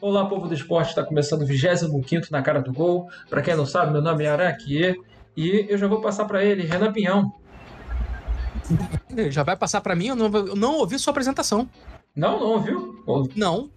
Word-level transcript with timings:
Olá, 0.00 0.26
povo 0.26 0.46
do 0.46 0.54
esporte, 0.54 0.90
está 0.90 1.02
começando 1.02 1.42
o 1.42 1.46
25 1.46 2.28
na 2.30 2.40
cara 2.40 2.62
do 2.62 2.72
gol. 2.72 3.10
Para 3.28 3.42
quem 3.42 3.56
não 3.56 3.66
sabe, 3.66 3.92
meu 3.92 4.00
nome 4.00 4.24
é 4.24 4.28
Araquiê 4.28 4.96
e 5.36 5.66
eu 5.68 5.76
já 5.76 5.88
vou 5.88 6.00
passar 6.00 6.24
para 6.24 6.44
ele, 6.44 6.62
Renan 6.62 6.92
Pinhão. 6.92 7.32
Já 9.28 9.42
vai 9.42 9.56
passar 9.56 9.80
para 9.80 9.96
mim? 9.96 10.06
Eu 10.06 10.14
não, 10.14 10.26
eu 10.32 10.54
não 10.54 10.76
ouvi 10.76 10.98
sua 11.00 11.10
apresentação. 11.10 11.68
Não, 12.14 12.38
não 12.38 12.46
ouviu? 12.46 13.02
Não. 13.34 13.70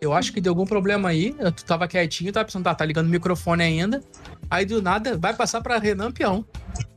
Eu 0.00 0.12
acho 0.12 0.32
que 0.32 0.40
deu 0.40 0.50
algum 0.50 0.64
problema 0.64 1.10
aí. 1.10 1.32
Tu 1.54 1.64
tava 1.64 1.86
quietinho, 1.86 2.32
tava 2.32 2.44
pensando, 2.44 2.64
tá, 2.64 2.74
tá 2.74 2.84
ligando 2.84 3.06
o 3.06 3.10
microfone 3.10 3.62
ainda. 3.62 4.02
Aí 4.50 4.64
do 4.64 4.82
nada 4.82 5.16
vai 5.16 5.34
passar 5.34 5.60
para 5.60 5.78
Renan 5.78 6.10
Peão. 6.10 6.44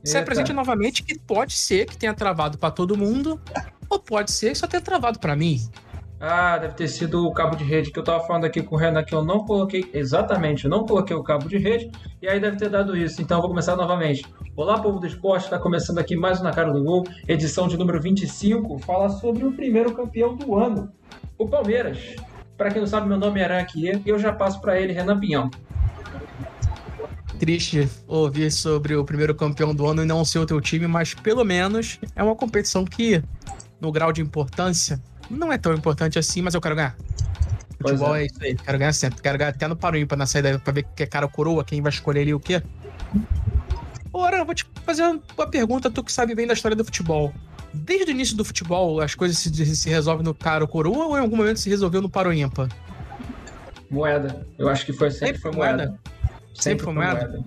Se 0.04 0.18
apresente 0.18 0.52
novamente, 0.52 1.04
que 1.04 1.16
pode 1.16 1.54
ser 1.56 1.86
que 1.86 1.96
tenha 1.96 2.14
travado 2.14 2.58
para 2.58 2.70
todo 2.72 2.96
mundo, 2.96 3.40
ou 3.88 4.00
pode 4.00 4.32
ser 4.32 4.50
que 4.50 4.58
só 4.58 4.66
tenha 4.66 4.80
travado 4.80 5.20
para 5.20 5.36
mim. 5.36 5.60
Ah, 6.24 6.56
deve 6.56 6.74
ter 6.74 6.86
sido 6.86 7.26
o 7.26 7.32
cabo 7.32 7.56
de 7.56 7.64
rede 7.64 7.90
que 7.90 7.98
eu 7.98 8.04
tava 8.04 8.24
falando 8.24 8.44
aqui 8.44 8.62
com 8.62 8.76
o 8.76 8.78
Renan 8.78 9.02
que 9.02 9.12
eu 9.12 9.24
não 9.24 9.44
coloquei 9.44 9.90
exatamente, 9.92 10.66
eu 10.66 10.70
não 10.70 10.86
coloquei 10.86 11.16
o 11.16 11.22
cabo 11.24 11.48
de 11.48 11.58
rede 11.58 11.90
e 12.22 12.28
aí 12.28 12.38
deve 12.38 12.56
ter 12.56 12.68
dado 12.68 12.96
isso. 12.96 13.20
Então 13.20 13.40
vou 13.40 13.50
começar 13.50 13.74
novamente. 13.74 14.24
Olá, 14.54 14.78
povo 14.78 15.00
do 15.00 15.06
esporte, 15.08 15.46
está 15.46 15.58
começando 15.58 15.98
aqui 15.98 16.14
mais 16.14 16.40
um 16.40 16.44
Na 16.44 16.52
Cara 16.52 16.72
do 16.72 16.80
Gol, 16.84 17.02
edição 17.26 17.66
de 17.66 17.76
número 17.76 18.00
25, 18.00 18.78
fala 18.78 19.08
sobre 19.08 19.44
o 19.44 19.50
primeiro 19.50 19.92
campeão 19.94 20.36
do 20.36 20.56
ano, 20.56 20.92
o 21.36 21.48
Palmeiras. 21.48 22.14
Para 22.56 22.70
quem 22.70 22.80
não 22.80 22.86
sabe, 22.86 23.08
meu 23.08 23.18
nome 23.18 23.40
é 23.40 23.44
Aranquier 23.44 24.00
e 24.06 24.08
eu 24.08 24.16
já 24.16 24.32
passo 24.32 24.60
para 24.60 24.80
ele, 24.80 24.92
Renan 24.92 25.18
Pinhão. 25.18 25.50
Triste 27.36 27.88
ouvir 28.06 28.52
sobre 28.52 28.94
o 28.94 29.04
primeiro 29.04 29.34
campeão 29.34 29.74
do 29.74 29.84
ano 29.88 30.04
e 30.04 30.06
não 30.06 30.24
ser 30.24 30.38
o 30.38 30.46
teu 30.46 30.60
time, 30.60 30.86
mas 30.86 31.14
pelo 31.14 31.42
menos 31.42 31.98
é 32.14 32.22
uma 32.22 32.36
competição 32.36 32.84
que, 32.84 33.20
no 33.80 33.90
grau 33.90 34.12
de 34.12 34.22
importância, 34.22 35.02
não 35.32 35.52
é 35.52 35.58
tão 35.58 35.74
importante 35.74 36.18
assim, 36.18 36.42
mas 36.42 36.54
eu 36.54 36.60
quero 36.60 36.76
ganhar. 36.76 36.96
Futebol 37.80 38.14
é. 38.14 38.22
é. 38.22 38.26
isso 38.26 38.38
aí, 38.42 38.54
quero 38.54 38.78
ganhar 38.78 38.92
sempre. 38.92 39.22
Quero 39.22 39.38
ganhar 39.38 39.50
até 39.50 39.66
no 39.66 39.76
Paroímpa 39.76 40.14
na 40.16 40.26
saída 40.26 40.58
pra 40.58 40.72
ver 40.72 40.86
que 40.94 41.02
é 41.02 41.06
cara 41.06 41.26
ou 41.26 41.32
coroa, 41.32 41.64
quem 41.64 41.80
vai 41.80 41.90
escolher 41.90 42.20
ali 42.20 42.34
o 42.34 42.40
quê. 42.40 42.62
Ora, 44.12 44.38
eu 44.38 44.44
vou 44.44 44.54
te 44.54 44.66
fazer 44.84 45.02
uma 45.02 45.46
pergunta, 45.46 45.90
tu 45.90 46.04
que 46.04 46.12
sabe 46.12 46.34
bem 46.34 46.46
da 46.46 46.52
história 46.52 46.76
do 46.76 46.84
futebol. 46.84 47.32
Desde 47.72 48.10
o 48.10 48.14
início 48.14 48.36
do 48.36 48.44
futebol, 48.44 49.00
as 49.00 49.14
coisas 49.14 49.38
se, 49.38 49.76
se 49.76 49.88
resolvem 49.88 50.24
no 50.24 50.34
cara 50.34 50.62
ou 50.62 50.68
coroa 50.68 51.06
ou 51.06 51.16
em 51.16 51.20
algum 51.20 51.36
momento 51.36 51.58
se 51.58 51.70
resolveu 51.70 52.02
no 52.02 52.10
Paroímpa? 52.10 52.68
Moeda. 53.90 54.46
Eu 54.58 54.68
acho 54.68 54.84
que 54.84 54.92
foi 54.92 55.10
sempre, 55.10 55.26
sempre 55.26 55.40
foi 55.40 55.52
moeda. 55.52 55.76
moeda. 55.76 56.00
Sempre, 56.54 56.62
sempre 56.62 56.84
foi 56.84 56.92
moeda. 56.92 57.28
moeda. 57.28 57.44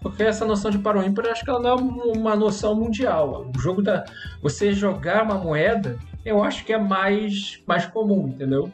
Porque 0.00 0.22
essa 0.22 0.44
noção 0.44 0.70
de 0.70 0.78
paro 0.78 1.04
ímpar, 1.04 1.26
eu 1.26 1.32
acho 1.32 1.44
que 1.44 1.50
ela 1.50 1.60
não 1.60 1.70
é 1.70 1.74
uma 2.16 2.36
noção 2.36 2.74
mundial. 2.74 3.50
O 3.54 3.58
jogo 3.58 3.82
da. 3.82 4.04
Você 4.42 4.72
jogar 4.72 5.22
uma 5.22 5.36
moeda 5.36 5.98
eu 6.26 6.42
acho 6.42 6.64
que 6.64 6.72
é 6.72 6.78
mais, 6.78 7.62
mais 7.64 7.86
comum, 7.86 8.26
entendeu? 8.26 8.68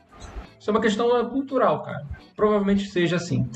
Isso 0.59 0.71
é 0.71 0.73
uma 0.73 0.81
questão 0.81 1.29
cultural, 1.29 1.83
cara. 1.83 2.03
Provavelmente 2.35 2.89
seja 2.89 3.17
assim. 3.17 3.47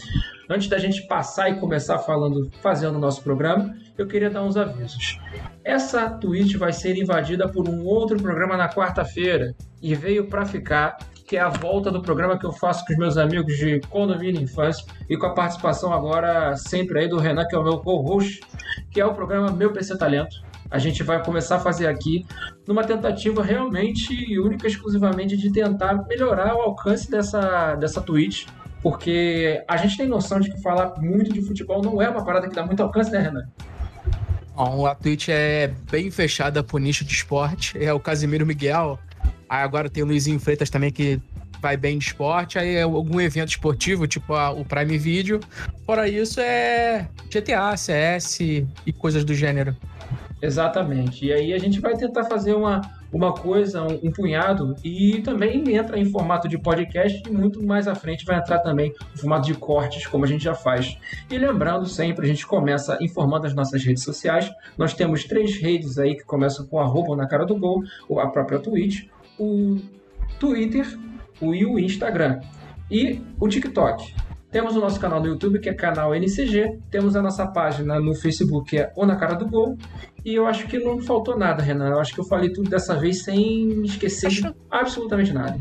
Antes 0.50 0.68
da 0.68 0.76
gente 0.76 1.06
passar 1.06 1.48
e 1.48 1.58
começar 1.58 1.98
falando, 2.00 2.50
fazendo 2.60 2.96
o 2.96 3.00
nosso 3.00 3.22
programa, 3.22 3.74
eu 3.96 4.06
queria 4.06 4.28
dar 4.28 4.42
uns 4.42 4.54
avisos. 4.54 5.18
Essa 5.64 6.10
Twitch 6.10 6.56
vai 6.56 6.74
ser 6.74 6.94
invadida 6.98 7.48
por 7.48 7.66
um 7.70 7.86
outro 7.86 8.20
programa 8.20 8.54
na 8.54 8.68
quarta-feira 8.68 9.54
e 9.80 9.94
veio 9.94 10.28
para 10.28 10.44
ficar, 10.44 10.98
que 11.27 11.36
é 11.36 11.41
a 11.41 11.48
volta 11.48 11.91
do 11.91 12.00
programa 12.00 12.38
que 12.38 12.46
eu 12.46 12.52
faço 12.52 12.84
com 12.86 12.92
os 12.92 12.98
meus 12.98 13.16
amigos 13.16 13.56
de 13.56 13.80
Condomínio 13.88 14.41
Infância 14.41 14.84
e 15.08 15.16
com 15.16 15.27
a 15.27 15.34
participação 15.34 15.92
agora 15.92 16.56
sempre 16.56 17.00
aí 17.00 17.08
do 17.08 17.19
Renan, 17.19 17.46
que 17.46 17.55
é 17.55 17.58
o 17.58 17.64
meu 17.64 17.78
co-host, 17.78 18.41
que 18.91 19.00
é 19.00 19.06
o 19.06 19.14
programa 19.14 19.50
Meu 19.50 19.72
PC 19.72 19.98
Talento 19.98 20.47
a 20.70 20.78
gente 20.78 21.02
vai 21.02 21.22
começar 21.22 21.56
a 21.56 21.60
fazer 21.60 21.86
aqui 21.86 22.27
numa 22.66 22.84
tentativa 22.84 23.42
realmente 23.42 24.38
única 24.38 24.66
exclusivamente 24.66 25.36
de 25.36 25.50
tentar 25.52 26.06
melhorar 26.06 26.54
o 26.54 26.60
alcance 26.60 27.10
dessa, 27.10 27.74
dessa 27.77 28.00
Twitch, 28.00 28.47
porque 28.82 29.62
a 29.69 29.77
gente 29.77 29.97
tem 29.97 30.06
noção 30.06 30.41
de 30.41 30.50
que 30.50 30.60
falar 30.60 30.94
muito 30.98 31.32
de 31.32 31.41
futebol 31.43 31.82
não 31.82 32.00
é 32.03 32.08
uma 32.08 32.25
parada 32.25 32.48
que 32.48 32.54
dá 32.54 32.64
muito 32.64 32.82
alcance, 32.82 33.10
né, 33.10 33.20
Renan? 33.20 33.48
Bom, 34.54 34.87
a 34.87 34.94
Twitch 34.94 35.28
é 35.28 35.69
bem 35.91 36.10
fechada 36.10 36.62
pro 36.62 36.78
nicho 36.78 37.04
de 37.04 37.12
esporte, 37.12 37.82
é 37.82 37.93
o 37.93 38.00
Casimiro 38.00 38.47
Miguel, 38.47 38.98
aí 39.48 39.62
agora 39.62 39.88
tem 39.88 40.02
o 40.02 40.06
Luizinho 40.06 40.40
Freitas 40.40 40.70
também 40.70 40.90
que 40.90 41.20
vai 41.60 41.76
bem 41.76 41.98
de 41.98 42.06
esporte, 42.06 42.58
aí 42.58 42.76
é 42.76 42.82
algum 42.82 43.20
evento 43.20 43.48
esportivo, 43.48 44.06
tipo 44.06 44.34
a, 44.34 44.50
o 44.50 44.64
Prime 44.64 44.98
Video. 44.98 45.40
Fora 45.84 46.08
isso, 46.08 46.40
é 46.40 47.08
GTA, 47.30 47.76
CS 47.76 48.40
e 48.40 48.92
coisas 48.98 49.24
do 49.24 49.34
gênero. 49.34 49.74
Exatamente. 50.40 51.26
E 51.26 51.32
aí 51.32 51.52
a 51.52 51.58
gente 51.58 51.80
vai 51.80 51.96
tentar 51.96 52.24
fazer 52.24 52.54
uma, 52.54 52.82
uma 53.12 53.32
coisa, 53.32 53.82
um, 53.82 53.98
um, 54.04 54.12
punhado, 54.12 54.76
e 54.84 55.22
também 55.22 55.74
entra 55.74 55.98
em 55.98 56.04
formato 56.04 56.48
de 56.48 56.58
podcast, 56.58 57.22
e 57.26 57.32
muito 57.32 57.64
mais 57.64 57.88
à 57.88 57.94
frente 57.94 58.24
vai 58.24 58.38
entrar 58.38 58.58
também 58.58 58.92
em 59.14 59.18
formato 59.18 59.46
de 59.46 59.54
cortes, 59.54 60.06
como 60.06 60.24
a 60.24 60.28
gente 60.28 60.44
já 60.44 60.54
faz. 60.54 60.98
E 61.30 61.38
lembrando 61.38 61.86
sempre, 61.86 62.24
a 62.24 62.28
gente 62.28 62.46
começa 62.46 62.98
informando 63.00 63.46
as 63.46 63.54
nossas 63.54 63.82
redes 63.82 64.02
sociais. 64.02 64.50
Nós 64.76 64.92
temos 64.92 65.24
três 65.24 65.56
redes 65.56 65.98
aí 65.98 66.14
que 66.14 66.24
começam 66.24 66.66
com 66.66 66.78
arroba 66.78 67.16
na 67.16 67.26
cara 67.26 67.46
do 67.46 67.56
gol, 67.56 67.82
a 68.18 68.26
própria 68.26 68.58
Twitch, 68.58 69.06
o 69.38 69.78
Twitter 70.38 70.86
o, 71.41 71.54
e 71.54 71.64
o 71.64 71.78
Instagram. 71.78 72.41
E 72.91 73.20
o 73.41 73.48
TikTok. 73.48 74.14
Temos 74.50 74.76
o 74.76 74.80
nosso 74.80 74.98
canal 75.00 75.20
no 75.20 75.26
YouTube, 75.26 75.58
que 75.58 75.69
é 75.69 75.74
canal 75.74 76.14
NCG. 76.14 76.78
Temos 76.91 77.16
a 77.16 77.22
nossa 77.22 77.46
página 77.46 78.00
no 78.00 78.14
Facebook, 78.14 78.70
que 78.70 78.78
é 78.78 78.92
O 78.96 79.04
Na 79.04 79.16
Cara 79.16 79.34
do 79.34 79.46
Gol. 79.48 79.76
E 80.25 80.34
eu 80.34 80.46
acho 80.46 80.66
que 80.66 80.78
não 80.78 81.00
faltou 81.00 81.36
nada, 81.36 81.62
Renan. 81.62 81.91
Eu 81.91 82.00
acho 82.00 82.14
que 82.14 82.20
eu 82.20 82.25
falei 82.25 82.50
tudo 82.50 82.70
dessa 82.70 82.94
vez 82.96 83.22
sem 83.22 83.82
esquecer 83.82 84.28
acho... 84.28 84.54
absolutamente 84.70 85.32
nada. 85.32 85.58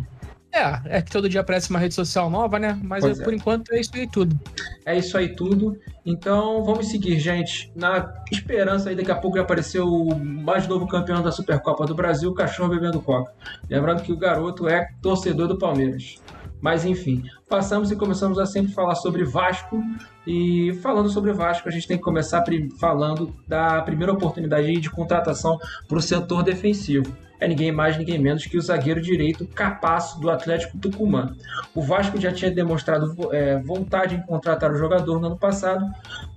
É, 0.56 0.98
é 0.98 1.02
que 1.02 1.12
todo 1.12 1.28
dia 1.28 1.42
aparece 1.42 1.70
uma 1.70 1.80
rede 1.80 1.94
social 1.94 2.30
nova, 2.30 2.58
né? 2.58 2.80
Mas 2.82 3.04
eu, 3.04 3.12
é. 3.12 3.16
por 3.16 3.34
enquanto 3.34 3.74
é 3.74 3.80
isso 3.82 3.92
aí 3.94 4.08
tudo. 4.08 4.40
É 4.86 4.98
isso 4.98 5.18
aí 5.18 5.36
tudo. 5.36 5.78
Então 6.06 6.64
vamos 6.64 6.88
seguir, 6.88 7.20
gente. 7.20 7.70
Na 7.76 8.14
esperança 8.32 8.90
aí, 8.90 8.96
daqui 8.96 9.12
a 9.12 9.16
pouco 9.16 9.36
vai 9.36 9.44
aparecer 9.44 9.82
o 9.82 10.16
mais 10.16 10.66
novo 10.66 10.88
campeão 10.88 11.22
da 11.22 11.30
Supercopa 11.30 11.86
do 11.86 11.94
Brasil, 11.94 12.30
o 12.30 12.34
cachorro 12.34 12.70
bebendo 12.70 13.02
coca. 13.02 13.34
Lembrando 13.70 14.02
que 14.02 14.14
o 14.14 14.18
garoto 14.18 14.66
é 14.70 14.88
torcedor 15.02 15.50
do 15.50 15.58
Palmeiras. 15.58 16.22
Mas 16.62 16.86
enfim, 16.86 17.24
passamos 17.48 17.92
e 17.92 17.96
começamos 17.96 18.40
a 18.40 18.46
sempre 18.46 18.74
falar 18.74 18.96
sobre 18.96 19.24
Vasco. 19.24 19.82
E 20.26 20.74
falando 20.82 21.10
sobre 21.10 21.32
Vasco, 21.32 21.70
a 21.70 21.72
gente 21.72 21.88
tem 21.88 21.98
que 21.98 22.04
começar 22.04 22.44
falando 22.80 23.34
da 23.48 23.82
primeira 23.82 24.12
oportunidade 24.12 24.72
de 24.80 24.90
contratação 24.90 25.58
para 25.88 25.98
o 25.98 26.02
setor 26.02 26.44
defensivo. 26.44 27.16
É 27.40 27.48
ninguém 27.48 27.72
mais, 27.72 27.98
ninguém 27.98 28.18
menos 28.18 28.46
que 28.46 28.58
o 28.58 28.62
zagueiro 28.62 29.02
direito 29.02 29.46
Capasso 29.48 30.20
do 30.20 30.30
Atlético 30.30 30.78
Tucumã. 30.78 31.36
O 31.74 31.82
Vasco 31.82 32.20
já 32.20 32.32
tinha 32.32 32.50
demonstrado 32.50 33.14
é, 33.34 33.60
vontade 33.60 34.16
em 34.16 34.22
contratar 34.22 34.72
o 34.72 34.78
jogador 34.78 35.20
no 35.20 35.28
ano 35.28 35.38
passado, 35.38 35.86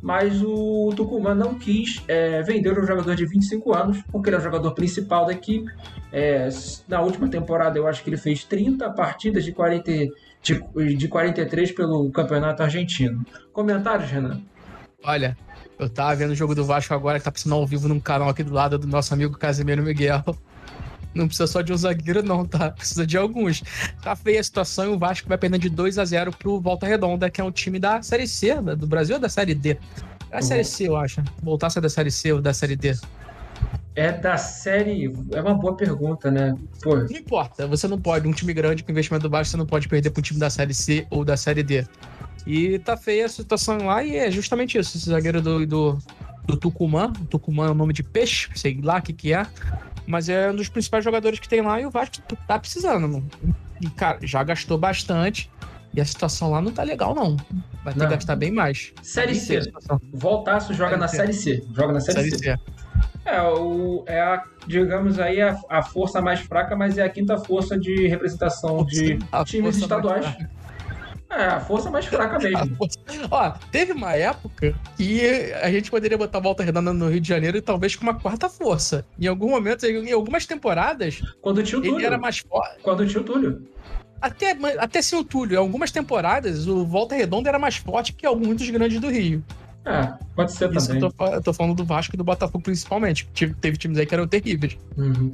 mas 0.02 0.42
o 0.42 0.92
Tucumã 0.96 1.34
não 1.34 1.54
quis 1.54 2.02
é, 2.08 2.42
vender 2.42 2.76
o 2.76 2.84
jogador 2.84 3.14
de 3.14 3.24
25 3.24 3.74
anos, 3.74 4.02
porque 4.10 4.28
ele 4.28 4.36
é 4.36 4.38
o 4.40 4.42
jogador 4.42 4.72
principal 4.72 5.24
da 5.24 5.32
equipe. 5.32 5.70
É, 6.12 6.48
na 6.88 7.00
última 7.00 7.28
temporada, 7.28 7.78
eu 7.78 7.86
acho 7.86 8.02
que 8.02 8.10
ele 8.10 8.16
fez 8.16 8.44
30 8.44 8.90
partidas 8.90 9.44
de 9.44 9.52
40 9.52 9.90
de, 10.54 10.94
de 10.94 11.08
43 11.08 11.72
pelo 11.72 12.10
Campeonato 12.10 12.62
Argentino. 12.62 13.24
Comentários, 13.52 14.10
Renan? 14.10 14.40
Olha, 15.04 15.36
eu 15.78 15.88
tava 15.88 16.14
vendo 16.16 16.30
o 16.30 16.34
jogo 16.34 16.54
do 16.54 16.64
Vasco 16.64 16.92
agora, 16.92 17.18
que 17.18 17.24
tá 17.24 17.32
passando 17.32 17.54
ao 17.54 17.66
vivo 17.66 17.88
num 17.88 18.00
canal 18.00 18.28
aqui 18.28 18.42
do 18.42 18.52
lado 18.52 18.78
do 18.78 18.86
nosso 18.86 19.12
amigo 19.14 19.38
Casimiro 19.38 19.82
Miguel. 19.82 20.22
Não 21.14 21.26
precisa 21.26 21.46
só 21.46 21.62
de 21.62 21.72
um 21.72 21.76
zagueiro, 21.76 22.22
não, 22.22 22.44
tá? 22.44 22.70
Precisa 22.70 23.06
de 23.06 23.16
alguns. 23.16 23.62
Tá 24.02 24.14
feia 24.14 24.40
a 24.40 24.44
situação 24.44 24.84
e 24.84 24.88
o 24.88 24.98
Vasco 24.98 25.28
vai 25.28 25.38
perdendo 25.38 25.62
de 25.62 25.70
2 25.70 25.98
a 25.98 26.04
0 26.04 26.32
pro 26.32 26.60
Volta 26.60 26.86
Redonda, 26.86 27.30
que 27.30 27.40
é 27.40 27.44
um 27.44 27.50
time 27.50 27.78
da 27.78 28.02
Série 28.02 28.26
C, 28.26 28.54
do 28.60 28.86
Brasil 28.86 29.16
ou 29.16 29.20
da 29.20 29.28
Série 29.28 29.54
D? 29.54 29.78
É 30.30 30.38
a 30.38 30.42
Série 30.42 30.64
C, 30.64 30.86
eu 30.86 30.96
acho. 30.96 31.22
Voltar 31.42 31.68
a 31.68 31.70
ser 31.70 31.80
da 31.80 31.88
Série 31.88 32.10
C 32.10 32.32
ou 32.32 32.42
da 32.42 32.52
Série 32.52 32.76
D? 32.76 32.94
É 33.94 34.12
da 34.12 34.36
série. 34.36 35.12
É 35.32 35.40
uma 35.40 35.54
boa 35.54 35.76
pergunta, 35.76 36.30
né? 36.30 36.56
Pô. 36.82 36.96
Não 36.96 37.10
importa, 37.10 37.66
você 37.66 37.88
não 37.88 38.00
pode. 38.00 38.28
Um 38.28 38.32
time 38.32 38.54
grande 38.54 38.84
com 38.84 38.92
investimento 38.92 39.28
baixo, 39.28 39.50
você 39.50 39.56
não 39.56 39.66
pode 39.66 39.88
perder 39.88 40.10
para 40.10 40.20
um 40.20 40.22
time 40.22 40.38
da 40.38 40.48
série 40.48 40.72
C 40.72 41.06
ou 41.10 41.24
da 41.24 41.36
série 41.36 41.62
D. 41.62 41.84
E 42.46 42.78
tá 42.78 42.96
feia 42.96 43.26
a 43.26 43.28
situação 43.28 43.78
lá 43.86 44.04
e 44.04 44.16
é 44.16 44.30
justamente 44.30 44.78
isso. 44.78 44.96
Esse 44.96 45.10
zagueiro 45.10 45.42
do, 45.42 45.66
do, 45.66 45.98
do 46.46 46.56
Tucumã. 46.56 47.12
Tucumã 47.28 47.66
é 47.66 47.70
o 47.70 47.74
nome 47.74 47.92
de 47.92 48.02
peixe, 48.02 48.48
sei 48.54 48.80
lá 48.82 48.98
o 48.98 49.02
que, 49.02 49.12
que 49.12 49.34
é. 49.34 49.46
Mas 50.06 50.28
é 50.28 50.50
um 50.50 50.56
dos 50.56 50.68
principais 50.68 51.04
jogadores 51.04 51.38
que 51.38 51.48
tem 51.48 51.60
lá 51.60 51.80
e 51.80 51.84
o 51.84 51.90
Vasco 51.90 52.16
tá 52.46 52.58
precisando, 52.58 53.08
mano. 53.08 53.28
E, 53.80 53.90
cara, 53.90 54.18
já 54.22 54.42
gastou 54.42 54.78
bastante. 54.78 55.50
E 55.92 56.00
a 56.00 56.04
situação 56.04 56.50
lá 56.50 56.60
não 56.60 56.70
tá 56.70 56.82
legal, 56.82 57.14
não. 57.14 57.36
Vai 57.82 57.92
ter 57.92 57.98
não. 57.98 58.06
que 58.06 58.14
gastar 58.14 58.36
bem 58.36 58.50
mais. 58.50 58.92
Série 59.02 59.34
C. 59.34 59.60
Voltaço 60.12 60.72
joga 60.72 60.90
série 60.90 61.00
na 61.00 61.08
C. 61.08 61.16
Série 61.16 61.32
C. 61.32 61.66
Joga 61.74 61.92
na 61.92 62.00
Série, 62.00 62.30
série 62.30 62.30
C. 62.30 62.38
C. 62.38 62.58
É, 63.28 63.42
o, 63.42 64.04
é 64.06 64.20
a, 64.20 64.42
digamos 64.66 65.18
aí, 65.20 65.42
a, 65.42 65.58
a 65.68 65.82
força 65.82 66.20
mais 66.22 66.40
fraca, 66.40 66.74
mas 66.74 66.96
é 66.96 67.02
a 67.02 67.08
quinta 67.10 67.36
força 67.36 67.78
de 67.78 68.06
representação 68.08 68.84
de 68.86 69.18
a 69.30 69.44
times 69.44 69.76
estaduais. 69.76 70.24
É, 71.30 71.44
a 71.44 71.60
força 71.60 71.90
mais 71.90 72.06
fraca 72.06 72.38
mesmo. 72.40 72.76
Ó, 73.30 73.50
teve 73.70 73.92
uma 73.92 74.14
época 74.14 74.74
que 74.96 75.52
a 75.60 75.70
gente 75.70 75.90
poderia 75.90 76.16
botar 76.16 76.38
a 76.38 76.40
Volta 76.40 76.62
Redonda 76.62 76.90
no 76.90 77.08
Rio 77.08 77.20
de 77.20 77.28
Janeiro 77.28 77.58
e 77.58 77.60
talvez 77.60 77.94
com 77.94 78.02
uma 78.02 78.14
quarta 78.14 78.48
força. 78.48 79.04
Em 79.20 79.26
algum 79.26 79.50
momento, 79.50 79.84
em 79.84 80.10
algumas 80.10 80.46
temporadas, 80.46 81.20
quando 81.42 81.62
tinha 81.62 81.78
o 81.78 81.82
Túlio. 81.82 81.98
ele 81.98 82.06
era 82.06 82.16
mais 82.16 82.38
forte. 82.38 82.82
Quando 82.82 83.06
tinha 83.06 83.20
o 83.20 83.24
Túlio. 83.24 83.62
até, 84.22 84.56
até 84.78 85.02
sem 85.02 85.18
o 85.18 85.24
Túlio, 85.24 85.56
em 85.56 85.58
algumas 85.58 85.90
temporadas, 85.90 86.66
o 86.66 86.86
Volta 86.86 87.14
Redonda 87.14 87.50
era 87.50 87.58
mais 87.58 87.76
forte 87.76 88.14
que 88.14 88.24
alguns 88.24 88.56
dos 88.56 88.70
grandes 88.70 88.98
do 88.98 89.10
Rio. 89.10 89.44
É, 89.84 90.12
pode 90.34 90.52
ser 90.52 90.70
Isso 90.72 90.88
também. 90.88 91.02
Eu 91.02 91.12
tô, 91.12 91.26
eu 91.26 91.42
tô, 91.42 91.52
falando 91.52 91.74
do 91.74 91.84
Vasco 91.84 92.14
e 92.14 92.18
do 92.18 92.24
Botafogo 92.24 92.62
principalmente. 92.62 93.26
Teve, 93.34 93.54
teve 93.54 93.76
times 93.76 93.98
aí 93.98 94.06
que 94.06 94.14
eram 94.14 94.26
terríveis. 94.26 94.76
Uhum. 94.96 95.32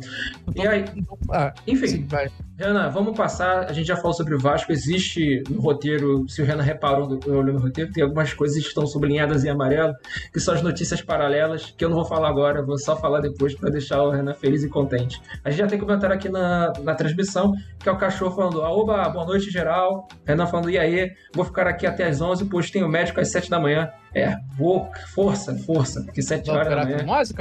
Tô, 0.54 0.62
e 0.62 0.66
aí, 0.66 0.84
ah, 1.30 1.52
enfim, 1.66 2.06
vai. 2.06 2.30
Renan, 2.56 2.88
vamos 2.88 3.16
passar. 3.16 3.68
A 3.68 3.72
gente 3.72 3.86
já 3.86 3.96
falou 3.96 4.12
sobre 4.12 4.34
o 4.34 4.38
Vasco. 4.38 4.70
Existe 4.70 5.42
no 5.50 5.60
roteiro, 5.60 6.24
se 6.28 6.40
o 6.40 6.44
Renan 6.44 6.62
reparou 6.62 7.18
olhando 7.26 7.54
no 7.54 7.58
roteiro, 7.58 7.90
tem 7.90 8.02
algumas 8.02 8.32
coisas 8.32 8.62
que 8.62 8.68
estão 8.68 8.86
sublinhadas 8.86 9.44
em 9.44 9.48
amarelo, 9.48 9.92
que 10.32 10.38
são 10.38 10.54
as 10.54 10.62
notícias 10.62 11.02
paralelas, 11.02 11.74
que 11.76 11.84
eu 11.84 11.88
não 11.88 11.96
vou 11.96 12.04
falar 12.04 12.28
agora, 12.28 12.62
vou 12.62 12.78
só 12.78 12.96
falar 12.96 13.20
depois 13.20 13.56
para 13.56 13.70
deixar 13.70 14.02
o 14.02 14.10
Renan 14.10 14.34
feliz 14.34 14.62
e 14.62 14.68
contente. 14.68 15.20
A 15.44 15.50
gente 15.50 15.58
já 15.58 15.66
tem 15.66 15.78
comentário 15.78 16.14
aqui 16.14 16.28
na, 16.28 16.72
na 16.80 16.94
transmissão, 16.94 17.54
que 17.80 17.88
é 17.88 17.92
o 17.92 17.98
cachorro 17.98 18.36
falando: 18.36 18.62
Aoba, 18.62 19.08
boa 19.08 19.26
noite, 19.26 19.50
geral. 19.50 20.06
Renan 20.24 20.46
falando: 20.46 20.70
e 20.70 20.78
aí, 20.78 21.10
vou 21.34 21.44
ficar 21.44 21.66
aqui 21.66 21.86
até 21.86 22.06
as 22.06 22.20
11, 22.20 22.44
pois 22.44 22.70
tenho 22.70 22.88
médico 22.88 23.20
às 23.20 23.32
7 23.32 23.50
da 23.50 23.58
manhã. 23.58 23.90
É, 24.14 24.36
vou, 24.56 24.88
força, 25.12 25.52
força, 25.56 26.00
porque 26.04 26.22
7 26.22 26.48
horas 26.48 26.68
da 26.68 26.84
manhã. 26.84 26.98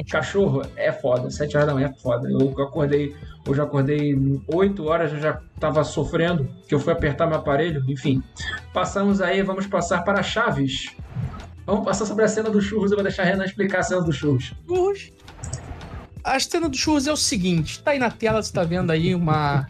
Cachorro 0.10 0.64
é 0.76 0.92
foda, 0.92 1.30
7 1.30 1.56
horas 1.56 1.68
da 1.68 1.76
manhã 1.76 1.94
é 1.96 2.02
foda. 2.02 2.28
Eu 2.28 2.50
acordei, 2.64 3.16
eu 3.46 3.54
já 3.54 3.64
acordei 3.64 4.16
8 4.48 4.86
horas, 4.86 5.12
eu 5.12 5.20
já 5.20 5.40
tava 5.60 5.84
sofrendo, 5.84 6.50
que 6.68 6.74
eu 6.74 6.80
fui 6.80 6.94
apertar 6.94 7.28
meu 7.28 7.38
aparelho, 7.38 7.84
enfim. 7.88 8.24
Passamos 8.74 9.22
aí, 9.22 9.42
vamos 9.42 9.68
passar 9.68 10.04
para 10.04 10.24
Chaves. 10.24 10.96
Vamos 11.66 11.86
passar 11.86 12.06
sobre 12.06 12.26
a 12.26 12.28
cena 12.28 12.50
do 12.50 12.62
churros, 12.62 12.92
eu 12.92 12.98
vou 12.98 13.04
deixar 13.04 13.24
a 13.24 13.26
Renan 13.26 13.46
explicar 13.46 13.80
a 13.80 13.84
cena 13.84 14.02
do 14.02 14.12
churros. 14.12 14.54
Churros. 14.68 15.12
A 16.24 16.40
cena 16.40 16.70
do 16.70 16.78
churros 16.78 17.08
é 17.08 17.12
o 17.12 17.18
seguinte, 17.18 17.84
tá 17.84 17.92
aí 17.92 18.00
na 18.00 18.10
tela, 18.10 18.42
você 18.42 18.52
tá 18.52 18.64
vendo 18.64 18.92
aí 18.92 19.14
uma. 19.14 19.68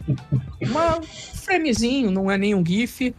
uma 0.60 1.00
framezinho, 1.02 2.10
não 2.10 2.30
é 2.30 2.38
nem 2.38 2.54
um 2.54 2.64
GIF 2.64 3.14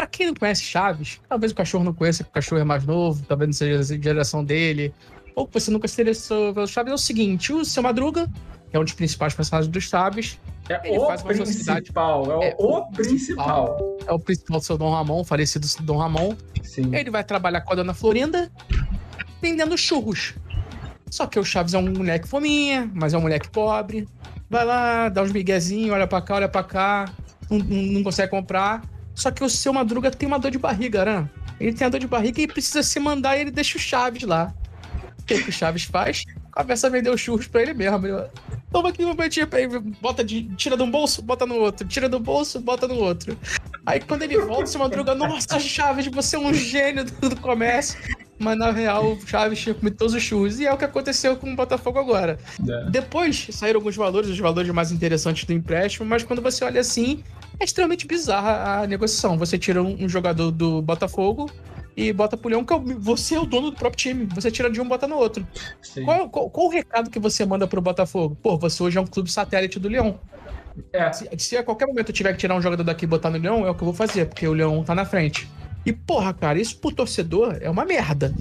Pra 0.00 0.06
quem 0.06 0.28
não 0.28 0.34
conhece 0.34 0.62
Chaves, 0.62 1.20
talvez 1.28 1.52
o 1.52 1.54
cachorro 1.54 1.84
não 1.84 1.92
conheça, 1.92 2.24
porque 2.24 2.30
o 2.30 2.40
cachorro 2.40 2.62
é 2.62 2.64
mais 2.64 2.86
novo, 2.86 3.22
talvez 3.28 3.48
não 3.48 3.52
seja 3.52 3.94
a 3.94 4.00
geração 4.00 4.42
dele, 4.42 4.94
ou 5.34 5.46
você 5.52 5.70
nunca 5.70 5.86
se 5.86 6.00
interessou 6.00 6.54
pelo 6.54 6.66
Chaves, 6.66 6.90
é 6.90 6.94
o 6.94 6.98
seguinte: 6.98 7.52
o 7.52 7.66
seu 7.66 7.82
Madruga, 7.82 8.26
que 8.70 8.76
é 8.76 8.80
um 8.80 8.84
dos 8.84 8.92
principais 8.92 9.34
personagens 9.34 9.70
dos 9.70 9.84
Chaves, 9.84 10.38
é 10.68 10.88
ele 10.88 10.98
o 10.98 11.06
faz 11.06 11.22
uma 11.22 11.34
principal, 11.34 12.30
é 12.30 12.36
o, 12.36 12.42
é 12.42 12.56
o 12.56 12.86
principal. 12.86 13.76
principal. 13.76 13.98
É 14.06 14.12
o 14.12 14.18
principal 14.18 14.60
do 14.60 14.64
seu 14.64 14.78
Dom 14.78 14.92
Ramon, 14.92 15.24
falecido 15.24 15.66
Dom 15.80 15.96
Ramon. 15.96 16.36
Sim. 16.62 16.94
Ele 16.94 17.10
vai 17.10 17.24
trabalhar 17.24 17.62
com 17.62 17.72
a 17.72 17.76
dona 17.76 17.92
Florinda, 17.92 18.50
vendendo 19.42 19.76
churros. 19.76 20.34
Só 21.10 21.26
que 21.26 21.40
o 21.40 21.44
Chaves 21.44 21.74
é 21.74 21.78
um 21.78 21.92
moleque 21.92 22.28
fominha, 22.28 22.88
mas 22.94 23.12
é 23.12 23.18
um 23.18 23.22
moleque 23.22 23.48
pobre. 23.50 24.06
Vai 24.48 24.64
lá, 24.64 25.08
dá 25.08 25.22
uns 25.22 25.32
miguezinhos, 25.32 25.92
olha 25.92 26.06
pra 26.06 26.22
cá, 26.22 26.36
olha 26.36 26.48
pra 26.48 26.62
cá, 26.62 27.06
não, 27.50 27.58
não 27.58 28.02
consegue 28.04 28.30
comprar. 28.30 28.82
Só 29.12 29.32
que 29.32 29.42
o 29.42 29.50
seu 29.50 29.72
Madruga 29.72 30.10
tem 30.10 30.28
uma 30.28 30.38
dor 30.38 30.52
de 30.52 30.58
barriga, 30.58 31.04
né? 31.04 31.28
Ele 31.58 31.72
tem 31.72 31.86
a 31.86 31.90
dor 31.90 31.98
de 31.98 32.06
barriga 32.06 32.40
e 32.40 32.46
precisa 32.46 32.82
se 32.82 32.98
mandar 33.00 33.36
e 33.36 33.40
ele 33.40 33.50
deixa 33.50 33.76
o 33.76 33.80
Chaves 33.80 34.22
lá. 34.22 34.54
O 35.18 35.24
que, 35.24 35.42
que 35.42 35.50
o 35.50 35.52
Chaves 35.52 35.82
faz? 35.84 36.24
Começa 36.52 36.86
a 36.86 36.90
vender 36.90 37.10
os 37.10 37.20
churros 37.20 37.48
pra 37.48 37.62
ele 37.62 37.74
mesmo. 37.74 38.00
Toma 38.72 38.90
aqui 38.90 39.04
um 39.04 39.08
momentinho 39.08 39.46
pra 39.46 39.60
ele. 39.60 39.78
Bota 40.00 40.22
de, 40.22 40.44
tira 40.56 40.76
de 40.76 40.82
um 40.82 40.90
bolso, 40.90 41.22
bota 41.22 41.44
no 41.44 41.56
outro. 41.56 41.86
Tira 41.86 42.08
do 42.08 42.20
bolso, 42.20 42.60
bota 42.60 42.86
no 42.86 42.96
outro. 42.96 43.36
Aí 43.84 44.00
quando 44.00 44.22
ele 44.22 44.38
volta, 44.38 44.66
seu 44.66 44.78
Madruga, 44.78 45.14
nossa, 45.14 45.58
Chaves, 45.58 46.06
você 46.06 46.36
é 46.36 46.38
um 46.38 46.54
gênio 46.54 47.04
do, 47.04 47.30
do 47.30 47.36
comércio. 47.36 47.98
Mas 48.38 48.56
na 48.56 48.70
real, 48.70 49.12
o 49.12 49.26
Chaves 49.26 49.58
tinha 49.58 49.74
comido 49.74 49.96
todos 49.96 50.14
os 50.14 50.22
churros. 50.22 50.60
E 50.60 50.66
é 50.66 50.72
o 50.72 50.78
que 50.78 50.84
aconteceu 50.84 51.36
com 51.36 51.52
o 51.52 51.56
Botafogo 51.56 51.98
agora. 51.98 52.38
É. 52.66 52.90
Depois 52.90 53.48
saíram 53.50 53.78
alguns 53.78 53.96
valores, 53.96 54.30
os 54.30 54.38
valores 54.38 54.70
mais 54.70 54.92
interessantes 54.92 55.44
do 55.44 55.52
empréstimo, 55.52 56.06
mas 56.06 56.22
quando 56.22 56.40
você 56.40 56.64
olha 56.64 56.80
assim, 56.80 57.22
é 57.58 57.64
extremamente 57.64 58.06
bizarra 58.06 58.82
a 58.82 58.86
negociação. 58.86 59.36
Você 59.36 59.58
tira 59.58 59.82
um, 59.82 60.08
jogador 60.08 60.50
do 60.50 60.80
Botafogo 60.80 61.50
e 62.00 62.12
bota 62.14 62.34
pro 62.36 62.48
Leão, 62.48 62.64
que 62.64 62.72
é 62.72 62.78
você 62.98 63.34
é 63.34 63.40
o 63.40 63.44
dono 63.44 63.70
do 63.70 63.76
próprio 63.76 63.98
time. 63.98 64.26
Você 64.34 64.50
tira 64.50 64.70
de 64.70 64.80
um 64.80 64.88
bota 64.88 65.06
no 65.06 65.16
outro. 65.16 65.46
Qual, 66.04 66.30
qual, 66.30 66.50
qual, 66.50 66.66
o 66.66 66.70
recado 66.70 67.10
que 67.10 67.18
você 67.18 67.44
manda 67.44 67.66
pro 67.66 67.80
Botafogo? 67.80 68.34
Pô, 68.42 68.56
você 68.56 68.82
hoje 68.82 68.96
é 68.96 69.00
um 69.00 69.06
clube 69.06 69.30
satélite 69.30 69.78
do 69.78 69.88
Leão. 69.88 70.18
É. 70.92 71.12
Se, 71.12 71.28
se, 71.36 71.56
a 71.58 71.62
qualquer 71.62 71.86
momento 71.86 72.08
eu 72.08 72.14
tiver 72.14 72.32
que 72.32 72.38
tirar 72.38 72.54
um 72.54 72.62
jogador 72.62 72.84
daqui 72.84 73.04
e 73.04 73.08
botar 73.08 73.28
no 73.28 73.36
Leão, 73.36 73.66
é 73.66 73.70
o 73.70 73.74
que 73.74 73.82
eu 73.82 73.86
vou 73.86 73.94
fazer, 73.94 74.26
porque 74.26 74.48
o 74.48 74.52
Leão 74.54 74.82
tá 74.82 74.94
na 74.94 75.04
frente. 75.04 75.46
E, 75.84 75.92
porra, 75.92 76.32
cara, 76.32 76.58
isso 76.58 76.78
pro 76.78 76.90
torcedor 76.90 77.58
é 77.60 77.68
uma 77.68 77.84
merda. 77.84 78.34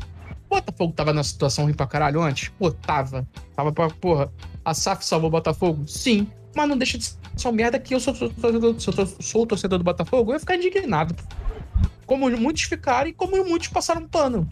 O 0.50 0.56
Botafogo 0.56 0.94
tava 0.94 1.12
na 1.12 1.24
situação 1.24 1.66
ruim 1.66 1.74
pra 1.74 1.86
caralho 1.86 2.22
antes? 2.22 2.50
Pô, 2.58 2.72
tava. 2.72 3.28
Tava 3.56 3.74
pra, 3.74 3.90
porra, 3.90 4.32
a 4.64 4.74
SAF 4.74 5.06
salvou 5.06 5.28
o 5.28 5.32
Botafogo? 5.32 5.86
Sim. 5.86 6.28
Mas 6.56 6.68
não 6.68 6.78
deixa 6.78 6.98
de 6.98 7.06
ser 7.06 7.18
uma 7.48 7.52
merda 7.52 7.78
que 7.78 7.94
eu 7.94 8.00
sou, 8.00 8.16
sou, 8.16 8.32
sou, 8.80 9.08
sou, 9.20 9.46
torcedor 9.46 9.78
do 9.78 9.84
Botafogo, 9.84 10.32
eu 10.32 10.36
ia 10.36 10.40
ficar 10.40 10.56
indignado. 10.56 11.14
Como 12.06 12.30
muitos 12.32 12.64
ficaram 12.64 13.10
e 13.10 13.14
como 13.14 13.44
muitos 13.46 13.68
passaram 13.68 14.08
pano. 14.08 14.48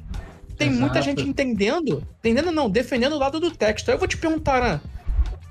Tem 0.57 0.69
Exato. 0.69 0.81
muita 0.81 1.01
gente 1.01 1.21
entendendo, 1.21 2.03
entendendo 2.19 2.51
não, 2.51 2.69
defendendo 2.69 3.13
o 3.13 3.19
lado 3.19 3.39
do 3.39 3.51
texto. 3.51 3.89
Aí 3.89 3.95
eu 3.95 3.99
vou 3.99 4.07
te 4.07 4.17
perguntar, 4.17 4.61
né? 4.61 4.81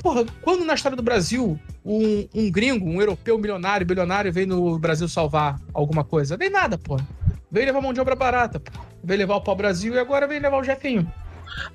Porra, 0.02 0.24
quando 0.42 0.64
na 0.64 0.74
história 0.74 0.96
do 0.96 1.02
Brasil 1.02 1.58
um, 1.84 2.28
um 2.34 2.50
gringo, 2.50 2.88
um 2.88 3.00
europeu 3.00 3.38
milionário, 3.38 3.86
bilionário 3.86 4.32
veio 4.32 4.46
no 4.46 4.78
Brasil 4.78 5.08
salvar 5.08 5.60
alguma 5.72 6.04
coisa? 6.04 6.36
Nem 6.36 6.50
nada, 6.50 6.76
porra. 6.76 7.06
Veio 7.50 7.66
levar 7.66 7.80
mão 7.80 7.92
de 7.92 8.00
obra 8.00 8.16
barata, 8.16 8.58
porra. 8.58 8.84
Veio 9.02 9.18
levar 9.18 9.36
o 9.36 9.40
pau-brasil 9.40 9.94
e 9.94 9.98
agora 9.98 10.26
veio 10.26 10.42
levar 10.42 10.58
o 10.58 10.64
Jefinho. 10.64 11.10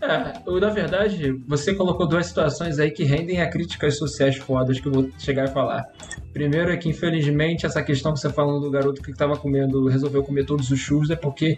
É, 0.01 0.59
na 0.59 0.69
verdade, 0.69 1.31
você 1.47 1.73
colocou 1.73 2.07
duas 2.07 2.27
situações 2.27 2.79
aí 2.79 2.91
que 2.91 3.03
rendem 3.03 3.41
a 3.41 3.50
críticas 3.50 3.97
sociais 3.97 4.38
fodas 4.38 4.79
que 4.79 4.88
eu 4.88 4.91
vou 4.91 5.09
chegar 5.18 5.45
a 5.45 5.47
falar. 5.47 5.85
Primeiro 6.33 6.71
é 6.71 6.77
que, 6.77 6.89
infelizmente, 6.89 7.65
essa 7.65 7.83
questão 7.83 8.13
que 8.13 8.19
você 8.19 8.29
falou 8.29 8.59
do 8.59 8.69
garoto 8.69 9.01
que 9.01 9.12
estava 9.12 9.35
comendo, 9.35 9.88
resolveu 9.88 10.23
comer 10.23 10.45
todos 10.45 10.69
os 10.71 10.79
churros, 10.79 11.09
é 11.09 11.15
porque 11.15 11.57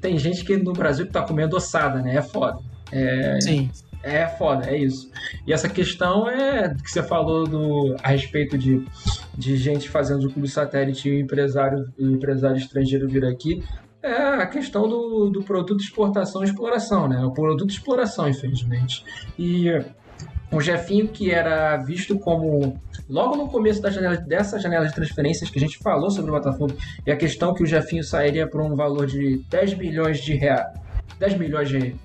tem 0.00 0.18
gente 0.18 0.44
que 0.44 0.56
no 0.56 0.72
Brasil 0.72 1.06
que 1.06 1.12
tá 1.12 1.22
comendo 1.22 1.56
ossada, 1.56 2.00
né? 2.00 2.16
É 2.16 2.22
foda. 2.22 2.58
É, 2.92 3.40
Sim. 3.40 3.70
É 4.02 4.26
foda, 4.26 4.70
é 4.70 4.76
isso. 4.76 5.10
E 5.46 5.52
essa 5.52 5.68
questão 5.68 6.28
é 6.28 6.74
que 6.74 6.90
você 6.90 7.02
falou 7.02 7.46
do, 7.46 7.96
a 8.02 8.08
respeito 8.08 8.56
de, 8.56 8.84
de 9.36 9.56
gente 9.56 9.88
fazendo 9.88 10.26
o 10.26 10.32
clube 10.32 10.48
satélite 10.48 11.08
e 11.08 11.16
o 11.16 11.20
empresário, 11.20 11.92
o 11.98 12.06
empresário 12.06 12.56
estrangeiro 12.56 13.08
vir 13.08 13.24
aqui 13.24 13.62
é 14.08 14.42
a 14.42 14.46
questão 14.46 14.88
do, 14.88 15.30
do 15.30 15.42
produto 15.42 15.80
exportação 15.80 16.42
e 16.42 16.46
exploração, 16.46 17.08
né? 17.08 17.24
O 17.24 17.32
produto 17.32 17.70
exploração, 17.70 18.28
infelizmente. 18.28 19.04
E 19.38 19.68
o 20.50 20.60
Jefinho, 20.60 21.08
que 21.08 21.30
era 21.30 21.76
visto 21.76 22.18
como 22.18 22.80
logo 23.08 23.36
no 23.36 23.48
começo 23.48 23.80
da 23.80 23.90
janela, 23.90 24.16
dessa 24.16 24.58
janela 24.58 24.86
de 24.86 24.94
transferências 24.94 25.50
que 25.50 25.58
a 25.58 25.60
gente 25.60 25.78
falou 25.78 26.10
sobre 26.10 26.30
o 26.30 26.34
Botafogo, 26.34 26.74
e 27.06 27.10
a 27.10 27.16
questão 27.16 27.54
que 27.54 27.62
o 27.62 27.66
Jefinho 27.66 28.02
sairia 28.02 28.48
por 28.48 28.60
um 28.60 28.74
valor 28.74 29.06
de 29.06 29.44
10 29.50 29.74
milhões 29.74 30.20
de 30.20 30.34
reais. 30.34 30.66
10 31.18 31.36
milhões 31.36 31.68
de 31.68 31.96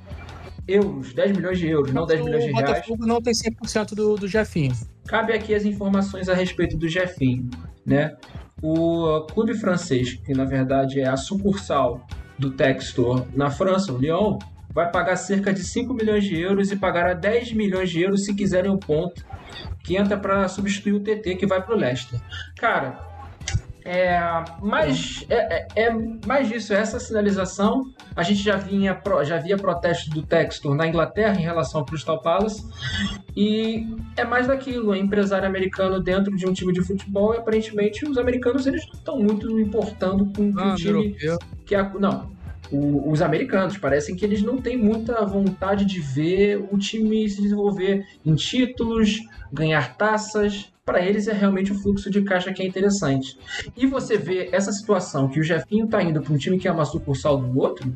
euros, 0.68 1.14
10 1.14 1.38
milhões 1.38 1.60
de 1.60 1.68
euros, 1.68 1.94
não 1.94 2.06
10 2.06 2.22
milhões 2.22 2.46
de 2.46 2.52
reais. 2.52 2.70
O 2.70 2.74
Botafogo 2.74 3.06
não 3.06 3.22
tem 3.22 3.34
100% 3.34 3.94
do, 3.94 4.16
do 4.16 4.28
Jefinho. 4.28 4.74
Cabe 5.06 5.34
aqui 5.34 5.54
as 5.54 5.66
informações 5.66 6.30
a 6.30 6.34
respeito 6.34 6.78
do 6.78 6.88
Jefinho, 6.88 7.50
né? 7.86 8.16
O 8.66 9.28
clube 9.34 9.54
francês, 9.56 10.14
que 10.14 10.34
na 10.34 10.46
verdade 10.46 11.02
é 11.02 11.08
a 11.10 11.18
sucursal 11.18 12.08
do 12.40 12.52
Textor 12.52 13.28
na 13.36 13.52
França, 13.52 13.92
o 13.92 13.98
Lyon, 13.98 14.40
vai 14.74 14.90
pagar 14.90 15.18
cerca 15.18 15.54
de 15.54 15.62
5 15.62 15.94
milhões 15.94 16.24
de 16.24 16.40
euros 16.40 16.72
e 16.72 16.78
pagará 16.78 17.14
10 17.14 17.52
milhões 17.52 17.90
de 17.90 18.02
euros 18.02 18.24
se 18.24 18.34
quiserem 18.34 18.72
o 18.72 18.78
ponto 18.78 19.26
que 19.84 19.98
entra 19.98 20.18
para 20.18 20.48
substituir 20.48 20.94
o 20.94 21.02
TT 21.02 21.36
que 21.36 21.46
vai 21.46 21.62
para 21.62 21.76
o 21.76 21.78
Leicester. 21.78 22.22
Cara, 22.58 23.13
é, 23.86 24.18
mas 24.62 25.26
é, 25.30 25.36
é, 25.36 25.68
é, 25.76 25.94
mais 26.26 26.48
disso, 26.48 26.74
essa 26.74 27.00
sinalização. 27.00 27.92
A 28.16 28.24
gente 28.24 28.42
já 28.42 28.56
vinha 28.56 29.00
já 29.24 29.38
via 29.38 29.58
protesto 29.58 30.10
do 30.10 30.22
Textor 30.22 30.74
na 30.74 30.88
Inglaterra 30.88 31.40
em 31.40 31.44
relação 31.44 31.82
ao 31.82 31.86
Crystal 31.86 32.22
Palace. 32.22 32.64
E 33.36 33.86
é 34.16 34.24
mais 34.24 34.48
daquilo, 34.48 34.94
é 34.94 34.98
empresário 34.98 35.48
americano 35.48 36.00
dentro 36.00 36.36
de 36.36 36.48
um 36.48 36.54
time 36.54 36.72
de 36.72 36.82
futebol 36.82 37.34
e 37.34 37.38
aparentemente 37.38 38.06
os 38.08 38.18
americanos 38.18 38.66
eles 38.66 38.86
não 38.88 38.94
estão 38.94 39.18
muito 39.20 39.60
importando 39.60 40.32
com 40.34 40.54
ah, 40.58 40.74
o 40.74 40.76
time 40.76 40.92
europeu. 40.92 41.40
que 41.66 41.76
a, 41.76 41.90
não, 41.90 42.32
o, 42.72 43.12
os 43.12 43.22
americanos 43.22 43.78
parecem 43.78 44.16
que 44.16 44.24
eles 44.24 44.42
não 44.42 44.58
têm 44.58 44.78
muita 44.78 45.26
vontade 45.26 45.86
de 45.86 46.00
ver 46.00 46.68
o 46.72 46.78
time 46.78 47.28
se 47.28 47.42
desenvolver 47.42 48.06
em 48.26 48.36
títulos, 48.36 49.20
ganhar 49.52 49.98
taças 49.98 50.73
para 50.86 51.02
eles 51.02 51.28
é 51.28 51.34
realmente 51.34 51.72
o 51.72 51.76
fluxo 51.76 52.10
de 52.10 52.22
caixa 52.24 52.52
que 52.52 52.62
é 52.62 52.66
interessante. 52.66 53.38
E 53.76 53.86
você 53.86 54.18
vê 54.18 54.50
essa 54.52 54.72
situação 54.72 55.30
que 55.30 55.40
o 55.40 55.44
Jefinho 55.44 55.88
tá 55.88 56.02
indo 56.04 56.22
para 56.22 56.34
um 56.34 56.38
time 56.38 56.60
que 56.60 56.68
é 56.68 56.72
uma 56.72 56.86
sucursal 56.86 57.38
do 57.38 57.58
outro, 57.58 57.96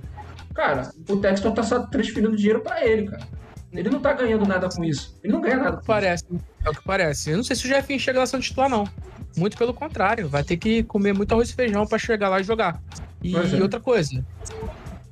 cara, 0.53 0.91
o 1.09 1.17
Texton 1.17 1.51
tá 1.51 1.63
só 1.63 1.85
transferindo 1.85 2.35
dinheiro 2.35 2.61
para 2.61 2.85
ele, 2.85 3.07
cara. 3.07 3.27
Ele 3.73 3.89
não 3.89 3.99
tá 3.99 4.13
ganhando 4.13 4.45
nada 4.45 4.69
com 4.69 4.83
isso. 4.83 5.19
Ele 5.21 5.33
não 5.33 5.41
ganha 5.41 5.57
nada 5.57 5.77
com 5.77 5.85
parece, 5.85 6.23
isso. 6.31 6.43
É 6.63 6.69
o 6.69 6.73
que 6.73 6.83
parece. 6.83 7.29
Eu 7.31 7.37
não 7.37 7.43
sei 7.43 7.55
se 7.55 7.65
o 7.65 7.67
Jefinho 7.67 7.99
chega 7.99 8.19
lá 8.19 8.25
sendo 8.25 8.41
titular, 8.41 8.69
não. 8.69 8.87
Muito 9.35 9.57
pelo 9.57 9.73
contrário. 9.73 10.29
Vai 10.29 10.43
ter 10.43 10.55
que 10.55 10.83
comer 10.83 11.13
muito 11.13 11.33
arroz 11.33 11.49
e 11.49 11.53
feijão 11.53 11.85
para 11.85 11.97
chegar 11.97 12.29
lá 12.29 12.39
e 12.39 12.43
jogar. 12.43 12.81
E, 13.21 13.35
é. 13.35 13.61
outra 13.61 13.79
coisa. 13.79 14.25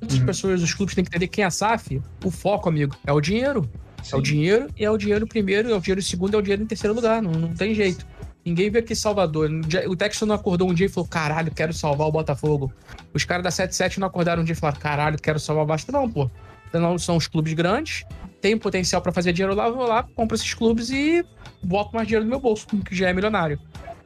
Muitas 0.00 0.18
uhum. 0.18 0.26
pessoas, 0.26 0.62
os 0.62 0.72
clubes 0.72 0.94
têm 0.94 1.04
que 1.04 1.10
entender 1.10 1.28
quem 1.28 1.44
é 1.44 1.46
a 1.46 1.50
SAF. 1.50 2.02
O 2.24 2.30
foco, 2.30 2.68
amigo, 2.68 2.96
é 3.06 3.12
o 3.12 3.20
dinheiro. 3.20 3.68
É 4.12 4.16
o 4.16 4.20
dinheiro 4.20 4.68
e 4.76 4.84
é 4.84 4.90
o 4.90 4.96
dinheiro 4.96 5.26
primeiro, 5.26 5.70
é 5.70 5.74
o 5.74 5.80
dinheiro 5.80 6.02
segundo, 6.02 6.34
é 6.34 6.38
o 6.38 6.42
dinheiro 6.42 6.62
em 6.62 6.66
terceiro 6.66 6.94
lugar. 6.94 7.22
Não, 7.22 7.32
não 7.32 7.54
tem 7.54 7.74
jeito. 7.74 8.06
Ninguém 8.44 8.70
veio 8.70 8.84
aqui 8.84 8.94
Salvador. 8.94 9.50
O 9.88 9.96
Texas 9.96 10.28
não 10.28 10.34
acordou 10.34 10.70
um 10.70 10.74
dia 10.74 10.86
e 10.86 10.88
falou: 10.88 11.08
caralho, 11.08 11.50
quero 11.50 11.72
salvar 11.72 12.06
o 12.06 12.12
Botafogo. 12.12 12.72
Os 13.12 13.24
caras 13.24 13.42
da 13.42 13.50
77 13.50 13.98
não 13.98 14.06
acordaram 14.06 14.42
um 14.42 14.44
dia 14.44 14.52
e 14.52 14.56
falaram: 14.56 14.78
caralho, 14.78 15.18
quero 15.20 15.40
salvar 15.40 15.64
o 15.64 15.66
Basta. 15.66 15.90
Não, 15.90 16.08
pô. 16.08 16.30
Então, 16.68 16.98
são 16.98 17.16
os 17.16 17.26
clubes 17.26 17.52
grandes, 17.54 18.04
tem 18.40 18.56
potencial 18.56 19.00
para 19.00 19.12
fazer 19.12 19.32
dinheiro 19.32 19.54
lá, 19.54 19.68
vou 19.68 19.86
lá, 19.86 20.02
compro 20.02 20.36
esses 20.36 20.52
clubes 20.52 20.90
e 20.90 21.24
boto 21.62 21.94
mais 21.94 22.06
dinheiro 22.06 22.24
no 22.24 22.30
meu 22.30 22.40
bolso, 22.40 22.66
que 22.66 22.94
já 22.94 23.08
é 23.08 23.12
milionário. 23.12 23.58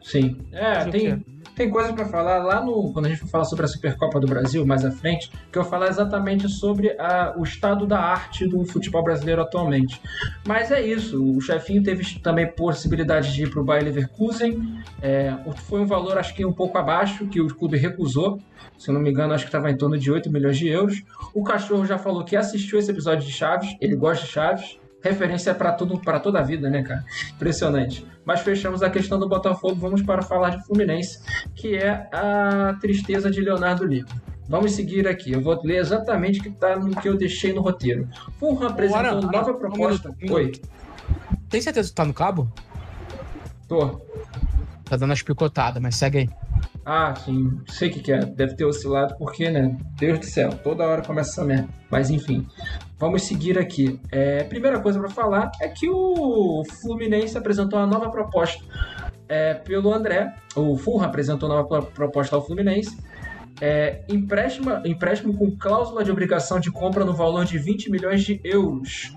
Sim. 0.03 0.39
É, 0.53 0.85
tem, 0.87 1.25
tem 1.55 1.69
coisa 1.69 1.93
para 1.93 2.07
falar 2.07 2.39
lá 2.39 2.65
no. 2.65 2.93
Quando 2.93 3.07
a 3.07 3.09
gente 3.11 3.21
for 3.21 3.29
falar 3.29 3.45
sobre 3.45 3.65
a 3.65 3.69
Supercopa 3.69 4.19
do 4.19 4.27
Brasil, 4.27 4.65
mais 4.65 4.85
à 4.85 4.91
frente, 4.91 5.31
que 5.53 5.59
eu 5.59 5.63
vou 5.63 5.71
falar 5.71 5.89
exatamente 5.89 6.49
sobre 6.49 6.91
a, 6.99 7.35
o 7.37 7.43
estado 7.43 7.87
da 7.87 7.99
arte 8.01 8.47
do 8.47 8.65
futebol 8.65 9.03
brasileiro 9.03 9.43
atualmente. 9.43 10.01
Mas 10.47 10.71
é 10.71 10.81
isso. 10.81 11.23
O 11.23 11.41
chefinho 11.41 11.83
teve 11.83 12.19
também 12.21 12.51
possibilidade 12.51 13.33
de 13.35 13.45
ir 13.45 13.51
para 13.51 13.61
o 13.61 13.65
Bayer 13.65 13.85
Leverkusen. 13.85 14.83
É, 15.03 15.35
foi 15.67 15.81
um 15.81 15.87
valor, 15.87 16.17
acho 16.17 16.35
que 16.35 16.45
um 16.45 16.53
pouco 16.53 16.79
abaixo, 16.79 17.27
que 17.27 17.41
o 17.41 17.49
clube 17.49 17.77
recusou. 17.77 18.41
Se 18.79 18.89
eu 18.89 18.95
não 18.95 19.01
me 19.01 19.11
engano, 19.11 19.35
acho 19.35 19.45
que 19.45 19.49
estava 19.49 19.71
em 19.71 19.77
torno 19.77 19.99
de 19.99 20.11
8 20.11 20.31
milhões 20.33 20.57
de 20.57 20.69
euros. 20.69 21.03
O 21.35 21.45
cachorro 21.45 21.85
já 21.85 21.99
falou 21.99 22.25
que 22.25 22.37
assistiu 22.37 22.79
esse 22.79 22.91
episódio 22.91 23.27
de 23.27 23.33
Chaves, 23.33 23.77
ele 23.81 23.95
gosta 23.95 24.25
de 24.25 24.33
Chaves 24.33 24.80
referência 25.03 25.55
para 25.55 25.73
tudo, 25.73 25.99
para 25.99 26.21
toda 26.21 26.41
a 26.41 26.43
vida, 26.43 26.69
né, 26.69 26.83
cara? 26.83 27.05
Impressionante. 27.35 28.07
Mas 28.25 28.41
fechamos 28.41 28.83
a 28.83 28.91
questão 28.91 29.19
do 29.19 29.29
Botafogo, 29.29 29.75
vamos 29.77 30.03
para 30.03 30.23
falar 30.23 30.51
de 30.51 30.65
Fluminense, 30.65 31.21
que 31.55 31.77
é 31.77 32.09
a 32.13 32.77
tristeza 32.81 33.31
de 33.31 33.41
Leonardo 33.41 33.85
Lima. 33.85 34.09
Vamos 34.49 34.73
seguir 34.73 35.07
aqui. 35.07 35.33
Eu 35.33 35.41
vou 35.41 35.61
ler 35.63 35.77
exatamente 35.77 36.41
o 36.41 36.43
que 36.43 36.49
está 36.49 36.77
no 36.77 36.91
que 36.91 37.09
eu 37.09 37.17
deixei 37.17 37.53
no 37.53 37.61
roteiro. 37.61 38.09
Fulham 38.39 38.67
apresentou 38.67 38.99
Ora, 38.99 39.21
nova 39.21 39.55
proposta. 39.55 40.13
Um 40.23 40.33
Oi. 40.33 40.53
Tem 41.49 41.61
certeza 41.61 41.89
que 41.89 41.95
tá 41.95 42.05
no 42.05 42.13
cabo? 42.13 42.53
Tô. 43.69 44.01
Tá 44.85 44.97
dando 44.97 45.13
as 45.13 45.23
picotadas, 45.23 45.81
mas 45.81 45.95
segue 45.95 46.19
aí. 46.19 46.29
Ah, 46.85 47.15
sim, 47.15 47.61
sei 47.69 47.91
o 47.91 47.93
que, 47.93 48.01
que 48.01 48.13
é. 48.13 48.25
Deve 48.25 48.57
ter 48.57 48.65
oscilado 48.65 49.15
porque, 49.19 49.49
né? 49.49 49.77
Deus 49.97 50.19
do 50.19 50.25
céu, 50.25 50.51
toda 50.51 50.85
hora 50.85 51.03
começa 51.03 51.31
essa 51.31 51.45
merda. 51.45 51.69
Mas 51.89 52.11
enfim, 52.11 52.45
vamos 53.01 53.23
seguir 53.23 53.59
aqui. 53.59 53.99
É, 54.13 54.45
primeira 54.45 54.79
coisa 54.79 55.01
para 55.01 55.09
falar 55.09 55.51
é 55.61 55.69
que 55.69 55.89
o 55.89 56.63
Fluminense 56.83 57.37
apresentou 57.37 57.79
uma 57.79 57.87
nova 57.87 58.11
proposta 58.11 58.63
é, 59.27 59.55
pelo 59.55 59.93
André. 59.93 60.35
O 60.55 60.77
Fulham 60.77 61.03
apresentou 61.03 61.49
uma 61.49 61.63
nova 61.63 61.83
proposta 61.83 62.37
ao 62.37 62.47
Fluminense. 62.47 62.97
É, 63.59 64.03
empréstimo, 64.09 64.71
empréstimo 64.85 65.37
com 65.37 65.51
cláusula 65.57 66.05
de 66.05 66.11
obrigação 66.11 66.61
de 66.61 66.71
compra 66.71 67.05
no 67.05 67.15
valor 67.15 67.45
de 67.47 67.59
20 67.59 67.91
milhões 67.91 68.23
de 68.23 68.39
euros. 68.45 69.15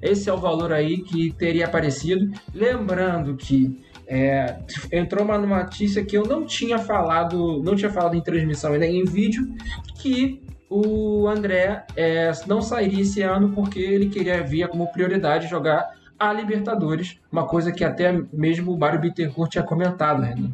Esse 0.00 0.28
é 0.28 0.32
o 0.32 0.36
valor 0.36 0.72
aí 0.72 0.98
que 0.98 1.32
teria 1.32 1.64
aparecido. 1.64 2.30
Lembrando 2.54 3.34
que 3.34 3.82
é, 4.06 4.58
entrou 4.92 5.24
uma 5.24 5.38
notícia 5.38 6.04
que 6.04 6.16
eu 6.16 6.24
não 6.24 6.44
tinha 6.44 6.78
falado, 6.78 7.62
não 7.62 7.74
tinha 7.74 7.90
falado 7.90 8.14
em 8.14 8.20
transmissão 8.20 8.74
e 8.74 8.78
nem 8.78 9.00
em 9.00 9.04
vídeo, 9.04 9.46
que 9.94 10.41
o 10.72 11.28
André 11.28 11.84
é, 11.96 12.32
não 12.46 12.62
sairia 12.62 13.02
esse 13.02 13.20
ano 13.20 13.50
porque 13.50 13.78
ele 13.78 14.08
queria 14.08 14.42
via 14.42 14.66
como 14.66 14.90
prioridade 14.90 15.46
jogar 15.46 15.92
a 16.18 16.32
Libertadores, 16.32 17.18
uma 17.30 17.46
coisa 17.46 17.72
que 17.72 17.84
até 17.84 18.12
mesmo 18.32 18.72
o 18.72 18.78
Mário 18.78 19.00
Bittencourt 19.00 19.50
tinha 19.50 19.64
comentado, 19.64 20.22
Renan. 20.22 20.52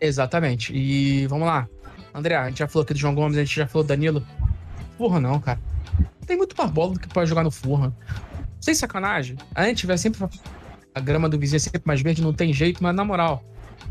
Exatamente. 0.00 0.72
E 0.74 1.26
vamos 1.26 1.46
lá. 1.46 1.68
André, 2.14 2.36
a 2.36 2.48
gente 2.48 2.58
já 2.58 2.68
falou 2.68 2.84
aqui 2.84 2.94
do 2.94 2.98
João 2.98 3.14
Gomes, 3.14 3.36
a 3.36 3.44
gente 3.44 3.54
já 3.54 3.66
falou 3.66 3.84
do 3.84 3.88
Danilo. 3.88 4.24
Furra 4.96 5.20
não, 5.20 5.38
cara. 5.38 5.58
Tem 6.26 6.36
muito 6.36 6.56
mais 6.56 6.70
bola 6.70 6.94
do 6.94 7.00
que 7.00 7.08
pode 7.08 7.28
jogar 7.28 7.42
no 7.42 7.50
Furra. 7.50 7.92
Sem 8.60 8.74
sacanagem. 8.74 9.36
A 9.54 9.64
gente 9.64 9.86
vai 9.86 9.98
sempre 9.98 10.24
a 10.94 11.00
grama 11.00 11.28
do 11.28 11.38
vizinho 11.38 11.56
é 11.56 11.60
sempre 11.60 11.82
mais 11.84 12.00
verde, 12.00 12.22
não 12.22 12.32
tem 12.32 12.52
jeito, 12.52 12.82
mas 12.82 12.94
na 12.94 13.04
moral, 13.04 13.42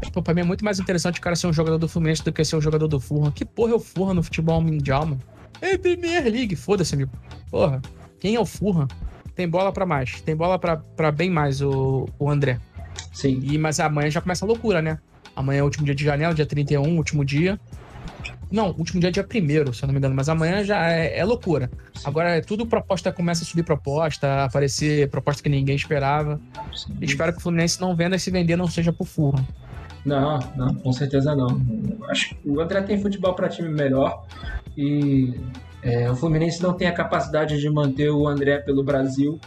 tipo, 0.01 0.21
pra 0.21 0.33
mim 0.33 0.41
é 0.41 0.43
muito 0.43 0.63
mais 0.63 0.79
interessante 0.79 1.19
o 1.19 1.21
cara 1.21 1.35
ser 1.35 1.47
um 1.47 1.53
jogador 1.53 1.77
do 1.77 1.87
Fluminense 1.87 2.23
do 2.23 2.31
que 2.31 2.43
ser 2.43 2.55
um 2.55 2.61
jogador 2.61 2.87
do 2.87 2.99
Fulham. 2.99 3.31
Que 3.31 3.43
porra 3.43 3.71
é 3.71 3.75
o 3.75 3.79
Fulham 3.79 4.13
no 4.13 4.23
futebol 4.23 4.61
mundial, 4.61 5.05
mano? 5.05 5.21
É 5.61 5.77
Premier 5.77 6.23
League, 6.23 6.55
foda-se, 6.55 6.95
amigo. 6.95 7.11
Porra, 7.49 7.79
quem 8.19 8.35
é 8.35 8.39
o 8.39 8.45
Fulham? 8.45 8.87
Tem 9.35 9.47
bola 9.47 9.71
para 9.71 9.85
mais, 9.85 10.19
tem 10.21 10.35
bola 10.35 10.59
para 10.59 11.11
bem 11.11 11.29
mais 11.29 11.61
o, 11.61 12.09
o 12.19 12.29
André. 12.29 12.59
Sim. 13.13 13.39
E, 13.43 13.57
mas 13.57 13.79
amanhã 13.79 14.09
já 14.09 14.19
começa 14.19 14.43
a 14.43 14.47
loucura, 14.47 14.81
né? 14.81 14.99
Amanhã 15.35 15.59
é 15.59 15.61
o 15.61 15.65
último 15.65 15.85
dia 15.85 15.95
de 15.95 16.03
janela, 16.03 16.33
dia 16.33 16.45
31, 16.45 16.97
último 16.97 17.23
dia. 17.23 17.59
Não, 18.51 18.75
último 18.77 18.99
dia 18.99 19.09
é 19.09 19.11
dia 19.11 19.23
primeiro, 19.23 19.73
se 19.73 19.83
eu 19.83 19.87
não 19.87 19.93
me 19.93 19.99
engano, 19.99 20.13
mas 20.13 20.27
amanhã 20.27 20.63
já 20.63 20.89
é, 20.89 21.17
é 21.17 21.23
loucura. 21.23 21.71
Sim. 21.93 22.03
Agora 22.03 22.31
é 22.31 22.41
tudo 22.41 22.65
proposta, 22.65 23.11
começa 23.11 23.43
a 23.43 23.45
subir 23.45 23.63
proposta, 23.63 24.27
a 24.27 24.45
aparecer 24.45 25.09
proposta 25.09 25.41
que 25.41 25.49
ninguém 25.49 25.75
esperava. 25.75 26.41
Espero 26.99 27.31
que 27.31 27.37
o 27.37 27.41
Fluminense 27.41 27.79
não 27.79 27.95
venda 27.95 28.17
e 28.17 28.19
se 28.19 28.29
vender 28.29 28.57
não 28.57 28.67
seja 28.67 28.91
por 28.91 29.07
furro. 29.07 29.39
Não, 30.03 30.39
não, 30.55 30.73
com 30.73 30.91
certeza 30.91 31.33
não. 31.35 31.61
Acho 32.09 32.35
que 32.35 32.49
o 32.49 32.59
André 32.59 32.81
tem 32.81 32.99
futebol 33.01 33.33
para 33.33 33.47
time 33.47 33.69
melhor 33.69 34.25
e 34.77 35.33
é, 35.81 36.09
o 36.09 36.15
Fluminense 36.15 36.61
não 36.61 36.73
tem 36.73 36.87
a 36.87 36.93
capacidade 36.93 37.59
de 37.59 37.69
manter 37.69 38.09
o 38.09 38.27
André 38.27 38.59
pelo 38.59 38.83
Brasil. 38.83 39.39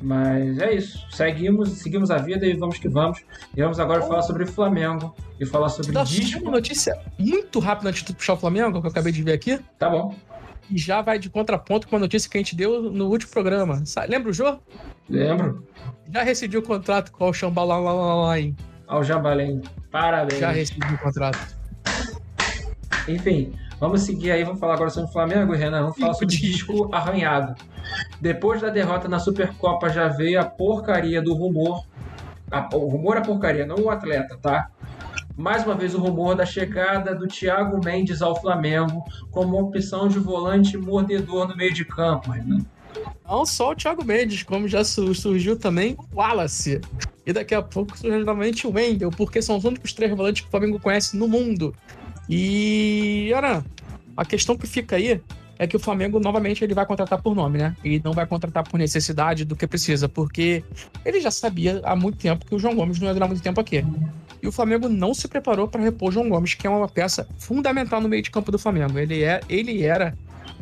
Mas 0.00 0.58
é 0.58 0.74
isso. 0.74 0.98
Seguimos, 1.10 1.70
seguimos 1.70 2.10
a 2.10 2.18
vida 2.18 2.44
e 2.44 2.54
vamos 2.54 2.78
que 2.78 2.88
vamos. 2.88 3.24
E 3.56 3.62
vamos 3.62 3.80
agora 3.80 4.02
falar 4.02 4.22
sobre 4.22 4.44
Flamengo 4.44 5.14
e 5.40 5.46
falar 5.46 5.68
sobre 5.68 5.92
Nossa, 5.92 6.12
disco. 6.12 6.42
Uma 6.42 6.52
notícia 6.52 6.98
muito 7.18 7.58
rápida 7.58 7.88
antes 7.88 8.02
de 8.02 8.12
puxar 8.12 8.34
o 8.34 8.36
Flamengo, 8.36 8.80
que 8.80 8.86
eu 8.86 8.90
acabei 8.90 9.12
de 9.12 9.22
ver 9.22 9.32
aqui. 9.32 9.58
Tá 9.78 9.88
bom. 9.88 10.14
E 10.70 10.78
já 10.78 11.00
vai 11.00 11.18
de 11.18 11.30
contraponto 11.30 11.88
com 11.88 11.96
uma 11.96 12.00
notícia 12.00 12.28
que 12.28 12.36
a 12.36 12.40
gente 12.40 12.54
deu 12.54 12.82
no 12.82 13.08
último 13.08 13.30
programa. 13.32 13.82
Lembra 14.08 14.30
o 14.30 14.32
Jô? 14.32 14.58
Lembro. 15.08 15.66
Já 16.12 16.22
rescindiu 16.22 16.60
o 16.60 16.62
contrato 16.62 17.10
com 17.10 17.28
o 17.28 17.32
Xambalalain. 17.32 18.54
Ao 18.86 19.02
Jambalém. 19.02 19.62
Parabéns. 19.90 20.40
Já 20.40 20.50
rescindiu 20.50 20.94
o 20.94 20.98
contrato. 20.98 21.38
Enfim, 23.08 23.52
Vamos 23.84 24.00
seguir 24.00 24.30
aí, 24.30 24.42
vamos 24.42 24.58
falar 24.58 24.76
agora 24.76 24.88
sobre 24.88 25.10
o 25.10 25.12
Flamengo, 25.12 25.52
Renan. 25.52 25.82
Vamos 25.82 25.98
falar 25.98 26.14
sobre 26.14 26.24
o 26.24 26.38
disco 26.40 26.88
arranhado. 26.90 27.54
Depois 28.18 28.62
da 28.62 28.70
derrota 28.70 29.08
na 29.08 29.18
Supercopa 29.18 29.90
já 29.90 30.08
veio 30.08 30.40
a 30.40 30.44
porcaria 30.46 31.20
do 31.20 31.34
rumor. 31.34 31.84
A, 32.50 32.66
o 32.74 32.88
rumor 32.88 33.18
é 33.18 33.20
porcaria, 33.20 33.66
não 33.66 33.76
o 33.76 33.90
atleta, 33.90 34.38
tá? 34.40 34.70
Mais 35.36 35.66
uma 35.66 35.74
vez 35.74 35.94
o 35.94 35.98
rumor 35.98 36.34
da 36.34 36.46
chegada 36.46 37.14
do 37.14 37.28
Thiago 37.28 37.78
Mendes 37.84 38.22
ao 38.22 38.40
Flamengo 38.40 39.04
como 39.30 39.60
opção 39.60 40.08
de 40.08 40.18
volante 40.18 40.78
mordedor 40.78 41.46
no 41.46 41.54
meio 41.54 41.74
de 41.74 41.84
campo, 41.84 42.30
Renan. 42.30 42.64
Não 43.28 43.44
só 43.44 43.72
o 43.72 43.76
Thiago 43.76 44.02
Mendes, 44.02 44.42
como 44.42 44.66
já 44.66 44.82
surgiu 44.82 45.58
também 45.58 45.94
o 46.10 46.16
Wallace. 46.16 46.80
E 47.26 47.34
daqui 47.34 47.54
a 47.54 47.60
pouco 47.60 47.98
surge 47.98 48.16
novamente 48.16 48.66
o 48.66 48.72
Wendel, 48.72 49.10
porque 49.10 49.42
são 49.42 49.58
os 49.58 49.64
únicos 49.64 49.92
três 49.92 50.10
volantes 50.10 50.40
que 50.40 50.48
o 50.48 50.50
Flamengo 50.50 50.80
conhece 50.80 51.18
no 51.18 51.28
mundo. 51.28 51.74
E, 52.28 53.30
Aran, 53.34 53.62
a 54.16 54.24
questão 54.24 54.56
que 54.56 54.66
fica 54.66 54.96
aí 54.96 55.20
é 55.58 55.66
que 55.66 55.76
o 55.76 55.78
Flamengo 55.78 56.18
novamente 56.18 56.64
ele 56.64 56.74
vai 56.74 56.84
contratar 56.84 57.22
por 57.22 57.34
nome, 57.34 57.58
né? 57.58 57.76
E 57.84 58.00
não 58.04 58.12
vai 58.12 58.26
contratar 58.26 58.68
por 58.68 58.76
necessidade 58.76 59.44
do 59.44 59.54
que 59.54 59.66
precisa, 59.66 60.08
porque 60.08 60.64
ele 61.04 61.20
já 61.20 61.30
sabia 61.30 61.80
há 61.84 61.94
muito 61.94 62.18
tempo 62.18 62.44
que 62.44 62.54
o 62.54 62.58
João 62.58 62.74
Gomes 62.74 62.98
não 62.98 63.06
ia 63.06 63.14
durar 63.14 63.28
muito 63.28 63.42
tempo 63.42 63.60
aqui. 63.60 63.84
E 64.42 64.46
o 64.46 64.52
Flamengo 64.52 64.88
não 64.88 65.14
se 65.14 65.26
preparou 65.28 65.68
para 65.68 65.80
repor 65.80 66.08
o 66.08 66.12
João 66.12 66.28
Gomes, 66.28 66.54
que 66.54 66.66
é 66.66 66.70
uma 66.70 66.88
peça 66.88 67.26
fundamental 67.38 68.00
no 68.00 68.08
meio 68.08 68.22
de 68.22 68.30
campo 68.30 68.50
do 68.50 68.58
Flamengo. 68.58 68.98
Ele, 68.98 69.22
é, 69.22 69.40
ele 69.48 69.82
era 69.82 70.14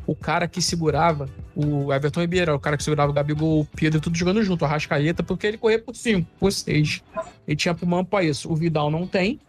o 0.07 0.15
cara 0.15 0.47
que 0.47 0.61
segurava 0.61 1.29
o 1.55 1.93
Everton 1.93 2.21
Ribeiro, 2.21 2.55
o 2.55 2.61
cara 2.61 2.77
que 2.77 2.85
segurava 2.85 3.11
o 3.11 3.15
Gabigol, 3.15 3.61
o 3.61 3.65
Pedro, 3.65 4.01
tudo 4.01 4.17
jogando 4.17 4.43
junto, 4.43 4.65
a 4.65 4.69
Rascaeta, 4.69 5.23
porque 5.23 5.47
ele 5.47 5.59
corria 5.59 5.79
por 5.79 5.95
5, 5.95 6.29
por 6.39 6.53
6. 6.53 7.03
Ele 7.47 7.57
tinha 7.57 7.75
pulmão 7.75 8.05
para 8.05 8.25
isso. 8.25 8.51
O 8.51 8.55
Vidal 8.55 8.91
não 8.91 9.07
tem, 9.07 9.41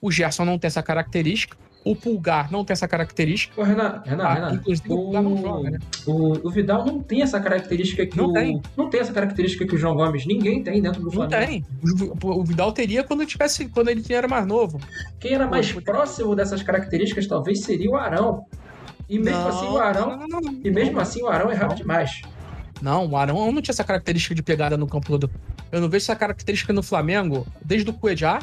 o 0.00 0.10
Gerson 0.10 0.44
não 0.44 0.58
tem 0.58 0.68
essa 0.68 0.82
característica. 0.82 1.56
O 1.82 1.96
Pulgar 1.96 2.52
não 2.52 2.62
tem 2.62 2.74
essa 2.74 2.86
característica. 2.86 3.58
Ô, 3.58 3.64
Renan, 3.64 4.02
Renan, 4.04 4.24
ah, 4.24 4.34
Renan. 4.34 4.54
Inclusive, 4.54 4.88
o, 4.90 4.92
o 4.92 4.96
Pulgar 4.96 5.22
não 5.22 5.36
joga, 5.38 5.70
né? 5.70 5.78
O, 6.06 6.48
o, 6.48 6.50
Vidal 6.50 6.84
não 6.84 7.02
tem 7.02 7.22
essa 7.22 7.40
característica 7.40 8.04
que 8.04 8.16
não 8.16 8.26
o. 8.26 8.32
Tem. 8.34 8.60
Não 8.76 8.90
tem 8.90 9.00
essa 9.00 9.12
característica 9.12 9.66
que 9.66 9.74
o 9.74 9.78
João 9.78 9.94
Gomes. 9.94 10.26
Ninguém 10.26 10.62
tem 10.62 10.82
dentro 10.82 11.00
do 11.00 11.10
Flamengo. 11.10 11.40
Não 11.40 11.46
tem. 11.46 11.64
O, 12.22 12.40
o 12.40 12.44
Vidal 12.44 12.72
teria 12.72 13.02
quando, 13.02 13.24
tivesse, 13.24 13.66
quando 13.68 13.88
ele 13.88 14.04
era 14.10 14.28
mais 14.28 14.46
novo. 14.46 14.78
Quem 15.18 15.32
era 15.32 15.46
mais 15.46 15.72
Pô, 15.72 15.80
próximo 15.80 16.36
dessas 16.36 16.62
características 16.62 17.26
talvez 17.26 17.62
seria 17.62 17.90
o 17.90 17.96
Arão. 17.96 18.44
E 19.08 19.18
mesmo 19.18 19.40
não, 19.40 19.48
assim 19.48 19.66
o 19.66 19.78
Arão. 19.78 20.16
Não, 20.18 20.40
não, 20.40 20.60
e 20.62 20.70
mesmo 20.70 21.00
assim 21.00 21.22
o 21.22 21.28
Arão 21.28 21.50
errava 21.50 21.74
demais. 21.74 22.20
Não, 22.82 23.06
o 23.06 23.16
Arão 23.16 23.50
não 23.50 23.62
tinha 23.62 23.72
essa 23.72 23.84
característica 23.84 24.34
de 24.34 24.42
pegada 24.42 24.76
no 24.76 24.86
campo 24.86 25.06
todo. 25.06 25.30
Eu 25.72 25.80
não 25.80 25.88
vejo 25.88 26.04
essa 26.04 26.16
característica 26.16 26.74
no 26.74 26.82
Flamengo 26.82 27.46
desde 27.64 27.88
o 27.88 27.92
Cuejá. 27.94 28.40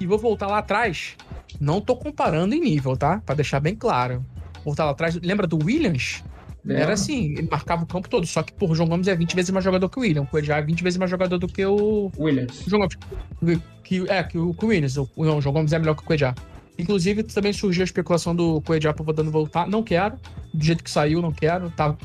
E 0.00 0.06
vou 0.06 0.18
voltar 0.18 0.48
lá 0.48 0.58
atrás 0.58 1.16
não 1.60 1.80
tô 1.80 1.96
comparando 1.96 2.54
em 2.54 2.60
nível, 2.60 2.96
tá? 2.96 3.22
Pra 3.24 3.34
deixar 3.34 3.60
bem 3.60 3.74
claro. 3.74 4.24
Voltar 4.64 4.84
lá 4.84 4.92
atrás, 4.92 5.14
lembra 5.16 5.46
do 5.46 5.58
Williams? 5.62 6.22
É. 6.68 6.74
Era 6.74 6.92
assim, 6.92 7.32
ele 7.32 7.48
marcava 7.50 7.82
o 7.82 7.86
campo 7.86 8.08
todo, 8.08 8.26
só 8.26 8.42
que, 8.42 8.52
por 8.52 8.70
o 8.70 8.74
João 8.74 8.88
Gomes 8.88 9.08
é 9.08 9.16
20 9.16 9.34
vezes 9.34 9.50
mais 9.50 9.64
jogador 9.64 9.88
que 9.88 9.98
o 9.98 10.02
William. 10.02 10.22
O 10.22 10.26
Coedjar 10.26 10.58
é 10.58 10.62
20 10.62 10.82
vezes 10.82 10.98
mais 10.98 11.10
jogador 11.10 11.38
do 11.38 11.48
que 11.48 11.64
o. 11.64 12.10
Williams. 12.16 12.66
O 12.66 12.70
João 12.70 12.82
Gomes. 12.82 13.58
Que, 13.82 14.08
é, 14.08 14.22
que 14.22 14.38
o, 14.38 14.54
que 14.54 14.64
o 14.64 14.68
Williams. 14.68 14.96
O, 14.96 15.08
o 15.16 15.40
João 15.40 15.52
Gomes 15.52 15.72
é 15.72 15.78
melhor 15.78 15.96
que 15.96 16.02
o 16.02 16.06
Coedjar. 16.06 16.34
Inclusive, 16.78 17.24
também 17.24 17.52
surgiu 17.52 17.82
a 17.82 17.84
especulação 17.84 18.34
do 18.34 18.60
Coedjar 18.62 18.94
podendo 18.94 19.30
voltar. 19.30 19.66
Não 19.66 19.82
quero. 19.82 20.16
Do 20.54 20.64
jeito 20.64 20.84
que 20.84 20.90
saiu, 20.90 21.20
não 21.20 21.32
quero. 21.32 21.68
Tá 21.70 21.96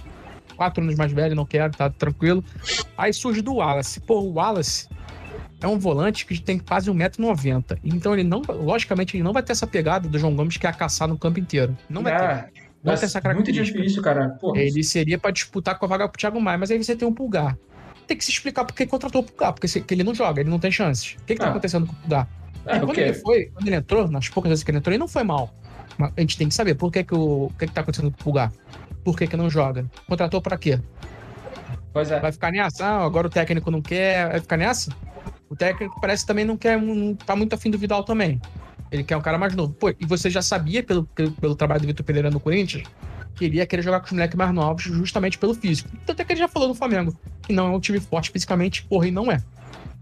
quatro 0.55 0.83
anos 0.83 0.95
mais 0.95 1.11
velho, 1.11 1.35
não 1.35 1.45
quero, 1.45 1.71
tá 1.73 1.89
tranquilo. 1.89 2.43
Aí 2.97 3.13
surge 3.13 3.41
do 3.41 3.55
Wallace. 3.55 3.99
Pô, 4.01 4.21
o 4.21 4.33
Wallace 4.33 4.89
é 5.61 5.67
um 5.67 5.77
volante 5.79 6.25
que 6.25 6.39
tem 6.39 6.59
quase 6.59 6.89
1,90m. 6.91 7.77
Então 7.83 8.13
ele 8.13 8.23
não, 8.23 8.41
logicamente, 8.47 9.15
ele 9.17 9.23
não 9.23 9.33
vai 9.33 9.41
ter 9.43 9.51
essa 9.53 9.65
pegada 9.67 10.07
do 10.07 10.17
João 10.19 10.35
Gomes 10.35 10.57
que 10.57 10.65
é 10.65 10.69
a 10.69 10.73
caçar 10.73 11.07
no 11.07 11.17
campo 11.17 11.39
inteiro. 11.39 11.75
Não 11.89 12.03
vai 12.03 12.13
É, 12.13 12.17
ter. 12.17 12.27
Não 12.83 12.91
vai 12.93 12.97
ter 12.97 13.05
essa 13.05 13.19
característica. 13.21 13.63
Muito 13.77 13.81
difícil, 13.87 14.03
cara. 14.03 14.37
Ele 14.55 14.83
seria 14.83 15.17
pra 15.17 15.31
disputar 15.31 15.77
com 15.77 15.85
a 15.85 15.87
vaga 15.89 16.07
pro 16.07 16.17
Thiago 16.19 16.39
Maia, 16.39 16.57
mas 16.57 16.69
aí 16.71 16.81
você 16.81 16.95
tem 16.95 17.07
um 17.07 17.13
Pulgar. 17.13 17.57
Tem 18.05 18.15
que 18.15 18.23
se 18.23 18.31
explicar 18.31 18.63
por 18.63 18.73
que 18.75 18.85
contratou 18.85 19.21
o 19.21 19.23
Pulgar, 19.23 19.51
porque 19.53 19.67
se- 19.67 19.83
ele 19.91 20.03
não 20.03 20.13
joga, 20.15 20.39
ele 20.41 20.49
não 20.49 20.59
tem 20.59 20.71
chances. 20.71 21.15
O 21.19 21.25
que, 21.25 21.33
que 21.33 21.39
tá 21.41 21.47
Ah. 21.47 21.49
acontecendo 21.49 21.85
com 21.87 21.93
o 21.93 21.95
Pulgar? 21.95 22.27
E 22.65 22.69
quando 22.69 22.85
porque- 22.85 23.01
ele 23.01 23.13
foi, 23.13 23.45
quando 23.53 23.67
ele 23.67 23.75
entrou, 23.75 24.07
nas 24.07 24.29
poucas 24.29 24.49
vezes 24.49 24.63
que 24.63 24.71
ele 24.71 24.77
entrou, 24.77 24.93
ele 24.93 24.99
não 24.99 25.07
foi 25.07 25.23
mal. 25.23 25.53
Mas 25.97 26.13
a 26.15 26.21
gente 26.21 26.37
tem 26.37 26.47
que 26.47 26.53
saber 26.53 26.75
por 26.75 26.91
que, 26.91 27.03
que, 27.03 27.15
o, 27.15 27.45
o 27.45 27.53
que, 27.57 27.65
que 27.67 27.73
tá 27.73 27.81
acontecendo 27.81 28.11
com 28.11 28.21
o 28.21 28.23
Pulgar. 28.23 28.51
Por 29.03 29.17
que, 29.17 29.25
que 29.27 29.35
não 29.35 29.49
joga? 29.49 29.85
Contratou 30.07 30.41
pra 30.41 30.57
quê? 30.57 30.79
Pois 31.91 32.11
é. 32.11 32.19
Vai 32.19 32.31
ficar 32.31 32.51
nessa? 32.51 32.85
Ah, 32.85 33.03
agora 33.03 33.27
o 33.27 33.29
técnico 33.29 33.71
não 33.71 33.81
quer. 33.81 34.29
Vai 34.29 34.39
ficar 34.39 34.57
nessa? 34.57 34.91
O 35.49 35.55
técnico 35.55 35.99
parece 35.99 36.23
que 36.23 36.27
também 36.27 36.45
não 36.45 36.57
quer. 36.57 36.81
Não 36.81 37.15
tá 37.15 37.35
muito 37.35 37.53
afim 37.53 37.69
do 37.69 37.77
Vidal 37.77 38.03
também. 38.03 38.41
Ele 38.91 39.03
quer 39.03 39.17
um 39.17 39.21
cara 39.21 39.37
mais 39.37 39.55
novo. 39.55 39.73
Pô, 39.73 39.89
e 39.89 40.05
você 40.05 40.29
já 40.29 40.41
sabia, 40.41 40.81
pelo, 40.83 41.05
pelo, 41.05 41.31
pelo 41.31 41.55
trabalho 41.55 41.81
do 41.81 41.87
Vitor 41.87 42.05
Pereira 42.05 42.29
no 42.29 42.39
Corinthians, 42.39 42.87
que 43.35 43.45
ele 43.45 43.57
ia 43.57 43.65
querer 43.65 43.81
jogar 43.81 43.99
com 43.99 44.05
os 44.05 44.11
moleques 44.11 44.35
mais 44.35 44.53
novos, 44.53 44.83
justamente 44.83 45.37
pelo 45.37 45.53
físico. 45.53 45.89
Tanto 46.05 46.21
é 46.21 46.25
que 46.25 46.33
ele 46.33 46.39
já 46.39 46.47
falou 46.47 46.69
no 46.69 46.75
Flamengo, 46.75 47.17
que 47.41 47.53
não 47.53 47.67
é 47.67 47.75
um 47.75 47.79
time 47.79 47.99
forte 47.99 48.31
fisicamente, 48.31 48.83
porra, 48.83 49.07
e 49.07 49.11
não 49.11 49.31
é. 49.31 49.41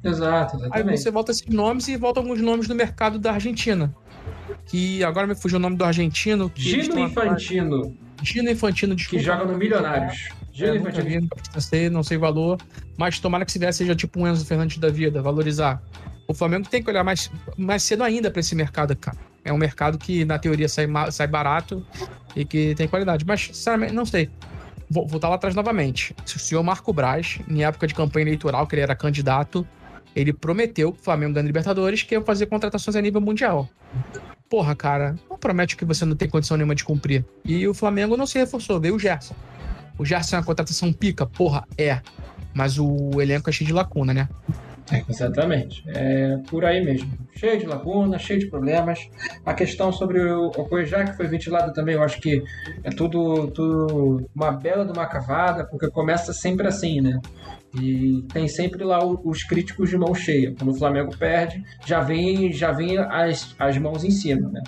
Exato, 0.03 0.57
Aí 0.57 0.61
exatamente. 0.65 1.01
você 1.01 1.11
volta 1.11 1.31
esses 1.31 1.47
nomes 1.47 1.87
e 1.87 1.97
volta 1.97 2.19
alguns 2.19 2.39
nomes 2.39 2.67
do 2.67 2.75
mercado 2.75 3.17
da 3.17 3.33
Argentina. 3.33 3.93
Que 4.67 5.03
agora 5.03 5.25
me 5.25 5.35
fugiu 5.35 5.57
o 5.57 5.61
nome 5.61 5.75
do 5.75 5.83
argentino. 5.83 6.51
Gino 6.53 6.99
Infantino, 6.99 7.97
Gino 8.23 8.49
Infantino, 8.49 8.95
que 8.95 9.01
desculpa. 9.01 9.23
joga 9.23 9.45
no 9.45 9.57
Milionários. 9.57 10.29
Gino 10.51 10.73
É, 10.73 10.77
Infantino. 10.77 11.21
nunca 11.21 11.35
pensei, 11.53 11.89
não 11.89 12.03
sei 12.03 12.17
o 12.17 12.19
valor. 12.19 12.57
Mas 12.97 13.19
tomara 13.19 13.45
que 13.45 13.51
se 13.51 13.59
vier 13.59 13.73
seja 13.73 13.95
tipo 13.95 14.19
um 14.19 14.27
Enzo 14.27 14.45
Fernandes 14.45 14.77
da 14.77 14.89
vida, 14.89 15.21
valorizar. 15.21 15.81
O 16.27 16.33
Flamengo 16.33 16.67
tem 16.67 16.81
que 16.81 16.89
olhar 16.89 17.03
mais, 17.03 17.29
mais 17.57 17.83
cedo 17.83 18.03
ainda 18.03 18.31
para 18.31 18.39
esse 18.39 18.55
mercado, 18.55 18.95
cara. 18.95 19.17
É 19.43 19.53
um 19.53 19.57
mercado 19.57 19.97
que, 19.97 20.25
na 20.25 20.39
teoria, 20.39 20.67
sai, 20.67 20.87
sai 21.11 21.27
barato 21.27 21.85
e 22.35 22.43
que 22.43 22.73
tem 22.75 22.87
qualidade. 22.87 23.23
Mas, 23.27 23.41
sinceramente, 23.47 23.93
não 23.93 24.05
sei. 24.05 24.29
Vou 24.89 25.07
voltar 25.07 25.29
lá 25.29 25.35
atrás 25.35 25.53
novamente. 25.55 26.15
Se 26.25 26.37
o 26.37 26.39
senhor 26.39 26.63
Marco 26.63 26.91
Braz, 26.93 27.39
em 27.47 27.63
época 27.63 27.85
de 27.85 27.93
campanha 27.93 28.23
eleitoral, 28.25 28.65
que 28.65 28.73
ele 28.75 28.81
era 28.81 28.95
candidato, 28.95 29.67
ele 30.15 30.31
prometeu 30.33 30.91
que 30.93 30.99
o 30.99 31.03
Flamengo 31.03 31.33
ganha 31.33 31.45
Libertadores 31.45 32.01
que 32.01 32.15
ia 32.15 32.21
fazer 32.21 32.45
contratações 32.47 32.95
a 32.95 33.01
nível 33.01 33.19
mundial. 33.21 33.69
Porra, 34.49 34.75
cara, 34.75 35.15
não 35.29 35.37
promete 35.37 35.75
o 35.75 35.77
que 35.77 35.85
você 35.85 36.05
não 36.05 36.15
tem 36.15 36.29
condição 36.29 36.55
nenhuma 36.55 36.75
de 36.75 36.83
cumprir. 36.83 37.25
E 37.43 37.67
o 37.67 37.73
Flamengo 37.73 38.15
não 38.15 38.27
se 38.27 38.37
reforçou, 38.37 38.79
veio 38.79 38.95
o 38.95 38.99
Gerson. 38.99 39.35
O 39.97 40.05
Gerson 40.05 40.35
é 40.35 40.39
uma 40.39 40.45
contratação 40.45 40.93
pica? 40.93 41.25
Porra, 41.25 41.65
é. 41.77 42.01
Mas 42.53 42.77
o 42.77 43.21
elenco 43.21 43.49
é 43.49 43.53
cheio 43.53 43.67
de 43.67 43.73
lacuna, 43.73 44.13
né? 44.13 44.29
É, 44.91 45.03
exatamente. 45.09 45.83
É 45.87 46.37
por 46.49 46.63
aí 46.63 46.83
mesmo. 46.83 47.11
Cheio 47.35 47.57
de 47.57 47.65
lacunas, 47.65 48.21
cheio 48.21 48.39
de 48.39 48.47
problemas. 48.47 49.09
A 49.45 49.53
questão 49.53 49.91
sobre 49.91 50.21
o, 50.21 50.47
o 50.47 50.65
que 50.65 51.13
foi 51.17 51.27
ventilado 51.27 51.73
também, 51.73 51.95
eu 51.95 52.03
acho 52.03 52.21
que 52.21 52.43
é 52.83 52.89
tudo, 52.89 53.47
tudo 53.47 54.25
uma 54.35 54.51
bela 54.51 54.85
de 54.85 54.91
uma 54.91 55.07
cavada, 55.07 55.65
porque 55.65 55.89
começa 55.89 56.33
sempre 56.33 56.67
assim, 56.67 57.01
né? 57.01 57.19
E 57.81 58.23
tem 58.31 58.47
sempre 58.47 58.83
lá 58.83 59.03
os 59.03 59.43
críticos 59.43 59.89
de 59.89 59.97
mão 59.97 60.13
cheia. 60.13 60.53
Quando 60.57 60.71
o 60.71 60.77
Flamengo 60.77 61.15
perde, 61.17 61.63
já 61.85 61.99
vem, 61.99 62.53
já 62.53 62.71
vem 62.71 62.97
as, 62.97 63.53
as 63.59 63.77
mãos 63.77 64.03
em 64.03 64.11
cima, 64.11 64.49
né? 64.49 64.61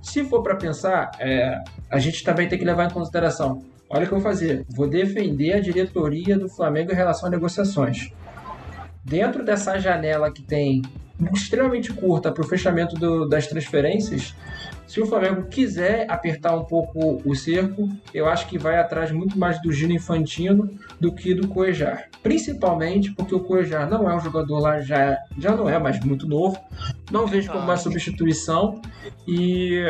Se 0.00 0.24
for 0.24 0.42
para 0.42 0.56
pensar, 0.56 1.10
é, 1.18 1.58
a 1.90 1.98
gente 1.98 2.22
também 2.24 2.48
tem 2.48 2.58
que 2.58 2.64
levar 2.64 2.86
em 2.86 2.92
consideração. 2.92 3.62
Olha 3.90 4.04
o 4.04 4.08
que 4.08 4.14
eu 4.14 4.18
vou 4.18 4.30
fazer. 4.30 4.64
Vou 4.70 4.88
defender 4.88 5.54
a 5.54 5.60
diretoria 5.60 6.38
do 6.38 6.48
Flamengo 6.48 6.90
em 6.90 6.94
relação 6.94 7.28
a 7.28 7.30
negociações 7.30 8.12
dentro 9.04 9.44
dessa 9.44 9.78
janela 9.78 10.30
que 10.32 10.42
tem 10.42 10.82
extremamente 11.32 11.92
curta 11.92 12.32
para 12.32 12.42
o 12.44 12.46
fechamento 12.46 12.96
do- 12.96 13.28
das 13.28 13.46
transferências, 13.46 14.34
se 14.86 15.00
o 15.00 15.06
Flamengo 15.06 15.44
quiser 15.44 16.06
apertar 16.10 16.54
um 16.56 16.64
pouco 16.64 17.22
o 17.24 17.34
cerco, 17.34 17.88
eu 18.12 18.28
acho 18.28 18.46
que 18.48 18.58
vai 18.58 18.76
atrás 18.78 19.10
muito 19.12 19.38
mais 19.38 19.60
do 19.62 19.72
Gino 19.72 19.92
Infantino 19.92 20.68
do 21.00 21.12
que 21.12 21.32
do 21.34 21.48
Coejar. 21.48 22.08
Principalmente 22.22 23.12
porque 23.12 23.34
o 23.34 23.40
Coejar 23.40 23.88
não 23.88 24.10
é 24.10 24.14
um 24.14 24.20
jogador 24.20 24.58
lá, 24.58 24.80
já, 24.80 25.16
já 25.38 25.54
não 25.54 25.68
é 25.68 25.78
mais 25.78 25.98
muito 26.00 26.26
novo, 26.28 26.58
não 27.10 27.26
vejo 27.26 27.50
como 27.50 27.64
uma 27.64 27.76
substituição 27.76 28.80
e 29.26 29.80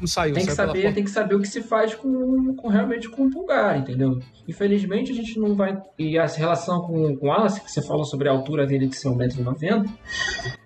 Não 0.00 0.06
saiu, 0.06 0.34
tem 0.34 0.44
que 0.46 0.52
saiu 0.52 0.68
saber, 0.68 0.94
tem 0.94 1.04
que 1.04 1.10
saber 1.10 1.34
o 1.34 1.40
que 1.40 1.48
se 1.48 1.62
faz 1.62 1.94
com, 1.94 2.54
com 2.54 2.68
realmente 2.68 3.08
com 3.08 3.26
o 3.26 3.30
Pulgar, 3.30 3.78
entendeu? 3.78 4.18
Infelizmente 4.46 5.10
a 5.12 5.14
gente 5.14 5.38
não 5.38 5.54
vai. 5.54 5.76
E 5.98 6.18
a 6.18 6.26
relação 6.26 6.80
com, 6.82 7.16
com 7.16 7.26
o 7.26 7.28
Wallace, 7.30 7.60
que 7.60 7.70
você 7.70 7.80
falou 7.82 8.04
sobre 8.04 8.28
a 8.28 8.32
altura 8.32 8.66
dele 8.66 8.86
de 8.86 8.96
ser 8.96 9.08
1,90m, 9.08 9.88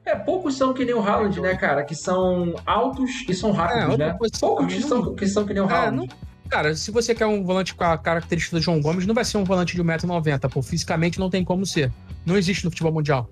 é, 0.05 0.15
poucos 0.17 0.57
são 0.57 0.73
que 0.75 0.85
nem 0.85 0.95
o 0.95 1.01
Haaland, 1.01 1.41
né, 1.41 1.55
cara? 1.57 1.83
Que 1.85 1.95
são 1.95 2.55
altos 2.67 3.11
e 3.29 3.35
são 3.35 3.53
rápidos, 3.53 3.95
É, 3.95 3.97
né? 3.99 4.17
Poucos 4.41 4.67
que 4.75 4.83
são, 4.83 5.15
que 5.15 5.27
são 5.27 5.45
que 5.47 5.55
nem 5.55 5.63
o 5.63 5.71
É, 5.71 5.73
Haaland. 5.73 5.97
não- 5.97 6.31
Cara, 6.49 6.75
se 6.75 6.91
você 6.91 7.15
quer 7.15 7.27
um 7.27 7.45
volante 7.45 7.73
com 7.77 7.85
a 7.85 7.97
característica 7.97 8.57
do 8.57 8.61
João 8.61 8.81
Gomes, 8.81 9.07
não 9.07 9.15
vai 9.15 9.25
ser 9.25 9.39
um 9.39 9.45
volante 9.45 9.77
de 9.77 9.83
1,90m, 9.85 10.49
pô. 10.51 10.61
Fisicamente 10.61 11.21
não 11.21 11.31
tem 11.31 11.45
como 11.45 11.65
ser. 11.65 11.93
Não 12.27 12.37
existe 12.37 12.65
no 12.65 12.73
futebol 12.73 12.93
mundial. 12.93 13.29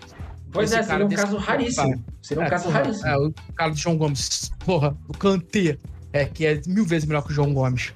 Pois 0.52 0.70
esse 0.72 0.80
é, 0.80 0.82
seria 0.84 1.06
um 1.06 1.08
caso 1.08 1.36
raríssimo. 1.36 2.04
Seria 2.22 2.42
um 2.42 2.46
É, 2.46 2.50
caso 2.50 2.64
porra, 2.64 2.78
raríssimo. 2.78 3.08
É, 3.08 3.16
o 3.16 3.32
cara 3.54 3.70
do 3.70 3.76
João 3.76 3.96
Gomes. 3.96 4.50
Porra, 4.64 4.96
o 5.08 5.12
Kanté. 5.16 5.78
É, 6.12 6.24
que 6.24 6.46
é 6.46 6.60
mil 6.66 6.84
vezes 6.84 7.06
melhor 7.06 7.22
que 7.22 7.30
o 7.30 7.34
João 7.34 7.52
Gomes. 7.52 7.92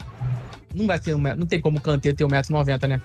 Não 0.75 0.87
vai 0.87 0.99
ter 0.99 1.15
um 1.15 1.19
Não 1.21 1.47
tem 1.47 1.61
como 1.61 1.79
o 1.79 1.81
Kanté 1.81 2.13
ter 2.13 2.25
1,90m, 2.25 2.89
né? 2.89 3.03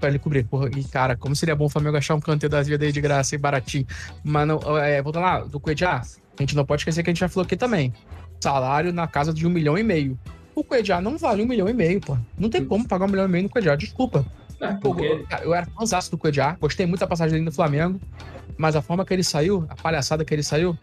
Pra 0.00 0.08
ele 0.08 0.18
cobrir. 0.18 0.44
Porra, 0.44 0.68
e 0.76 0.84
cara, 0.84 1.16
como 1.16 1.34
seria 1.36 1.54
bom 1.54 1.66
o 1.66 1.68
Flamengo 1.68 1.96
achar 1.96 2.14
um 2.14 2.20
Kanté 2.20 2.48
da 2.48 2.62
vida 2.62 2.84
aí 2.84 2.92
de 2.92 3.00
graça 3.00 3.34
e 3.34 3.38
baratinho. 3.38 3.86
Mas 4.24 4.46
não, 4.46 4.58
é, 4.78 5.00
voltando 5.02 5.22
lá, 5.22 5.40
do 5.40 5.60
Cuejá, 5.60 6.00
a 6.00 6.42
gente 6.42 6.56
não 6.56 6.64
pode 6.64 6.82
esquecer 6.82 7.02
que 7.02 7.10
a 7.10 7.12
gente 7.12 7.20
já 7.20 7.28
falou 7.28 7.44
aqui 7.44 7.56
também. 7.56 7.92
Salário 8.40 8.92
na 8.92 9.06
casa 9.06 9.32
de 9.32 9.46
um 9.46 9.50
milhão 9.50 9.78
e 9.78 9.82
meio. 9.82 10.18
O 10.54 10.64
Cuejá 10.64 11.00
não 11.00 11.16
vale 11.18 11.42
um 11.42 11.46
milhão 11.46 11.68
e 11.68 11.72
meio, 11.74 12.00
pô. 12.00 12.16
Não 12.38 12.48
tem 12.48 12.64
como 12.64 12.86
pagar 12.86 13.04
um 13.06 13.08
milhão 13.08 13.26
e 13.26 13.28
meio 13.28 13.44
no 13.44 13.50
Cuejá, 13.50 13.76
desculpa. 13.76 14.24
É, 14.60 14.72
porque 14.74 15.24
cara, 15.28 15.44
eu 15.44 15.54
era 15.54 15.66
fãzaço 15.66 16.10
do 16.10 16.18
Cuejá, 16.18 16.56
gostei 16.60 16.86
muito 16.86 17.00
da 17.00 17.06
passagem 17.06 17.32
dele 17.32 17.44
no 17.44 17.52
Flamengo, 17.52 18.00
mas 18.56 18.74
a 18.74 18.82
forma 18.82 19.04
que 19.04 19.12
ele 19.12 19.24
saiu, 19.24 19.66
a 19.68 19.74
palhaçada 19.74 20.24
que 20.24 20.34
ele 20.34 20.42
saiu, 20.42 20.76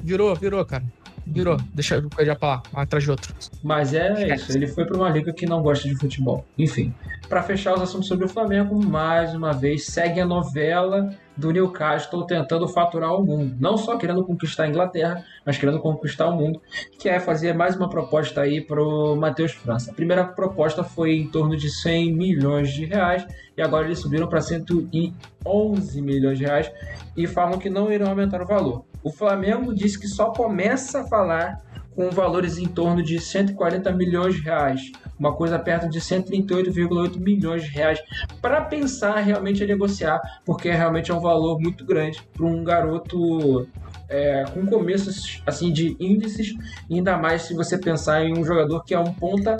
virou, 0.00 0.34
virou, 0.34 0.64
cara. 0.64 0.84
Virou. 1.26 1.56
Deixa 1.74 1.98
o 1.98 2.10
Cuejá 2.10 2.34
pra 2.34 2.48
lá, 2.48 2.62
atrás 2.74 3.04
de 3.04 3.10
outro. 3.10 3.34
Mas 3.62 3.94
é 3.94 4.34
isso, 4.34 4.52
ele 4.52 4.66
foi 4.66 4.84
para 4.84 4.96
uma 4.96 5.08
liga 5.10 5.32
que 5.32 5.46
não 5.46 5.62
gosta 5.62 5.88
de 5.88 5.94
futebol. 5.96 6.44
Enfim, 6.58 6.92
para 7.28 7.42
fechar 7.42 7.74
os 7.74 7.82
assuntos 7.82 8.08
sobre 8.08 8.24
o 8.24 8.28
Flamengo, 8.28 8.84
mais 8.84 9.34
uma 9.34 9.52
vez 9.52 9.86
segue 9.86 10.20
a 10.20 10.26
novela 10.26 11.14
do 11.40 11.50
Newcastle 11.50 12.26
tentando 12.26 12.68
faturar 12.68 13.14
o 13.14 13.24
mundo. 13.24 13.56
Não 13.58 13.76
só 13.76 13.96
querendo 13.96 14.24
conquistar 14.24 14.64
a 14.64 14.68
Inglaterra, 14.68 15.24
mas 15.44 15.56
querendo 15.56 15.80
conquistar 15.80 16.28
o 16.28 16.36
mundo, 16.36 16.60
que 16.98 17.08
é 17.08 17.18
fazer 17.18 17.54
mais 17.54 17.74
uma 17.74 17.88
proposta 17.88 18.42
aí 18.42 18.60
pro 18.60 19.16
Matheus 19.16 19.52
França. 19.52 19.90
A 19.90 19.94
primeira 19.94 20.24
proposta 20.24 20.84
foi 20.84 21.14
em 21.14 21.26
torno 21.26 21.56
de 21.56 21.70
100 21.70 22.12
milhões 22.12 22.70
de 22.70 22.84
reais 22.84 23.26
e 23.56 23.62
agora 23.62 23.86
eles 23.86 23.98
subiram 23.98 24.28
para 24.28 24.40
111 24.40 26.02
milhões 26.02 26.38
de 26.38 26.44
reais 26.44 26.70
e 27.16 27.26
falam 27.26 27.58
que 27.58 27.70
não 27.70 27.90
irão 27.90 28.08
aumentar 28.08 28.42
o 28.42 28.46
valor. 28.46 28.84
O 29.02 29.10
Flamengo 29.10 29.74
disse 29.74 29.98
que 29.98 30.06
só 30.06 30.26
começa 30.26 31.00
a 31.00 31.04
falar 31.04 31.58
com 31.94 32.10
valores 32.10 32.58
em 32.58 32.66
torno 32.66 33.02
de 33.02 33.18
140 33.18 33.92
milhões 33.92 34.34
de 34.36 34.42
reais, 34.42 34.92
uma 35.18 35.34
coisa 35.34 35.58
perto 35.58 35.88
de 35.88 36.00
138,8 36.00 37.18
milhões 37.18 37.64
de 37.64 37.70
reais, 37.70 38.00
para 38.40 38.62
pensar 38.62 39.16
realmente 39.20 39.62
em 39.62 39.66
negociar, 39.66 40.20
porque 40.44 40.70
realmente 40.70 41.10
é 41.10 41.14
um 41.14 41.20
valor 41.20 41.60
muito 41.60 41.84
grande 41.84 42.22
para 42.32 42.46
um 42.46 42.64
garoto 42.64 43.66
é, 44.08 44.44
com 44.52 44.66
começos 44.66 45.42
assim 45.46 45.72
de 45.72 45.96
índices, 46.00 46.54
ainda 46.90 47.16
mais 47.16 47.42
se 47.42 47.54
você 47.54 47.78
pensar 47.78 48.24
em 48.24 48.36
um 48.36 48.44
jogador 48.44 48.82
que 48.84 48.94
é 48.94 48.98
um 48.98 49.12
ponta, 49.12 49.56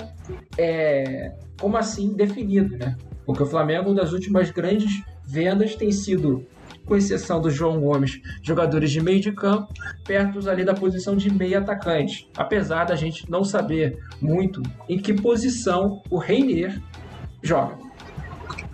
é, 0.57 1.33
como 1.59 1.77
assim 1.77 2.13
definido, 2.13 2.77
né? 2.77 2.97
Porque 3.25 3.43
o 3.43 3.45
Flamengo 3.45 3.93
das 3.93 4.11
últimas 4.11 4.49
grandes 4.49 5.03
vendas 5.23 5.75
tem 5.75 5.91
sido 5.91 6.45
com 6.91 6.97
exceção 6.97 7.39
do 7.39 7.49
João 7.49 7.79
Gomes, 7.79 8.19
jogadores 8.43 8.91
de 8.91 8.99
meio 8.99 9.21
de 9.21 9.31
campo, 9.31 9.73
perto 10.03 10.49
ali 10.49 10.65
da 10.65 10.73
posição 10.73 11.15
de 11.15 11.33
meio 11.33 11.57
atacante. 11.57 12.29
Apesar 12.35 12.83
da 12.83 12.97
gente 12.97 13.31
não 13.31 13.45
saber 13.45 13.97
muito 14.21 14.61
em 14.89 14.99
que 14.99 15.13
posição 15.13 16.01
o 16.09 16.17
Reinier 16.17 16.81
joga. 17.41 17.77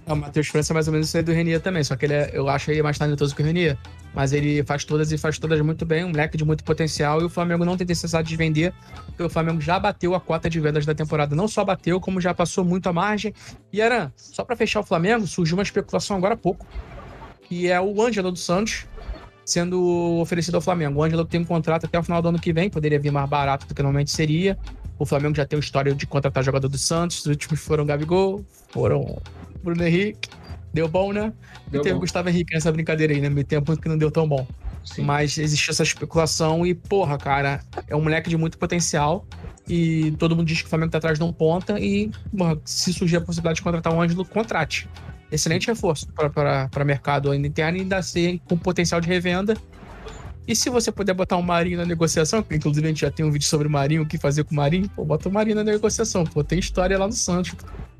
O 0.07 0.15
Matheus 0.15 0.47
França 0.47 0.73
é 0.73 0.73
mais 0.73 0.87
ou 0.87 0.93
menos 0.93 1.09
isso 1.09 1.17
aí 1.17 1.21
do 1.21 1.31
Renier 1.31 1.61
também, 1.61 1.83
só 1.83 1.95
que 1.95 2.07
ele 2.07 2.15
é- 2.15 2.31
eu 2.33 2.49
acho 2.49 2.71
ele 2.71 2.81
mais 2.81 2.97
talentoso 2.97 3.35
que 3.35 3.43
o 3.43 3.45
Renier. 3.45 3.77
Mas 4.15 4.33
ele 4.33 4.63
faz 4.63 4.83
todas 4.83 5.11
e 5.11 5.17
faz 5.17 5.37
todas 5.37 5.61
muito 5.61 5.85
bem, 5.85 6.03
um 6.03 6.07
moleque 6.09 6.37
de 6.37 6.43
muito 6.43 6.63
potencial, 6.63 7.21
e 7.21 7.25
o 7.25 7.29
Flamengo 7.29 7.63
não 7.63 7.77
tem 7.77 7.85
necessidade 7.85 8.27
de 8.27 8.35
vender, 8.35 8.73
porque 9.05 9.21
o 9.21 9.29
Flamengo 9.29 9.61
já 9.61 9.77
bateu 9.77 10.15
a 10.15 10.19
cota 10.19 10.49
de 10.49 10.59
vendas 10.59 10.87
da 10.87 10.95
temporada. 10.95 11.35
Não 11.35 11.47
só 11.47 11.63
bateu, 11.63 11.99
como 11.99 12.19
já 12.19 12.33
passou 12.33 12.65
muito 12.65 12.89
a 12.89 12.93
margem. 12.93 13.31
E 13.71 13.79
Aran, 13.79 14.11
só 14.15 14.43
para 14.43 14.55
fechar 14.55 14.79
o 14.79 14.83
Flamengo, 14.83 15.27
surgiu 15.27 15.55
uma 15.55 15.61
especulação 15.61 16.17
agora 16.17 16.33
há 16.33 16.37
pouco, 16.37 16.65
que 17.47 17.69
é 17.69 17.79
o 17.79 18.01
Ângelo 18.01 18.31
dos 18.31 18.43
Santos 18.43 18.85
sendo 19.47 20.19
oferecido 20.19 20.55
ao 20.55 20.61
Flamengo. 20.61 20.99
O 20.99 21.03
Ângelo 21.03 21.23
tem 21.23 21.39
um 21.39 21.45
contrato 21.45 21.85
até 21.85 21.97
o 21.97 22.03
final 22.03 22.21
do 22.21 22.27
ano 22.27 22.39
que 22.39 22.51
vem, 22.51 22.69
poderia 22.69 22.99
vir 22.99 23.11
mais 23.11 23.29
barato 23.29 23.65
do 23.65 23.73
que 23.73 23.81
normalmente 23.81 24.11
seria. 24.11 24.57
O 24.99 25.05
Flamengo 25.05 25.35
já 25.35 25.45
tem 25.45 25.55
uma 25.55 25.63
história 25.63 25.95
de 25.95 26.05
contratar 26.05 26.43
jogador 26.43 26.67
do 26.67 26.77
Santos, 26.77 27.19
os 27.19 27.27
últimos 27.27 27.61
foram 27.61 27.85
Gabigol, 27.85 28.43
foram 28.69 29.21
Bruno 29.63 29.81
Henrique, 29.85 30.29
deu 30.73 30.89
bom, 30.89 31.13
né? 31.13 31.31
Deu 31.69 31.79
e 31.79 31.83
teve 31.83 31.95
o 31.95 31.99
Gustavo 31.99 32.27
Henrique 32.27 32.53
nessa 32.53 32.71
brincadeira 32.73 33.13
aí, 33.13 33.21
né? 33.21 33.29
Meio 33.29 33.47
tempo 33.47 33.75
que 33.77 33.87
não 33.87 33.97
deu 33.97 34.11
tão 34.11 34.27
bom. 34.27 34.45
Sim. 34.83 35.03
Mas 35.03 35.37
existe 35.37 35.69
essa 35.69 35.83
especulação 35.83 36.65
e, 36.65 36.73
porra, 36.73 37.17
cara, 37.17 37.61
é 37.87 37.95
um 37.95 38.01
moleque 38.01 38.29
de 38.29 38.37
muito 38.37 38.57
potencial. 38.57 39.25
E 39.67 40.11
todo 40.17 40.35
mundo 40.35 40.47
diz 40.47 40.61
que 40.61 40.67
o 40.67 40.69
Flamengo 40.69 40.91
tá 40.91 40.97
atrás 40.97 41.17
de 41.17 41.23
um 41.23 41.31
ponta. 41.31 41.79
E, 41.79 42.09
porra, 42.35 42.57
se 42.63 42.93
surgir 42.93 43.17
a 43.17 43.21
possibilidade 43.21 43.57
de 43.57 43.61
contratar 43.63 43.93
um 43.93 44.01
Ângelo, 44.01 44.25
contrate. 44.25 44.89
Excelente 45.31 45.67
reforço 45.67 46.07
para 46.13 46.85
mercado 46.85 47.31
ainda 47.31 47.47
interno 47.47 47.77
e 47.77 47.81
ainda 47.81 48.01
ser 48.01 48.39
com 48.45 48.57
potencial 48.57 49.01
de 49.01 49.07
revenda. 49.07 49.55
E 50.47 50.55
se 50.55 50.69
você 50.69 50.89
puder 50.93 51.13
botar 51.13 51.35
um 51.35 51.41
Marinho 51.41 51.77
na 51.77 51.85
negociação, 51.85 52.41
que 52.41 52.55
inclusive 52.55 52.85
a 52.85 52.89
gente 52.89 53.01
já 53.01 53.11
tem 53.11 53.25
um 53.25 53.31
vídeo 53.31 53.45
sobre 53.45 53.67
o 53.67 53.69
Marinho, 53.69 54.03
o 54.03 54.05
que 54.05 54.17
fazer 54.17 54.45
com 54.45 54.53
o 54.53 54.55
Marinho, 54.55 54.89
pô, 54.95 55.03
bota 55.03 55.27
o 55.27 55.31
Marinho 55.31 55.57
na 55.57 55.63
negociação, 55.63 56.23
pô, 56.23 56.41
tem 56.41 56.57
história 56.57 56.97
lá 56.97 57.05
no 57.05 57.11
Santos. 57.11 57.53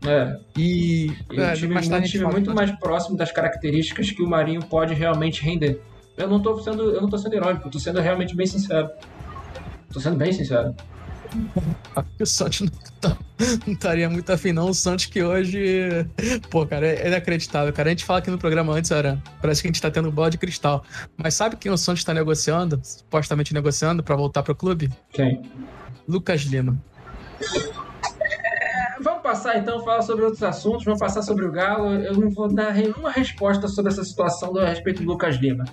É. 0.05 0.39
E, 0.55 1.07
e 1.29 1.41
é, 1.41 1.51
um 1.51 1.53
time, 1.53 1.73
mais 1.73 1.89
um 1.89 2.01
time 2.03 2.25
muito 2.25 2.55
mais 2.55 2.71
próximo 2.79 3.17
das 3.17 3.33
características 3.33 4.11
que 4.11 4.23
o 4.23 4.29
Marinho 4.29 4.61
pode 4.61 4.93
realmente 4.93 5.43
render. 5.43 5.81
Eu 6.15 6.29
não 6.29 6.41
tô 6.41 6.57
sendo, 6.61 6.91
eu 6.91 7.01
não 7.01 7.09
tô 7.09 7.17
sendo 7.17 7.35
irônico, 7.35 7.67
eu 7.67 7.71
tô 7.71 7.79
sendo 7.79 7.99
realmente 7.99 8.33
bem 8.33 8.47
sincero. 8.47 8.89
Tô 9.91 9.99
sendo 9.99 10.15
bem 10.15 10.31
sincero. 10.31 10.73
o 12.19 12.25
Santos 12.25 12.61
não, 12.61 12.71
tá, 13.01 13.17
não 13.65 13.73
estaria 13.73 14.09
muito 14.09 14.31
afim, 14.31 14.51
não. 14.51 14.69
O 14.69 14.73
Santos 14.73 15.05
que 15.05 15.21
hoje. 15.23 16.05
Pô, 16.49 16.65
cara, 16.65 16.87
é 16.87 17.07
inacreditável, 17.07 17.71
cara. 17.73 17.89
A 17.89 17.91
gente 17.91 18.05
fala 18.05 18.19
aqui 18.19 18.29
no 18.29 18.37
programa 18.37 18.73
antes, 18.73 18.91
era. 18.91 19.21
Parece 19.41 19.61
que 19.61 19.67
a 19.67 19.69
gente 19.69 19.81
tá 19.81 19.91
tendo 19.91 20.11
bola 20.11 20.29
de 20.29 20.37
cristal. 20.37 20.83
Mas 21.15 21.33
sabe 21.33 21.55
quem 21.55 21.71
o 21.71 21.77
Santos 21.77 22.03
tá 22.03 22.13
negociando? 22.13 22.79
Supostamente 22.83 23.53
negociando 23.53 24.03
para 24.03 24.15
voltar 24.15 24.43
pro 24.43 24.55
clube? 24.55 24.91
Quem? 25.11 25.41
Lucas 26.07 26.41
Lima 26.41 26.81
passar 29.27 29.57
então, 29.57 29.83
falar 29.83 30.01
sobre 30.03 30.23
outros 30.23 30.41
assuntos, 30.41 30.85
vamos 30.85 31.01
passar 31.01 31.21
sobre 31.21 31.45
o 31.45 31.51
Galo. 31.51 31.95
Eu 31.95 32.13
não 32.13 32.29
vou 32.29 32.47
dar 32.47 32.73
nenhuma 32.73 33.11
resposta 33.11 33.67
sobre 33.67 33.91
essa 33.91 34.01
situação 34.01 34.57
a 34.57 34.69
respeito 34.69 35.03
do 35.03 35.09
Lucas 35.09 35.35
Lima. 35.35 35.65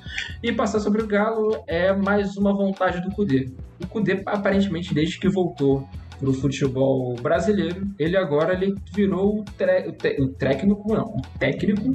E 0.42 0.52
passar 0.52 0.80
sobre 0.80 1.00
o 1.00 1.06
Galo 1.06 1.62
é 1.68 1.92
mais 1.92 2.36
uma 2.36 2.52
vontade 2.52 3.00
do 3.00 3.14
Cudê. 3.14 3.48
O 3.80 3.86
Cudê, 3.86 4.20
aparentemente, 4.26 4.92
desde 4.92 5.20
que 5.20 5.28
voltou 5.28 5.88
para 6.18 6.28
o 6.28 6.32
futebol 6.32 7.14
brasileiro, 7.14 7.86
ele 7.96 8.16
agora 8.16 8.54
ele 8.54 8.74
virou 8.92 9.38
o, 9.38 9.44
o, 9.44 10.24
o 10.24 10.28
técnico, 10.30 10.92
não, 10.92 11.04
o 11.04 11.22
técnico 11.38 11.92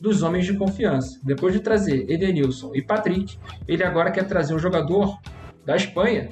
dos 0.00 0.22
homens 0.22 0.46
de 0.46 0.56
confiança. 0.56 1.18
Depois 1.24 1.52
de 1.52 1.58
trazer 1.58 2.08
Edenilson 2.08 2.70
e 2.76 2.80
Patrick, 2.80 3.36
ele 3.66 3.82
agora 3.82 4.12
quer 4.12 4.24
trazer 4.24 4.54
um 4.54 4.58
jogador 4.60 5.18
da 5.64 5.74
Espanha 5.74 6.28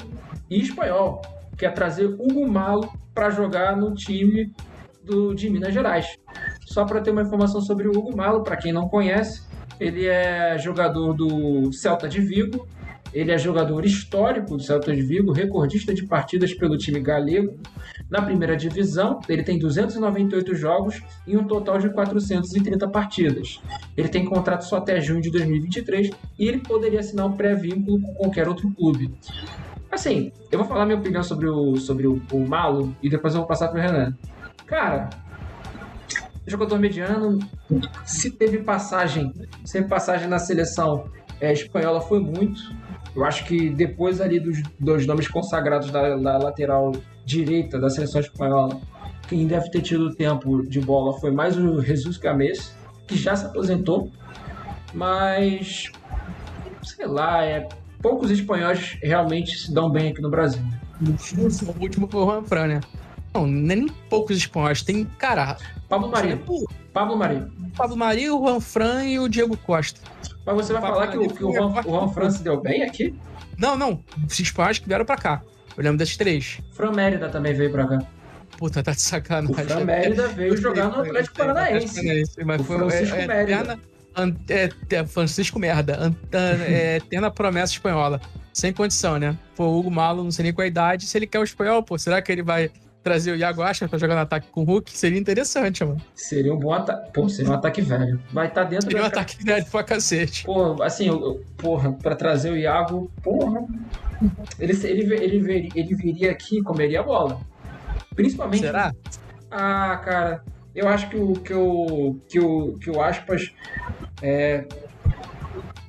e 0.48 0.60
espanhol, 0.60 1.22
quer 1.56 1.72
trazer 1.72 2.06
Hugo 2.06 2.46
Malo 2.46 2.92
para 3.14 3.30
jogar 3.30 3.76
no 3.76 3.94
time 3.94 4.52
do, 5.02 5.34
de 5.34 5.48
Minas 5.50 5.72
Gerais. 5.72 6.18
Só 6.64 6.84
para 6.84 7.00
ter 7.00 7.10
uma 7.10 7.22
informação 7.22 7.60
sobre 7.60 7.88
o 7.88 7.92
Hugo 7.92 8.16
Malo, 8.16 8.42
para 8.42 8.56
quem 8.56 8.72
não 8.72 8.88
conhece, 8.88 9.42
ele 9.78 10.06
é 10.06 10.56
jogador 10.58 11.12
do 11.12 11.72
Celta 11.72 12.08
de 12.08 12.20
Vigo, 12.20 12.66
ele 13.12 13.30
é 13.30 13.38
jogador 13.38 13.84
histórico 13.84 14.56
do 14.56 14.62
Celta 14.62 14.94
de 14.94 15.02
Vigo, 15.02 15.30
recordista 15.30 15.94
de 15.94 16.04
partidas 16.04 16.52
pelo 16.52 16.76
time 16.76 16.98
galego. 16.98 17.56
Na 18.10 18.20
primeira 18.20 18.56
divisão, 18.56 19.20
ele 19.28 19.44
tem 19.44 19.56
298 19.56 20.54
jogos 20.56 21.00
e 21.24 21.36
um 21.36 21.44
total 21.44 21.78
de 21.78 21.90
430 21.90 22.88
partidas. 22.88 23.60
Ele 23.96 24.08
tem 24.08 24.24
contrato 24.24 24.62
só 24.62 24.78
até 24.78 25.00
junho 25.00 25.20
de 25.20 25.30
2023 25.30 26.10
e 26.38 26.48
ele 26.48 26.58
poderia 26.58 27.00
assinar 27.00 27.26
um 27.26 27.36
pré-vínculo 27.36 28.00
com 28.00 28.14
qualquer 28.14 28.48
outro 28.48 28.68
clube. 28.72 29.14
Assim, 29.94 30.32
eu 30.50 30.58
vou 30.58 30.66
falar 30.66 30.86
minha 30.86 30.98
opinião 30.98 31.22
sobre 31.22 31.48
o, 31.48 31.76
sobre 31.76 32.08
o, 32.08 32.20
o 32.32 32.48
Malo 32.48 32.94
e 33.00 33.08
depois 33.08 33.32
eu 33.32 33.40
vou 33.40 33.48
passar 33.48 33.68
pro 33.68 33.80
Renan. 33.80 34.12
Cara, 34.66 35.08
jogador 36.44 36.80
mediano, 36.80 37.38
se 38.04 38.32
teve 38.32 38.58
passagem, 38.58 39.32
se 39.64 39.74
teve 39.74 39.86
passagem 39.88 40.26
na 40.26 40.40
seleção 40.40 41.08
é, 41.40 41.52
espanhola 41.52 42.00
foi 42.00 42.18
muito. 42.18 42.60
Eu 43.14 43.24
acho 43.24 43.44
que 43.44 43.70
depois 43.70 44.20
ali 44.20 44.40
dos, 44.40 44.60
dos 44.80 45.06
nomes 45.06 45.28
consagrados 45.28 45.92
da, 45.92 46.16
da 46.16 46.38
lateral 46.38 46.90
direita 47.24 47.78
da 47.78 47.88
seleção 47.88 48.20
espanhola, 48.20 48.80
quem 49.28 49.46
deve 49.46 49.70
ter 49.70 49.80
tido 49.80 50.12
tempo 50.12 50.66
de 50.66 50.80
bola 50.80 51.16
foi 51.20 51.30
mais 51.30 51.56
o 51.56 51.80
Jesus 51.80 52.18
Cames, 52.18 52.76
que 53.06 53.16
já 53.16 53.36
se 53.36 53.46
aposentou, 53.46 54.10
mas 54.92 55.92
sei 56.82 57.06
lá, 57.06 57.44
é 57.44 57.68
poucos 58.04 58.30
espanhóis 58.30 58.98
realmente 59.02 59.56
se 59.56 59.72
dão 59.72 59.88
bem 59.88 60.10
aqui 60.10 60.20
no 60.20 60.28
Brasil. 60.28 60.62
O 61.00 61.82
último 61.82 62.06
foi 62.06 62.20
o 62.20 62.26
Juan 62.26 62.44
Fran, 62.44 62.66
né? 62.66 62.80
Não, 63.32 63.46
nem 63.46 63.88
poucos 64.10 64.36
espanhóis. 64.36 64.82
Tem, 64.82 65.06
cara... 65.18 65.56
Pablo 65.88 66.10
Maria. 66.10 66.38
Pablo 66.92 67.16
Maria. 67.16 67.48
Pablo 67.74 67.96
Maria, 67.96 68.34
o 68.34 68.46
Juan 68.46 68.60
Fran 68.60 69.04
e 69.04 69.18
o 69.18 69.26
Diego 69.26 69.56
Costa. 69.56 70.02
Mas 70.44 70.54
você 70.54 70.74
vai 70.74 70.82
falar 70.82 71.06
que, 71.06 71.16
o, 71.16 71.28
que 71.28 71.42
o, 71.42 71.50
Juan, 71.50 71.68
o 71.68 71.82
Juan 71.82 72.08
Fran 72.10 72.30
se 72.30 72.42
deu 72.42 72.60
bem 72.60 72.82
aqui? 72.82 73.18
Não, 73.56 73.74
não. 73.74 74.04
Os 74.28 74.38
espanhóis 74.38 74.78
que 74.78 74.86
vieram 74.86 75.06
pra 75.06 75.16
cá. 75.16 75.42
Eu 75.74 75.82
lembro 75.82 75.96
desses 75.96 76.18
três. 76.18 76.60
Fran 76.72 76.92
Mérida 76.92 77.30
também 77.30 77.54
veio 77.54 77.72
pra 77.72 77.86
cá. 77.86 78.02
Puta, 78.58 78.82
tá 78.82 78.92
de 78.92 79.00
sacanagem. 79.00 79.50
O 79.50 79.54
Fran 79.54 79.84
Mérida 79.84 80.28
veio 80.28 80.54
jogar 80.58 80.90
no 80.90 81.00
Atlético 81.00 81.38
Paranaense. 81.38 82.02
Mas 82.44 82.60
foi 82.66 82.76
Francisco 82.76 83.16
é, 83.16 83.22
é, 83.22 83.26
Mérida. 83.26 83.78
É, 84.48 84.68
é, 84.94 85.06
Francisco 85.06 85.58
Merda, 85.58 86.14
é, 86.32 87.00
tendo 87.08 87.26
a 87.26 87.30
promessa 87.30 87.72
espanhola. 87.72 88.20
Sem 88.52 88.72
condição, 88.72 89.18
né? 89.18 89.36
Pô, 89.56 89.64
o 89.64 89.78
Hugo 89.80 89.90
Malo, 89.90 90.22
não 90.22 90.30
sei 90.30 90.44
nem 90.44 90.52
qual 90.52 90.64
a 90.64 90.68
idade. 90.68 91.06
Se 91.06 91.18
ele 91.18 91.26
quer 91.26 91.40
o 91.40 91.44
espanhol, 91.44 91.82
pô, 91.82 91.98
será 91.98 92.22
que 92.22 92.30
ele 92.30 92.42
vai 92.42 92.70
trazer 93.02 93.32
o 93.32 93.36
Iago 93.36 93.62
Aspas 93.62 93.90
pra 93.90 93.98
jogar 93.98 94.14
no 94.14 94.22
ataque 94.22 94.48
com 94.50 94.62
o 94.62 94.64
Hulk? 94.64 94.96
Seria 94.96 95.18
interessante, 95.18 95.84
mano. 95.84 96.00
Seria 96.14 96.54
um 96.54 96.58
bom 96.58 96.72
ataque. 96.72 97.12
Pô, 97.12 97.28
seria 97.28 97.50
um 97.50 97.54
ataque 97.54 97.82
velho. 97.82 98.20
Vai 98.32 98.46
estar 98.46 98.62
tá 98.62 98.70
dentro 98.70 98.86
Seria 98.86 99.02
um 99.02 99.06
ataque 99.06 99.44
velho 99.44 99.66
pra 99.66 99.82
cacete. 99.82 100.44
Pô, 100.44 100.82
assim, 100.82 101.08
eu, 101.08 101.44
porra, 101.56 101.92
pra 101.92 102.14
trazer 102.16 102.50
o 102.50 102.56
Iago, 102.56 103.10
porra. 103.22 103.64
Ele, 104.58 104.72
ele, 104.86 105.14
ele, 105.14 105.36
ele, 105.36 105.68
ele 105.74 105.94
viria 105.94 106.30
aqui 106.30 106.58
e 106.58 106.62
comeria 106.62 107.00
a 107.00 107.02
bola. 107.02 107.40
Principalmente. 108.14 108.60
Será? 108.60 108.94
Ah, 109.50 110.00
cara. 110.02 110.44
Eu 110.74 110.88
acho 110.88 111.08
que 111.08 111.16
o, 111.16 111.32
que 111.34 111.54
o, 111.54 112.16
que 112.28 112.40
o, 112.40 112.78
que 112.78 112.90
o 112.90 113.00
Aspas 113.00 113.52
é, 114.24 114.64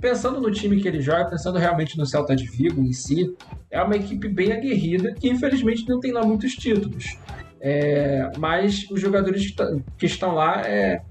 pensando 0.02 0.42
no 0.42 0.52
time 0.52 0.82
que 0.82 0.88
ele 0.90 1.00
joga, 1.00 1.30
pensando 1.30 1.58
realmente 1.58 1.98
no 1.98 2.06
Celta 2.06 2.36
de 2.36 2.46
Vigo 2.46 2.82
em 2.82 2.92
si, 2.92 3.34
é 3.72 3.82
uma 3.82 3.96
equipe 3.96 4.28
bem 4.28 4.52
aguerrida 4.52 5.14
que 5.14 5.30
infelizmente 5.30 5.88
não 5.88 6.02
tem 6.02 6.12
lá 6.12 6.22
muitos 6.22 6.54
títulos. 6.54 7.18
É, 7.62 8.30
mas 8.38 8.86
os 8.92 9.00
jogadores 9.00 9.56
que 9.98 10.06
estão 10.06 10.36
lá, 10.36 10.62
é, 10.68 11.02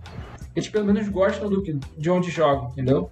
eles 0.54 0.68
pelo 0.68 0.84
menos 0.84 1.08
gostam 1.08 1.48
do 1.48 1.62
que, 1.62 1.78
de 1.96 2.10
onde 2.10 2.30
jogam, 2.30 2.68
entendeu? 2.68 3.10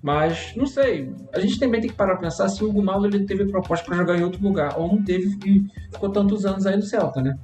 Mas 0.00 0.54
não 0.56 0.66
sei, 0.66 1.12
a 1.32 1.40
gente 1.40 1.58
também 1.58 1.80
tem 1.80 1.90
que 1.90 1.96
parar 1.96 2.12
pra 2.12 2.28
pensar 2.28 2.48
se 2.48 2.62
o 2.62 2.68
Hugo 2.68 2.82
Malo 2.82 3.06
ele 3.06 3.24
teve 3.24 3.44
proposta 3.46 3.84
para 3.84 3.96
jogar 3.96 4.16
em 4.16 4.22
outro 4.22 4.40
lugar 4.40 4.78
ou 4.78 4.86
não 4.86 5.02
teve 5.02 5.36
e 5.44 5.66
ficou 5.92 6.10
tantos 6.10 6.46
anos 6.46 6.64
aí 6.64 6.76
no 6.76 6.82
Celta, 6.82 7.20
né? 7.20 7.36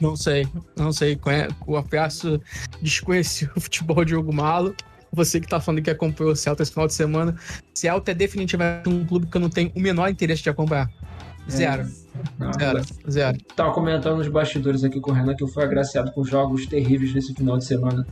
Não 0.00 0.16
sei, 0.16 0.46
não 0.76 0.92
sei. 0.92 1.18
O 1.66 1.76
Afiaço 1.76 2.40
desconhecia 2.80 3.50
o 3.56 3.60
futebol 3.60 4.04
de 4.04 4.14
Hugo 4.14 4.32
Malo. 4.32 4.74
Você 5.12 5.40
que 5.40 5.48
tá 5.48 5.60
falando 5.60 5.82
que 5.82 5.90
acompanhou 5.90 6.32
o 6.32 6.36
Celta 6.36 6.62
esse 6.62 6.72
final 6.72 6.86
de 6.86 6.94
semana. 6.94 7.36
Celta 7.74 8.10
é 8.10 8.14
definitivamente 8.14 8.88
um 8.88 9.06
clube 9.06 9.26
que 9.26 9.36
eu 9.36 9.40
não 9.40 9.48
tenho 9.48 9.72
o 9.74 9.80
menor 9.80 10.08
interesse 10.10 10.42
de 10.42 10.50
acompanhar. 10.50 10.90
Zero. 11.50 11.82
É. 11.82 12.58
Zero. 12.58 12.82
Zero. 13.10 13.38
Tava 13.54 13.72
comentando 13.72 14.18
nos 14.18 14.28
bastidores 14.28 14.84
aqui 14.84 15.00
com 15.00 15.12
o 15.12 15.14
Renan 15.14 15.34
que 15.34 15.44
eu 15.44 15.48
fui 15.48 15.62
agraciado 15.62 16.12
com 16.12 16.24
jogos 16.24 16.66
terríveis 16.66 17.14
nesse 17.14 17.32
final 17.34 17.56
de 17.56 17.64
semana. 17.64 18.06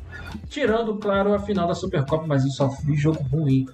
Tirando, 0.49 0.97
claro, 0.97 1.35
a 1.35 1.39
final 1.39 1.67
da 1.67 1.75
Supercopa, 1.75 2.27
mas 2.27 2.45
eu 2.45 2.51
só 2.51 2.69
vi 2.69 2.97
jogo 2.97 3.23
ruim. 3.25 3.67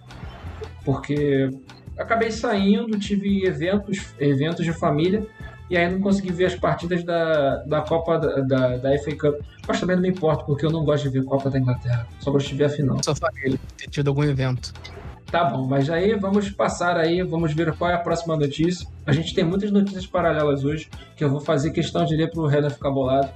Porque 0.85 1.51
acabei 1.97 2.31
saindo, 2.31 2.99
tive 2.99 3.45
eventos, 3.45 4.15
eventos 4.19 4.65
de 4.65 4.73
família 4.73 5.27
e 5.71 5.77
aí 5.77 5.91
não 5.91 6.01
consegui 6.01 6.33
ver 6.33 6.47
as 6.47 6.55
partidas 6.57 7.05
da, 7.05 7.59
da 7.59 7.81
Copa 7.81 8.19
da, 8.19 8.41
da, 8.41 8.77
da 8.77 8.99
FA 8.99 9.17
Cup. 9.17 9.41
Mas 9.69 9.79
também 9.79 9.95
não 9.95 10.03
me 10.03 10.09
importa, 10.09 10.43
porque 10.45 10.67
eu 10.67 10.71
não 10.71 10.85
gosto 10.85 11.05
de 11.05 11.11
ver 11.11 11.25
Copa 11.25 11.49
da 11.49 11.61
Inglaterra. 11.61 12.07
Só 12.19 12.33
gosto 12.33 12.49
de 12.49 12.57
ver 12.57 12.65
a 12.65 12.69
final. 12.69 12.99
Só 13.05 13.15
família, 13.15 13.59
ter 13.77 13.89
tido 13.89 14.09
algum 14.09 14.25
evento. 14.25 14.75
Tá 15.31 15.45
bom, 15.45 15.65
mas 15.65 15.89
aí 15.89 16.13
vamos 16.19 16.51
passar 16.51 16.97
aí, 16.97 17.23
vamos 17.23 17.55
ver 17.55 17.73
qual 17.77 17.89
é 17.89 17.95
a 17.95 17.99
próxima 17.99 18.37
notícia. 18.37 18.85
A 19.07 19.13
gente 19.13 19.33
tem 19.33 19.45
muitas 19.45 19.71
notícias 19.71 20.05
paralelas 20.05 20.65
hoje, 20.65 20.91
que 21.15 21.23
eu 21.23 21.31
vou 21.31 21.41
fazer 21.41 21.71
questão 21.71 22.05
de 22.05 22.17
ler 22.17 22.33
para 22.33 22.41
o 22.41 22.49
Renan 22.49 22.69
ficar 22.69 22.91
bolado. 22.91 23.31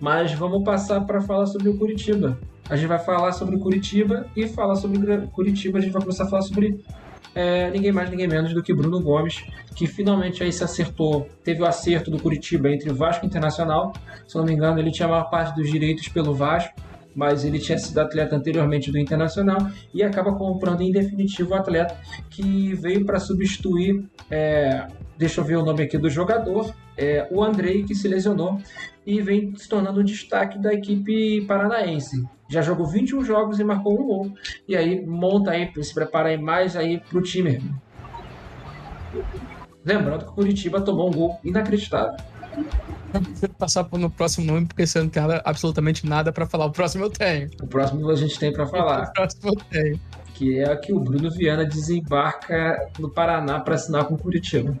Mas 0.00 0.32
vamos 0.32 0.64
passar 0.64 1.00
para 1.02 1.20
falar 1.20 1.46
sobre 1.46 1.68
o 1.68 1.78
Curitiba. 1.78 2.36
A 2.68 2.74
gente 2.74 2.88
vai 2.88 2.98
falar 2.98 3.30
sobre 3.30 3.54
o 3.54 3.60
Curitiba 3.60 4.26
e 4.34 4.48
falar 4.48 4.74
sobre 4.74 4.98
Curitiba, 5.28 5.78
a 5.78 5.80
gente 5.80 5.92
vai 5.92 6.02
começar 6.02 6.24
a 6.24 6.28
falar 6.28 6.42
sobre 6.42 6.84
é, 7.38 7.70
ninguém 7.70 7.92
mais, 7.92 8.10
ninguém 8.10 8.26
menos 8.26 8.52
do 8.52 8.60
que 8.60 8.74
Bruno 8.74 9.00
Gomes, 9.00 9.44
que 9.76 9.86
finalmente 9.86 10.42
aí 10.42 10.52
se 10.52 10.64
acertou, 10.64 11.28
teve 11.44 11.62
o 11.62 11.66
acerto 11.66 12.10
do 12.10 12.18
Curitiba 12.18 12.68
entre 12.68 12.90
Vasco 12.90 13.24
e 13.24 13.28
Internacional. 13.28 13.92
Se 14.26 14.36
não 14.36 14.44
me 14.44 14.52
engano, 14.52 14.80
ele 14.80 14.90
tinha 14.90 15.06
a 15.06 15.10
maior 15.12 15.30
parte 15.30 15.54
dos 15.54 15.70
direitos 15.70 16.08
pelo 16.08 16.34
Vasco, 16.34 16.74
mas 17.14 17.44
ele 17.44 17.60
tinha 17.60 17.78
sido 17.78 17.96
atleta 17.98 18.34
anteriormente 18.34 18.90
do 18.90 18.98
Internacional 18.98 19.70
e 19.94 20.02
acaba 20.02 20.34
comprando 20.34 20.80
em 20.80 20.90
definitivo 20.90 21.50
o 21.50 21.54
atleta 21.54 21.96
que 22.28 22.74
veio 22.74 23.06
para 23.06 23.20
substituir. 23.20 24.04
É, 24.28 24.88
deixa 25.16 25.40
eu 25.40 25.44
ver 25.44 25.58
o 25.58 25.64
nome 25.64 25.84
aqui 25.84 25.96
do 25.96 26.10
jogador, 26.10 26.74
é, 26.96 27.28
o 27.30 27.40
Andrei, 27.40 27.84
que 27.84 27.94
se 27.94 28.08
lesionou 28.08 28.60
e 29.06 29.22
vem 29.22 29.54
se 29.54 29.68
tornando 29.68 30.00
um 30.00 30.04
destaque 30.04 30.58
da 30.58 30.74
equipe 30.74 31.42
paranaense. 31.42 32.26
Já 32.48 32.62
jogou 32.62 32.86
21 32.86 33.24
jogos 33.24 33.60
e 33.60 33.64
marcou 33.64 34.00
um 34.00 34.06
gol. 34.06 34.32
E 34.66 34.74
aí 34.74 35.04
monta 35.04 35.50
aí, 35.50 35.70
se 35.82 35.94
prepara 35.94 36.30
aí 36.30 36.38
mais 36.38 36.76
aí 36.76 36.98
pro 36.98 37.22
time. 37.22 37.62
Lembrando 39.84 40.24
que 40.24 40.30
o 40.30 40.34
Curitiba 40.34 40.80
tomou 40.80 41.08
um 41.08 41.12
gol 41.12 41.40
inacreditável. 41.44 42.16
Eu 43.14 43.22
prefiro 43.22 43.54
passar 43.54 43.88
no 43.92 44.10
próximo 44.10 44.46
nome, 44.46 44.66
porque 44.66 44.86
você 44.86 44.98
não 44.98 45.08
tem 45.08 45.22
absolutamente 45.44 46.06
nada 46.06 46.32
para 46.32 46.46
falar. 46.46 46.66
O 46.66 46.72
próximo 46.72 47.04
eu 47.04 47.10
tenho. 47.10 47.48
O 47.62 47.66
próximo 47.66 48.08
a 48.10 48.14
gente 48.14 48.38
tem 48.38 48.52
para 48.52 48.66
falar. 48.66 49.08
O 49.08 49.12
próximo 49.12 49.50
eu 49.50 49.56
tenho. 49.70 50.00
Que 50.34 50.60
é 50.60 50.76
que 50.76 50.92
o 50.92 51.00
Bruno 51.00 51.30
Viana 51.30 51.64
desembarca 51.64 52.90
no 52.98 53.10
Paraná 53.10 53.60
para 53.60 53.74
assinar 53.74 54.04
com 54.04 54.14
o 54.14 54.18
Curitiba. 54.18 54.78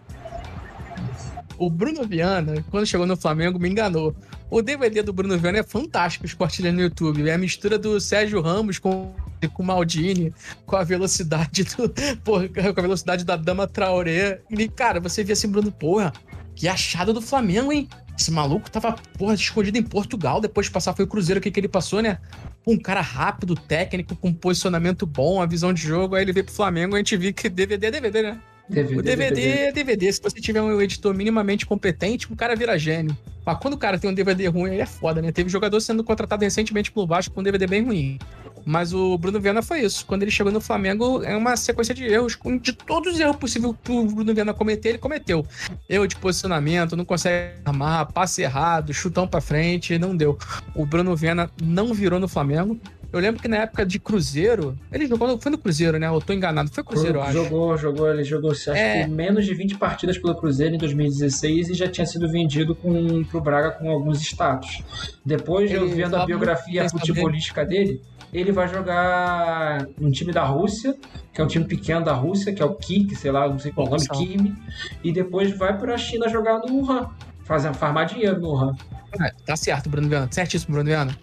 O 1.58 1.68
Bruno 1.68 2.04
Viana, 2.06 2.64
quando 2.70 2.86
chegou 2.86 3.06
no 3.06 3.16
Flamengo, 3.16 3.58
me 3.58 3.68
enganou. 3.68 4.14
O 4.48 4.62
DVD 4.62 5.02
do 5.02 5.12
Bruno 5.12 5.36
Viana 5.36 5.58
é 5.58 5.62
fantástico, 5.62 6.26
compartilhando 6.30 6.76
no 6.76 6.82
YouTube. 6.82 7.28
É 7.28 7.34
a 7.34 7.38
mistura 7.38 7.76
do 7.76 8.00
Sérgio 8.00 8.40
Ramos 8.40 8.78
com 8.78 9.12
com 9.46 9.62
o 9.62 9.66
Maldini, 9.66 10.34
com 10.66 10.74
a 10.74 10.82
velocidade 10.82 11.62
do. 11.64 11.88
Porra, 12.24 12.48
com 12.48 12.80
a 12.80 12.82
velocidade 12.82 13.24
da 13.24 13.36
Dama 13.36 13.68
Traoré. 13.68 14.40
E, 14.50 14.68
cara, 14.68 14.98
você 14.98 15.22
via 15.22 15.34
assim, 15.34 15.48
Bruno, 15.48 15.70
porra, 15.70 16.12
que 16.56 16.66
achada 16.66 17.12
do 17.12 17.22
Flamengo, 17.22 17.72
hein? 17.72 17.88
Esse 18.18 18.32
maluco 18.32 18.68
tava, 18.68 18.96
porra, 19.16 19.34
escondido 19.34 19.78
em 19.78 19.82
Portugal. 19.82 20.40
Depois 20.40 20.66
de 20.66 20.72
passar, 20.72 20.92
foi 20.92 21.04
o 21.04 21.08
Cruzeiro 21.08 21.40
que, 21.40 21.52
que 21.52 21.60
ele 21.60 21.68
passou, 21.68 22.02
né? 22.02 22.18
Um 22.66 22.76
cara 22.76 23.00
rápido, 23.00 23.54
técnico, 23.54 24.16
com 24.16 24.32
posicionamento 24.32 25.06
bom, 25.06 25.40
a 25.40 25.46
visão 25.46 25.72
de 25.72 25.80
jogo. 25.80 26.16
Aí 26.16 26.22
ele 26.22 26.32
veio 26.32 26.44
pro 26.44 26.54
Flamengo 26.54 26.96
a 26.96 26.98
gente 26.98 27.16
viu 27.16 27.32
que 27.32 27.48
DVD 27.48 27.86
é 27.86 27.90
DVD, 27.92 28.22
né? 28.22 28.40
DVD, 28.68 28.98
o 28.98 29.02
DVD, 29.02 29.48
é 29.48 29.72
DVD. 29.72 30.12
Se 30.12 30.20
você 30.22 30.40
tiver 30.40 30.60
um 30.60 30.80
editor 30.80 31.14
minimamente 31.14 31.64
competente, 31.64 32.30
o 32.32 32.36
cara 32.36 32.54
vira 32.54 32.78
gênio. 32.78 33.16
Mas 33.44 33.58
quando 33.58 33.74
o 33.74 33.78
cara 33.78 33.98
tem 33.98 34.10
um 34.10 34.14
DVD 34.14 34.46
ruim, 34.48 34.72
aí 34.72 34.80
é 34.80 34.86
foda, 34.86 35.22
né? 35.22 35.32
Teve 35.32 35.48
jogador 35.48 35.80
sendo 35.80 36.04
contratado 36.04 36.44
recentemente 36.44 36.92
pelo 36.92 37.06
Vasco 37.06 37.34
com 37.34 37.40
um 37.40 37.42
DVD 37.42 37.66
bem 37.66 37.82
ruim. 37.82 38.18
Mas 38.66 38.92
o 38.92 39.16
Bruno 39.16 39.40
Viana 39.40 39.62
foi 39.62 39.80
isso. 39.80 40.04
Quando 40.04 40.22
ele 40.22 40.30
chegou 40.30 40.52
no 40.52 40.60
Flamengo, 40.60 41.22
é 41.22 41.34
uma 41.34 41.56
sequência 41.56 41.94
de 41.94 42.04
erros. 42.04 42.38
De 42.60 42.74
todos 42.74 43.14
os 43.14 43.20
erros 43.20 43.36
possíveis 43.36 43.74
que 43.82 43.90
o 43.90 44.04
Bruno 44.04 44.34
Viana 44.34 44.52
cometer, 44.52 44.90
ele 44.90 44.98
cometeu. 44.98 45.46
Erro 45.88 46.06
de 46.06 46.16
posicionamento, 46.16 46.94
não 46.94 47.06
consegue 47.06 47.54
armar, 47.64 48.12
passe 48.12 48.42
errado, 48.42 48.92
chutão 48.92 49.26
pra 49.26 49.40
frente, 49.40 49.98
não 49.98 50.14
deu. 50.14 50.36
O 50.74 50.84
Bruno 50.84 51.16
Viana 51.16 51.50
não 51.62 51.94
virou 51.94 52.20
no 52.20 52.28
Flamengo. 52.28 52.78
Eu 53.10 53.20
lembro 53.20 53.40
que 53.40 53.48
na 53.48 53.58
época 53.58 53.86
de 53.86 53.98
Cruzeiro, 53.98 54.78
ele 54.92 55.06
jogou, 55.06 55.40
foi 55.40 55.50
no 55.50 55.56
Cruzeiro, 55.56 55.98
né? 55.98 56.08
Eu 56.08 56.20
tô 56.20 56.32
enganado, 56.32 56.70
foi 56.70 56.84
Cruzeiro, 56.84 57.22
acho. 57.22 57.32
Jogou, 57.32 57.76
jogou, 57.78 58.10
ele 58.10 58.22
jogou, 58.22 58.50
acho 58.50 58.70
é... 58.70 59.04
que 59.04 59.10
menos 59.10 59.46
de 59.46 59.54
20 59.54 59.78
partidas 59.78 60.18
pelo 60.18 60.34
Cruzeiro 60.34 60.74
em 60.74 60.78
2016 60.78 61.70
e 61.70 61.74
já 61.74 61.88
tinha 61.88 62.06
sido 62.06 62.30
vendido 62.30 62.74
com, 62.74 63.24
pro 63.24 63.40
Braga 63.40 63.70
com 63.70 63.90
alguns 63.90 64.20
status. 64.20 64.82
Depois, 65.24 65.70
ele 65.70 65.84
eu 65.84 65.88
vendo 65.88 66.16
a 66.16 66.26
biografia 66.26 66.86
futebolística 66.90 67.64
dele, 67.64 68.02
ele 68.30 68.52
vai 68.52 68.68
jogar 68.68 69.86
no 69.98 70.10
time 70.10 70.30
da 70.30 70.44
Rússia, 70.44 70.94
que 71.32 71.40
é 71.40 71.44
um 71.44 71.46
time 71.46 71.64
pequeno 71.64 72.04
da 72.04 72.12
Rússia, 72.12 72.52
que 72.52 72.60
é 72.60 72.64
o 72.64 72.74
Kik, 72.74 73.16
sei 73.16 73.30
lá, 73.30 73.48
não 73.48 73.58
sei 73.58 73.72
qual 73.72 73.86
é 73.86 73.90
o 73.90 73.92
nome, 73.92 74.08
Kimi, 74.08 74.54
e 75.02 75.10
depois 75.12 75.56
vai 75.56 75.78
para 75.78 75.94
a 75.94 75.98
China 75.98 76.28
jogar 76.28 76.58
no 76.58 76.82
Wuhan, 76.82 77.08
fazer, 77.44 77.72
farmar 77.72 78.04
dinheiro 78.04 78.38
no 78.38 78.50
Wuhan. 78.50 78.76
É, 79.18 79.32
tá 79.46 79.56
certo, 79.56 79.88
Bruno 79.88 80.10
Viana. 80.10 80.28
Certíssimo, 80.30 80.74
Bruno 80.74 80.90
Viana. 80.90 81.16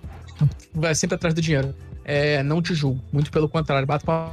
Vai 0.73 0.95
sempre 0.95 1.15
atrás 1.15 1.33
do 1.33 1.41
dinheiro. 1.41 1.73
É, 2.03 2.43
não 2.43 2.61
te 2.61 2.75
julgo, 2.75 3.01
muito 3.11 3.31
pelo 3.31 3.49
contrário, 3.49 3.87
bato 3.87 4.05
pra 4.05 4.31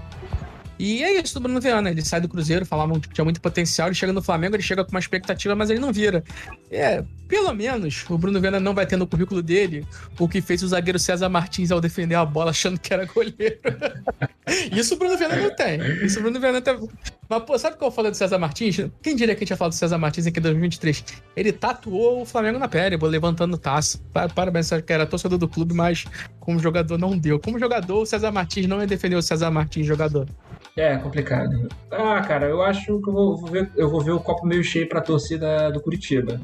e 0.85 1.01
é 1.01 1.23
isso 1.23 1.35
do 1.35 1.41
Bruno 1.41 1.61
Viana. 1.61 1.91
Ele 1.91 2.05
sai 2.05 2.21
do 2.21 2.29
Cruzeiro, 2.29 2.67
falavam 2.67 2.99
que 2.99 3.09
tinha 3.09 3.25
muito 3.25 3.41
potencial, 3.41 3.87
ele 3.87 3.95
chega 3.95 4.13
no 4.13 4.21
Flamengo, 4.21 4.57
ele 4.57 4.65
chega 4.65 4.85
com 4.85 4.91
uma 4.91 4.99
expectativa, 4.99 5.55
mas 5.55 5.71
ele 5.71 5.79
não 5.79 5.93
vira. 5.93 6.25
É, 6.73 7.05
pelo 7.29 7.55
menos 7.55 8.05
o 8.11 8.19
Bruno 8.19 8.41
Viana 8.41 8.59
não 8.59 8.75
vai 8.75 8.85
ter 8.85 8.97
no 8.97 9.07
currículo 9.07 9.45
dele 9.45 9.87
o 10.19 10.29
que 10.29 10.41
fez 10.41 10.61
o 10.61 10.67
zagueiro 10.67 10.99
César 10.99 11.29
Martins 11.29 11.71
ao 11.71 11.81
defender 11.81 12.17
a 12.17 12.25
bola 12.25 12.51
achando 12.51 12.81
que 12.81 12.93
era 12.93 13.07
goleiro. 13.07 13.61
isso 14.77 14.95
o 14.95 14.99
Bruno 14.99 15.17
Viana 15.17 15.37
não 15.37 15.55
tem. 15.55 15.79
Isso 16.05 16.19
o 16.19 16.23
Bruno 16.23 16.41
Viana 16.41 16.61
tem. 16.61 16.77
Mas, 17.29 17.45
pô, 17.45 17.57
sabe 17.57 17.77
o 17.77 17.79
que 17.79 17.85
eu 17.85 17.91
falei 17.93 18.11
do 18.11 18.17
César 18.17 18.39
Martins? 18.39 18.81
Quem 19.01 19.15
diria 19.15 19.37
que 19.37 19.39
a 19.39 19.45
gente 19.45 19.51
ia 19.51 19.57
falar 19.57 19.69
do 19.69 19.77
César 19.77 19.99
Martins 19.99 20.27
aqui 20.27 20.41
em 20.41 20.43
2023? 20.43 21.05
Ele 21.37 21.53
tatuou 21.53 22.23
o 22.23 22.25
Flamengo 22.25 22.59
na 22.59 22.67
pele, 22.67 22.97
levantando 22.97 23.57
taça. 23.57 24.01
Parabéns, 24.35 24.69
que 24.85 24.93
era 24.93 25.07
torcedor 25.07 25.39
do 25.39 25.47
clube, 25.47 25.75
mas 25.75 26.07
como 26.41 26.59
jogador 26.59 26.99
não 26.99 27.17
deu. 27.17 27.39
Como 27.39 27.57
jogador, 27.57 28.03
o 28.03 28.05
César 28.05 28.33
Martins 28.33 28.67
não 28.67 28.81
ia 28.81 28.87
defender 28.89 29.15
o 29.15 29.23
César 29.23 29.49
Martins 29.49 29.87
jogador. 29.87 30.27
É, 30.77 30.97
complicado. 30.97 31.69
Ah, 31.91 32.21
cara, 32.23 32.47
eu 32.47 32.63
acho 32.63 32.99
que 33.01 33.11
eu 33.11 33.13
vou, 33.13 33.37
ver, 33.47 33.71
eu 33.77 33.91
vou 33.91 34.01
ver 34.01 34.13
o 34.13 34.21
copo 34.21 34.47
meio 34.47 34.65
cheio 34.65 34.89
pra 34.89 35.03
torcida 35.03 35.71
do 35.71 35.81
Curitiba. 35.81 36.41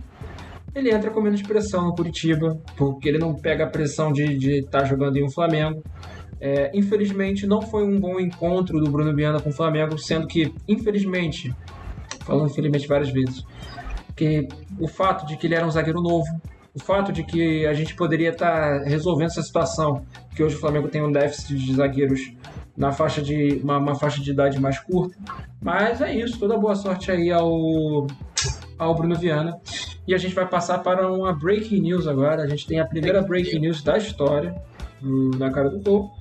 Ele 0.75 0.91
entra 0.91 1.11
com 1.11 1.21
menos 1.21 1.43
pressão 1.43 1.87
no 1.87 1.95
Curitiba, 1.95 2.61
porque 2.77 3.09
ele 3.09 3.19
não 3.19 3.35
pega 3.35 3.65
a 3.65 3.71
pressão 3.71 4.13
de 4.13 4.59
estar 4.59 4.81
tá 4.81 4.85
jogando 4.85 5.17
em 5.17 5.25
um 5.25 5.31
Flamengo. 5.31 5.83
É, 6.41 6.71
infelizmente, 6.75 7.47
não 7.47 7.63
foi 7.63 7.85
um 7.85 7.99
bom 7.99 8.21
encontro 8.21 8.79
do 8.79 8.91
Bruno 8.91 9.15
Viana 9.15 9.41
com 9.41 9.49
o 9.49 9.53
Flamengo, 9.53 9.99
sendo 9.99 10.27
que, 10.27 10.53
infelizmente, 10.69 11.53
falando 12.21 12.51
infelizmente 12.51 12.87
várias 12.87 13.11
vezes, 13.11 13.43
que 14.15 14.47
o 14.79 14.87
fato 14.87 15.27
de 15.27 15.37
que 15.37 15.47
ele 15.47 15.55
era 15.55 15.67
um 15.67 15.71
zagueiro 15.71 16.01
novo, 16.01 16.29
o 16.75 16.79
fato 16.79 17.13
de 17.13 17.25
que 17.25 17.67
a 17.67 17.73
gente 17.73 17.97
poderia 17.97 18.31
estar 18.31 18.81
tá 18.81 18.85
resolvendo 18.85 19.29
essa 19.29 19.43
situação, 19.43 20.05
que 20.37 20.43
hoje 20.43 20.55
o 20.55 20.61
Flamengo 20.61 20.87
tem 20.87 21.03
um 21.03 21.11
déficit 21.11 21.57
de 21.57 21.75
zagueiros 21.75 22.33
na 22.79 22.93
faixa 22.93 23.21
de 23.21 23.61
uma, 23.63 23.77
uma, 23.77 23.95
faixa 23.97 24.23
de 24.23 24.31
idade 24.31 24.61
mais 24.61 24.79
curta. 24.79 25.17
Mas 25.61 26.01
é 26.01 26.15
isso, 26.15 26.39
toda 26.39 26.57
boa 26.57 26.77
sorte 26.77 27.11
aí 27.11 27.29
ao, 27.33 28.07
ao 28.79 28.95
Bruno 28.95 29.17
Viana. 29.17 29.59
E 30.07 30.15
a 30.15 30.19
gente 30.19 30.33
vai 30.33 30.47
passar 30.47 30.79
para 30.79 31.13
uma 31.13 31.33
breaking 31.33 31.81
news 31.81 32.07
agora. 32.07 32.45
A 32.45 32.47
gente 32.47 32.67
tem 32.69 32.79
a 32.79 32.87
primeira 32.87 33.21
breaking 33.21 33.59
news 33.59 33.83
da 33.83 33.99
história 33.99 34.55
do, 35.03 35.31
na 35.37 35.51
cara 35.51 35.69
do 35.69 35.81
gol. 35.81 36.13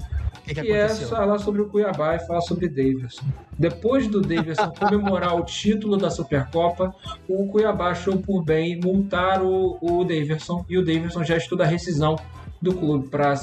Que, 0.43 0.55
que, 0.55 0.61
que 0.61 0.71
é 0.71 0.87
falar 0.87 1.37
sobre 1.39 1.61
o 1.61 1.67
Cuiabá 1.67 2.15
e 2.15 2.19
falar 2.25 2.41
sobre 2.41 2.67
Davidson. 2.67 3.25
Depois 3.59 4.07
do 4.07 4.19
Davidson 4.19 4.71
comemorar 4.79 5.35
o 5.35 5.43
título 5.43 5.95
da 5.95 6.09
Supercopa, 6.09 6.95
o 7.27 7.47
Cuiabá 7.47 7.91
achou 7.91 8.17
por 8.17 8.43
bem 8.43 8.79
multar 8.79 9.43
o, 9.43 9.77
o 9.81 10.03
Davidson 10.03 10.65
e 10.67 10.77
o 10.77 10.83
Davidson 10.83 11.23
já 11.23 11.37
estuda 11.37 11.65
a 11.65 11.67
rescisão 11.67 12.15
do 12.61 12.73
clube, 12.73 13.09
para 13.09 13.35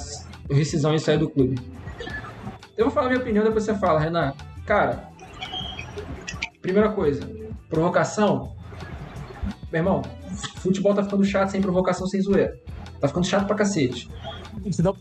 rescisão 0.51 0.95
e 0.95 0.99
sair 0.99 1.19
do 1.19 1.29
clube. 1.29 1.61
Eu 2.77 2.87
vou 2.87 2.95
falar 2.95 3.09
minha 3.09 3.21
opinião, 3.21 3.45
depois 3.45 3.65
você 3.65 3.75
fala, 3.75 4.01
Renan. 4.01 4.33
Cara, 4.67 5.09
primeira 6.61 6.91
coisa, 6.91 7.29
provocação. 7.69 8.57
Meu 9.71 9.81
irmão, 9.81 10.03
futebol 10.57 10.95
tá 10.95 11.05
ficando 11.05 11.25
chato 11.25 11.51
sem 11.51 11.61
provocação, 11.61 12.07
sem 12.07 12.21
zoeira. 12.21 12.59
Tá 13.01 13.07
ficando 13.07 13.27
chato 13.27 13.47
pra 13.47 13.57
cacete. 13.57 14.11
Não, 14.83 14.97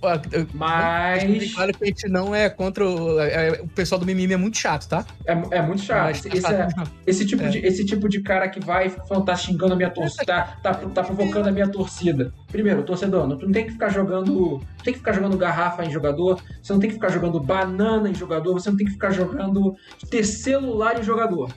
mas. 0.53 1.53
Claro 1.53 1.73
que 1.73 1.83
a 1.83 1.87
gente 1.87 2.09
não 2.09 2.33
é 2.33 2.49
contra 2.49 2.85
o. 2.85 3.19
É, 3.19 3.47
é, 3.47 3.61
o 3.61 3.67
pessoal 3.67 3.99
do 3.99 4.05
mimimi 4.05 4.33
é 4.33 4.37
muito 4.37 4.57
chato, 4.57 4.87
tá? 4.87 5.05
É, 5.25 5.31
é 5.51 5.61
muito 5.61 5.81
chato. 5.81 6.03
Mas, 6.03 6.25
esse, 6.25 6.53
é, 6.53 6.67
esse, 7.05 7.25
tipo 7.25 7.43
é. 7.43 7.49
De, 7.49 7.59
esse 7.59 7.85
tipo 7.85 8.09
de 8.09 8.21
cara 8.21 8.47
que 8.49 8.59
vai 8.59 8.89
falando, 8.89 9.25
tá 9.25 9.35
xingando 9.35 9.73
a 9.73 9.75
minha 9.75 9.89
torcida, 9.89 10.25
tá, 10.25 10.43
tá, 10.61 10.73
tá, 10.73 11.03
provocando 11.03 11.47
a 11.47 11.51
minha 11.51 11.67
torcida. 11.67 12.33
Primeiro, 12.51 12.83
torcedor, 12.83 13.27
não, 13.27 13.37
tu 13.37 13.45
não 13.45 13.53
tem 13.53 13.65
que 13.65 13.71
ficar 13.71 13.89
jogando. 13.89 14.61
tem 14.83 14.93
que 14.93 14.99
ficar 14.99 15.13
jogando 15.13 15.37
garrafa 15.37 15.83
em 15.83 15.91
jogador, 15.91 16.41
você 16.61 16.73
não 16.73 16.79
tem 16.79 16.89
que 16.89 16.95
ficar 16.95 17.09
jogando 17.09 17.39
banana 17.39 18.09
em 18.09 18.15
jogador, 18.15 18.53
você 18.53 18.69
não 18.69 18.77
tem 18.77 18.87
que 18.87 18.93
ficar 18.93 19.11
jogando. 19.11 19.75
ter 20.09 20.23
celular 20.23 20.99
em 20.99 21.03
jogador. 21.03 21.53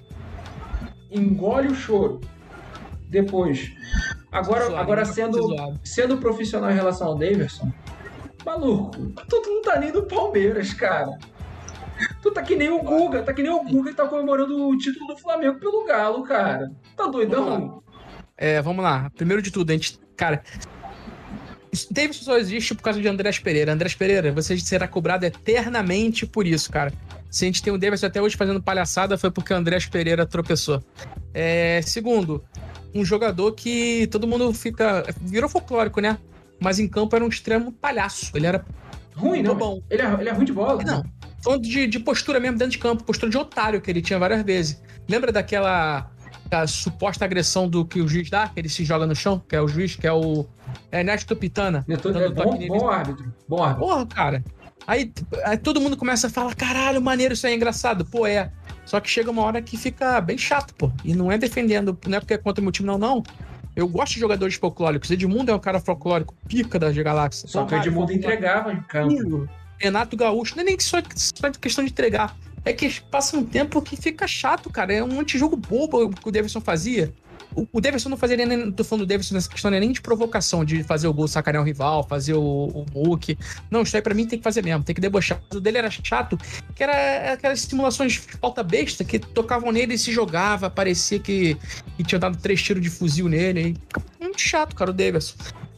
Engole 1.10 1.68
o 1.68 1.74
choro. 1.74 2.20
Depois. 3.08 3.72
Agora, 4.36 4.78
agora 4.78 5.04
sendo, 5.04 5.48
sendo 5.82 6.18
profissional 6.18 6.70
em 6.70 6.74
relação 6.74 7.08
ao 7.08 7.16
Davidson, 7.16 7.72
maluco, 8.46 9.12
tu, 9.28 9.42
não 9.44 9.60
tá 9.60 9.78
nem 9.78 9.92
no 9.92 10.04
Palmeiras, 10.04 10.72
cara. 10.72 11.18
Tu 12.22 12.30
tá 12.30 12.42
que 12.42 12.54
nem 12.54 12.70
o 12.70 12.82
Guga, 12.82 13.22
tá 13.22 13.32
que 13.32 13.42
nem 13.42 13.50
o 13.50 13.64
Guga 13.64 13.90
que 13.90 13.96
tá 13.96 14.06
comemorando 14.06 14.68
o 14.68 14.78
título 14.78 15.08
do 15.08 15.16
Flamengo 15.18 15.58
pelo 15.58 15.84
Galo, 15.84 16.22
cara. 16.22 16.70
Tá 16.96 17.06
doidão? 17.06 17.82
É, 18.36 18.62
vamos 18.62 18.84
lá. 18.84 19.10
Primeiro 19.16 19.42
de 19.42 19.50
tudo, 19.50 19.70
a 19.70 19.72
gente. 19.72 19.98
Cara. 20.16 20.42
Davidson 21.90 22.24
só 22.24 22.38
existe 22.38 22.74
por 22.74 22.82
causa 22.82 23.00
de 23.00 23.08
Andrés 23.08 23.38
Pereira. 23.38 23.72
Andrés 23.72 23.94
Pereira, 23.94 24.32
você 24.32 24.58
será 24.58 24.88
cobrado 24.88 25.26
eternamente 25.26 26.26
por 26.26 26.46
isso, 26.46 26.70
cara. 26.70 26.92
Se 27.30 27.44
a 27.44 27.46
gente 27.46 27.62
tem 27.62 27.72
o 27.72 27.78
Davidson 27.78 28.06
até 28.06 28.22
hoje 28.22 28.36
fazendo 28.36 28.62
palhaçada, 28.62 29.18
foi 29.18 29.30
porque 29.30 29.52
o 29.52 29.56
Andrés 29.56 29.86
Pereira 29.86 30.24
tropeçou. 30.24 30.82
É, 31.34 31.80
segundo, 31.82 32.42
um 32.94 33.04
jogador 33.04 33.52
que 33.52 34.06
todo 34.06 34.26
mundo 34.26 34.52
fica. 34.54 35.04
Virou 35.20 35.50
folclórico, 35.50 36.00
né? 36.00 36.18
Mas 36.60 36.78
em 36.78 36.88
campo 36.88 37.14
era 37.14 37.24
um 37.24 37.28
extremo 37.28 37.72
palhaço. 37.72 38.30
Ele 38.34 38.46
era. 38.46 38.64
Ruim, 39.14 39.42
não? 39.42 39.54
Bom. 39.54 39.82
Ele 39.90 40.02
é, 40.02 40.14
ele 40.20 40.28
é 40.28 40.32
ruim 40.32 40.44
de 40.44 40.52
bola. 40.52 40.82
Não. 40.82 41.04
Falando 41.42 41.62
de, 41.62 41.86
de 41.86 41.98
postura 41.98 42.40
mesmo 42.40 42.58
dentro 42.58 42.72
de 42.72 42.78
campo, 42.78 43.04
postura 43.04 43.30
de 43.30 43.38
otário 43.38 43.80
que 43.80 43.90
ele 43.90 44.02
tinha 44.02 44.18
várias 44.18 44.42
vezes. 44.42 44.82
Lembra 45.08 45.30
daquela 45.30 46.10
a 46.50 46.66
suposta 46.66 47.24
agressão 47.24 47.68
do 47.68 47.84
que 47.84 48.00
o 48.00 48.08
juiz 48.08 48.30
dá, 48.30 48.48
que 48.48 48.60
ele 48.60 48.68
se 48.68 48.84
joga 48.84 49.06
no 49.06 49.14
chão, 49.14 49.42
que 49.48 49.56
é 49.56 49.60
o 49.60 49.66
juiz, 49.66 49.96
que 49.96 50.06
é 50.06 50.12
o 50.12 50.46
Ernesto 50.92 51.34
Pitana. 51.34 51.84
É, 51.88 51.94
é 51.94 52.28
bom, 52.30 52.58
bom 52.68 52.88
árbitro. 52.88 53.34
Bom 53.48 53.62
árbitro. 53.62 53.86
Porra, 53.86 54.06
cara. 54.06 54.44
Aí, 54.86 55.12
aí, 55.44 55.58
todo 55.58 55.80
mundo 55.80 55.96
começa 55.96 56.28
a 56.28 56.30
falar: 56.30 56.54
caralho, 56.54 57.02
maneiro, 57.02 57.34
isso 57.34 57.46
aí 57.46 57.52
é 57.52 57.56
engraçado. 57.56 58.04
Pô, 58.04 58.26
é. 58.26 58.52
Só 58.84 59.00
que 59.00 59.10
chega 59.10 59.30
uma 59.30 59.42
hora 59.42 59.60
que 59.60 59.76
fica 59.76 60.20
bem 60.20 60.38
chato, 60.38 60.72
pô. 60.74 60.92
E 61.04 61.12
não 61.12 61.30
é 61.32 61.36
defendendo, 61.36 61.98
não 62.06 62.18
é 62.18 62.20
porque 62.20 62.34
é 62.34 62.38
contra 62.38 62.60
o 62.60 62.64
meu 62.64 62.70
time, 62.70 62.86
não, 62.86 62.96
não. 62.96 63.22
Eu 63.76 63.86
gosto 63.86 64.14
de 64.14 64.20
jogadores 64.20 64.54
folclóricos. 64.54 65.10
Edmundo 65.10 65.52
é 65.52 65.54
um 65.54 65.58
cara 65.58 65.78
folclórico, 65.78 66.34
pica 66.48 66.78
da 66.78 66.90
galáxia. 66.90 67.46
Só 67.46 67.66
que 67.66 67.74
o 67.74 67.78
Edmundo 67.78 68.10
entregava 68.10 68.72
em 68.72 68.80
campo. 68.82 69.46
Renato 69.78 70.16
Gaúcho, 70.16 70.56
não 70.56 70.62
é 70.62 70.64
nem 70.64 70.80
só, 70.80 70.96
só 71.14 71.50
questão 71.50 71.84
de 71.84 71.90
entregar. 71.90 72.34
É 72.64 72.72
que 72.72 73.00
passa 73.02 73.36
um 73.36 73.44
tempo 73.44 73.82
que 73.82 73.94
fica 73.94 74.26
chato, 74.26 74.70
cara. 74.70 74.94
É 74.94 75.04
um 75.04 75.20
antijogo 75.20 75.56
bobo 75.56 76.08
que 76.08 76.26
o 76.26 76.32
Davidson 76.32 76.60
fazia. 76.62 77.12
O, 77.54 77.80
Davidson 77.80 78.08
não 78.08 78.16
fazia 78.16 78.36
nem. 78.36 78.70
Tô 78.70 78.84
falando 78.84 79.04
do 79.04 79.08
Davidson 79.08 79.34
nessa 79.34 79.48
questão, 79.48 79.72
é 79.72 79.80
nem 79.80 79.92
de 79.92 80.00
provocação, 80.00 80.64
de 80.64 80.82
fazer 80.82 81.08
o 81.08 81.12
gol 81.14 81.26
sacanear 81.26 81.62
o 81.62 81.66
rival, 81.66 82.06
fazer 82.06 82.34
o, 82.34 82.84
o. 82.94 83.18
Não, 83.70 83.82
isso 83.82 83.96
aí 83.96 84.02
pra 84.02 84.14
mim 84.14 84.26
tem 84.26 84.38
que 84.38 84.42
fazer 84.42 84.62
mesmo, 84.62 84.84
tem 84.84 84.94
que 84.94 85.00
debochar. 85.00 85.40
O 85.54 85.60
dele 85.60 85.78
era 85.78 85.90
chato, 85.90 86.38
que 86.74 86.82
era 86.82 87.32
aquelas 87.32 87.60
simulações 87.60 88.12
de 88.12 88.20
falta 88.20 88.62
besta 88.62 89.04
que 89.04 89.18
tocavam 89.18 89.72
nele 89.72 89.94
e 89.94 89.98
se 89.98 90.12
jogava, 90.12 90.68
parecia 90.68 91.18
que, 91.18 91.56
que 91.96 92.04
tinha 92.04 92.18
dado 92.18 92.36
três 92.38 92.62
tiros 92.62 92.82
de 92.82 92.90
fuzil 92.90 93.28
nele. 93.28 93.76
Muito 94.20 94.40
chato, 94.40 94.74
cara, 94.74 94.90
o 94.90 94.94
Davidson. 94.94 95.36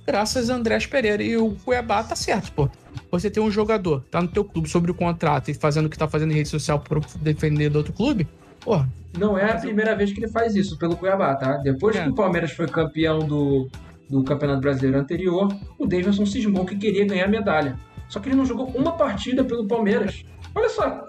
Graças 0.08 0.48
a 0.48 0.54
Andrés 0.54 0.86
Pereira. 0.86 1.22
E 1.22 1.36
o 1.36 1.54
Cuiabá 1.64 2.02
tá 2.02 2.16
certo, 2.16 2.50
pô. 2.52 2.70
Você 3.10 3.30
tem 3.30 3.42
um 3.42 3.50
jogador, 3.50 4.02
tá 4.10 4.22
no 4.22 4.28
teu 4.28 4.42
clube 4.44 4.68
sobre 4.68 4.90
o 4.90 4.94
contrato 4.94 5.50
e 5.50 5.54
fazendo 5.54 5.84
o 5.86 5.90
que 5.90 5.98
tá 5.98 6.08
fazendo 6.08 6.32
em 6.32 6.34
rede 6.34 6.48
social 6.48 6.80
por 6.80 7.04
defender 7.16 7.70
do 7.70 7.76
outro 7.76 7.92
clube, 7.92 8.26
porra, 8.68 8.88
não 9.16 9.38
é 9.38 9.50
a 9.50 9.56
primeira 9.56 9.96
vez 9.96 10.12
que 10.12 10.20
ele 10.20 10.28
faz 10.28 10.54
isso 10.54 10.76
pelo 10.78 10.94
Cuiabá, 10.94 11.34
tá? 11.34 11.56
Depois 11.56 11.96
é. 11.96 12.02
que 12.02 12.10
o 12.10 12.14
Palmeiras 12.14 12.52
foi 12.52 12.66
campeão 12.66 13.20
do, 13.20 13.68
do 14.10 14.22
Campeonato 14.22 14.60
Brasileiro 14.60 14.98
anterior, 14.98 15.48
o 15.78 15.86
Davidson 15.86 16.26
cismou 16.26 16.66
que 16.66 16.76
queria 16.76 17.06
ganhar 17.06 17.26
medalha. 17.28 17.76
Só 18.08 18.20
que 18.20 18.28
ele 18.28 18.36
não 18.36 18.44
jogou 18.44 18.66
uma 18.68 18.92
partida 18.92 19.42
pelo 19.42 19.66
Palmeiras. 19.66 20.22
Olha 20.54 20.68
só. 20.68 21.06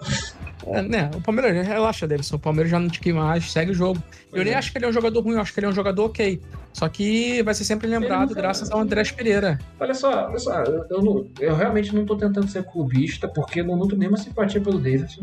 É, 0.66 0.82
né? 0.82 1.10
O 1.14 1.20
Palmeiras, 1.20 1.66
relaxa, 1.66 2.06
Davidson. 2.06 2.36
O 2.36 2.38
Palmeiras 2.38 2.70
já 2.70 2.78
não 2.78 2.88
te 2.88 3.00
queima 3.00 3.24
mais, 3.24 3.50
segue 3.50 3.72
o 3.72 3.74
jogo. 3.74 4.02
Pois 4.30 4.40
eu 4.40 4.44
nem 4.44 4.54
é. 4.54 4.56
acho 4.56 4.72
que 4.72 4.78
ele 4.78 4.86
é 4.86 4.88
um 4.88 4.92
jogador 4.92 5.20
ruim, 5.22 5.34
eu 5.34 5.40
acho 5.40 5.52
que 5.52 5.60
ele 5.60 5.66
é 5.66 5.70
um 5.70 5.74
jogador 5.74 6.04
ok. 6.04 6.40
Só 6.72 6.88
que 6.88 7.42
vai 7.42 7.54
ser 7.54 7.64
sempre 7.64 7.86
lembrado 7.86 8.34
graças 8.34 8.70
ao 8.70 8.80
Andrés 8.80 9.10
Pereira. 9.10 9.58
Olha 9.78 9.94
só, 9.94 10.28
olha 10.28 10.38
só, 10.38 10.62
eu, 10.62 10.84
eu, 10.90 11.30
eu 11.40 11.54
realmente 11.54 11.94
não 11.94 12.04
tô 12.04 12.16
tentando 12.16 12.48
ser 12.48 12.64
clubista, 12.64 13.26
porque 13.28 13.62
não 13.62 13.76
nutro 13.76 13.96
nenhuma 13.96 14.18
simpatia 14.18 14.60
pelo 14.60 14.78
Davidson. 14.78 15.22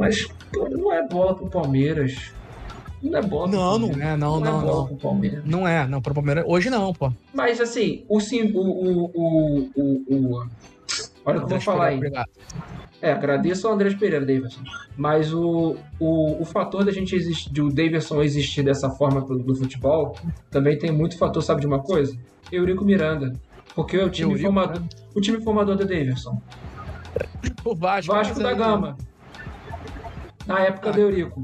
Mas 0.00 0.26
pô, 0.50 0.66
não 0.70 0.90
é 0.90 1.06
bola 1.06 1.34
pro 1.34 1.46
Palmeiras. 1.46 2.32
Não 3.02 3.18
é 3.18 3.22
bola. 3.22 3.48
Não, 3.48 3.78
não 3.78 3.88
é, 3.90 4.16
não, 4.16 4.40
não, 4.40 4.40
não. 4.40 4.46
É 4.46 4.62
bola 4.62 4.64
não. 4.64 4.86
Pro 4.86 4.96
Palmeiras. 4.96 5.44
Não 5.44 5.68
é, 5.68 5.86
não, 5.86 6.00
pro 6.00 6.14
Palmeiras. 6.14 6.44
Hoje 6.48 6.70
não, 6.70 6.94
pô. 6.94 7.12
Mas 7.34 7.60
assim, 7.60 8.02
o 8.08 8.18
sim, 8.18 8.50
o, 8.54 8.60
o, 8.60 9.04
o, 9.14 9.94
o, 10.08 10.46
Olha 11.26 11.36
o 11.36 11.40
que 11.40 11.44
eu 11.44 11.48
vou 11.48 11.60
falar 11.60 11.88
aí. 11.88 12.00
É, 13.02 13.12
agradeço 13.12 13.68
ao 13.68 13.74
Andrés 13.74 13.94
Pereira, 13.94 14.24
Davidson. 14.24 14.62
Mas 14.96 15.34
o, 15.34 15.76
o, 15.98 16.40
o 16.40 16.44
fator 16.46 16.82
da 16.82 16.92
gente 16.92 17.14
existir, 17.14 17.50
do 17.50 17.68
Davidson 17.68 18.22
existir 18.22 18.62
dessa 18.62 18.88
forma 18.88 19.20
do 19.20 19.54
futebol, 19.54 20.16
também 20.50 20.78
tem 20.78 20.90
muito 20.90 21.18
fator, 21.18 21.42
sabe 21.42 21.60
de 21.60 21.66
uma 21.66 21.80
coisa? 21.80 22.16
Eurico 22.50 22.84
Miranda. 22.86 23.34
Porque 23.74 23.98
é 23.98 24.04
o 24.04 24.10
time, 24.10 24.32
Eurico, 24.32 24.46
formador, 24.46 24.80
né? 24.80 24.88
o 25.14 25.20
time 25.20 25.42
formador 25.42 25.76
do 25.76 25.84
Davidson. 25.84 26.40
O 27.64 27.74
Vasco. 27.74 28.12
Vasco 28.12 28.40
da 28.40 28.54
Gama 28.54 28.96
na 30.46 30.60
época 30.60 30.90
ah. 30.90 30.92
do 30.92 31.00
Eurico. 31.00 31.42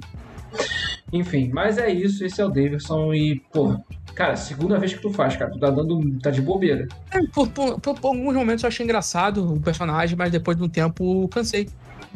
Enfim, 1.13 1.51
mas 1.53 1.79
é 1.79 1.91
isso, 1.91 2.25
esse 2.25 2.41
é 2.41 2.45
o 2.45 2.49
Davidson 2.49 3.15
e, 3.15 3.41
porra, 3.53 3.81
cara, 4.15 4.37
segunda 4.37 4.79
vez 4.79 4.93
que 4.93 5.01
tu 5.01 5.13
faz, 5.13 5.37
cara, 5.37 5.51
tu 5.51 5.59
tá 5.59 5.71
dando. 5.71 6.19
tá 6.21 6.31
de 6.31 6.43
bobeira. 6.43 6.89
É, 7.13 7.21
por, 7.33 7.49
por, 7.49 7.81
por, 7.81 8.01
por, 8.01 8.09
alguns 8.09 8.35
momentos 8.35 8.65
eu 8.65 8.69
achei 8.69 8.85
engraçado 8.85 9.55
o 9.55 9.61
personagem, 9.61 10.17
mas 10.17 10.33
depois 10.33 10.57
de 10.57 10.65
um 10.65 10.69
tempo 10.69 11.29
cansei. 11.29 11.69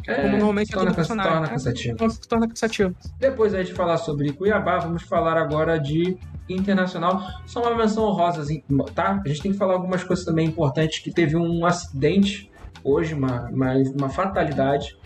É, 0.07 0.15
Como 0.15 0.29
normalmente 0.31 0.71
torna, 0.71 0.91
é 0.91 0.93
personagem. 0.93 1.31
Torna 1.31 1.47
cansativo. 1.47 2.03
É, 2.03 2.27
torna 2.27 2.47
cansativo. 2.47 2.95
Depois 3.19 3.53
aí 3.53 3.63
de 3.63 3.73
falar 3.73 3.97
sobre 3.97 4.33
Cuiabá, 4.33 4.79
vamos 4.79 5.03
falar 5.03 5.37
agora 5.37 5.79
de 5.79 6.17
Internacional. 6.49 7.21
Só 7.45 7.61
uma 7.61 7.75
menção 7.77 8.03
honrosa, 8.03 8.43
tá? 8.93 9.21
A 9.23 9.27
gente 9.27 9.41
tem 9.41 9.51
que 9.51 9.57
falar 9.57 9.73
algumas 9.73 10.03
coisas 10.03 10.25
também 10.25 10.47
importantes, 10.47 10.99
que 10.99 11.11
teve 11.11 11.37
um 11.37 11.65
acidente 11.65 12.50
hoje, 12.83 13.13
uma, 13.13 13.49
uma, 13.49 13.73
uma 13.97 14.09
fatalidade. 14.09 14.97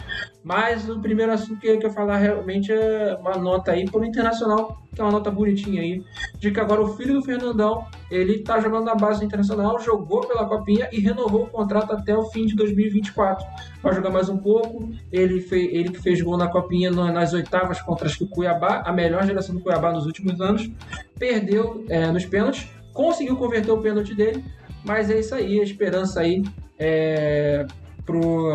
Mas 0.46 0.88
o 0.88 1.00
primeiro 1.00 1.32
assunto 1.32 1.60
que 1.60 1.68
eu 1.68 1.80
quero 1.80 1.92
falar 1.92 2.18
realmente 2.18 2.72
é 2.72 3.18
uma 3.20 3.36
nota 3.36 3.72
aí 3.72 3.90
para 3.90 4.02
o 4.02 4.06
Internacional, 4.06 4.80
que 4.94 5.02
é 5.02 5.04
uma 5.04 5.12
nota 5.12 5.32
bonitinha 5.32 5.82
aí, 5.82 6.04
de 6.38 6.52
que 6.52 6.60
agora 6.60 6.84
o 6.84 6.96
filho 6.96 7.16
do 7.16 7.24
Fernandão, 7.24 7.84
ele 8.12 8.44
tá 8.44 8.60
jogando 8.60 8.86
na 8.86 8.94
base 8.94 9.22
do 9.22 9.26
Internacional, 9.26 9.80
jogou 9.80 10.22
pela 10.22 10.46
Copinha 10.46 10.88
e 10.92 11.00
renovou 11.00 11.46
o 11.46 11.48
contrato 11.48 11.94
até 11.94 12.16
o 12.16 12.26
fim 12.26 12.46
de 12.46 12.56
2024. 12.56 13.44
Vai 13.82 13.96
jogar 13.96 14.12
mais 14.12 14.30
um 14.30 14.38
pouco, 14.38 14.88
ele, 15.12 15.42
fez, 15.42 15.74
ele 15.74 15.90
que 15.90 16.00
fez 16.00 16.22
gol 16.22 16.38
na 16.38 16.48
Copinha 16.48 16.92
nas 16.92 17.34
oitavas 17.34 17.82
contra 17.82 18.08
o 18.08 18.28
Cuiabá, 18.28 18.84
a 18.86 18.94
melhor 18.94 19.26
geração 19.26 19.56
do 19.56 19.62
Cuiabá 19.62 19.92
nos 19.92 20.06
últimos 20.06 20.40
anos, 20.40 20.70
perdeu 21.18 21.84
é, 21.90 22.12
nos 22.12 22.24
pênaltis, 22.24 22.70
conseguiu 22.94 23.36
converter 23.36 23.72
o 23.72 23.82
pênalti 23.82 24.14
dele, 24.14 24.46
mas 24.86 25.10
é 25.10 25.20
isso 25.20 25.34
aí, 25.34 25.60
a 25.60 25.64
esperança 25.64 26.22
aí 26.22 26.44
é, 26.78 27.66
pro, 28.06 28.52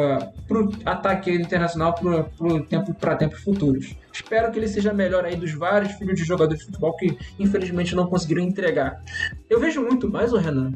pro 0.47 0.71
ataque 0.85 1.31
internacional 1.31 1.95
pro, 1.95 2.25
pro 2.37 2.65
tempo 2.65 2.95
para 2.95 3.17
tempos 3.17 3.41
futuros. 3.41 3.97
Espero 4.13 4.51
que 4.53 4.59
ele 4.59 4.69
seja 4.69 4.93
melhor 4.93 5.25
aí 5.25 5.37
dos 5.37 5.53
vários 5.53 5.93
filhos 5.93 6.17
de 6.17 6.25
jogadores 6.25 6.61
de 6.61 6.67
futebol 6.67 6.97
que 6.97 7.19
infelizmente 7.39 7.95
não 7.95 8.07
conseguiram 8.07 8.43
entregar. 8.43 9.03
Eu 9.49 9.59
vejo 9.59 9.83
muito 9.83 10.09
mais 10.09 10.33
o 10.33 10.37
Renan, 10.37 10.73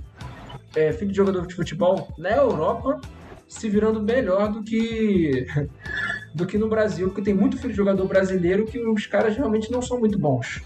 é, 0.74 0.92
filho 0.92 1.10
de 1.10 1.16
jogador 1.16 1.46
de 1.46 1.54
futebol 1.54 2.08
na 2.18 2.30
Europa, 2.30 3.00
se 3.48 3.68
virando 3.68 4.02
melhor 4.02 4.50
do 4.52 4.62
que 4.62 5.46
do 6.34 6.44
que 6.46 6.58
no 6.58 6.68
Brasil, 6.68 7.06
porque 7.08 7.22
tem 7.22 7.34
muito 7.34 7.56
filho 7.56 7.70
de 7.70 7.76
jogador 7.76 8.06
brasileiro 8.08 8.64
que 8.64 8.78
os 8.78 9.06
caras 9.06 9.36
realmente 9.36 9.70
não 9.70 9.80
são 9.80 10.00
muito 10.00 10.18
bons. 10.18 10.62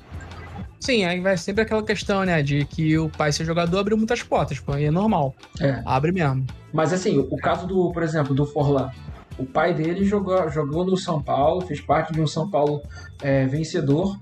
Sim, 0.80 1.04
aí 1.04 1.20
vai 1.20 1.36
sempre 1.36 1.62
aquela 1.62 1.82
questão, 1.82 2.24
né, 2.24 2.42
de 2.42 2.64
que 2.64 2.96
o 2.98 3.08
pai 3.08 3.32
ser 3.32 3.44
jogador 3.44 3.78
abriu 3.78 3.96
muitas 3.96 4.22
portas, 4.22 4.60
pô, 4.60 4.76
e 4.76 4.84
é 4.84 4.90
normal. 4.90 5.34
É. 5.60 5.82
Abre 5.84 6.12
mesmo. 6.12 6.46
Mas 6.72 6.92
assim, 6.92 7.18
o 7.18 7.36
caso 7.36 7.66
do, 7.66 7.92
por 7.92 8.02
exemplo, 8.02 8.34
do 8.34 8.46
Forlan. 8.46 8.90
O 9.36 9.44
pai 9.46 9.72
dele 9.72 10.04
jogou, 10.04 10.48
jogou 10.50 10.84
no 10.84 10.96
São 10.96 11.22
Paulo, 11.22 11.60
fez 11.60 11.80
parte 11.80 12.12
de 12.12 12.20
um 12.20 12.26
São 12.26 12.50
Paulo 12.50 12.82
é, 13.22 13.46
vencedor, 13.46 14.18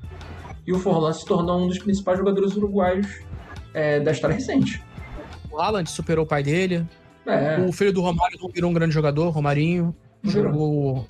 e 0.66 0.73
o 0.73 0.79
Forlan 0.79 1.12
se 1.12 1.25
tornou 1.25 1.62
um 1.62 1.69
dos 1.69 1.79
principais 1.79 2.19
jogadores 2.19 2.57
uruguaios 2.57 3.07
é, 3.73 4.01
da 4.01 4.11
história 4.11 4.35
recente. 4.35 4.83
O 5.51 5.61
Alan 5.61 5.85
superou 5.87 6.25
o 6.25 6.29
pai 6.29 6.42
dele. 6.42 6.87
É. 7.27 7.59
O 7.61 7.73
filho 7.73 7.92
do 7.92 8.01
Romário 8.01 8.38
não 8.40 8.51
virou 8.51 8.71
um 8.71 8.75
grande 8.75 8.92
jogador, 8.92 9.31
Romarinho. 9.31 9.95
Jogou 10.23 11.07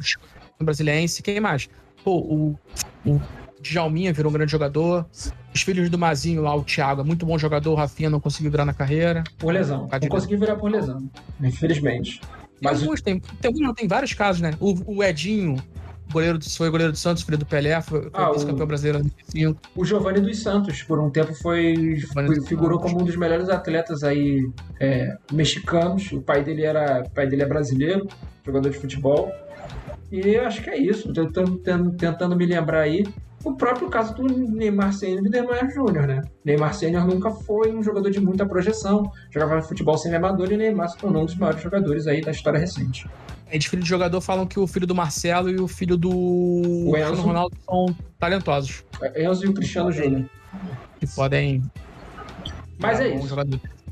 no 0.59 0.65
Brasiliense. 0.65 1.23
Quem 1.23 1.41
mais? 1.41 1.69
Pô, 2.05 2.19
o, 2.19 2.59
o 3.05 3.21
Djalminha 3.61 4.13
virou 4.13 4.31
um 4.31 4.33
grande 4.33 4.53
jogador. 4.53 5.07
Os 5.55 5.63
filhos 5.63 5.89
do 5.91 5.99
Mazinho 5.99 6.43
lá, 6.43 6.55
o 6.55 6.63
Thiago, 6.63 7.01
é 7.01 7.05
muito 7.05 7.25
bom 7.25 7.39
jogador. 7.39 7.73
O 7.73 7.75
Rafinha 7.75 8.11
não 8.11 8.21
conseguiu 8.21 8.51
virar 8.51 8.65
na 8.65 8.75
carreira. 8.75 9.25
Por 9.39 9.53
lesão. 9.53 9.89
Não 9.91 10.09
conseguiu 10.09 10.39
virar 10.39 10.57
por 10.57 10.71
lesão, 10.71 11.09
infelizmente. 11.41 12.21
Mas 12.61 12.79
tem, 12.79 12.83
alguns, 12.83 13.03
tem, 13.03 13.21
tem, 13.41 13.75
tem 13.75 13.89
vários 13.89 14.15
casos, 14.15 14.41
né? 14.41 14.53
O, 14.61 14.97
o 14.97 15.05
Edinho, 15.05 15.57
goleiro, 16.11 16.39
foi 16.51 16.71
goleiro 16.71 16.93
do 16.93 16.99
Santos, 16.99 17.23
filho 17.23 17.37
do 17.37 17.45
Pelé, 17.45 17.81
foi, 17.83 18.09
ah, 18.15 18.33
vice-campeão 18.33 18.67
brasileiro 18.67 19.07
em 19.35 19.57
O 19.75 19.85
Giovanni 19.85 20.21
dos 20.21 20.43
Santos, 20.43 20.83
por 20.83 20.99
um 20.99 21.11
tempo, 21.11 21.35
foi, 21.35 22.01
foi 22.13 22.41
figurou 22.43 22.79
como 22.79 23.01
um 23.01 23.05
dos 23.05 23.17
melhores 23.17 23.49
atletas 23.49 24.03
aí 24.03 24.49
é, 24.81 25.17
mexicanos. 25.33 26.11
O 26.13 26.21
pai 26.21 26.43
dele 26.43 26.65
era, 26.65 27.05
pai 27.15 27.27
dele 27.27 27.43
é 27.43 27.47
brasileiro, 27.47 28.09
jogador 28.45 28.71
de 28.71 28.79
futebol. 28.79 29.31
E 30.11 30.37
acho 30.37 30.63
que 30.63 30.71
é 30.71 30.79
isso. 30.79 31.13
Tentando, 31.13 31.93
tentando 31.93 32.37
me 32.37 32.47
lembrar 32.47 32.81
aí 32.81 33.05
o 33.47 33.55
próprio 33.55 33.89
caso 33.89 34.13
do 34.13 34.25
Neymar 34.25 34.93
Sênior 34.93 35.21
e 35.21 35.23
do 35.23 35.31
Neymar 35.31 35.71
Júnior, 35.71 36.05
né? 36.05 36.21
Neymar 36.45 36.75
Sênior 36.75 37.07
nunca 37.07 37.31
foi 37.31 37.73
um 37.73 37.81
jogador 37.81 38.11
de 38.11 38.19
muita 38.19 38.45
projeção, 38.45 39.09
jogava 39.31 39.63
futebol 39.63 39.97
sem 39.97 40.13
amador 40.13 40.51
e 40.51 40.57
Neymar 40.57 40.89
se 40.89 40.99
tornou 40.99 41.23
um 41.23 41.27
dos 41.27 41.37
maiores 41.37 41.63
jogadores 41.63 42.09
aí 42.09 42.21
da 42.21 42.33
história 42.33 42.59
recente. 42.59 43.09
É, 43.49 43.57
de 43.57 43.69
filho 43.69 43.85
de 43.85 43.89
jogador 43.89 44.21
falam 44.21 44.49
que 44.49 44.59
o 44.59 44.67
filho 44.67 44.85
do 44.85 44.97
Marcelo 44.97 45.49
e 45.49 45.61
o 45.61 45.69
filho 45.69 45.97
do 45.97 46.11
o 46.11 46.97
Enzo. 46.97 47.23
Ronaldo 47.23 47.57
são 47.65 47.97
talentosos. 48.19 48.85
Enzo 49.17 49.47
e 49.47 49.49
o 49.49 49.55
Cristiano 49.55 49.93
Júnior. 49.93 50.29
Que 50.99 51.07
podem. 51.07 51.63
Mas 52.81 52.99
é 52.99 53.15
isso. 53.15 53.37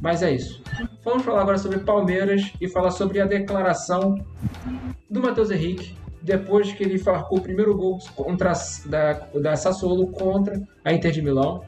Mas 0.00 0.22
é 0.24 0.34
isso. 0.34 0.60
Vamos 1.04 1.22
falar 1.22 1.42
agora 1.42 1.58
sobre 1.58 1.78
Palmeiras 1.78 2.52
e 2.60 2.68
falar 2.68 2.90
sobre 2.90 3.20
a 3.20 3.24
declaração 3.24 4.16
do 5.08 5.22
Matheus 5.22 5.52
Henrique 5.52 5.94
depois 6.24 6.72
que 6.72 6.82
ele 6.82 7.00
marcou 7.04 7.38
o 7.38 7.40
primeiro 7.40 7.76
gol 7.76 7.98
contra 8.16 8.54
da, 8.86 9.12
da 9.12 9.56
Sassuolo 9.56 10.06
contra 10.08 10.60
a 10.82 10.92
Inter 10.92 11.12
de 11.12 11.20
Milão. 11.20 11.62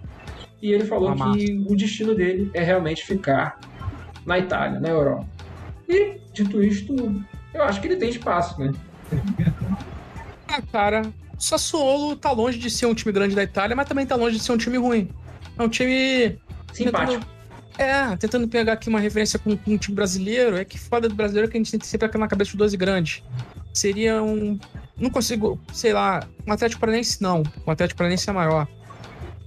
E 0.63 0.73
ele 0.73 0.85
falou 0.87 1.15
que 1.15 1.65
o 1.69 1.77
destino 1.77 2.15
dele 2.15 2.51
é 2.55 2.63
realmente 2.63 3.05
ficar 3.05 3.61
na 4.25 4.39
Itália, 4.39 4.81
na 4.81 4.89
Europa. 4.89 5.27
E, 5.87 6.19
dito 6.33 6.63
isto, 6.63 6.95
eu 7.53 7.63
acho 7.63 7.81
que 7.81 7.87
ele 7.87 7.97
tem 7.97 8.09
espaço, 8.09 8.59
né? 8.59 8.73
Ah, 10.49 10.63
cara, 10.63 11.03
Sassuolo 11.37 12.15
tá 12.15 12.31
longe 12.31 12.57
de 12.57 12.71
ser 12.71 12.87
um 12.87 12.95
time 12.95 13.13
grande 13.13 13.35
da 13.35 13.43
Itália, 13.43 13.75
mas 13.75 13.89
também 13.89 14.07
tá 14.07 14.15
longe 14.15 14.37
de 14.37 14.43
ser 14.43 14.53
um 14.53 14.57
time 14.57 14.79
ruim. 14.79 15.11
É 15.59 15.63
um 15.63 15.69
time. 15.69 16.39
Simpático. 16.73 17.27
Tentando, 17.77 18.13
é, 18.13 18.17
tentando 18.17 18.49
pegar 18.49 18.75
aqui 18.75 18.89
uma 18.89 19.01
referência 19.01 19.41
com, 19.41 19.57
com 19.57 19.73
um 19.73 19.77
time 19.77 19.97
brasileiro, 19.97 20.57
é 20.57 20.65
que 20.65 20.79
foda 20.79 21.09
do 21.09 21.17
brasileiro 21.17 21.51
que 21.51 21.57
a 21.57 21.61
gente 21.61 21.73
tem 21.73 21.81
sempre 21.81 22.07
aqui 22.07 22.17
na 22.17 22.29
cabeça 22.29 22.53
de 22.53 22.57
12 22.57 22.77
grandes 22.77 23.25
seria 23.79 24.23
um. 24.23 24.59
Não 24.97 25.11
consigo, 25.11 25.61
sei 25.73 25.93
lá, 25.93 26.27
um 26.47 26.53
Atlético 26.53 26.81
Paranaense 26.81 27.23
não. 27.23 27.43
O 27.65 27.71
Atlético 27.71 27.99
Paranaense 27.99 28.29
é 28.29 28.33
maior. 28.33 28.69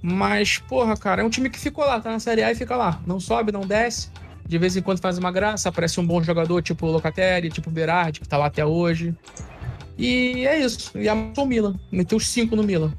Mas, 0.02 0.60
porra, 0.60 0.96
cara, 0.96 1.22
é 1.22 1.26
um 1.26 1.30
time 1.30 1.50
que 1.50 1.60
ficou 1.60 1.86
lá, 1.86 2.00
tá 2.00 2.12
na 2.12 2.20
Série 2.20 2.44
A 2.44 2.52
e 2.52 2.56
fica 2.56 2.76
lá. 2.76 3.02
Não 3.06 3.20
sobe, 3.20 3.52
não 3.52 3.62
desce. 3.62 4.10
De 4.46 4.58
vez 4.58 4.76
em 4.76 4.82
quando 4.82 5.00
faz 5.00 5.18
uma 5.18 5.32
graça, 5.32 5.70
aparece 5.70 6.00
um 6.00 6.06
bom 6.06 6.24
jogador, 6.24 6.62
tipo 6.62 6.88
o 6.88 6.92
Locatelli, 6.92 7.50
tipo 7.50 7.70
o 7.70 7.74
Berardi, 7.74 8.20
que 8.22 8.28
tá 8.28 8.38
lá 8.38 8.46
até 8.46 8.66
hoje. 8.66 9.14
E 9.98 10.48
é 10.48 10.58
isso. 10.60 10.98
E 10.98 11.10
amassou 11.10 11.44
o 11.44 11.48
Milan. 11.48 11.80
Meteu 11.92 12.18
os 12.18 12.28
cinco 12.28 12.56
no 12.56 12.64
Milan. 12.64 12.94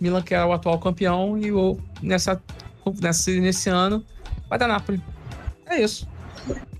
Milan, 0.00 0.22
que 0.22 0.34
é 0.34 0.44
o 0.44 0.52
atual 0.52 0.78
campeão, 0.78 1.38
e 1.38 1.52
o, 1.52 1.78
nessa, 2.02 2.42
nessa, 3.00 3.30
nesse 3.30 3.68
ano 3.68 4.04
vai 4.48 4.58
dar 4.58 4.66
Napoli. 4.66 5.00
É 5.66 5.80
isso. 5.80 6.08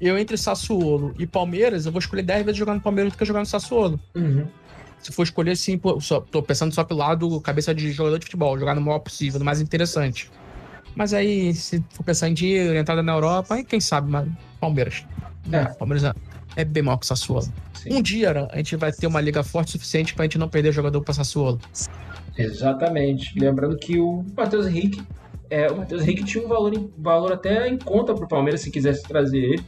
Eu, 0.01 0.19
entre 0.19 0.37
Sassuolo 0.37 1.15
e 1.19 1.27
Palmeiras, 1.27 1.87
eu 1.87 1.93
vou 1.93 1.99
escolher 1.99 2.23
10 2.23 2.45
vezes 2.45 2.59
jogar 2.59 2.75
no 2.75 2.81
Palmeiras 2.81 3.13
do 3.13 3.19
que 3.19 3.25
jogar 3.25 3.41
no 3.41 3.47
Sassuolo. 3.47 4.01
Uhum. 4.15 4.47
Se 4.99 5.13
for 5.13 5.23
escolher, 5.23 5.57
sim, 5.57 5.79
pô, 5.79 6.01
só, 6.01 6.21
tô 6.21 6.43
pensando 6.43 6.75
só 6.75 6.85
pelo 6.85 7.01
lado 7.01 7.41
cabeça 7.41 7.75
de 7.75 7.91
jogador 7.93 8.19
de 8.19 8.27
futebol, 8.27 8.59
jogar 8.59 8.75
no 8.75 8.81
maior 8.81 8.99
possível, 8.99 9.39
no 9.39 9.45
mais 9.45 9.61
interessante. 9.61 10.31
Mas 10.95 11.15
aí, 11.15 11.55
se 11.55 11.83
for 11.91 12.03
pensar 12.03 12.29
em 12.29 12.35
dinheiro, 12.35 12.77
entrada 12.77 13.03
na 13.03 13.13
Europa, 13.13 13.55
aí 13.55 13.65
quem 13.65 13.81
sabe, 13.81 14.11
mas 14.11 14.29
Palmeiras. 14.61 15.05
É. 15.51 15.65
Palmeiras 15.65 16.05
é, 16.05 16.13
é 16.57 16.65
bem 16.65 16.83
maior 16.83 16.99
que 16.99 17.05
o 17.05 17.09
Sassuolo. 17.09 17.51
Sim. 17.75 17.95
Um 17.95 18.03
dia 18.03 18.49
a 18.51 18.57
gente 18.57 18.77
vai 18.77 18.93
ter 18.93 19.07
uma 19.07 19.21
liga 19.21 19.43
forte 19.43 19.69
o 19.69 19.73
suficiente 19.73 20.15
pra 20.15 20.25
gente 20.25 20.37
não 20.37 20.49
perder 20.49 20.73
jogador 20.73 21.01
pra 21.01 21.15
Sassuolo. 21.15 21.61
Exatamente. 22.37 23.39
Lembrando 23.39 23.77
que 23.77 23.99
o 23.99 24.25
Matheus 24.37 24.67
Henrique. 24.67 25.03
É, 25.51 25.69
o 25.69 25.79
Matheus 25.79 26.03
Henrique 26.03 26.25
tinha 26.25 26.45
um 26.45 26.49
valor, 26.49 26.73
valor 26.97 27.33
até 27.33 27.69
em 27.69 27.77
conta 27.77 28.15
para 28.15 28.25
o 28.25 28.29
Palmeiras 28.29 28.61
se 28.61 28.71
quisesse 28.71 29.03
trazer 29.03 29.39
ele, 29.39 29.65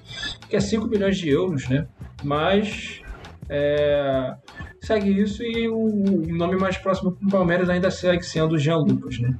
que 0.48 0.54
é 0.54 0.60
5 0.60 0.86
milhões 0.86 1.18
de 1.18 1.28
euros, 1.28 1.68
né? 1.68 1.88
Mas 2.22 3.02
é, 3.48 4.34
segue 4.80 5.10
isso 5.10 5.42
e 5.42 5.68
o, 5.68 6.26
nome 6.28 6.56
mais 6.56 6.76
próximo 6.78 7.12
para 7.12 7.26
o 7.26 7.30
Palmeiras 7.30 7.68
ainda 7.68 7.90
segue 7.90 8.22
sendo 8.22 8.54
o 8.54 8.58
Jean 8.58 8.78
Lucas, 8.78 9.18
né? 9.18 9.36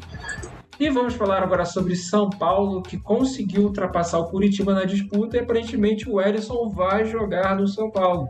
E 0.81 0.91
vamos 0.91 1.15
falar 1.15 1.43
agora 1.43 1.65
sobre 1.65 1.95
São 1.95 2.29
Paulo, 2.29 2.83
que 2.83 2.99
conseguiu 2.99 3.63
ultrapassar 3.63 4.19
o 4.19 4.25
Curitiba 4.25 4.75
na 4.75 4.85
disputa 4.85 5.37
e 5.37 5.41
aparentemente 5.41 6.11
o 6.11 6.21
Erisson 6.21 6.69
vai 6.71 7.05
jogar 7.05 7.57
no 7.57 7.69
São 7.69 7.89
Paulo. 7.89 8.29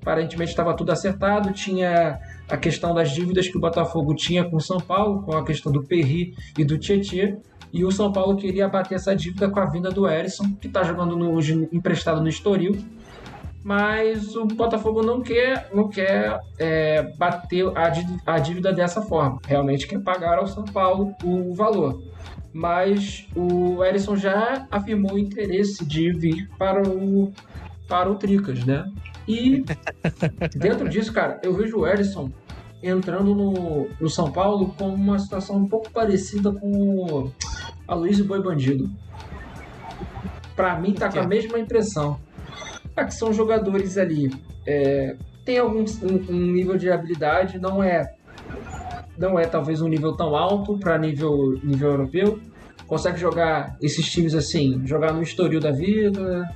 Aparentemente 0.00 0.50
estava 0.50 0.74
tudo 0.74 0.92
acertado, 0.92 1.52
tinha 1.52 2.18
a 2.48 2.56
questão 2.56 2.94
das 2.94 3.10
dívidas 3.10 3.48
que 3.48 3.58
o 3.58 3.60
Botafogo 3.60 4.14
tinha 4.14 4.48
com 4.48 4.56
o 4.56 4.60
São 4.60 4.78
Paulo, 4.78 5.22
com 5.22 5.36
a 5.36 5.44
questão 5.44 5.70
do 5.70 5.84
Perri 5.84 6.34
e 6.56 6.64
do 6.64 6.78
Tietê. 6.78 7.36
E 7.72 7.84
o 7.84 7.90
São 7.90 8.12
Paulo 8.12 8.36
queria 8.36 8.66
abater 8.66 8.96
essa 8.96 9.14
dívida 9.14 9.48
com 9.48 9.60
a 9.60 9.66
vinda 9.66 9.90
do 9.90 10.08
Erisson, 10.08 10.54
que 10.60 10.66
está 10.66 10.82
jogando 10.82 11.16
no, 11.16 11.40
emprestado 11.72 12.20
no 12.20 12.28
Estoril. 12.28 12.76
Mas 13.62 14.34
o 14.34 14.46
Botafogo 14.46 15.02
não 15.02 15.20
quer, 15.20 15.68
não 15.72 15.88
quer 15.88 16.40
é, 16.58 17.02
bater 17.16 17.66
a 18.26 18.38
dívida 18.38 18.72
dessa 18.72 19.02
forma. 19.02 19.38
Realmente 19.46 19.86
quer 19.86 20.00
pagar 20.00 20.38
ao 20.38 20.46
São 20.46 20.64
Paulo 20.64 21.14
o 21.22 21.54
valor. 21.54 22.02
Mas 22.52 23.28
o 23.36 23.84
Erisson 23.84 24.16
já 24.16 24.66
afirmou 24.70 25.12
o 25.12 25.18
interesse 25.18 25.84
de 25.84 26.10
vir 26.12 26.48
para 26.58 26.82
o, 26.82 27.32
para 27.86 28.10
o 28.10 28.16
Tricas, 28.16 28.64
né? 28.64 28.90
E 29.28 29.62
dentro 30.56 30.88
disso, 30.88 31.12
cara, 31.12 31.38
eu 31.44 31.52
vejo 31.54 31.78
o 31.78 31.86
Erisson 31.86 32.30
entrando 32.82 33.34
no, 33.34 33.88
no 34.00 34.08
São 34.08 34.32
Paulo 34.32 34.74
com 34.76 34.88
uma 34.88 35.18
situação 35.18 35.56
um 35.56 35.68
pouco 35.68 35.90
parecida 35.90 36.50
com 36.50 37.30
o 37.90 37.92
Aloysio 37.92 38.24
Boi 38.24 38.42
Bandido. 38.42 38.88
Pra 40.54 40.78
mim, 40.78 40.94
tá 40.94 41.10
com 41.10 41.18
a 41.18 41.26
mesma 41.26 41.58
impressão. 41.58 42.20
Ah, 42.96 43.04
que 43.04 43.14
são 43.14 43.32
jogadores 43.32 43.98
ali. 43.98 44.30
é, 44.66 45.16
tem 45.44 45.58
algum 45.58 45.84
um, 46.02 46.32
um 46.32 46.52
nível 46.52 46.76
de 46.76 46.90
habilidade, 46.90 47.58
não 47.58 47.82
é 47.82 48.14
não 49.18 49.38
é 49.38 49.44
talvez 49.46 49.82
um 49.82 49.88
nível 49.88 50.16
tão 50.16 50.34
alto 50.34 50.78
para 50.78 50.96
nível, 50.98 51.58
nível 51.62 51.90
europeu. 51.90 52.40
Consegue 52.86 53.18
jogar 53.18 53.76
esses 53.80 54.10
times 54.10 54.34
assim, 54.34 54.82
jogar 54.86 55.12
no 55.12 55.22
Estoril 55.22 55.60
da 55.60 55.70
vida, 55.70 56.48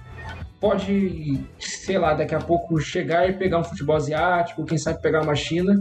pode, 0.61 1.41
sei 1.59 1.99
lá, 1.99 2.15
daqui 2.15 2.35
a 2.35 2.39
pouco 2.39 2.81
chegar 2.81 3.29
e 3.29 3.35
pegar 3.35 3.59
um 3.59 3.65
futebol 3.65 3.97
asiático, 3.97 4.65
quem 4.65 4.79
sabe 4.79 5.01
pegar 5.03 5.23
uma 5.23 5.35
China. 5.35 5.75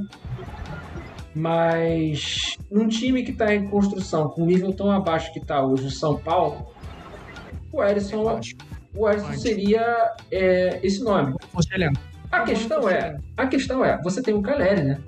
Mas 1.35 2.57
num 2.69 2.87
time 2.87 3.23
que 3.23 3.31
está 3.31 3.53
em 3.53 3.67
construção, 3.67 4.29
com 4.29 4.43
um 4.43 4.45
nível 4.45 4.71
tão 4.73 4.91
abaixo 4.91 5.33
que 5.33 5.39
está 5.39 5.61
hoje 5.61 5.87
o 5.87 5.91
São 5.91 6.17
Paulo, 6.17 6.71
o 7.71 7.83
Erisson, 7.83 8.39
o 8.95 9.09
Erisson 9.09 9.33
seria 9.33 10.13
é, 10.31 10.79
esse 10.83 11.03
nome. 11.03 11.35
A 12.31 12.41
questão 12.41 12.89
é, 12.89 13.17
a 13.35 13.47
questão 13.47 13.83
é, 13.83 13.99
você 14.01 14.21
tem 14.21 14.33
o 14.33 14.41
Caleri, 14.41 14.83
né? 14.83 14.99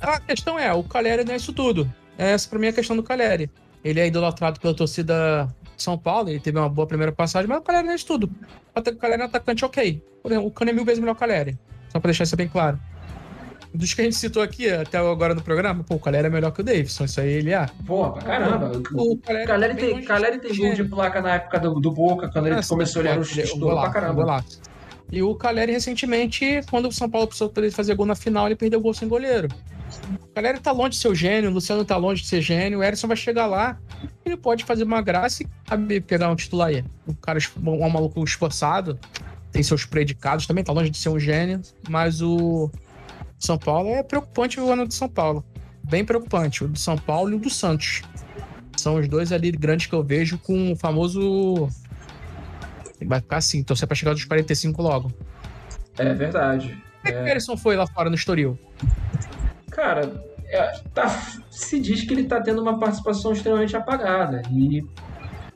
A 0.00 0.20
questão 0.20 0.58
é, 0.58 0.72
o 0.72 0.82
Caleri 0.82 1.24
não 1.24 1.32
é 1.32 1.36
isso 1.36 1.52
tudo. 1.52 1.90
Essa 2.16 2.48
pra 2.48 2.58
mim 2.58 2.66
é 2.66 2.70
a 2.70 2.74
questão 2.74 2.96
do 2.96 3.02
Caleri. 3.02 3.50
Ele 3.82 4.00
é 4.00 4.06
idolatrado 4.06 4.60
pela 4.60 4.74
torcida 4.74 5.48
de 5.76 5.82
São 5.82 5.96
Paulo, 5.96 6.28
ele 6.28 6.40
teve 6.40 6.58
uma 6.58 6.68
boa 6.68 6.86
primeira 6.86 7.12
passagem, 7.12 7.48
mas 7.48 7.58
o 7.58 7.62
Caleri 7.62 7.84
não 7.84 7.92
é 7.92 7.96
isso 7.96 8.06
tudo. 8.06 8.30
O 8.74 8.96
Caleri 8.96 9.22
é 9.22 9.24
um 9.24 9.28
atacante 9.28 9.64
ok. 9.64 10.02
Por 10.22 10.30
exemplo, 10.30 10.48
o 10.48 10.50
Cano 10.50 10.70
é 10.70 10.74
mil 10.74 10.84
vezes 10.84 11.00
melhor 11.00 11.14
que 11.14 11.18
o 11.18 11.20
Caleri. 11.20 11.58
Só 11.88 11.98
pra 11.98 12.08
deixar 12.08 12.24
isso 12.24 12.36
bem 12.36 12.48
claro. 12.48 12.78
Dos 13.72 13.94
que 13.94 14.00
a 14.00 14.04
gente 14.04 14.16
citou 14.16 14.42
aqui 14.42 14.68
até 14.68 14.98
agora 14.98 15.32
no 15.34 15.42
programa, 15.42 15.84
pô, 15.84 15.94
o 15.94 16.00
Caleri 16.00 16.26
é 16.26 16.30
melhor 16.30 16.50
que 16.50 16.60
o 16.60 16.64
Davidson, 16.64 17.04
isso 17.04 17.20
aí 17.20 17.28
ele 17.30 17.52
é. 17.52 17.66
Porra, 17.86 18.12
pra 18.14 18.22
caramba. 18.22 18.72
O 18.94 19.16
Caleri, 19.18 19.46
Caleri 19.46 19.74
bem 19.74 19.94
tem, 19.96 20.04
Caleri 20.04 20.40
de 20.40 20.48
tem 20.48 20.56
gol 20.56 20.74
de 20.74 20.84
placa 20.84 21.20
na 21.22 21.34
época 21.34 21.60
do, 21.60 21.78
do 21.80 21.92
Boca, 21.92 22.28
quando 22.28 22.46
ele 22.48 22.56
Ah, 22.56 22.62
começou, 22.68 23.00
ele 23.00 23.08
era 23.10 23.18
um 23.20 23.22
pode 23.22 23.34
ser, 23.34 23.44
estouro 23.44 23.80
pra 23.80 23.90
caramba. 23.90 24.14
golaço. 24.14 24.60
E 25.12 25.22
o 25.22 25.34
Caleri, 25.36 25.70
recentemente, 25.72 26.60
quando 26.68 26.88
o 26.88 26.92
São 26.92 27.08
Paulo 27.08 27.28
precisou 27.28 27.48
poder 27.48 27.70
fazer 27.70 27.94
gol 27.94 28.06
na 28.06 28.14
final, 28.16 28.46
ele 28.46 28.56
perdeu 28.56 28.80
o 28.80 28.82
gol 28.82 28.92
sem 28.92 29.08
goleiro. 29.08 29.48
O 30.22 30.28
Caleri 30.34 30.58
tá 30.60 30.72
longe 30.72 30.90
de 30.90 30.96
ser 30.96 31.08
o 31.08 31.14
gênio, 31.14 31.50
o 31.50 31.52
Luciano 31.52 31.84
tá 31.84 31.96
longe 31.96 32.22
de 32.22 32.28
ser 32.28 32.40
gênio, 32.40 32.78
o 32.80 32.82
Erison 32.82 33.06
vai 33.08 33.16
chegar 33.16 33.46
lá, 33.46 33.78
ele 34.24 34.36
pode 34.36 34.64
fazer 34.64 34.82
uma 34.84 35.00
graça 35.02 35.42
e 35.42 35.46
sabe 35.68 36.00
pegar 36.00 36.28
um 36.30 36.36
titular 36.36 36.68
aí. 36.68 36.84
O 37.06 37.14
cara, 37.14 37.38
um 37.60 37.88
maluco 37.88 38.22
esforçado, 38.24 38.98
tem 39.52 39.62
seus 39.64 39.84
predicados, 39.84 40.46
também 40.46 40.62
tá 40.62 40.72
longe 40.72 40.90
de 40.90 40.98
ser 40.98 41.08
um 41.08 41.18
gênio, 41.18 41.60
mas 41.88 42.22
o 42.22 42.70
São 43.40 43.58
Paulo 43.58 43.88
é 43.88 44.02
preocupante 44.02 44.60
o 44.60 44.70
ano 44.70 44.86
do 44.86 44.94
São 44.94 45.08
Paulo. 45.08 45.44
Bem 45.82 46.04
preocupante, 46.04 46.62
o 46.62 46.68
do 46.68 46.78
São 46.78 46.96
Paulo 46.96 47.32
e 47.32 47.34
o 47.34 47.38
do 47.38 47.50
Santos. 47.50 48.02
São 48.76 48.94
os 48.96 49.08
dois 49.08 49.32
ali 49.32 49.50
grandes 49.50 49.86
que 49.86 49.94
eu 49.94 50.04
vejo 50.04 50.38
com 50.38 50.72
o 50.72 50.76
famoso 50.76 51.68
Vai 53.06 53.20
ficar 53.20 53.38
assim, 53.38 53.62
torcer 53.62 53.88
pra 53.88 53.94
chegar 53.94 54.12
dos 54.12 54.24
45 54.24 54.82
logo. 54.82 55.10
É 55.98 56.12
verdade. 56.12 56.68
Como 57.02 57.14
é 57.14 57.18
que 57.18 57.24
o 57.24 57.28
Erisson 57.28 57.56
foi 57.56 57.76
lá 57.76 57.86
fora 57.86 58.10
no 58.10 58.14
Estoril? 58.14 58.58
Cara, 59.70 60.22
é, 60.46 60.78
tá- 60.94 61.08
se 61.50 61.80
diz 61.80 62.02
que 62.02 62.12
ele 62.12 62.24
tá 62.24 62.40
tendo 62.40 62.60
uma 62.60 62.78
participação 62.78 63.32
extremamente 63.32 63.74
apagada. 63.74 64.42
E 64.52 64.82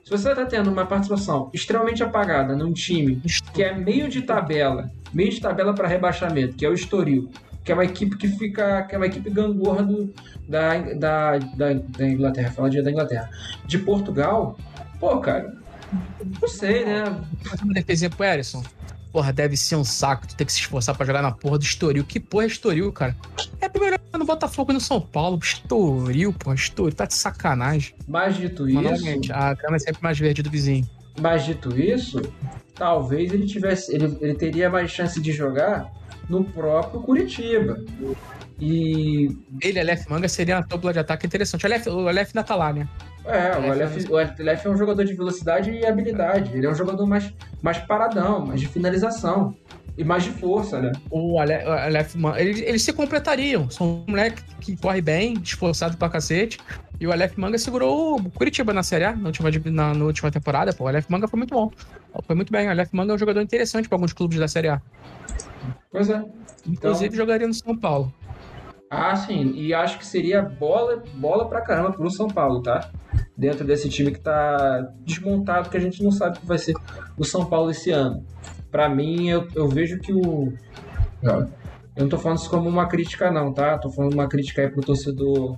se 0.02 0.10
você 0.10 0.34
tá 0.34 0.46
tendo 0.46 0.70
uma 0.70 0.86
participação 0.86 1.50
extremamente 1.52 2.02
apagada 2.02 2.56
num 2.56 2.72
time 2.72 3.20
que 3.52 3.62
é 3.62 3.74
meio 3.74 4.08
de 4.08 4.22
tabela, 4.22 4.90
meio 5.12 5.30
de 5.30 5.40
tabela 5.40 5.74
para 5.74 5.86
rebaixamento, 5.86 6.56
que 6.56 6.64
é 6.64 6.68
o 6.68 6.74
Estoril, 6.74 7.30
que 7.64 7.72
é 7.72 7.74
uma 7.74 7.84
equipe 7.84 8.16
que 8.16 8.28
fica, 8.28 8.82
que 8.82 8.94
é 8.94 8.98
uma 8.98 9.06
equipe 9.06 9.30
gangorra 9.30 9.82
do, 9.82 10.12
da, 10.48 10.78
da, 10.94 11.38
da, 11.38 11.72
da 11.72 12.06
Inglaterra, 12.08 12.50
fala 12.52 12.68
de 12.70 12.82
da 12.82 12.90
Inglaterra, 12.90 13.30
de 13.64 13.78
Portugal, 13.78 14.58
pô, 15.00 15.18
cara, 15.18 15.56
não 16.40 16.48
sei, 16.48 16.84
né? 16.84 17.04
Fazer 17.44 17.64
uma 17.64 17.72
defesinha 17.74 18.10
pro 18.10 18.24
Erisson. 18.24 18.62
Porra, 19.12 19.32
deve 19.32 19.56
ser 19.56 19.76
um 19.76 19.84
saco 19.84 20.26
tu 20.26 20.34
ter 20.34 20.44
que 20.44 20.52
se 20.52 20.58
esforçar 20.58 20.96
pra 20.96 21.06
jogar 21.06 21.22
na 21.22 21.30
porra 21.30 21.56
do 21.56 21.62
Estoril. 21.62 22.04
Que 22.04 22.18
porra 22.18 22.44
é 22.44 22.46
Estoril, 22.48 22.92
cara? 22.92 23.16
É 23.60 23.68
primeiro 23.68 23.96
no 24.12 24.24
Botafogo 24.24 24.72
e 24.72 24.74
no 24.74 24.80
São 24.80 25.00
Paulo. 25.00 25.38
Estoril, 25.40 26.32
porra, 26.32 26.56
Estoril. 26.56 26.92
Tá 26.92 27.04
de 27.06 27.14
sacanagem. 27.14 27.94
Mas 28.08 28.36
dito 28.36 28.64
Mas, 28.68 29.00
isso, 29.00 29.32
a 29.32 29.54
grama 29.54 29.76
é 29.76 29.78
sempre 29.78 30.02
mais 30.02 30.18
verde 30.18 30.42
do 30.42 30.50
vizinho. 30.50 30.84
mas 31.20 31.44
dito 31.44 31.78
isso, 31.80 32.20
talvez 32.74 33.32
ele 33.32 33.46
tivesse, 33.46 33.94
ele, 33.94 34.18
ele 34.20 34.34
teria 34.34 34.68
mais 34.68 34.90
chance 34.90 35.20
de 35.20 35.30
jogar 35.30 35.92
no 36.28 36.44
próprio 36.44 37.00
Curitiba. 37.00 37.78
E 38.60 39.36
Ele, 39.60 39.80
Aleph 39.80 40.06
Manga, 40.08 40.28
seria 40.28 40.56
uma 40.56 40.62
dupla 40.66 40.92
de 40.92 40.98
ataque 41.00 41.26
interessante. 41.26 41.64
O 41.64 41.66
Aleph, 41.66 41.86
o 41.86 42.08
Aleph 42.08 42.28
ainda 42.28 42.44
tá 42.44 42.54
lá, 42.54 42.72
né? 42.72 42.88
É, 43.24 43.50
o 43.58 43.72
Aleph 43.72 43.92
Aleph, 43.96 44.10
o 44.10 44.16
Aleph 44.42 44.66
é 44.66 44.70
um 44.70 44.76
jogador 44.76 45.04
de 45.04 45.14
velocidade 45.14 45.70
e 45.70 45.84
habilidade. 45.86 46.50
Ele 46.56 46.66
é 46.66 46.70
um 46.70 46.74
jogador 46.74 47.06
mais, 47.06 47.32
mais 47.62 47.78
paradão, 47.78 48.46
mais 48.46 48.60
de 48.60 48.68
finalização. 48.68 49.54
E 49.96 50.02
mais 50.02 50.24
de 50.24 50.30
força, 50.30 50.80
né? 50.82 50.90
O 51.08 51.38
Ale- 51.38 51.64
o 51.64 51.70
Aleph 51.70 52.16
Manga. 52.16 52.40
Eles, 52.40 52.60
eles 52.60 52.82
se 52.82 52.92
completariam. 52.92 53.70
São 53.70 54.02
um 54.08 54.10
moleque 54.10 54.42
que 54.60 54.76
corre 54.76 55.00
bem, 55.00 55.34
esforçado 55.40 55.96
pra 55.96 56.08
cacete. 56.08 56.58
E 56.98 57.06
o 57.06 57.12
Aleph 57.12 57.36
Manga 57.36 57.56
segurou 57.58 58.16
o 58.16 58.30
Curitiba 58.32 58.72
na 58.72 58.82
Série 58.82 59.04
A, 59.04 59.14
na 59.14 59.26
última, 59.28 59.50
na, 59.66 59.94
na 59.94 60.04
última 60.04 60.32
temporada. 60.32 60.72
Pô, 60.72 60.84
o 60.84 60.88
Aleph 60.88 61.06
Manga 61.08 61.28
foi 61.28 61.38
muito 61.38 61.54
bom. 61.54 61.70
Foi 62.26 62.34
muito 62.34 62.50
bem. 62.52 62.66
O 62.66 62.70
Aleph 62.70 62.88
Manga 62.92 63.12
é 63.12 63.14
um 63.14 63.18
jogador 63.18 63.40
interessante 63.40 63.88
pra 63.88 63.94
alguns 63.94 64.12
clubes 64.12 64.36
da 64.36 64.48
Série 64.48 64.66
A. 64.66 64.82
Pois 65.90 66.10
é. 66.10 66.24
Inclusive 66.66 67.16
jogaria 67.16 67.46
no 67.46 67.54
São 67.54 67.76
Paulo. 67.76 68.12
Ah, 68.90 69.16
sim. 69.16 69.52
E 69.54 69.74
acho 69.74 69.98
que 69.98 70.06
seria 70.06 70.42
bola, 70.42 71.02
bola 71.14 71.48
pra 71.48 71.60
caramba 71.60 71.92
pro 71.92 72.10
São 72.10 72.28
Paulo, 72.28 72.62
tá? 72.62 72.90
Dentro 73.36 73.66
desse 73.66 73.88
time 73.88 74.12
que 74.12 74.20
tá 74.20 74.88
desmontado, 75.00 75.68
que 75.68 75.76
a 75.76 75.80
gente 75.80 76.02
não 76.02 76.12
sabe 76.12 76.36
o 76.36 76.40
que 76.40 76.46
vai 76.46 76.58
ser 76.58 76.74
o 77.16 77.24
São 77.24 77.44
Paulo 77.44 77.70
esse 77.70 77.90
ano. 77.90 78.24
Pra 78.70 78.88
mim, 78.88 79.28
eu, 79.28 79.48
eu 79.54 79.68
vejo 79.68 79.98
que 79.98 80.12
o. 80.12 80.52
Eu 81.22 82.02
não 82.02 82.08
tô 82.08 82.18
falando 82.18 82.38
isso 82.38 82.50
como 82.50 82.68
uma 82.68 82.86
crítica, 82.86 83.30
não, 83.30 83.52
tá? 83.52 83.78
Tô 83.78 83.90
falando 83.90 84.14
uma 84.14 84.28
crítica 84.28 84.62
aí 84.62 84.68
pro 84.68 84.82
torcedor 84.82 85.56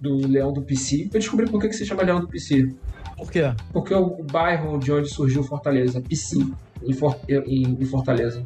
do 0.00 0.26
Leão 0.26 0.52
do 0.52 0.62
PC. 0.62 1.04
Eu 1.12 1.20
descobri 1.20 1.48
por 1.48 1.60
que, 1.60 1.68
que 1.68 1.74
se 1.74 1.86
chama 1.86 2.02
Leão 2.02 2.20
do 2.20 2.28
PC. 2.28 2.74
Por 3.16 3.30
quê? 3.30 3.54
Porque 3.72 3.94
é 3.94 3.96
o 3.96 4.22
bairro 4.22 4.78
de 4.78 4.92
onde 4.92 5.08
surgiu 5.08 5.42
Fortaleza, 5.42 6.00
PC, 6.02 6.46
em, 6.82 6.92
For- 6.92 7.16
em- 7.28 7.76
em 7.80 7.84
Fortaleza. 7.84 8.44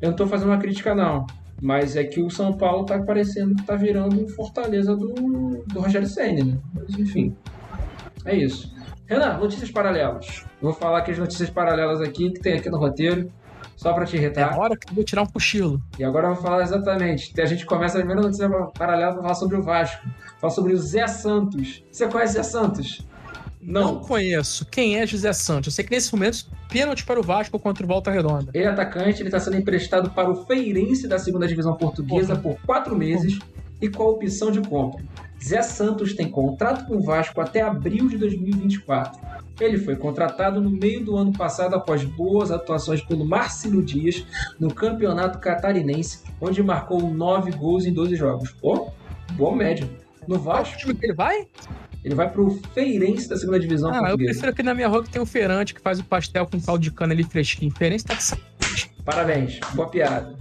Eu 0.00 0.10
não 0.10 0.16
tô 0.16 0.26
fazendo 0.26 0.48
uma 0.48 0.58
crítica, 0.58 0.94
não. 0.94 1.26
Mas 1.60 1.96
é 1.96 2.04
que 2.04 2.22
o 2.22 2.30
São 2.30 2.52
Paulo 2.52 2.84
tá 2.84 2.98
parecendo 3.00 3.56
que 3.56 3.64
tá 3.64 3.74
virando 3.74 4.28
Fortaleza 4.28 4.94
do, 4.96 5.64
do 5.66 5.80
Rogério 5.80 6.06
Senna, 6.06 6.44
né? 6.44 6.58
Mas 6.72 6.98
enfim. 6.98 7.36
É 8.24 8.36
isso. 8.36 8.72
Renan, 9.06 9.38
notícias 9.38 9.70
paralelas. 9.70 10.44
Eu 10.62 10.68
vou 10.70 10.72
falar 10.72 10.98
aqui 10.98 11.10
as 11.12 11.18
notícias 11.18 11.50
paralelas 11.50 12.00
aqui 12.00 12.30
que 12.30 12.40
tem 12.40 12.54
aqui 12.58 12.68
no 12.70 12.78
roteiro. 12.78 13.30
Só 13.74 13.92
pra 13.92 14.04
te 14.04 14.16
É 14.16 14.20
irritar. 14.20 14.52
a 14.54 14.58
hora 14.58 14.76
que 14.76 14.90
eu 14.90 14.94
vou 14.96 15.04
tirar 15.04 15.22
um 15.22 15.26
cochilo. 15.26 15.80
E 15.98 16.04
agora 16.04 16.26
eu 16.28 16.34
vou 16.34 16.42
falar 16.42 16.62
exatamente. 16.62 17.40
A 17.40 17.46
gente 17.46 17.64
começa 17.64 17.96
a 17.96 18.00
primeira 18.00 18.20
notícia 18.22 18.48
paralela 18.76 19.12
pra 19.12 19.22
falar 19.22 19.34
sobre 19.34 19.56
o 19.56 19.62
Vasco. 19.62 20.04
Falar 20.40 20.52
sobre 20.52 20.72
o 20.72 20.76
Zé 20.76 21.06
Santos. 21.06 21.84
Você 21.90 22.08
conhece 22.08 22.34
Zé 22.34 22.42
Santos? 22.42 23.06
Não. 23.68 24.00
conheço. 24.00 24.64
Quem 24.66 24.98
é 24.98 25.06
José 25.06 25.32
Santos? 25.32 25.66
Eu 25.66 25.72
sei 25.72 25.84
que 25.84 25.90
nesse 25.90 26.12
momento, 26.12 26.46
pênalti 26.70 27.04
para 27.04 27.20
o 27.20 27.22
Vasco 27.22 27.58
contra 27.58 27.84
o 27.84 27.86
Volta 27.86 28.10
Redonda. 28.10 28.50
Ele 28.54 28.64
é 28.64 28.68
atacante, 28.68 29.20
ele 29.20 29.28
está 29.28 29.38
sendo 29.38 29.56
emprestado 29.56 30.10
para 30.10 30.30
o 30.30 30.46
Feirense 30.46 31.06
da 31.06 31.18
segunda 31.18 31.46
divisão 31.46 31.74
portuguesa 31.76 32.34
por 32.34 32.58
quatro 32.62 32.96
meses 32.96 33.38
e 33.80 33.88
com 33.88 34.02
a 34.02 34.08
opção 34.08 34.50
de 34.50 34.60
compra. 34.60 35.04
Zé 35.42 35.62
Santos 35.62 36.14
tem 36.14 36.30
contrato 36.30 36.86
com 36.86 36.96
o 36.96 37.02
Vasco 37.02 37.40
até 37.40 37.60
abril 37.60 38.08
de 38.08 38.16
2024. 38.16 39.20
Ele 39.60 39.78
foi 39.78 39.96
contratado 39.96 40.60
no 40.60 40.70
meio 40.70 41.04
do 41.04 41.16
ano 41.16 41.32
passado 41.32 41.74
após 41.74 42.04
boas 42.04 42.50
atuações 42.50 43.02
pelo 43.02 43.24
Marcelo 43.24 43.82
Dias 43.82 44.24
no 44.58 44.72
campeonato 44.72 45.38
catarinense, 45.38 46.22
onde 46.40 46.62
marcou 46.62 47.02
nove 47.12 47.50
gols 47.52 47.84
em 47.84 47.92
12 47.92 48.16
jogos. 48.16 48.50
Pô, 48.52 48.90
boa 49.32 49.54
média. 49.54 49.88
No 50.26 50.38
Qual 50.38 50.56
Vasco, 50.56 50.78
time 50.78 50.94
que 50.94 51.06
ele 51.06 51.14
vai? 51.14 51.46
Ele 52.04 52.14
vai 52.14 52.30
para 52.30 52.40
o 52.40 52.50
Feirense 52.74 53.28
da 53.28 53.36
segunda 53.36 53.58
divisão 53.58 53.90
Ah, 53.90 53.96
eu 53.96 54.00
portuguesa. 54.02 54.30
prefiro 54.32 54.54
que 54.54 54.62
na 54.62 54.74
minha 54.74 54.88
rua 54.88 55.02
que 55.02 55.10
tem 55.10 55.20
o 55.20 55.26
feirante 55.26 55.74
que 55.74 55.80
faz 55.80 55.98
o 56.00 56.04
pastel 56.04 56.46
com 56.46 56.60
caldo 56.60 56.82
de 56.82 56.90
cana 56.90 57.12
ali 57.12 57.24
fresquinho. 57.24 57.70
Feirante 57.72 58.04
tá 58.04 58.14
de. 58.14 58.88
Parabéns, 59.04 59.58
boa 59.74 59.88
piada. 59.88 60.36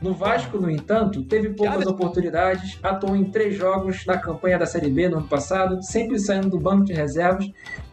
No 0.00 0.14
Vasco, 0.14 0.58
no 0.58 0.68
entanto, 0.68 1.22
teve 1.22 1.50
poucas 1.50 1.76
Piada. 1.76 1.90
oportunidades, 1.90 2.76
atuou 2.82 3.14
em 3.14 3.24
três 3.24 3.56
jogos 3.56 4.04
na 4.04 4.18
campanha 4.18 4.58
da 4.58 4.66
Série 4.66 4.90
B 4.90 5.08
no 5.08 5.18
ano 5.18 5.28
passado, 5.28 5.80
sempre 5.82 6.18
saindo 6.18 6.50
do 6.50 6.58
banco 6.58 6.84
de 6.84 6.92
reservas 6.92 7.48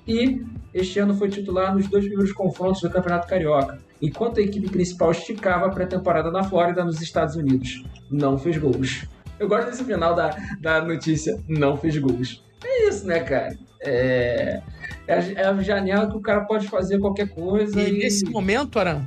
e 0.08 0.44
este 0.74 0.98
ano 1.00 1.14
foi 1.14 1.30
titular 1.30 1.72
nos 1.74 1.88
dois 1.88 2.04
primeiros 2.06 2.34
confrontos 2.34 2.82
do 2.82 2.90
Campeonato 2.90 3.28
Carioca, 3.28 3.78
enquanto 4.02 4.40
a 4.40 4.42
equipe 4.42 4.68
principal 4.70 5.12
esticava 5.12 5.68
a 5.68 5.70
pré-temporada 5.70 6.32
na 6.32 6.44
Flórida, 6.44 6.84
nos 6.84 7.00
Estados 7.00 7.36
Unidos. 7.36 7.84
Não 8.10 8.40
fez 8.40 8.58
gols. 8.58 9.06
Eu 9.40 9.48
gosto 9.48 9.70
desse 9.70 9.84
final 9.84 10.16
da, 10.16 10.36
da 10.60 10.82
notícia, 10.84 11.40
não 11.48 11.78
fez 11.78 11.96
gols. 12.00 12.44
É 12.64 12.88
isso, 12.90 13.06
né, 13.08 13.20
cara? 13.22 13.58
É, 13.82 14.62
é, 15.08 15.14
a- 15.14 15.32
é 15.42 15.46
a 15.46 15.62
janela 15.62 16.10
que 16.10 16.18
o 16.18 16.22
cara 16.22 16.42
pode 16.42 16.68
fazer 16.68 17.00
qualquer 17.00 17.30
coisa 17.30 17.80
E 17.82 17.90
e... 17.90 18.00
nesse 18.00 18.26
momento, 18.26 18.78
Aran, 18.80 19.06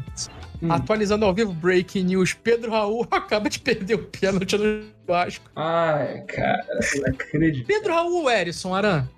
Hum. 0.63 0.71
atualizando 0.71 1.25
ao 1.27 1.35
vivo, 1.35 1.53
breaking 1.53 2.05
news, 2.05 2.33
Pedro 2.35 2.71
Raul 2.71 3.05
acaba 3.11 3.51
de 3.51 3.59
perder 3.59 3.95
o 3.95 4.05
pênalti 4.05 4.57
no 4.57 4.85
Vasco. 5.07 5.45
Ai, 5.57 6.23
cara, 6.23 6.65
não 6.97 7.07
acredito. 7.13 7.67
Pedro 7.67 7.93
Raul 7.93 8.23
ou 8.23 8.31
Erisson, 8.31 8.73
Aran? 8.75 9.09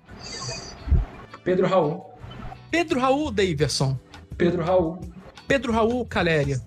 Pedro 1.43 1.67
Raul. 1.67 2.03
Pedro 2.71 2.99
Raul, 2.99 3.29
Daverson. 3.31 3.97
Pedro 4.37 4.63
Raul. 4.63 4.99
Pedro 5.47 5.71
Raul, 5.71 6.03
Caléria. 6.07 6.59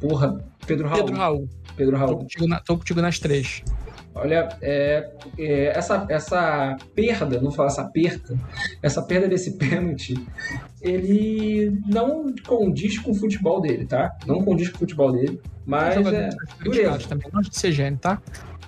Porra, 0.00 0.44
Pedro 0.66 0.88
Raul. 0.88 0.98
Pedro 1.04 1.16
Raul. 1.16 1.48
Pedro 1.76 1.92
Tô 1.92 1.98
Raul. 2.04 2.16
contigo, 2.18 2.46
na- 2.48 2.60
tô 2.60 2.76
contigo 2.76 3.00
nas 3.00 3.18
três. 3.18 3.62
Olha, 4.14 4.48
é, 4.60 5.10
é, 5.38 5.64
essa, 5.76 6.06
essa 6.10 6.76
perda, 6.94 7.40
não 7.40 7.50
falar 7.50 7.68
essa 7.68 7.84
perda, 7.84 8.36
essa 8.82 9.02
perda 9.02 9.26
desse 9.28 9.56
pênalti, 9.58 10.14
ele 10.80 11.78
não 11.86 12.34
condiz 12.46 12.98
com 12.98 13.12
o 13.12 13.14
futebol 13.14 13.60
dele, 13.60 13.86
tá? 13.86 14.14
Não 14.26 14.42
condiz 14.44 14.68
com 14.68 14.76
o 14.76 14.78
futebol 14.80 15.12
dele, 15.12 15.40
mas 15.64 15.96
é 16.06 16.28
predicados 16.58 17.06
também. 17.06 17.26
Não 17.32 17.40
de 17.40 17.56
ser 17.56 17.72
gênio, 17.72 17.98
tá? 17.98 18.20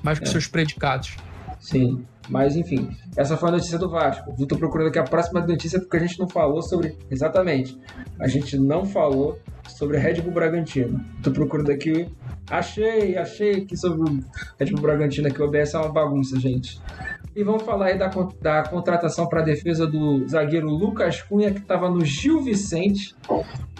Mas 0.02 0.18
com 0.18 0.24
É. 0.24 0.28
seus 0.28 0.46
predicados. 0.46 1.16
Sim, 1.60 2.04
mas 2.28 2.56
enfim, 2.56 2.90
essa 3.16 3.36
foi 3.36 3.48
a 3.48 3.52
notícia 3.52 3.78
do 3.78 3.88
Vasco. 3.88 4.34
Eu 4.38 4.46
tô 4.46 4.56
procurando 4.56 4.88
aqui 4.88 4.98
a 4.98 5.04
próxima 5.04 5.40
notícia 5.46 5.80
porque 5.80 5.96
a 5.96 6.00
gente 6.00 6.18
não 6.18 6.28
falou 6.28 6.62
sobre. 6.62 6.96
Exatamente. 7.10 7.78
A 8.20 8.28
gente 8.28 8.58
não 8.58 8.84
falou 8.84 9.38
sobre 9.68 9.96
Red 9.98 10.20
Bull 10.20 10.32
Bragantino. 10.32 11.02
Tô 11.22 11.30
procurando 11.30 11.70
aqui. 11.70 12.06
Achei, 12.50 13.16
achei 13.16 13.62
aqui 13.62 13.76
sobre 13.76 14.10
o 14.10 14.24
Red 14.58 14.70
Bull 14.70 14.82
Bragantino 14.82 15.28
aqui. 15.28 15.40
O 15.40 15.46
OBS 15.46 15.74
é 15.74 15.78
uma 15.78 15.92
bagunça, 15.92 16.38
gente. 16.38 16.80
E 17.36 17.42
vamos 17.42 17.64
falar 17.64 17.86
aí 17.86 17.98
da, 17.98 18.08
da 18.40 18.62
contratação 18.62 19.28
para 19.28 19.40
a 19.40 19.44
defesa 19.44 19.86
do 19.86 20.26
zagueiro 20.28 20.68
Lucas 20.68 21.20
Cunha, 21.20 21.50
que 21.50 21.58
estava 21.58 21.90
no 21.90 22.04
Gil 22.04 22.40
Vicente. 22.40 23.14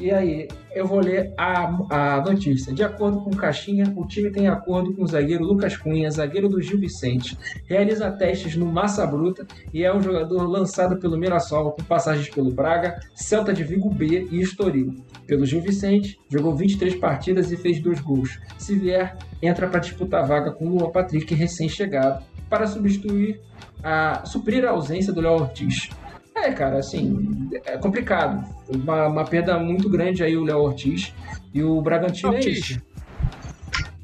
E 0.01 0.11
aí, 0.11 0.49
eu 0.75 0.87
vou 0.87 0.99
ler 0.99 1.33
a, 1.39 2.17
a 2.17 2.21
notícia. 2.21 2.75
De 2.75 2.83
acordo 2.83 3.23
com 3.23 3.31
Caixinha, 3.31 3.93
o 3.97 4.05
time 4.07 4.31
tem 4.31 4.49
acordo 4.49 4.93
com 4.93 5.05
o 5.05 5.07
zagueiro 5.07 5.45
Lucas 5.45 5.77
Cunha, 5.77 6.11
zagueiro 6.11 6.49
do 6.49 6.61
Gil 6.61 6.81
Vicente. 6.81 7.39
Realiza 7.69 8.11
testes 8.11 8.57
no 8.57 8.67
Massa 8.67 9.07
Bruta 9.07 9.47
e 9.73 9.85
é 9.85 9.95
um 9.95 10.03
jogador 10.03 10.49
lançado 10.49 10.99
pelo 10.99 11.17
Mirassol, 11.17 11.73
com 11.73 11.83
passagens 11.85 12.29
pelo 12.29 12.53
Braga, 12.53 12.99
Celta 13.15 13.53
de 13.53 13.63
Vigo 13.63 13.89
B 13.89 14.27
e 14.33 14.41
Estoril. 14.41 14.97
Pelo 15.29 15.47
Gil 15.47 15.63
Vicente, 15.63 16.19
jogou 16.29 16.57
23 16.57 16.97
partidas 16.97 17.53
e 17.53 17.57
fez 17.57 17.81
dois 17.81 18.01
gols. 18.01 18.41
Se 18.59 18.75
vier, 18.75 19.17
entra 19.41 19.69
para 19.69 19.79
disputar 19.79 20.25
a 20.25 20.27
vaga 20.27 20.51
com 20.51 20.67
o 20.67 20.71
Luan 20.71 20.91
Patrick, 20.91 21.33
recém-chegado, 21.35 22.25
para 22.55 22.69
substituir 22.69 23.41
a 23.83 24.25
suprir 24.25 24.65
a 24.65 24.71
ausência 24.71 25.13
do 25.13 25.21
Léo 25.21 25.33
Ortiz. 25.33 25.91
É, 26.37 26.53
cara, 26.53 26.79
assim, 26.79 27.49
é 27.65 27.77
complicado. 27.77 28.45
Uma, 28.69 29.09
uma 29.09 29.25
perda 29.25 29.59
muito 29.59 29.89
grande 29.89 30.23
aí 30.23 30.37
o 30.37 30.45
Léo 30.45 30.59
Ortiz. 30.61 31.13
E 31.53 31.63
o 31.65 31.81
Bragantino 31.83 32.33
é 32.33 32.37
Ortiz. 32.37 32.59
isso. 32.59 32.83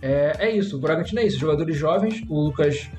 É, 0.03 0.33
é 0.39 0.51
isso, 0.51 0.77
o 0.77 0.81
Bragantino 0.81 1.21
é 1.21 1.27
isso. 1.27 1.39
Jogadores 1.39 1.77
jovens, 1.77 2.25
o 2.29 2.41
Lucas, 2.41 2.91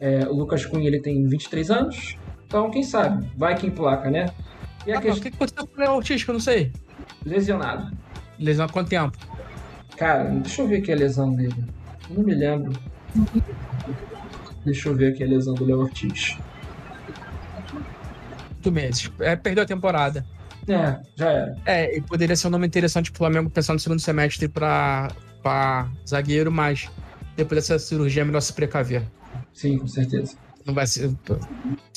é, 0.00 0.24
o 0.28 0.34
Lucas 0.34 0.64
Cunha 0.64 0.86
ele 0.86 1.00
tem 1.00 1.26
23 1.26 1.70
anos. 1.70 2.16
Então, 2.46 2.70
quem 2.70 2.82
sabe? 2.84 3.26
Vai 3.36 3.56
quem 3.56 3.70
placa, 3.70 4.08
né? 4.10 4.26
E 4.86 4.92
a 4.92 4.96
Ah, 4.96 4.98
o 4.98 5.02
questão 5.02 5.22
que 5.22 5.30
que 5.30 5.36
aconteceu 5.36 5.66
com 5.66 5.76
o 5.76 5.80
Léo 5.84 5.92
Ortiz, 5.94 6.22
que 6.22 6.30
eu 6.30 6.34
não 6.34 6.40
sei? 6.40 6.70
lesionado. 7.26 7.90
Lesão 8.38 8.66
há 8.66 8.68
quanto 8.68 8.88
tempo? 8.88 9.16
Cara, 9.96 10.24
deixa 10.24 10.62
eu 10.62 10.68
ver 10.68 10.78
aqui 10.78 10.92
a 10.92 10.96
lesão 10.96 11.32
dele. 11.34 11.54
Eu 12.10 12.16
não 12.16 12.24
me 12.24 12.34
lembro. 12.34 12.72
Deixa 14.64 14.88
eu 14.88 14.94
ver 14.94 15.12
aqui 15.12 15.24
a 15.24 15.26
lesão 15.26 15.54
do 15.54 15.64
Léo 15.64 15.80
Ortiz. 15.80 16.36
Oito 18.56 18.72
meses. 18.72 19.10
É, 19.20 19.34
perdeu 19.36 19.64
a 19.64 19.66
temporada. 19.66 20.24
É, 20.68 21.00
já 21.16 21.30
era. 21.30 21.56
É, 21.66 21.96
e 21.96 22.00
poderia 22.00 22.36
ser 22.36 22.46
um 22.46 22.50
nome 22.50 22.66
interessante 22.66 23.10
pro 23.10 23.18
Flamengo 23.18 23.50
pensando 23.50 23.74
no 23.74 23.80
segundo 23.80 24.00
semestre 24.00 24.46
pra, 24.48 25.10
pra 25.42 25.88
zagueiro, 26.08 26.52
mas 26.52 26.88
depois 27.36 27.60
dessa 27.66 27.78
cirurgia 27.78 28.22
é 28.22 28.24
melhor 28.24 28.40
se 28.40 28.52
precaver. 28.52 29.02
Sim, 29.52 29.78
com 29.78 29.88
certeza. 29.88 30.36
Não 30.64 30.72
vai 30.72 30.86
ser. 30.86 31.10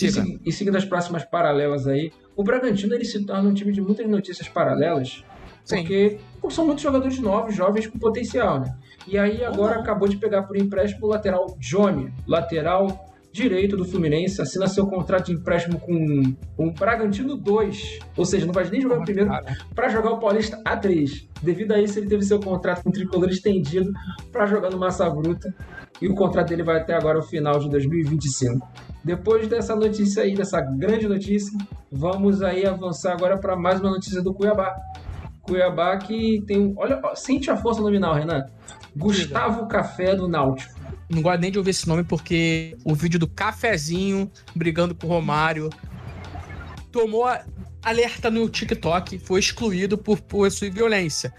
E, 0.02 0.12
segui- 0.12 0.42
e 0.44 0.52
seguindo 0.52 0.76
as 0.76 0.86
próximas 0.86 1.24
paralelas 1.24 1.86
aí, 1.86 2.12
o 2.36 2.44
Bragantino 2.44 2.96
ele 2.96 3.06
se 3.06 3.24
torna 3.24 3.48
um 3.48 3.54
time 3.54 3.72
de 3.72 3.80
muitas 3.80 4.10
notícias 4.10 4.48
paralelas, 4.50 5.24
Sim. 5.64 5.78
porque 5.78 6.18
são 6.50 6.66
muitos 6.66 6.84
jogadores 6.84 7.20
novos, 7.20 7.54
jovens 7.56 7.86
com 7.86 8.00
potencial, 8.00 8.60
né? 8.62 8.76
E 9.08 9.18
aí 9.18 9.44
agora 9.44 9.80
acabou 9.80 10.08
de 10.08 10.18
pegar 10.18 10.44
por 10.44 10.58
empréstimo 10.58 11.06
o 11.06 11.10
lateral 11.10 11.56
Johnny, 11.60 12.12
lateral 12.28 13.06
direito 13.32 13.76
do 13.76 13.84
Fluminense, 13.84 14.42
assina 14.42 14.66
seu 14.66 14.88
contrato 14.88 15.26
de 15.26 15.34
empréstimo 15.34 15.78
com 15.78 16.34
o 16.58 16.72
Bragantino 16.72 17.36
2, 17.36 18.00
ou 18.16 18.24
seja, 18.26 18.46
não 18.46 18.54
vai 18.54 18.64
nem 18.70 18.80
jogar 18.80 19.00
o 19.00 19.04
primeiro 19.04 19.30
para 19.76 19.90
jogar 19.90 20.12
o 20.12 20.20
Paulista 20.20 20.58
A3. 20.64 21.28
Devido 21.42 21.74
a 21.74 21.82
isso, 21.82 22.00
ele 22.00 22.08
teve 22.08 22.24
seu 22.24 22.40
contrato 22.40 22.82
com 22.84 22.90
o 22.90 22.94
tricolor 22.94 23.30
estendido 23.30 23.92
para 24.32 24.46
jogar 24.46 24.70
no 24.72 24.78
Massa 24.80 25.10
Bruta 25.10 25.54
e 26.02 26.08
o 26.08 26.16
contrato 26.16 26.48
dele 26.48 26.64
vai 26.64 26.78
até 26.80 26.94
agora 26.96 27.20
o 27.20 27.24
final 27.24 27.60
de 27.60 27.70
2025. 27.70 28.66
Depois 29.04 29.48
dessa 29.50 29.76
notícia 29.76 30.24
aí, 30.24 30.34
dessa 30.34 30.62
grande 30.62 31.06
notícia, 31.08 31.58
vamos 31.92 32.42
aí 32.42 32.66
avançar 32.66 33.12
agora 33.12 33.38
para 33.38 33.56
mais 33.58 33.82
uma 33.82 33.90
notícia 33.92 34.22
do 34.22 34.34
Cuiabá. 34.34 34.74
Cuiabá 35.44 35.98
que 35.98 36.42
tem, 36.48 36.58
um- 36.60 36.74
olha, 36.78 37.00
sente 37.16 37.52
a 37.52 37.58
força 37.58 37.82
nominal, 37.82 38.16
Renan. 38.16 38.46
Gustavo 38.96 39.68
Café 39.68 40.16
do 40.16 40.28
Náutico. 40.28 40.74
Não 41.10 41.22
gosto 41.22 41.42
nem 41.42 41.52
de 41.52 41.58
ouvir 41.58 41.72
esse 41.72 41.88
nome 41.88 42.04
porque 42.04 42.78
o 42.84 42.96
vídeo 42.96 43.20
do 43.20 43.28
cafezinho 43.28 44.32
brigando 44.56 44.96
com 44.96 45.06
o 45.06 45.10
Romário 45.10 45.70
tomou 46.92 47.28
alerta 47.84 48.32
no 48.32 48.50
TikTok, 48.50 49.20
foi 49.20 49.40
excluído 49.40 49.98
por 49.98 50.20
possui 50.22 50.70
violência. 50.70 51.34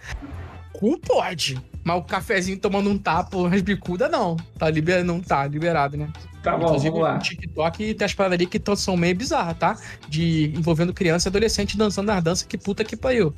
Cu 0.73 0.99
pode, 1.01 1.59
mas 1.83 1.97
o 1.97 2.03
cafezinho 2.03 2.59
tomando 2.59 2.91
um 2.91 2.99
tapa, 2.99 3.37
umas 3.37 3.63
bicudas, 3.63 4.11
não. 4.11 4.37
Tá 4.59 4.69
liber... 4.71 5.03
Não 5.03 5.21
tá 5.21 5.47
liberado, 5.47 5.97
né? 5.97 6.13
Tá 6.43 6.57
bom, 6.57 6.67
Inclusive, 6.67 6.91
vamos 6.91 7.05
lá. 7.05 7.19
TikTok 7.19 7.95
tem 7.95 8.05
as 8.05 8.15
paradas 8.15 8.37
ali 8.37 8.47
que 8.47 8.61
são 8.77 8.97
meio 8.97 9.17
bizarras, 9.17 9.57
tá? 9.59 9.79
De 10.09 10.53
envolvendo 10.57 10.93
criança 10.93 11.29
e 11.29 11.31
adolescente 11.31 11.77
dançando 11.77 12.07
nas 12.07 12.23
danças, 12.23 12.47
que 12.47 12.57
puta 12.57 12.85
que 12.85 12.97
pariu. 12.97 13.35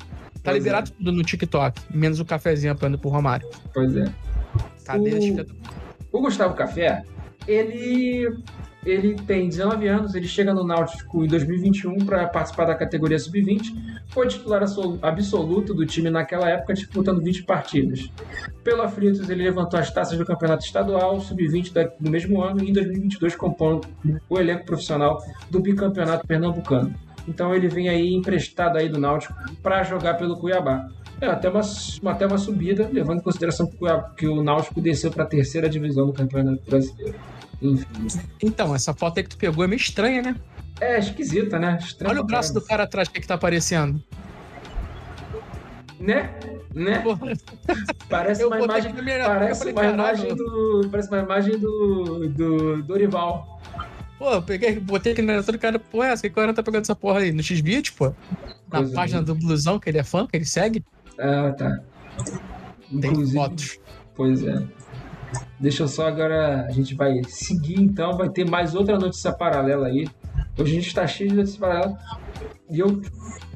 Tá 0.48 0.52
Pois 0.52 0.56
é. 0.56 0.58
liberado 0.58 0.90
tudo 0.92 1.12
no 1.12 1.22
TikTok, 1.22 1.80
menos 1.94 2.20
o 2.20 2.24
cafezinho 2.24 2.72
apanhando 2.72 2.98
pro 2.98 3.10
Romário. 3.10 3.48
Pois 3.74 3.94
é. 3.96 4.04
Cadeira 4.84 5.18
O- 6.10 6.18
O 6.18 6.20
Gustavo 6.22 6.54
Café, 6.54 7.02
ele 7.46 8.28
ele 8.86 9.16
tem 9.26 9.48
19 9.48 9.86
anos, 9.86 10.14
ele 10.14 10.26
chega 10.26 10.54
no 10.54 10.64
Náutico 10.64 11.22
em 11.22 11.28
2021 11.28 11.98
para 12.06 12.26
participar 12.28 12.64
da 12.64 12.74
categoria 12.74 13.18
sub-20, 13.18 13.74
foi 14.08 14.28
titular 14.28 14.62
absoluto 15.02 15.74
do 15.74 15.84
time 15.84 16.08
naquela 16.08 16.48
época, 16.48 16.72
disputando 16.72 17.20
20 17.22 17.42
partidas. 17.42 18.08
Pelo 18.64 18.80
Aflitos, 18.80 19.28
ele 19.28 19.42
levantou 19.42 19.78
as 19.78 19.90
taças 19.92 20.16
do 20.16 20.24
campeonato 20.24 20.64
estadual, 20.64 21.20
sub-20 21.20 21.72
do 22.00 22.10
mesmo 22.10 22.40
ano, 22.40 22.62
e 22.64 22.70
em 22.70 22.72
2022 22.72 23.36
compõe 23.36 23.80
o 24.30 24.38
elenco 24.38 24.64
profissional 24.64 25.18
do 25.50 25.60
bicampeonato 25.60 26.26
pernambucano. 26.26 26.94
Então 27.28 27.54
ele 27.54 27.68
vem 27.68 27.90
aí 27.90 28.14
emprestado 28.14 28.78
aí 28.78 28.88
do 28.88 28.98
Náutico 28.98 29.34
para 29.62 29.82
jogar 29.84 30.14
pelo 30.14 30.36
Cuiabá. 30.36 30.88
É, 31.20 31.26
até 31.26 31.48
uma, 31.48 31.60
até 32.06 32.26
uma 32.26 32.38
subida, 32.38 32.88
levando 32.90 33.18
em 33.18 33.22
consideração 33.22 33.66
que 33.66 33.74
o, 33.74 33.78
Cuiabá, 33.78 34.10
que 34.16 34.26
o 34.26 34.42
Náutico 34.42 34.80
desceu 34.80 35.10
para 35.10 35.24
a 35.24 35.26
terceira 35.26 35.68
divisão 35.68 36.06
do 36.06 36.12
Campeonato 36.12 36.62
Brasileiro. 36.68 37.18
Enfim. 37.60 37.86
Então, 38.42 38.74
essa 38.74 38.94
foto 38.94 39.18
aí 39.18 39.24
que 39.24 39.30
tu 39.30 39.36
pegou 39.36 39.62
é 39.62 39.66
meio 39.66 39.78
estranha, 39.78 40.22
né? 40.22 40.36
É, 40.80 40.98
esquisita, 40.98 41.58
né? 41.58 41.78
Olha 42.06 42.20
o 42.20 42.24
braço 42.24 42.54
do 42.54 42.62
cara 42.62 42.84
atrás, 42.84 43.08
o 43.08 43.10
que, 43.10 43.20
que 43.20 43.26
tá 43.26 43.34
aparecendo. 43.34 44.00
Né? 46.00 46.32
Né? 46.72 47.02
Parece 48.08 48.44
uma 48.46 48.60
imagem. 48.60 48.94
Parece 48.94 49.72
uma 49.72 49.84
imagem 49.84 50.34
do. 50.34 50.88
Parece 50.90 51.08
uma 51.08 51.18
imagem 51.18 51.58
do. 51.58 52.28
do 52.28 52.82
Dorival. 52.84 53.60
Pô, 54.18 54.32
eu 54.32 54.42
peguei, 54.42 54.80
botei 54.80 55.12
aqui 55.12 55.22
na 55.22 55.40
do 55.40 55.58
cara, 55.58 55.78
pô, 55.78 56.02
essa 56.02 56.28
que 56.28 56.34
cara 56.34 56.52
tá 56.52 56.62
pegando 56.62 56.82
essa 56.82 56.96
porra 56.96 57.20
aí? 57.20 57.30
No 57.30 57.42
X-Bit, 57.42 57.92
pô? 57.92 58.12
Na 58.70 58.78
Coisa 58.78 58.94
página 58.94 59.22
do 59.22 59.34
Blusão, 59.34 59.78
que 59.78 59.88
ele 59.88 59.98
é 59.98 60.02
fã, 60.02 60.26
que 60.26 60.36
ele 60.36 60.44
segue? 60.44 60.84
Ah, 61.18 61.54
tá. 61.56 61.80
Inclusive, 62.90 63.32
Tem 63.32 63.48
fotos. 63.48 63.80
Pois 64.16 64.42
é. 64.42 64.62
Deixa 65.60 65.84
eu 65.84 65.88
só 65.88 66.08
agora. 66.08 66.66
A 66.66 66.72
gente 66.72 66.94
vai 66.94 67.20
seguir 67.28 67.80
então. 67.80 68.16
Vai 68.16 68.28
ter 68.28 68.48
mais 68.48 68.74
outra 68.74 68.98
notícia 68.98 69.32
paralela 69.32 69.86
aí. 69.86 70.08
Hoje 70.58 70.72
a 70.72 70.74
gente 70.74 70.88
está 70.88 71.06
cheio 71.06 71.30
de 71.30 71.36
notícias 71.36 71.60
paralelas. 71.60 71.96
E 72.70 72.80
eu 72.80 73.00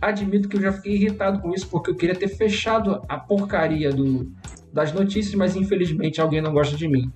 admito 0.00 0.48
que 0.48 0.56
eu 0.56 0.62
já 0.62 0.72
fiquei 0.72 0.94
irritado 0.94 1.40
com 1.40 1.52
isso, 1.52 1.68
porque 1.68 1.90
eu 1.90 1.94
queria 1.94 2.14
ter 2.14 2.28
fechado 2.28 3.02
a 3.08 3.18
porcaria 3.18 3.90
do, 3.90 4.32
das 4.72 4.92
notícias, 4.92 5.34
mas 5.34 5.54
infelizmente 5.54 6.20
alguém 6.20 6.40
não 6.40 6.52
gosta 6.52 6.76
de 6.76 6.88
mim. 6.88 7.12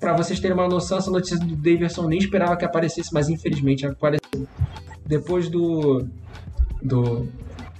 Para 0.00 0.14
vocês 0.14 0.40
terem 0.40 0.56
uma 0.56 0.66
noção, 0.66 0.96
essa 0.96 1.10
notícia 1.10 1.38
do 1.38 1.54
Davidson 1.54 2.08
nem 2.08 2.18
esperava 2.18 2.56
que 2.56 2.64
aparecesse, 2.64 3.12
mas 3.12 3.28
infelizmente 3.28 3.86
apareceu. 3.86 4.48
Depois 5.04 5.50
do. 5.50 6.06
do. 6.82 7.28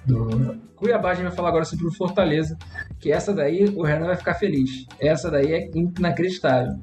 do 0.05 0.71
Cuiabá, 0.77 1.11
a 1.11 1.15
gente 1.15 1.25
vai 1.25 1.33
falar 1.33 1.49
agora 1.49 1.65
sobre 1.65 1.87
o 1.87 1.93
Fortaleza, 1.93 2.57
que 2.99 3.13
essa 3.13 3.35
daí 3.35 3.65
o 3.77 3.83
Renan 3.83 4.07
vai 4.07 4.17
ficar 4.17 4.35
feliz. 4.35 4.87
Essa 4.99 5.31
daí 5.31 5.53
é 5.53 5.71
inacreditável. 5.75 6.75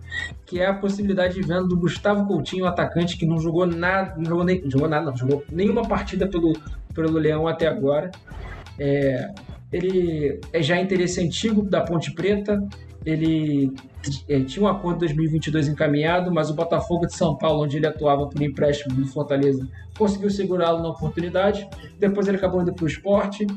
Que 0.46 0.60
é 0.60 0.68
a 0.68 0.74
possibilidade 0.74 1.36
de 1.36 1.42
venda 1.42 1.64
do 1.64 1.78
Gustavo 1.78 2.26
Coutinho, 2.28 2.66
atacante 2.66 3.18
que 3.18 3.26
não 3.26 3.40
jogou 3.40 3.66
nada, 3.66 4.16
não 4.18 4.26
jogou, 4.26 4.44
nem, 4.44 4.70
jogou 4.70 4.88
nada, 4.88 5.06
não 5.08 5.18
jogou 5.18 5.44
nenhuma 5.52 5.88
partida 5.88 6.28
pelo, 6.28 6.54
pelo 6.94 7.18
Leão 7.18 7.48
até 7.48 7.68
agora. 7.68 8.12
É, 8.80 9.32
ele 9.72 10.40
é 10.54 10.62
já 10.62 10.80
interesse 10.80 11.20
antigo 11.20 11.64
da 11.64 11.82
Ponte 11.82 12.12
Preta, 12.14 12.64
ele 13.08 13.74
é, 14.28 14.42
tinha 14.42 14.66
um 14.66 14.68
acordo 14.68 15.00
2022 15.00 15.70
encaminhado, 15.70 16.30
mas 16.30 16.50
o 16.50 16.54
Botafogo 16.54 17.08
de 17.08 17.16
São 17.16 17.38
Paulo, 17.38 17.64
onde 17.64 17.78
ele 17.78 17.88
atuava 17.88 18.28
por 18.28 18.42
empréstimo 18.42 18.94
do 18.94 19.08
Fortaleza, 19.08 19.66
conseguiu 19.98 20.30
segurá-lo 20.30 20.84
na 20.84 20.90
oportunidade. 20.90 21.70
Depois 21.98 22.28
ele 22.28 22.36
acabou 22.36 22.62
indo 22.62 22.74
para 22.74 22.84
o 22.84 22.88
esporte. 22.88 23.48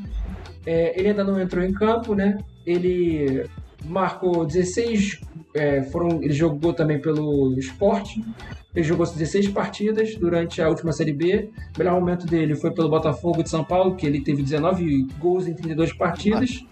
É, 0.65 0.97
ele 0.97 1.09
ainda 1.09 1.25
não 1.25 1.37
entrou 1.37 1.65
em 1.65 1.73
campo, 1.73 2.15
né? 2.15 2.37
Ele 2.65 3.45
marcou 3.83 4.45
16, 4.45 5.19
é, 5.53 5.83
foram, 5.83 6.23
ele 6.23 6.33
jogou 6.33 6.73
também 6.73 7.01
pelo 7.01 7.53
esporte. 7.59 8.23
Ele 8.73 8.85
jogou 8.85 9.05
16 9.05 9.49
partidas 9.49 10.15
durante 10.15 10.61
a 10.61 10.69
última 10.69 10.93
Série 10.93 11.11
B. 11.11 11.49
O 11.75 11.79
melhor 11.79 11.99
momento 11.99 12.25
dele 12.25 12.55
foi 12.55 12.71
pelo 12.71 12.87
Botafogo 12.87 13.43
de 13.43 13.49
São 13.49 13.65
Paulo, 13.65 13.97
que 13.97 14.07
ele 14.07 14.21
teve 14.21 14.41
19 14.41 15.07
gols 15.19 15.45
em 15.45 15.53
32 15.53 15.91
partidas. 15.91 16.63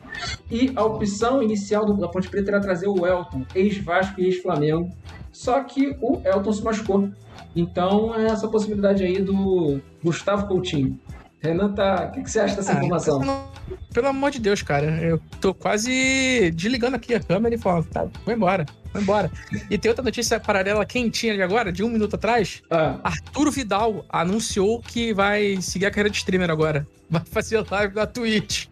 E 0.49 0.72
a 0.76 0.84
opção 0.84 1.41
inicial 1.41 1.86
da 1.93 2.07
Ponte 2.07 2.30
Preta 2.30 2.51
era 2.51 2.62
trazer 2.62 2.88
o 2.88 3.05
Elton, 3.05 3.45
ex-Vasco 3.53 4.20
e 4.20 4.26
ex-Flamengo. 4.26 4.89
Só 5.32 5.64
que 5.64 5.95
o 6.01 6.22
Elton 6.26 6.53
se 6.53 6.64
machucou. 6.64 7.10
Então 7.55 8.16
é 8.16 8.26
essa 8.26 8.47
possibilidade 8.47 9.03
aí 9.03 9.22
do 9.22 9.82
Gustavo 10.03 10.47
Coutinho. 10.47 10.99
Renan, 11.41 11.73
tá... 11.73 12.09
o 12.09 12.11
que, 12.11 12.23
que 12.23 12.31
você 12.31 12.39
acha 12.39 12.55
dessa 12.55 12.73
ah, 12.73 12.75
informação? 12.75 13.49
Pelo 13.93 14.07
amor 14.07 14.31
de 14.31 14.39
Deus, 14.39 14.61
cara, 14.61 14.85
eu 15.01 15.19
tô 15.39 15.53
quase 15.53 16.51
desligando 16.51 16.95
aqui 16.95 17.15
a 17.15 17.19
câmera 17.19 17.55
e 17.55 17.57
falando, 17.57 17.85
tá, 17.85 18.07
vou 18.25 18.33
embora, 18.33 18.65
vou 18.93 19.01
embora. 19.01 19.31
E 19.69 19.77
tem 19.77 19.89
outra 19.89 20.03
notícia 20.03 20.39
paralela 20.39 20.85
quentinha 20.85 21.33
de 21.33 21.41
agora, 21.41 21.71
de 21.71 21.81
um 21.83 21.89
minuto 21.89 22.15
atrás. 22.15 22.61
Ah. 22.69 22.99
Arturo 23.03 23.51
Vidal 23.51 24.05
anunciou 24.09 24.81
que 24.81 25.13
vai 25.13 25.61
seguir 25.61 25.85
a 25.85 25.91
carreira 25.91 26.09
de 26.09 26.17
streamer 26.17 26.49
agora. 26.49 26.85
Vai 27.11 27.23
fazer 27.25 27.65
live 27.71 27.95
na 27.95 28.05
Twitch. 28.05 28.67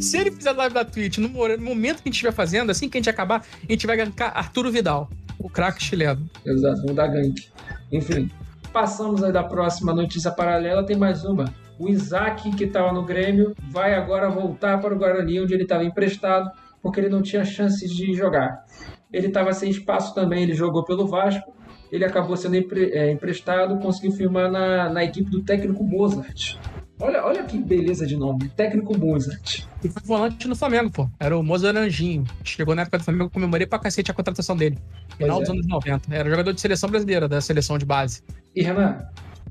Se 0.00 0.16
ele 0.16 0.30
fizer 0.30 0.52
live 0.52 0.72
na 0.72 0.84
Twitch, 0.84 1.18
no 1.18 1.28
momento 1.28 1.96
que 1.96 2.02
a 2.02 2.10
gente 2.10 2.14
estiver 2.14 2.32
fazendo, 2.32 2.70
assim 2.70 2.88
que 2.88 2.96
a 2.96 3.00
gente 3.00 3.10
acabar, 3.10 3.44
a 3.68 3.72
gente 3.72 3.88
vai 3.88 3.96
gankar 3.96 4.30
Arturo 4.36 4.70
Vidal, 4.70 5.10
o 5.36 5.50
craque 5.50 5.82
chileno. 5.82 6.30
Exato, 6.46 6.80
vamos 6.82 6.94
dar 6.94 7.08
gank. 7.08 7.48
Enfim, 7.90 8.30
passamos 8.72 9.24
aí 9.24 9.32
da 9.32 9.42
próxima 9.42 9.92
notícia 9.92 10.30
paralela, 10.30 10.86
tem 10.86 10.96
mais 10.96 11.24
uma. 11.24 11.52
O 11.82 11.88
Isaac, 11.88 12.48
que 12.52 12.62
estava 12.62 12.92
no 12.92 13.04
Grêmio, 13.04 13.56
vai 13.68 13.92
agora 13.94 14.30
voltar 14.30 14.80
para 14.80 14.94
o 14.94 14.96
Guarani, 14.96 15.40
onde 15.40 15.52
ele 15.52 15.64
estava 15.64 15.84
emprestado, 15.84 16.48
porque 16.80 17.00
ele 17.00 17.08
não 17.08 17.20
tinha 17.20 17.44
chances 17.44 17.90
de 17.90 18.14
jogar. 18.14 18.64
Ele 19.12 19.26
estava 19.26 19.52
sem 19.52 19.68
espaço 19.68 20.14
também, 20.14 20.44
ele 20.44 20.54
jogou 20.54 20.84
pelo 20.84 21.08
Vasco, 21.08 21.52
ele 21.90 22.04
acabou 22.04 22.36
sendo 22.36 22.54
empre, 22.54 22.92
é, 22.92 23.10
emprestado, 23.10 23.80
conseguiu 23.80 24.12
firmar 24.12 24.48
na, 24.48 24.90
na 24.90 25.02
equipe 25.02 25.28
do 25.28 25.42
técnico 25.42 25.82
Mozart. 25.82 26.56
Olha, 27.00 27.24
olha 27.24 27.42
que 27.42 27.58
beleza 27.58 28.06
de 28.06 28.16
nome, 28.16 28.48
técnico 28.50 28.96
Mozart. 28.96 29.64
E 29.82 29.88
foi 29.88 30.02
volante 30.04 30.46
no 30.46 30.54
Flamengo, 30.54 30.88
pô. 30.88 31.10
Era 31.18 31.36
o 31.36 31.42
Mozart 31.42 31.76
Anjinho. 31.76 32.22
Chegou 32.44 32.76
na 32.76 32.82
época 32.82 32.98
do 32.98 33.04
Flamengo, 33.04 33.28
comemorei 33.28 33.66
pra 33.66 33.80
cacete 33.80 34.08
a 34.08 34.14
contratação 34.14 34.56
dele. 34.56 34.78
Final 35.16 35.38
pois 35.38 35.48
dos 35.48 35.56
é. 35.56 35.58
anos 35.58 35.66
90. 35.66 36.14
Era 36.14 36.30
jogador 36.30 36.52
de 36.52 36.60
seleção 36.60 36.88
brasileira, 36.88 37.28
da 37.28 37.40
seleção 37.40 37.76
de 37.76 37.84
base. 37.84 38.22
E 38.54 38.62
Renan, 38.62 38.98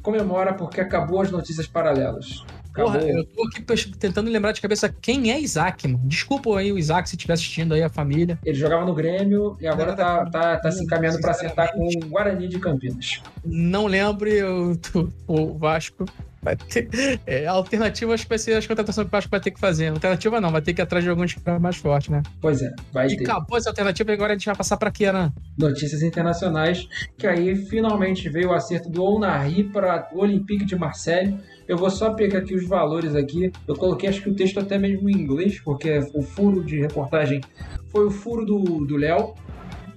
comemora 0.01 0.53
porque 0.53 0.81
acabou 0.81 1.21
as 1.21 1.31
notícias 1.31 1.67
paralelas. 1.67 2.43
Acabou. 2.71 2.93
Porra, 2.93 3.03
eu 3.03 3.25
tô 3.25 3.43
aqui 3.43 3.91
tentando 3.97 4.29
lembrar 4.29 4.53
de 4.53 4.61
cabeça 4.61 4.89
quem 4.89 5.31
é 5.31 5.39
Isaac, 5.39 5.87
mano. 5.87 6.01
Desculpa 6.05 6.57
aí 6.57 6.71
o 6.71 6.77
Isaac 6.77 7.09
se 7.09 7.15
estiver 7.15 7.33
assistindo 7.33 7.73
aí 7.73 7.83
a 7.83 7.89
família. 7.89 8.39
Ele 8.45 8.57
jogava 8.57 8.85
no 8.85 8.93
Grêmio 8.93 9.57
e 9.59 9.67
agora 9.67 9.93
tá, 9.93 10.25
tá, 10.29 10.57
tá 10.57 10.71
se 10.71 10.83
encaminhando 10.83 11.19
para 11.19 11.31
acertar 11.31 11.73
com 11.73 11.85
o 11.85 12.07
Guarani 12.07 12.47
de 12.47 12.59
Campinas. 12.59 13.21
Não 13.43 13.87
lembro 13.87 14.29
eu, 14.29 14.79
o 15.27 15.57
Vasco 15.57 16.05
Vai 16.41 16.55
ter. 16.55 16.89
É, 17.27 17.45
a 17.45 17.51
alternativa 17.51 18.13
acho 18.13 18.23
que 18.23 18.29
vai 18.29 18.39
ser 18.39 18.53
as 18.53 18.65
contratações 18.65 19.05
que 19.05 19.09
o 19.09 19.11
Vasco 19.11 19.29
vai 19.29 19.39
ter 19.39 19.51
que 19.51 19.59
fazer. 19.59 19.89
Alternativa 19.89 20.41
não, 20.41 20.51
vai 20.51 20.61
ter 20.61 20.73
que 20.73 20.81
ir 20.81 20.83
atrás 20.83 21.03
de 21.03 21.09
alguns 21.09 21.33
que 21.33 21.51
mais 21.59 21.77
forte, 21.77 22.11
né? 22.11 22.23
Pois 22.41 22.61
é, 22.61 22.71
vai 22.91 23.07
e 23.07 23.17
ter. 23.17 23.23
acabou 23.23 23.57
essa 23.57 23.69
alternativa 23.69 24.11
e 24.11 24.13
agora 24.13 24.33
a 24.33 24.35
gente 24.35 24.45
vai 24.47 24.55
passar 24.55 24.77
para 24.77 24.89
quê, 24.89 25.11
né? 25.11 25.31
Notícias 25.57 26.01
internacionais, 26.01 26.87
que 27.17 27.27
aí 27.27 27.55
finalmente 27.55 28.27
veio 28.29 28.49
o 28.49 28.53
acerto 28.53 28.89
do 28.89 29.03
Onari 29.03 29.65
para 29.65 30.09
o 30.11 30.19
Olympique 30.19 30.65
de 30.65 30.75
Marseille. 30.75 31.37
Eu 31.67 31.77
vou 31.77 31.91
só 31.91 32.13
pegar 32.13 32.39
aqui 32.39 32.55
os 32.55 32.67
valores 32.67 33.15
aqui. 33.15 33.51
Eu 33.67 33.75
coloquei 33.75 34.09
acho 34.09 34.21
que 34.21 34.29
o 34.29 34.35
texto 34.35 34.59
até 34.59 34.77
mesmo 34.79 35.09
em 35.09 35.13
inglês, 35.13 35.59
porque 35.59 35.99
o 36.13 36.23
furo 36.23 36.63
de 36.63 36.79
reportagem 36.79 37.41
foi 37.89 38.07
o 38.07 38.11
furo 38.11 38.45
do 38.45 38.97
Léo. 38.97 39.35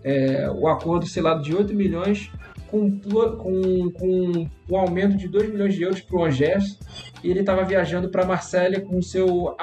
É, 0.03 0.51
o 0.51 0.69
acordo 0.69 1.07
selado 1.07 1.43
de 1.43 1.55
8 1.55 1.73
milhões 1.73 2.31
com, 2.75 2.91
com, 3.37 3.91
com 3.91 4.49
um 4.69 4.77
aumento 4.77 5.17
de 5.17 5.29
2 5.29 5.53
milhões 5.53 5.75
de 5.75 5.83
euros 5.83 6.01
para 6.01 6.17
o 6.17 6.25
Angers 6.25 6.79
e 7.23 7.31
ele 7.31 7.41
estava 7.41 7.65
viajando 7.65 8.09
para 8.09 8.27
Marselha 8.27 8.81
com 8.81 9.01
seu, 9.01 9.57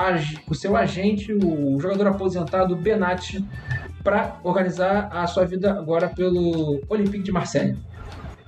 com 0.45 0.53
seu 0.53 0.78
agente, 0.78 1.34
o 1.34 1.80
jogador 1.80 2.07
aposentado 2.07 2.76
Benatti, 2.76 3.43
para 4.01 4.39
organizar 4.43 5.09
a 5.12 5.28
sua 5.28 5.45
vida 5.45 5.72
agora 5.72 6.07
pelo 6.07 6.82
Olympique 6.88 7.24
de 7.24 7.32
Marselha. 7.32 7.78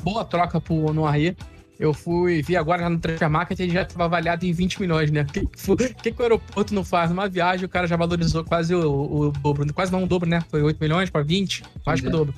Boa 0.01 0.23
troca 0.23 0.59
para 0.59 0.73
o 0.73 0.93
Noiré. 0.93 1.35
Eu 1.79 1.93
fui, 1.93 2.41
vi 2.41 2.55
agora 2.55 2.87
no 2.89 2.99
Transfer 2.99 3.29
Market, 3.29 3.59
ele 3.59 3.73
já 3.73 3.81
estava 3.81 4.05
avaliado 4.05 4.45
em 4.45 4.53
20 4.53 4.79
milhões, 4.79 5.11
né? 5.11 5.25
O 5.67 5.75
que, 5.75 5.93
que, 5.93 6.11
que, 6.11 6.21
o 6.21 6.23
aeroporto 6.23 6.73
não 6.73 6.83
faz? 6.83 7.09
Numa 7.09 7.27
viagem, 7.27 7.65
o 7.65 7.69
cara 7.69 7.87
já 7.87 7.97
valorizou 7.97 8.43
quase 8.43 8.73
o, 8.73 8.89
o, 8.89 9.27
o 9.27 9.31
dobro. 9.31 9.73
Quase 9.73 9.91
não 9.91 10.03
o 10.03 10.07
dobro, 10.07 10.29
né? 10.29 10.41
Foi 10.49 10.61
8 10.61 10.77
milhões 10.79 11.09
para 11.09 11.23
20, 11.23 11.63
quase 11.83 12.01
que 12.01 12.07
o 12.07 12.11
dobro. 12.11 12.33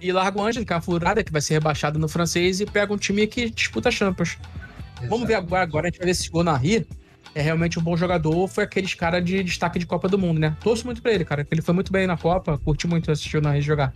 E 0.00 0.12
larga 0.12 0.38
o 0.38 0.44
Ângelo, 0.44 0.64
que 0.64 0.72
é 0.72 0.76
uma 0.76 0.82
furada, 0.82 1.24
que 1.24 1.32
vai 1.32 1.40
ser 1.40 1.54
rebaixado 1.54 1.98
no 1.98 2.08
francês, 2.08 2.60
e 2.60 2.66
pega 2.66 2.92
um 2.92 2.96
time 2.96 3.26
que 3.26 3.50
disputa 3.50 3.90
Champions. 3.90 4.38
Exato. 4.98 5.08
Vamos 5.08 5.26
ver 5.26 5.34
agora, 5.34 5.62
agora 5.62 5.86
a 5.86 5.90
gente 5.90 5.98
vai 5.98 6.06
ver 6.06 6.14
se 6.14 6.28
o 6.28 6.32
Gonarri 6.32 6.86
é 7.34 7.42
realmente 7.42 7.78
um 7.78 7.82
bom 7.82 7.96
jogador, 7.96 8.48
foi 8.48 8.64
aqueles 8.64 8.94
cara 8.94 9.20
de 9.20 9.42
destaque 9.42 9.78
de 9.78 9.86
Copa 9.86 10.08
do 10.08 10.18
Mundo, 10.18 10.38
né? 10.38 10.56
Torço 10.62 10.84
muito 10.84 11.02
pra 11.02 11.12
ele, 11.12 11.24
cara. 11.24 11.46
Ele 11.50 11.62
foi 11.62 11.74
muito 11.74 11.92
bem 11.92 12.06
na 12.06 12.16
Copa, 12.16 12.58
curti 12.58 12.86
muito 12.86 13.10
assistir 13.10 13.36
o 13.36 13.40
Gonarri 13.40 13.60
jogar. 13.60 13.92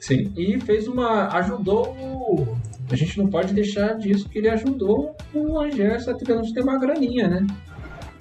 Sim, 0.00 0.32
e 0.36 0.60
fez 0.60 0.86
uma. 0.86 1.28
ajudou. 1.38 2.56
A 2.90 2.96
gente 2.96 3.18
não 3.18 3.28
pode 3.28 3.52
deixar 3.54 3.94
disso, 3.94 4.28
que 4.28 4.38
ele 4.38 4.48
ajudou 4.48 5.16
o 5.34 5.58
Angers 5.58 6.06
a 6.06 6.14
ter 6.14 6.32
uma 6.62 6.78
graninha, 6.78 7.28
né? 7.28 7.46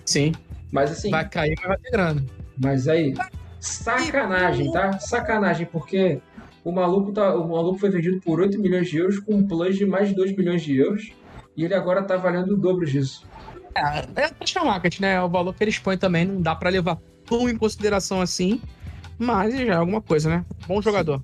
Sim. 0.05 0.33
Mas 0.71 0.91
assim. 0.91 1.09
Vai 1.11 1.27
cair, 1.27 1.55
mas 1.57 1.67
vai 1.67 1.77
ter 1.77 1.91
grana. 1.91 2.25
Mas 2.57 2.87
aí, 2.87 3.13
sacanagem, 3.59 4.71
tá? 4.71 4.97
Sacanagem, 4.99 5.65
porque 5.65 6.21
O 6.65 6.71
maluco, 6.71 7.13
tá, 7.13 7.35
o 7.35 7.47
maluco 7.47 7.77
foi 7.77 7.91
vendido 7.91 8.19
por 8.21 8.39
8 8.39 8.59
milhões 8.59 8.89
de 8.89 8.97
euros, 8.97 9.19
com 9.19 9.35
um 9.35 9.47
plus 9.47 9.77
de 9.77 9.85
mais 9.85 10.09
de 10.09 10.15
2 10.15 10.35
milhões 10.35 10.63
de 10.63 10.75
euros. 10.75 11.11
E 11.55 11.63
ele 11.63 11.75
agora 11.75 12.01
tá 12.01 12.17
valendo 12.17 12.55
o 12.55 12.57
dobro 12.57 12.87
disso. 12.87 13.23
É, 13.75 14.23
é 14.23 14.27
taxa 14.29 14.63
market, 14.63 14.99
né? 14.99 15.21
O 15.21 15.29
valor 15.29 15.53
que 15.53 15.63
eles 15.63 15.77
põem 15.77 15.95
também 15.95 16.25
não 16.25 16.41
dá 16.41 16.55
para 16.55 16.71
levar 16.71 16.97
tão 17.23 17.47
em 17.47 17.55
consideração 17.55 18.19
assim. 18.19 18.59
Mas 19.19 19.55
já 19.55 19.73
é 19.73 19.75
alguma 19.75 20.01
coisa, 20.01 20.27
né? 20.27 20.43
Bom 20.67 20.81
jogador. 20.81 21.21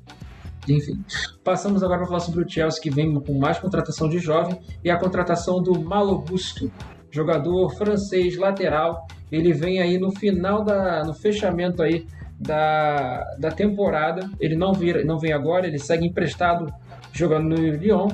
Enfim, 0.70 1.04
passamos 1.44 1.82
agora 1.82 1.98
para 1.98 2.08
falar 2.08 2.20
sobre 2.20 2.44
o 2.44 2.48
Chelsea, 2.48 2.80
que 2.80 2.92
vem 2.92 3.20
com 3.20 3.40
mais 3.40 3.58
contratação 3.58 4.08
de 4.08 4.20
jovem 4.20 4.60
e 4.84 4.92
a 4.92 5.00
contratação 5.00 5.60
do 5.60 5.82
Malo 5.82 6.20
Gusto, 6.20 6.72
jogador 7.10 7.76
francês 7.76 8.38
lateral. 8.38 9.08
Ele 9.32 9.54
vem 9.54 9.82
aí 9.82 9.98
no 9.98 10.12
final 10.12 10.64
da, 10.64 11.04
no 11.04 11.16
fechamento 11.16 11.82
aí 11.82 12.06
da, 12.42 13.24
da 13.38 13.52
temporada. 13.52 14.30
Ele 14.40 14.56
não, 14.56 14.74
vira, 14.74 15.04
não 15.06 15.20
vem 15.20 15.32
agora, 15.32 15.68
ele 15.68 15.78
segue 15.78 16.06
emprestado 16.06 16.74
jogando 17.14 17.50
no 17.50 17.56
Lyon. 17.56 18.10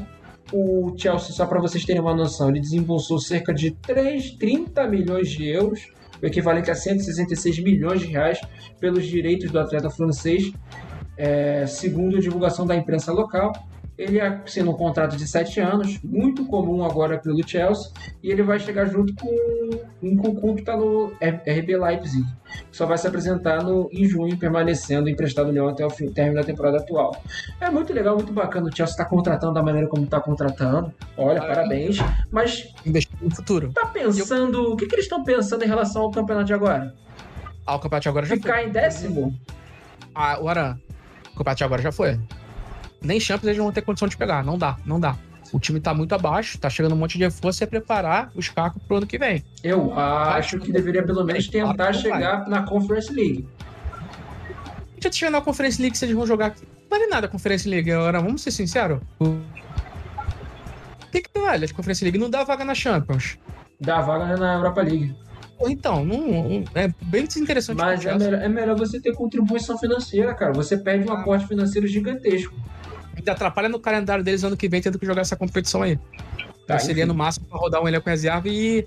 O 0.51 0.93
Chelsea, 0.97 1.33
só 1.33 1.45
para 1.45 1.59
vocês 1.59 1.83
terem 1.83 2.01
uma 2.01 2.15
noção, 2.15 2.49
ele 2.49 2.59
desembolsou 2.59 3.19
cerca 3.19 3.53
de 3.53 3.71
3, 3.71 4.31
30 4.31 4.87
milhões 4.87 5.29
de 5.29 5.45
euros, 5.45 5.91
o 6.21 6.25
equivalente 6.25 6.71
a 6.71 6.75
166 6.75 7.59
milhões 7.59 7.99
de 7.99 8.07
reais, 8.07 8.39
pelos 8.79 9.05
direitos 9.05 9.51
do 9.51 9.59
atleta 9.59 9.89
francês, 9.89 10.51
é, 11.17 11.65
segundo 11.67 12.17
a 12.17 12.19
divulgação 12.19 12.65
da 12.65 12.75
imprensa 12.75 13.11
local. 13.11 13.51
Ele 13.97 14.21
assina 14.21 14.69
um 14.69 14.75
contrato 14.75 15.17
de 15.17 15.27
sete 15.27 15.59
anos, 15.59 15.99
muito 16.03 16.45
comum 16.45 16.83
agora 16.83 17.17
pelo 17.17 17.47
Chelsea, 17.47 17.91
e 18.21 18.29
ele 18.29 18.43
vai 18.43 18.59
chegar 18.59 18.85
junto 18.85 19.11
com 19.15 19.27
um 20.03 20.15
Cucu 20.15 20.53
que 20.53 20.61
está 20.61 20.77
no 20.77 21.07
RB 21.19 21.75
Leipzig, 21.75 22.23
que 22.69 22.77
só 22.77 22.85
vai 22.85 22.95
se 22.97 23.07
apresentar 23.07 23.63
no, 23.63 23.89
em 23.91 24.05
junho, 24.05 24.37
permanecendo 24.37 25.09
emprestado 25.09 25.47
no 25.47 25.53
Leão 25.53 25.67
até 25.67 25.83
o 25.83 25.89
fim, 25.89 26.11
término 26.11 26.35
da 26.35 26.43
temporada 26.43 26.77
atual. 26.77 27.19
É 27.59 27.71
muito 27.71 27.91
legal, 27.91 28.15
muito 28.15 28.31
bacana 28.31 28.67
o 28.67 28.75
Chelsea 28.75 28.93
está 28.93 29.03
contratando 29.03 29.55
da 29.55 29.63
maneira 29.63 29.87
como 29.87 30.03
está 30.03 30.19
contratando. 30.19 30.93
Olha, 31.17 31.41
parabéns. 31.41 31.97
Mas. 32.29 32.71
Investir 32.85 33.17
no 33.19 33.33
futuro. 33.35 33.71
Tá 33.73 33.87
pensando. 33.87 34.57
Eu... 34.57 34.71
O 34.73 34.77
que, 34.77 34.85
que 34.85 34.93
eles 34.93 35.05
estão 35.05 35.23
pensando 35.23 35.63
em 35.63 35.67
relação 35.67 36.03
ao 36.03 36.11
campeonato 36.11 36.45
de 36.45 36.53
agora? 36.53 36.93
Ah, 37.65 37.75
o 37.75 37.79
campeonato 37.79 38.03
de 38.03 38.09
agora 38.09 38.25
já 38.27 38.35
Ficar 38.35 38.53
foi. 38.57 38.65
em 38.65 38.69
décimo? 38.69 39.33
Ah, 40.13 40.33
agora. 40.33 40.79
O 41.33 41.37
campeonato 41.37 41.57
de 41.57 41.63
agora 41.63 41.81
já 41.81 41.91
foi 41.91 42.19
nem 43.01 43.19
Champions 43.19 43.47
eles 43.47 43.57
vão 43.57 43.71
ter 43.71 43.81
condição 43.81 44.07
de 44.07 44.17
pegar. 44.17 44.43
Não 44.43 44.57
dá, 44.57 44.77
não 44.85 44.99
dá. 44.99 45.17
O 45.53 45.59
time 45.59 45.79
tá 45.79 45.93
muito 45.93 46.13
abaixo, 46.13 46.57
tá 46.57 46.69
chegando 46.69 46.93
um 46.93 46.97
monte 46.97 47.17
de 47.17 47.29
força 47.29 47.63
e 47.63 47.65
é 47.65 47.67
preparar 47.67 48.31
os 48.35 48.49
cacos 48.49 48.81
pro 48.83 48.97
ano 48.97 49.07
que 49.07 49.17
vem. 49.17 49.43
Eu 49.63 49.97
acho 49.97 50.59
que 50.59 50.71
deveria 50.71 51.03
pelo 51.03 51.23
menos 51.23 51.47
tentar 51.47 51.93
chegar 51.93 52.47
na 52.49 52.63
Conference 52.63 53.11
League. 53.11 53.47
Já 54.99 55.11
chegar 55.11 55.31
na 55.31 55.41
Conference 55.41 55.81
League, 55.81 55.97
vocês 55.97 56.11
vão 56.11 56.25
jogar. 56.25 56.49
Não 56.49 56.89
vale 56.89 57.07
nada 57.07 57.27
a 57.27 57.29
Conference 57.29 57.67
League 57.67 57.89
agora, 57.91 58.19
vamos 58.19 58.41
ser 58.41 58.51
sinceros. 58.51 58.99
O 59.19 59.39
que, 61.11 61.21
que 61.21 61.39
vale 61.39 61.65
a 61.65 61.73
Conference 61.73 62.03
League? 62.03 62.17
Não 62.17 62.29
dá 62.29 62.43
vaga 62.43 62.65
na 62.65 62.75
Champions. 62.75 63.37
Dá 63.79 64.01
vaga 64.01 64.35
na 64.35 64.55
Europa 64.55 64.81
League. 64.81 65.15
Então, 65.61 66.05
não, 66.05 66.63
é 66.75 66.87
bem 67.03 67.25
desinteressante. 67.25 67.81
Mas 67.81 68.05
é 68.05 68.15
melhor, 68.15 68.41
é 68.41 68.49
melhor, 68.49 68.77
você 68.77 68.99
ter 68.99 69.13
contribuição 69.13 69.77
financeira, 69.77 70.33
cara. 70.35 70.53
Você 70.53 70.77
perde 70.77 71.09
um 71.09 71.13
aporte 71.13 71.47
financeiro 71.47 71.87
gigantesco 71.87 72.53
ainda 73.17 73.31
atrapalha 73.31 73.69
no 73.69 73.79
calendário 73.79 74.23
deles 74.23 74.43
ano 74.43 74.55
que 74.55 74.69
vem 74.69 74.81
tendo 74.81 74.99
que 74.99 75.05
jogar 75.05 75.21
essa 75.21 75.35
competição 75.35 75.81
aí. 75.81 75.97
Tá, 76.67 76.75
então, 76.75 76.85
seria 76.85 77.05
no 77.05 77.13
máximo 77.13 77.47
para 77.47 77.57
rodar 77.57 77.81
um 77.81 77.87
elenco 77.87 78.09
reserva 78.09 78.47
e 78.49 78.85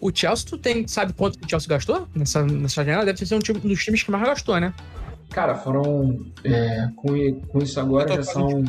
o 0.00 0.10
Chelsea, 0.14 0.46
tu 0.46 0.58
tem, 0.58 0.86
sabe 0.86 1.14
quanto 1.14 1.36
o 1.36 1.48
Chelsea 1.48 1.68
gastou 1.68 2.06
nessa, 2.14 2.42
nessa 2.44 2.84
janela? 2.84 3.06
Deve 3.06 3.24
ser 3.24 3.34
um, 3.34 3.38
time, 3.38 3.58
um 3.64 3.68
dos 3.68 3.82
times 3.82 4.02
que 4.02 4.10
mais 4.10 4.22
gastou, 4.22 4.60
né? 4.60 4.74
Cara, 5.30 5.54
foram. 5.54 6.26
É, 6.44 6.88
com, 6.94 7.40
com 7.48 7.58
isso 7.60 7.80
agora 7.80 8.16
já 8.16 8.22
são. 8.22 8.62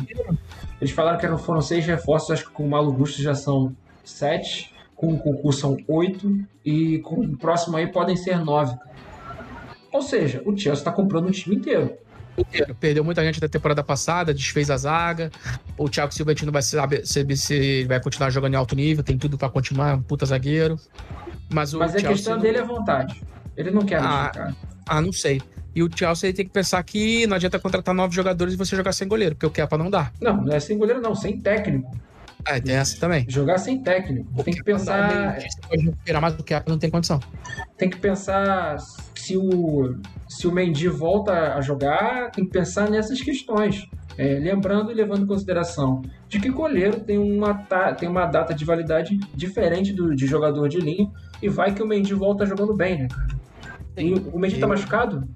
Eles 0.80 0.94
falaram 0.94 1.18
que 1.18 1.44
foram 1.44 1.60
seis 1.60 1.84
reforços, 1.84 2.30
acho 2.30 2.46
que 2.46 2.52
com 2.52 2.64
o 2.64 2.70
Malo 2.70 2.90
Gusto 2.90 3.20
já 3.20 3.34
são 3.34 3.76
sete, 4.02 4.74
com 4.96 5.12
o 5.12 5.18
concurso 5.18 5.60
são 5.60 5.76
oito, 5.86 6.42
e 6.64 7.00
com 7.00 7.20
o 7.20 7.36
próximo 7.36 7.76
aí 7.76 7.86
podem 7.86 8.16
ser 8.16 8.42
nove. 8.42 8.74
Ou 9.92 10.00
seja, 10.00 10.40
o 10.46 10.56
Chelsea 10.56 10.72
está 10.72 10.90
comprando 10.90 11.28
um 11.28 11.30
time 11.30 11.56
inteiro 11.56 11.98
inteiro. 12.40 12.74
Perdeu 12.74 13.04
muita 13.04 13.24
gente 13.24 13.40
da 13.40 13.48
temporada 13.48 13.82
passada, 13.82 14.34
desfez 14.34 14.70
a 14.70 14.76
zaga. 14.76 15.30
O 15.76 15.88
Thiago 15.88 16.12
Silva 16.12 16.32
a 16.32 16.34
gente 16.34 16.46
não 16.46 16.52
vai 16.52 16.62
saber 16.62 17.06
se, 17.06 17.24
se 17.36 17.84
vai 17.84 18.00
continuar 18.00 18.30
jogando 18.30 18.54
em 18.54 18.56
alto 18.56 18.74
nível, 18.74 19.04
tem 19.04 19.18
tudo 19.18 19.38
para 19.38 19.48
continuar, 19.48 19.90
é 19.90 19.94
um 19.94 20.02
puta 20.02 20.26
zagueiro. 20.26 20.78
Mas, 21.52 21.74
o 21.74 21.78
Mas 21.78 21.94
a 21.94 22.02
questão 22.02 22.38
dele 22.38 22.58
é 22.58 22.64
vontade. 22.64 23.22
Ele 23.56 23.70
não 23.70 23.82
quer 23.82 24.00
ah, 24.00 24.52
ah, 24.86 25.00
não 25.00 25.12
sei. 25.12 25.40
E 25.74 25.82
o 25.82 25.90
Chelsea 25.92 26.32
tem 26.32 26.44
que 26.44 26.52
pensar 26.52 26.82
que 26.84 27.26
não 27.26 27.36
adianta 27.36 27.58
contratar 27.58 27.94
novos 27.94 28.14
jogadores 28.14 28.54
e 28.54 28.56
você 28.56 28.76
jogar 28.76 28.92
sem 28.92 29.08
goleiro, 29.08 29.34
porque 29.34 29.46
o 29.46 29.50
Kepa 29.50 29.76
não 29.76 29.90
dá. 29.90 30.12
Não, 30.20 30.36
não 30.42 30.52
é 30.52 30.60
sem 30.60 30.78
goleiro, 30.78 31.00
não, 31.00 31.14
sem 31.14 31.40
técnico. 31.40 31.90
É, 32.46 32.60
tem 32.60 32.76
essa 32.76 32.98
também. 33.00 33.24
Jogar 33.28 33.58
sem 33.58 33.82
técnico. 33.82 34.28
O 34.36 34.44
tem 34.44 34.54
que 34.54 34.62
pensar. 34.62 35.38
Pode 35.68 35.84
recuperar 35.84 36.22
mais 36.22 36.34
do 36.34 36.44
que 36.44 36.54
não 36.66 36.78
tem 36.78 36.90
condição. 36.90 37.18
Tem 37.78 37.88
que 37.88 37.96
pensar 37.96 38.76
se 39.24 39.38
o, 39.38 39.96
se 40.28 40.46
o 40.46 40.52
Mendy 40.52 40.88
volta 40.88 41.54
a 41.54 41.60
jogar, 41.62 42.30
tem 42.30 42.44
que 42.44 42.50
pensar 42.50 42.90
nessas 42.90 43.22
questões. 43.22 43.88
É, 44.16 44.38
lembrando 44.38 44.92
e 44.92 44.94
levando 44.94 45.24
em 45.24 45.26
consideração 45.26 46.00
de 46.28 46.38
que 46.38 46.48
goleiro 46.48 47.00
tem 47.00 47.18
uma, 47.18 47.54
tem 47.98 48.08
uma 48.08 48.26
data 48.26 48.54
de 48.54 48.64
validade 48.64 49.18
diferente 49.34 49.92
do, 49.92 50.14
de 50.14 50.24
jogador 50.24 50.68
de 50.68 50.78
linha 50.78 51.10
e 51.42 51.48
vai 51.48 51.74
que 51.74 51.82
o 51.82 51.86
Mendy 51.86 52.14
volta 52.14 52.46
jogando 52.46 52.76
bem, 52.76 52.98
né, 52.98 53.08
cara? 53.08 53.28
E 53.96 54.14
o 54.14 54.38
Mendy 54.38 54.60
tá 54.60 54.68
machucado? 54.68 55.26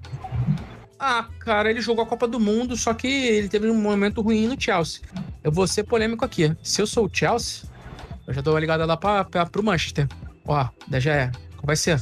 Ah, 0.97 1.27
cara, 1.39 1.69
ele 1.69 1.81
jogou 1.81 2.03
a 2.03 2.07
Copa 2.07 2.27
do 2.27 2.39
Mundo, 2.39 2.77
só 2.77 2.93
que 2.93 3.07
ele 3.07 3.49
teve 3.49 3.69
um 3.69 3.81
momento 3.81 4.21
ruim 4.21 4.47
no 4.47 4.59
Chelsea. 4.59 5.01
Eu 5.43 5.51
vou 5.51 5.67
ser 5.67 5.83
polêmico 5.83 6.23
aqui. 6.23 6.55
Se 6.61 6.81
eu 6.81 6.87
sou 6.87 7.05
o 7.05 7.09
Chelsea, 7.11 7.67
eu 8.27 8.33
já 8.33 8.41
tô 8.41 8.57
ligado 8.57 8.85
lá 8.85 8.95
pra, 8.95 9.25
pra, 9.25 9.45
pro 9.45 9.63
Manchester. 9.63 10.07
Ó, 10.45 10.67
já 10.91 11.13
é. 11.13 11.31
Como 11.55 11.67
vai 11.67 11.75
ser? 11.75 11.99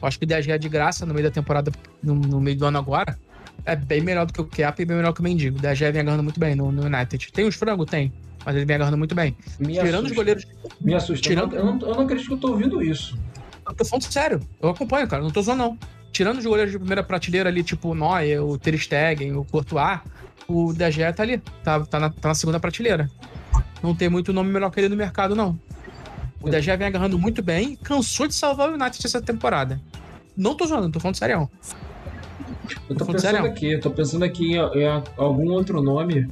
Eu 0.00 0.08
acho 0.08 0.18
que 0.18 0.24
o 0.24 0.28
DG 0.28 0.50
é 0.52 0.58
de 0.58 0.68
graça 0.68 1.04
no 1.04 1.12
meio 1.12 1.26
da 1.26 1.30
temporada, 1.30 1.70
no, 2.02 2.14
no, 2.14 2.40
meio 2.40 2.56
do 2.56 2.64
ano 2.64 2.78
agora. 2.78 3.18
É 3.64 3.76
bem 3.76 4.00
melhor 4.00 4.26
do 4.26 4.32
que 4.32 4.40
o 4.40 4.44
Cap 4.44 4.80
e 4.80 4.84
bem 4.84 4.96
melhor 4.96 5.12
que 5.12 5.20
o 5.20 5.22
Mendigo. 5.22 5.58
O 5.58 5.60
DG 5.60 5.90
vem 5.92 6.00
agarrando 6.00 6.22
muito 6.22 6.40
bem 6.40 6.54
no, 6.54 6.72
no 6.72 6.86
United. 6.86 7.30
Tem 7.32 7.46
os 7.46 7.54
frangos? 7.54 7.90
Tem. 7.90 8.12
Mas 8.44 8.56
ele 8.56 8.64
vem 8.64 8.76
agarrando 8.76 8.96
muito 8.96 9.14
bem. 9.14 9.36
Me 9.58 9.74
tirando 9.74 9.86
assusta. 9.86 10.06
os 10.06 10.12
goleiros. 10.12 10.46
Me 10.80 10.94
assusta. 10.94 11.28
Tirando... 11.28 11.54
Eu, 11.54 11.64
não, 11.64 11.78
eu 11.80 11.94
não 11.94 12.00
acredito 12.02 12.26
que 12.28 12.34
eu 12.34 12.38
tô 12.38 12.48
ouvindo 12.52 12.82
isso. 12.82 13.18
Eu 13.66 13.74
tô 13.74 13.84
falando 13.84 14.02
sério. 14.04 14.40
Eu 14.60 14.70
acompanho, 14.70 15.06
cara. 15.06 15.22
Não 15.22 15.30
tô 15.30 15.42
zoando, 15.42 15.62
não. 15.62 15.78
Tirando 16.10 16.38
os 16.38 16.46
goleiros 16.46 16.72
de 16.72 16.78
primeira 16.78 17.02
prateleira 17.02 17.50
ali, 17.50 17.62
tipo 17.62 17.90
o 17.90 17.94
Neuer, 17.94 18.42
o 18.42 18.58
Ter 18.58 18.76
Stegen, 18.78 19.36
o 19.36 19.44
Courtois, 19.44 20.00
o 20.48 20.72
DG 20.72 21.12
tá 21.12 21.22
ali. 21.22 21.38
Tá, 21.62 21.80
tá, 21.80 22.00
na, 22.00 22.10
tá 22.10 22.28
na 22.28 22.34
segunda 22.34 22.58
prateleira. 22.58 23.10
Não 23.82 23.94
tem 23.94 24.08
muito 24.08 24.32
nome 24.32 24.50
melhor 24.50 24.70
que 24.70 24.80
ele 24.80 24.88
no 24.88 24.96
mercado, 24.96 25.36
não. 25.36 25.58
O 26.42 26.48
DG 26.48 26.76
vem 26.76 26.86
agarrando 26.86 27.18
muito 27.18 27.42
bem 27.42 27.76
cansou 27.76 28.26
de 28.26 28.34
salvar 28.34 28.70
o 28.70 28.74
United 28.74 29.04
essa 29.04 29.20
temporada. 29.20 29.80
Não 30.36 30.54
tô 30.54 30.66
zoando, 30.66 30.90
tô 30.90 30.98
falando 30.98 31.16
sério. 31.16 31.50
Eu 32.88 32.96
tô, 32.96 33.04
tô 33.04 33.12
pensando 33.12 33.20
sério. 33.20 33.46
aqui, 33.46 33.72
eu 33.72 33.80
tô 33.80 33.90
pensando 33.90 34.24
aqui 34.24 34.52
em, 34.52 34.56
em, 34.56 35.02
algum 35.16 35.50
outro 35.50 35.82
nome. 35.82 36.28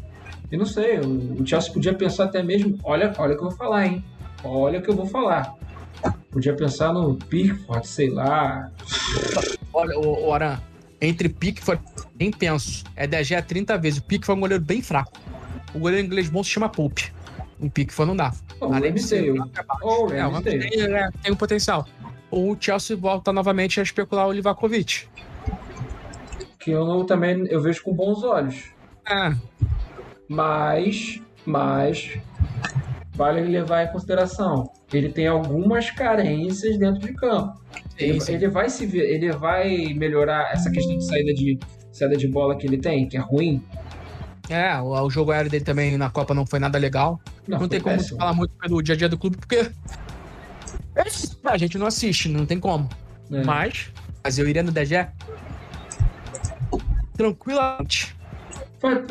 E 0.51 0.57
não 0.57 0.65
sei, 0.65 0.99
o, 0.99 1.47
Chelsea 1.47 1.73
podia 1.73 1.93
pensar 1.93 2.25
até 2.25 2.43
mesmo. 2.43 2.79
Olha, 2.83 3.13
olha 3.19 3.35
o 3.35 3.37
que 3.37 3.45
eu 3.45 3.49
vou 3.49 3.59
falar, 3.59 3.87
hein? 3.87 4.05
Olha 4.43 4.79
o 4.79 4.83
que 4.83 4.89
eu 4.89 4.97
vou 4.97 5.07
falar. 5.07 5.55
Podia 6.31 6.55
pensar 6.55 6.93
no 6.93 7.17
Pickford, 7.17 7.87
sei 7.87 8.09
lá. 8.09 8.71
Olha, 9.73 9.99
o, 9.99 10.29
o 10.29 10.33
Aran, 10.33 10.59
entre 11.01 11.29
Pickford, 11.29 11.83
nem 12.19 12.31
penso. 12.31 12.85
É 12.97 13.07
DG 13.07 13.35
a 13.35 13.43
30 13.43 13.77
vezes. 13.77 13.99
O 13.99 14.05
Pickford 14.05 14.37
é 14.37 14.39
um 14.39 14.41
goleiro 14.41 14.65
bem 14.65 14.81
fraco. 14.81 15.13
O 15.75 15.81
goleiro 15.81 16.07
inglês 16.07 16.31
bom 16.31 16.43
se 16.43 16.51
chama 16.51 16.69
Pope. 16.69 17.13
Um 17.61 17.69
Pickford 17.69 18.09
não 18.09 18.17
dá. 18.17 18.33
Oh, 18.61 18.73
Além 18.73 18.95
de 18.95 19.03
ser. 19.03 19.35
Oh, 19.83 20.13
é, 20.13 20.27
o 20.27 20.43
tem, 20.43 20.61
é, 20.61 21.11
tem 21.23 21.33
um 21.33 21.37
potencial 21.37 21.87
o 22.31 22.57
Chelsea 22.59 22.97
volta 22.97 23.33
novamente 23.33 23.81
a 23.81 23.83
especular 23.83 24.29
o 24.29 24.33
Livakovic. 24.33 25.07
Que 26.59 26.71
eu 26.71 26.85
não, 26.85 27.05
também 27.05 27.47
eu 27.49 27.61
vejo 27.61 27.83
com 27.83 27.95
bons 27.95 28.23
olhos. 28.23 28.73
É. 29.09 29.35
Mas, 30.29 31.21
mas 31.47 32.19
vale 33.15 33.41
levar 33.43 33.85
em 33.85 33.93
consideração. 33.93 34.71
Ele 34.93 35.09
tem 35.09 35.27
algumas 35.27 35.91
carências 35.91 36.79
dentro 36.79 37.01
de 37.01 37.15
campo. 37.15 37.59
Ele, 37.97 38.19
ele, 38.29 38.49
vai 38.49 38.69
se 38.69 38.85
ele 38.99 39.33
vai 39.33 39.95
melhorar 39.95 40.53
essa 40.53 40.71
questão 40.71 40.97
de 40.97 41.05
saída 41.05 41.33
de 41.35 41.59
saída 41.91 42.17
de 42.17 42.29
bola 42.29 42.57
que 42.57 42.67
ele 42.67 42.79
tem, 42.79 43.09
que 43.09 43.17
é 43.17 43.21
ruim. 43.21 43.65
É, 44.49 44.79
o, 44.81 44.91
o 44.91 45.11
jogo 45.11 45.31
aéreo 45.31 45.51
dele 45.51 45.65
também 45.65 45.97
na 45.97 46.11
Copa 46.11 46.35
não 46.35 46.47
foi 46.47 46.59
nada 46.59 46.79
legal. 46.79 47.21
Não, 47.47 47.61
não 47.61 47.69
tem 47.69 47.81
como 47.81 48.03
falar 48.03 48.33
muito 48.33 48.55
pelo 48.55 48.83
dia 48.83 48.95
a 48.95 48.99
dia 48.99 49.09
do 49.09 49.19
clube, 49.19 49.37
porque 49.37 49.71
a 51.45 51.57
gente 51.59 51.79
não 51.79 51.87
assiste, 51.87 52.29
não 52.29 52.47
tem 52.47 52.59
como. 52.59 52.89
É. 53.31 53.45
Mas, 53.45 53.91
mas 54.23 54.39
eu 54.39 54.49
iria 54.49 54.63
no 54.63 54.73
DG 54.73 55.07
tranquilamente. 57.19 58.17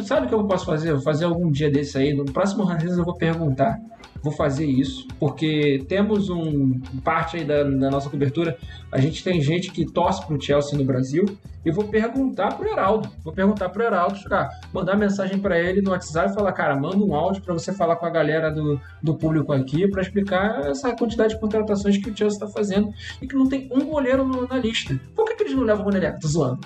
Sabe 0.06 0.26
o 0.26 0.30
que 0.30 0.34
eu 0.34 0.46
posso 0.46 0.66
fazer? 0.66 0.94
vou 0.94 1.02
fazer 1.02 1.26
algum 1.26 1.52
dia 1.52 1.70
desse 1.70 1.98
aí. 1.98 2.14
No 2.14 2.24
próximo 2.24 2.64
Ranzas 2.64 2.98
eu 2.98 3.04
vou 3.04 3.16
perguntar. 3.16 3.78
Vou 4.22 4.32
fazer 4.32 4.66
isso, 4.66 5.08
porque 5.20 5.84
temos 5.88 6.30
um 6.30 6.80
parte 7.04 7.38
aí 7.38 7.46
da, 7.46 7.64
da, 7.64 7.90
nossa 7.90 8.10
cobertura. 8.10 8.58
A 8.92 9.00
gente 9.00 9.24
tem 9.24 9.42
gente 9.42 9.72
que 9.72 9.86
torce 9.86 10.26
pro 10.26 10.42
Chelsea 10.42 10.78
no 10.78 10.84
Brasil. 10.84 11.26
E 11.66 11.72
vou 11.72 11.84
perguntar 11.84 12.56
pro 12.56 12.66
Heraldo. 12.66 13.10
Vou 13.26 13.34
perguntar 13.34 13.68
pro 13.68 13.84
Heraldo, 13.84 14.16
chegar, 14.16 14.50
mandar 14.72 14.96
mensagem 14.96 15.38
para 15.38 15.60
ele 15.60 15.82
no 15.82 15.92
WhatsApp 15.92 16.32
e 16.32 16.34
falar, 16.34 16.54
cara, 16.54 16.80
manda 16.80 16.96
um 16.98 17.14
áudio 17.14 17.42
para 17.42 17.54
você 17.54 17.74
falar 17.74 17.98
com 17.98 18.06
a 18.06 18.10
galera 18.10 18.50
do, 18.50 18.80
do 19.04 19.16
público 19.16 19.52
aqui 19.52 19.86
para 19.90 20.02
explicar 20.02 20.62
essa 20.66 20.96
quantidade 20.96 21.34
de 21.34 21.42
contratações 21.42 21.98
que 21.98 22.10
o 22.10 22.16
Chelsea 22.16 22.38
está 22.38 22.48
fazendo 22.48 22.90
e 23.22 23.28
que 23.28 23.36
não 23.36 23.50
tem 23.50 23.68
um 23.70 23.86
goleiro 23.86 24.48
na 24.48 24.58
lista. 24.58 24.98
Por 25.14 25.26
que, 25.26 25.36
que 25.36 25.44
eles 25.44 25.56
não 25.56 25.64
levam 25.64 25.82
o 25.82 25.92
goleiro? 25.92 26.18
Tô 26.22 26.28
zoando. 26.30 26.66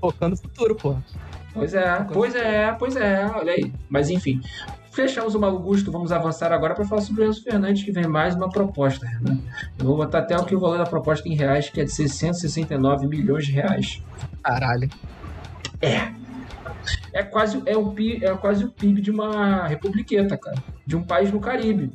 Focando 0.00 0.30
no 0.30 0.36
futuro, 0.36 0.76
pô. 0.76 0.96
Pois 1.52 1.74
é, 1.74 2.06
pois 2.12 2.34
é, 2.34 2.72
pois 2.78 2.96
é, 2.96 3.26
olha 3.26 3.52
aí. 3.52 3.72
Mas 3.90 4.10
enfim, 4.10 4.40
fechamos 4.92 5.34
o 5.34 5.40
Malo 5.40 5.58
Gusto, 5.58 5.90
vamos 5.90 6.12
avançar 6.12 6.52
agora 6.52 6.74
para 6.74 6.84
falar 6.84 7.00
sobre 7.00 7.24
o 7.24 7.28
Enzo 7.28 7.42
Fernandes, 7.42 7.82
que 7.82 7.90
vem 7.90 8.06
mais 8.06 8.34
uma 8.34 8.48
proposta. 8.48 9.06
Eu 9.78 9.84
vou 9.84 9.96
botar 9.96 10.18
até 10.18 10.36
o 10.36 10.44
que 10.44 10.54
o 10.54 10.60
valor 10.60 10.78
da 10.78 10.84
proposta 10.84 11.28
em 11.28 11.34
reais, 11.34 11.70
que 11.70 11.80
é 11.80 11.84
de 11.84 11.92
669 11.92 13.06
milhões 13.06 13.46
de 13.46 13.52
reais. 13.52 14.02
Caralho. 14.42 14.88
É. 15.80 16.12
É 17.12 17.22
quase, 17.22 17.62
é, 17.66 17.76
o, 17.76 17.94
é 18.22 18.34
quase 18.36 18.64
o 18.64 18.70
PIB 18.70 19.00
de 19.00 19.10
uma 19.10 19.66
republiqueta, 19.66 20.36
cara. 20.36 20.62
De 20.86 20.96
um 20.96 21.02
país 21.02 21.30
no 21.32 21.40
Caribe. 21.40 21.92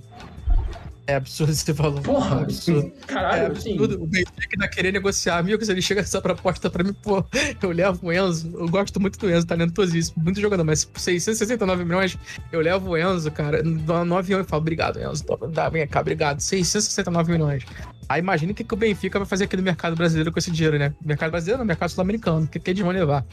É 1.08 1.16
absurdo 1.16 1.54
esse 1.54 1.72
valor. 1.72 2.02
Porra, 2.02 2.40
é 2.40 2.44
absurdo. 2.44 2.92
Caralho, 3.08 3.44
é 3.44 3.46
absurdo. 3.46 3.96
Assim. 3.96 4.04
O 4.04 4.08
Benfica 4.08 4.50
ainda 4.56 4.68
querendo 4.68 4.94
negociar. 4.96 5.38
Amigos, 5.38 5.70
ele 5.70 5.82
chega 5.82 6.02
essa 6.02 6.22
proposta 6.22 6.70
pra 6.70 6.84
mim, 6.84 6.92
pô, 6.92 7.24
eu 7.62 7.72
levo 7.72 8.08
o 8.08 8.12
Enzo. 8.12 8.52
Eu 8.54 8.68
gosto 8.68 9.00
muito 9.00 9.18
do 9.18 9.32
Enzo, 9.32 9.48
talentosíssimo, 9.48 10.22
muito 10.22 10.42
jogador, 10.42 10.66
mas 10.66 10.84
por 10.84 11.00
669 11.00 11.86
milhões, 11.86 12.18
eu 12.52 12.60
levo 12.60 12.90
o 12.90 12.98
Enzo, 12.98 13.32
cara, 13.32 13.64
no 13.64 14.18
avião 14.18 14.42
e 14.42 14.44
falo, 14.44 14.62
obrigado, 14.62 15.00
Enzo. 15.00 15.24
Dá, 15.50 15.70
vem 15.70 15.88
cá, 15.88 16.02
obrigado. 16.02 16.42
669 16.42 17.32
milhões. 17.32 17.64
Aí 18.10 18.20
imagina 18.20 18.52
o 18.52 18.56
que, 18.56 18.66
que 18.66 18.74
o 18.74 18.78
Benfica 18.78 19.18
vai 19.18 19.28
fazer 19.28 19.46
aqui 19.46 19.56
no 19.56 19.64
mercado 19.64 19.96
brasileiro 19.96 20.30
com 20.30 20.40
esse 20.40 20.52
dinheiro, 20.52 20.78
né? 20.78 20.94
Mercado 21.02 21.32
brasileiro, 21.32 21.60
no 21.60 21.66
mercado 21.66 21.90
sul-americano. 21.90 22.44
O 22.44 22.48
que, 22.48 22.60
que 22.60 22.72
eles 22.72 22.84
vão 22.84 22.92
levar? 22.92 23.26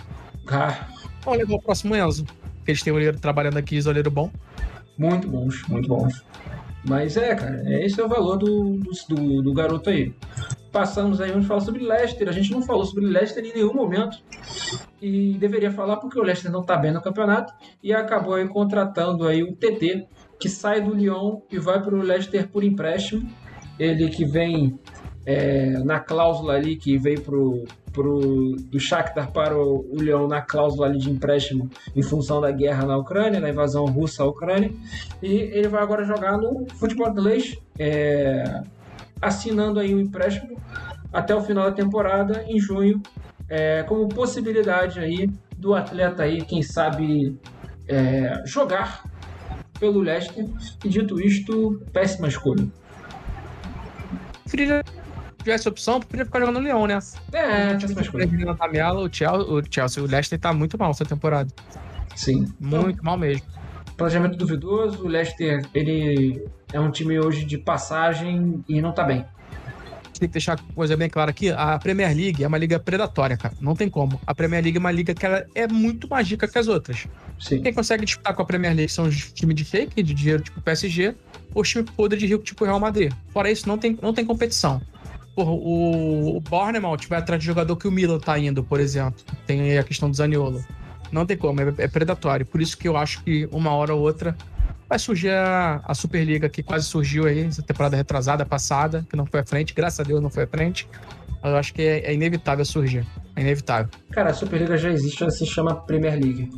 Ah. 0.47 0.89
Vamos 1.25 1.41
levar 1.41 1.55
o 1.55 1.63
próximo 1.63 1.97
Enzo. 1.97 2.25
Que 2.65 2.71
eles 2.71 2.83
têm 2.83 2.93
um 2.93 2.97
olheiro 2.97 3.19
trabalhando 3.19 3.57
aqui, 3.57 3.81
olheiro 3.89 4.11
bom. 4.13 4.31
Muito 4.97 5.27
bons, 5.27 5.63
muito 5.67 5.89
bons. 5.89 6.23
Mas 6.87 7.17
é, 7.17 7.35
cara, 7.35 7.63
esse 7.83 8.01
é 8.01 8.05
o 8.05 8.09
valor 8.09 8.37
do, 8.37 8.79
do, 9.09 9.43
do 9.43 9.53
garoto 9.55 9.89
aí. 9.89 10.15
Passamos 10.71 11.21
aí, 11.21 11.31
vamos 11.31 11.47
falar 11.47 11.61
sobre 11.61 11.83
Leicester. 11.83 12.29
A 12.29 12.33
gente 12.33 12.51
não 12.51 12.61
falou 12.61 12.85
sobre 12.85 13.07
Leicester 13.07 13.45
em 13.45 13.55
nenhum 13.55 13.73
momento. 13.73 14.19
E 15.01 15.35
deveria 15.39 15.71
falar 15.71 15.97
porque 15.97 16.19
o 16.19 16.23
Leicester 16.23 16.51
não 16.51 16.63
tá 16.63 16.77
bem 16.77 16.93
no 16.93 17.01
campeonato. 17.01 17.55
E 17.83 17.93
acabou 17.93 18.35
aí 18.35 18.47
contratando 18.49 19.27
aí 19.27 19.43
o 19.43 19.55
TT, 19.55 20.07
que 20.39 20.49
sai 20.49 20.83
do 20.83 20.95
Lyon 20.95 21.41
e 21.51 21.59
vai 21.59 21.83
para 21.83 21.95
o 21.95 22.03
Leicester 22.03 22.49
por 22.49 22.63
empréstimo. 22.63 23.29
Ele 23.79 24.09
que 24.09 24.25
vem 24.25 24.79
é, 25.27 25.71
na 25.85 26.01
cláusula 26.01 26.55
ali 26.55 26.77
que 26.77 26.99
veio 26.99 27.21
pro, 27.21 27.65
pro, 27.93 28.57
do 28.57 28.79
Shakhtar 28.79 29.33
para 29.33 29.57
o, 29.57 29.87
o 29.91 29.97
Lyon 29.97 30.29
na 30.29 30.43
cláusula 30.43 30.87
ali 30.87 30.99
de 30.99 31.11
empréstimo 31.11 31.71
em 31.95 32.03
função 32.03 32.41
da 32.41 32.51
guerra 32.51 32.87
na 32.87 32.97
Ucrânia, 32.97 33.41
da 33.41 33.49
invasão 33.49 33.87
russa 33.87 34.23
à 34.23 34.27
Ucrânia. 34.27 34.71
E 35.23 35.29
ele 35.29 35.69
vai 35.69 35.83
agora 35.83 36.05
jogar 36.05 36.37
no 36.37 36.67
futebol 36.75 37.09
inglês, 37.09 37.57
é, 37.79 38.63
assinando 39.21 39.81
aí 39.81 39.95
o 39.95 39.97
um 39.97 40.01
empréstimo 40.01 40.61
até 41.13 41.35
o 41.35 41.41
final 41.41 41.71
da 41.71 41.73
temporada, 41.73 42.45
em 42.49 42.59
junho, 42.59 43.01
é, 43.49 43.83
como 43.85 44.09
possibilidade 44.09 44.99
aí 44.99 45.31
do 45.57 45.75
atleta 45.75 46.25
aí, 46.25 46.43
quem 46.43 46.63
sabe, 46.63 47.39
é, 47.89 48.43
jogar 48.45 49.05
pelo 49.79 50.01
Leicester. 50.01 50.45
E 50.85 50.89
dito 50.89 51.21
isto, 51.21 51.81
péssima 51.93 52.29
escolha 52.29 52.67
tivesse 55.45 55.69
opção, 55.69 56.01
poderia 56.01 56.25
ficar 56.25 56.41
jogando 56.41 56.57
no 56.57 56.63
Leão, 56.63 56.87
né? 56.87 56.99
É, 57.33 57.77
tabela, 58.55 59.01
o 59.01 59.13
Chelsea, 59.13 59.47
o 59.47 59.63
Chelsea, 59.71 60.03
o 60.03 60.07
Leicester 60.07 60.39
tá 60.39 60.53
muito 60.53 60.79
mal 60.79 60.91
essa 60.91 61.05
temporada. 61.05 61.51
Sim. 62.17 62.53
Muito 62.59 62.91
então, 62.91 63.05
mal 63.05 63.19
mesmo. 63.19 63.47
Planejamento 63.97 64.37
duvidoso, 64.37 65.05
o 65.05 65.09
Leicester, 65.09 65.65
ele 65.73 66.45
é 66.73 66.81
um 66.81 66.91
time 66.91 67.19
hoje 67.21 67.45
de 67.45 67.59
passagem 67.59 68.65
e 68.69 68.81
não 68.81 68.93
tá 68.93 69.05
bem. 69.05 69.25
Tem 70.19 70.29
que 70.29 70.33
deixar 70.33 70.59
uma 70.61 70.75
coisa 70.75 70.97
bem 70.97 71.09
clara 71.09 71.31
aqui, 71.31 71.51
a 71.51 71.79
Premier 71.79 72.17
League 72.17 72.43
é 72.43 72.47
uma 72.47 72.57
liga 72.57 72.79
predatória, 72.79 73.37
cara. 73.37 73.55
Não 73.61 73.75
tem 73.75 73.89
como. 73.89 74.21
A 74.27 74.35
Premier 74.35 74.63
League 74.63 74.77
é 74.77 74.81
uma 74.81 74.93
liga 74.93 75.13
que 75.13 75.27
ela 75.27 75.45
é 75.55 75.67
muito 75.67 76.09
mais 76.09 76.29
rica 76.29 76.47
que 76.47 76.57
as 76.57 76.69
outras. 76.69 77.07
Sim. 77.39 77.63
Quem 77.63 77.75
consegue 77.75 78.05
disputar 78.05 78.35
com 78.35 78.43
a 78.43 78.45
Premier 78.45 78.75
League 78.75 78.91
são 78.91 79.07
os 79.07 79.33
times 79.33 79.57
de 79.57 79.65
fake, 79.65 80.03
de 80.03 80.15
dinheiro 80.15 80.43
tipo 80.43 80.61
PSG, 80.61 81.15
ou 81.53 81.63
os 81.63 81.69
times 81.69 81.91
podres 81.91 82.21
de 82.21 82.29
rico 82.29 82.45
tipo 82.45 82.65
Real 82.65 82.79
Madrid. 82.79 83.13
Fora 83.33 83.51
isso, 83.51 83.69
não 83.69 83.77
tem, 83.77 83.99
não 84.01 84.15
tem 84.15 84.25
competição. 84.25 84.81
Porra, 85.35 85.51
o, 85.51 86.37
o 86.37 86.41
Bournemouth 86.41 87.09
vai 87.09 87.19
atrás 87.19 87.41
de 87.41 87.47
jogador 87.47 87.77
que 87.77 87.89
o 87.89 87.91
Milan 87.91 88.19
tá 88.19 88.39
indo, 88.39 88.63
por 88.63 88.79
exemplo. 88.79 89.21
Tem 89.47 89.61
aí 89.61 89.79
a 89.79 89.83
questão 89.83 90.11
do 90.11 90.17
Zaniolo. 90.17 90.65
Não 91.11 91.27
tem 91.27 91.37
como, 91.37 91.61
é, 91.61 91.75
é 91.79 91.89
predatório. 91.89 92.47
Por 92.47 92.61
isso 92.61 92.77
que 92.79 92.89
eu 92.89 92.97
acho 92.97 93.23
que 93.23 93.49
uma 93.53 93.71
hora 93.73 93.95
ou 93.95 94.01
outra 94.01 94.37
vai 94.89 94.99
surgir 94.99 95.31
a, 95.31 95.81
a 95.85 95.95
Superliga 95.95 96.49
que 96.49 96.63
quase 96.63 96.87
surgiu 96.87 97.27
aí, 97.27 97.41
essa 97.41 97.63
temporada 97.63 97.97
retrasada, 97.97 98.45
passada, 98.47 99.05
que 99.09 99.17
não 99.17 99.27
foi 99.27 99.41
à 99.41 99.45
frente. 99.45 99.75
Graças 99.75 100.01
a 100.01 100.03
Deus 100.03 100.23
não 100.23 100.31
foi 100.31 100.45
à 100.45 100.47
frente. 100.47 100.89
Eu 101.43 101.57
acho 101.57 101.75
que 101.75 101.83
é, 101.83 102.11
é 102.11 102.15
inevitável 102.15 102.65
surgir. 102.65 103.07
É 103.37 103.41
inevitável. 103.41 103.89
Cara, 104.13 104.31
a 104.31 104.35
Superliga 104.35 104.79
já 104.79 104.91
existe, 104.91 105.23
ela 105.23 105.33
se 105.33 105.45
chama 105.45 105.75
Premier 105.75 106.15
League. 106.15 106.51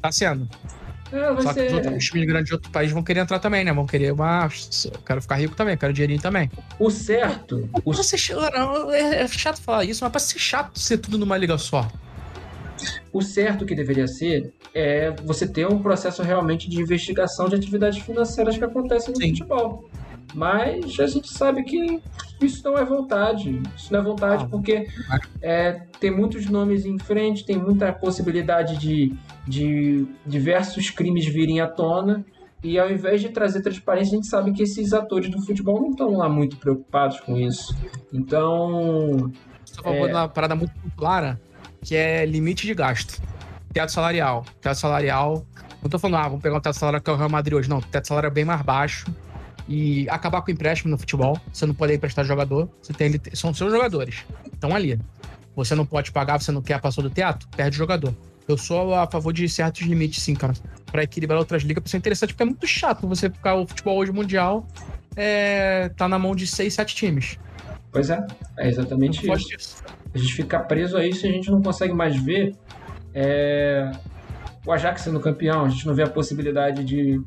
Tá 0.00 0.12
sendo. 0.12 0.48
É, 1.12 1.42
Só 1.42 1.52
ser... 1.52 1.60
que 1.60 1.66
os 1.66 1.86
outros 1.86 2.04
times 2.04 2.26
grandes 2.26 2.48
de 2.48 2.54
outro 2.54 2.70
país 2.70 2.90
vão 2.90 3.02
querer 3.02 3.20
entrar 3.20 3.38
também, 3.38 3.64
né? 3.64 3.72
Vão 3.72 3.86
querer 3.86 4.12
uma. 4.12 4.48
Eu 4.84 5.00
quero 5.04 5.22
ficar 5.22 5.36
rico 5.36 5.54
também, 5.54 5.76
quero 5.76 5.92
dinheirinho 5.92 6.20
também. 6.20 6.50
O 6.78 6.90
certo. 6.90 7.68
O... 7.84 7.94
Ser... 7.94 8.36
É, 8.92 9.22
é 9.22 9.28
chato 9.28 9.60
falar 9.60 9.84
isso, 9.84 10.04
mas 10.04 10.10
pra 10.10 10.20
ser 10.20 10.38
chato 10.38 10.78
ser 10.78 10.98
tudo 10.98 11.18
numa 11.18 11.36
liga 11.36 11.56
só. 11.56 11.90
O 13.12 13.22
certo 13.22 13.64
que 13.64 13.74
deveria 13.74 14.06
ser 14.06 14.52
é 14.74 15.10
você 15.24 15.46
ter 15.46 15.66
um 15.66 15.80
processo 15.82 16.22
realmente 16.22 16.68
de 16.68 16.80
investigação 16.80 17.48
de 17.48 17.56
atividades 17.56 18.00
financeiras 18.02 18.56
que 18.56 18.64
acontecem 18.64 19.12
no 19.12 19.20
Sim. 19.20 19.30
futebol. 19.30 19.88
Mas 20.34 20.98
a 21.00 21.06
gente 21.06 21.32
sabe 21.32 21.62
que 21.62 22.00
isso 22.40 22.62
não 22.64 22.76
é 22.76 22.84
vontade. 22.84 23.60
Isso 23.76 23.92
não 23.92 24.00
é 24.00 24.02
vontade 24.02 24.44
ah, 24.44 24.48
porque 24.48 24.86
é, 25.40 25.82
tem 25.98 26.10
muitos 26.10 26.46
nomes 26.46 26.84
em 26.84 26.98
frente, 26.98 27.44
tem 27.44 27.56
muita 27.56 27.92
possibilidade 27.92 28.76
de, 28.76 29.14
de 29.46 30.06
diversos 30.26 30.90
crimes 30.90 31.26
virem 31.26 31.60
à 31.60 31.66
tona. 31.66 32.24
E 32.62 32.78
ao 32.78 32.90
invés 32.90 33.20
de 33.20 33.28
trazer 33.28 33.62
transparência, 33.62 34.12
a 34.12 34.16
gente 34.16 34.26
sabe 34.28 34.52
que 34.52 34.62
esses 34.62 34.92
atores 34.92 35.30
do 35.30 35.40
futebol 35.44 35.80
não 35.80 35.90
estão 35.90 36.16
lá 36.16 36.28
muito 36.28 36.56
preocupados 36.56 37.20
com 37.20 37.36
isso. 37.36 37.74
Então. 38.12 39.32
Falando 39.82 40.08
é... 40.08 40.14
uma 40.14 40.28
parada 40.28 40.56
muito 40.56 40.72
clara, 40.96 41.40
que 41.82 41.94
é 41.94 42.26
limite 42.26 42.66
de 42.66 42.74
gasto. 42.74 43.22
Teto 43.72 43.92
salarial. 43.92 44.44
Teto 44.60 44.76
salarial. 44.76 45.46
Não 45.80 45.86
estou 45.86 46.00
falando, 46.00 46.16
ah, 46.16 46.28
vamos 46.28 46.42
pegar 46.42 46.56
o 46.56 46.60
teto 46.60 46.74
salarial 46.74 47.00
que 47.00 47.08
é 47.08 47.12
o 47.12 47.16
Real 47.16 47.30
Madrid 47.30 47.54
hoje. 47.54 47.70
Não, 47.70 47.78
o 47.78 47.82
teto 47.82 48.08
salarial 48.08 48.32
é 48.32 48.34
bem 48.34 48.44
mais 48.44 48.60
baixo 48.62 49.06
e 49.68 50.08
acabar 50.08 50.40
com 50.42 50.50
o 50.50 50.54
empréstimo 50.54 50.90
no 50.90 50.98
futebol. 50.98 51.38
Você 51.52 51.66
não 51.66 51.74
pode 51.74 51.94
emprestar 51.94 52.24
jogador. 52.24 52.68
Você 52.82 52.92
tem, 52.92 53.12
são 53.34 53.52
seus 53.52 53.70
jogadores. 53.70 54.24
Estão 54.52 54.74
ali. 54.74 54.98
Você 55.54 55.74
não 55.74 55.84
pode 55.84 56.10
pagar, 56.10 56.40
você 56.40 56.50
não 56.50 56.62
quer 56.62 56.80
passar 56.80 57.02
do 57.02 57.10
teatro, 57.10 57.48
perde 57.56 57.76
o 57.76 57.78
jogador. 57.78 58.14
Eu 58.46 58.56
sou 58.56 58.94
a 58.94 59.06
favor 59.06 59.32
de 59.32 59.46
certos 59.48 59.82
limites, 59.82 60.22
sim, 60.22 60.34
cara. 60.34 60.54
Pra 60.90 61.02
equilibrar 61.02 61.38
outras 61.38 61.62
ligas, 61.62 61.82
pra 61.82 61.90
ser 61.90 61.98
interessante, 61.98 62.32
porque 62.32 62.44
é 62.44 62.46
muito 62.46 62.66
chato 62.66 63.06
você 63.06 63.28
ficar 63.28 63.56
o 63.56 63.66
futebol 63.66 63.98
hoje 63.98 64.10
mundial 64.10 64.66
é, 65.16 65.88
tá 65.90 66.08
na 66.08 66.18
mão 66.18 66.34
de 66.34 66.46
seis, 66.46 66.74
sete 66.74 66.94
times. 66.94 67.38
Pois 67.90 68.08
é, 68.08 68.24
é 68.56 68.68
exatamente 68.68 69.30
isso. 69.30 69.82
A 70.14 70.18
gente 70.18 70.32
fica 70.32 70.60
preso 70.60 70.96
a 70.96 71.06
isso 71.06 71.26
e 71.26 71.28
a 71.28 71.32
gente 71.32 71.50
não 71.50 71.60
consegue 71.60 71.92
mais 71.92 72.16
ver 72.16 72.54
é, 73.12 73.90
o 74.64 74.72
Ajax 74.72 75.02
sendo 75.02 75.18
campeão, 75.20 75.64
a 75.64 75.68
gente 75.68 75.86
não 75.86 75.94
vê 75.94 76.04
a 76.04 76.08
possibilidade 76.08 76.84
de 76.84 77.20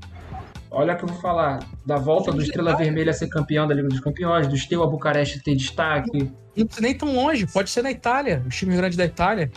Olha 0.73 0.93
o 0.93 0.97
que 0.97 1.03
eu 1.03 1.09
vou 1.09 1.17
falar. 1.17 1.59
Da 1.85 1.97
volta 1.97 2.31
do 2.31 2.41
Estrela 2.41 2.77
Vermelha 2.77 3.11
ser 3.11 3.27
campeão 3.27 3.67
da 3.67 3.75
Liga 3.75 3.89
dos 3.89 3.99
Campeões, 3.99 4.47
do 4.47 4.57
Steaua 4.57 4.89
Bucareste 4.89 5.43
ter 5.43 5.53
destaque. 5.53 6.31
Não 6.55 6.65
precisa 6.65 6.87
nem 6.87 6.97
tão 6.97 7.13
longe, 7.13 7.45
pode 7.45 7.69
ser 7.69 7.81
na 7.81 7.91
Itália, 7.91 8.41
os 8.47 8.55
times 8.55 8.77
grandes 8.77 8.97
da 8.97 9.03
Itália. 9.03 9.51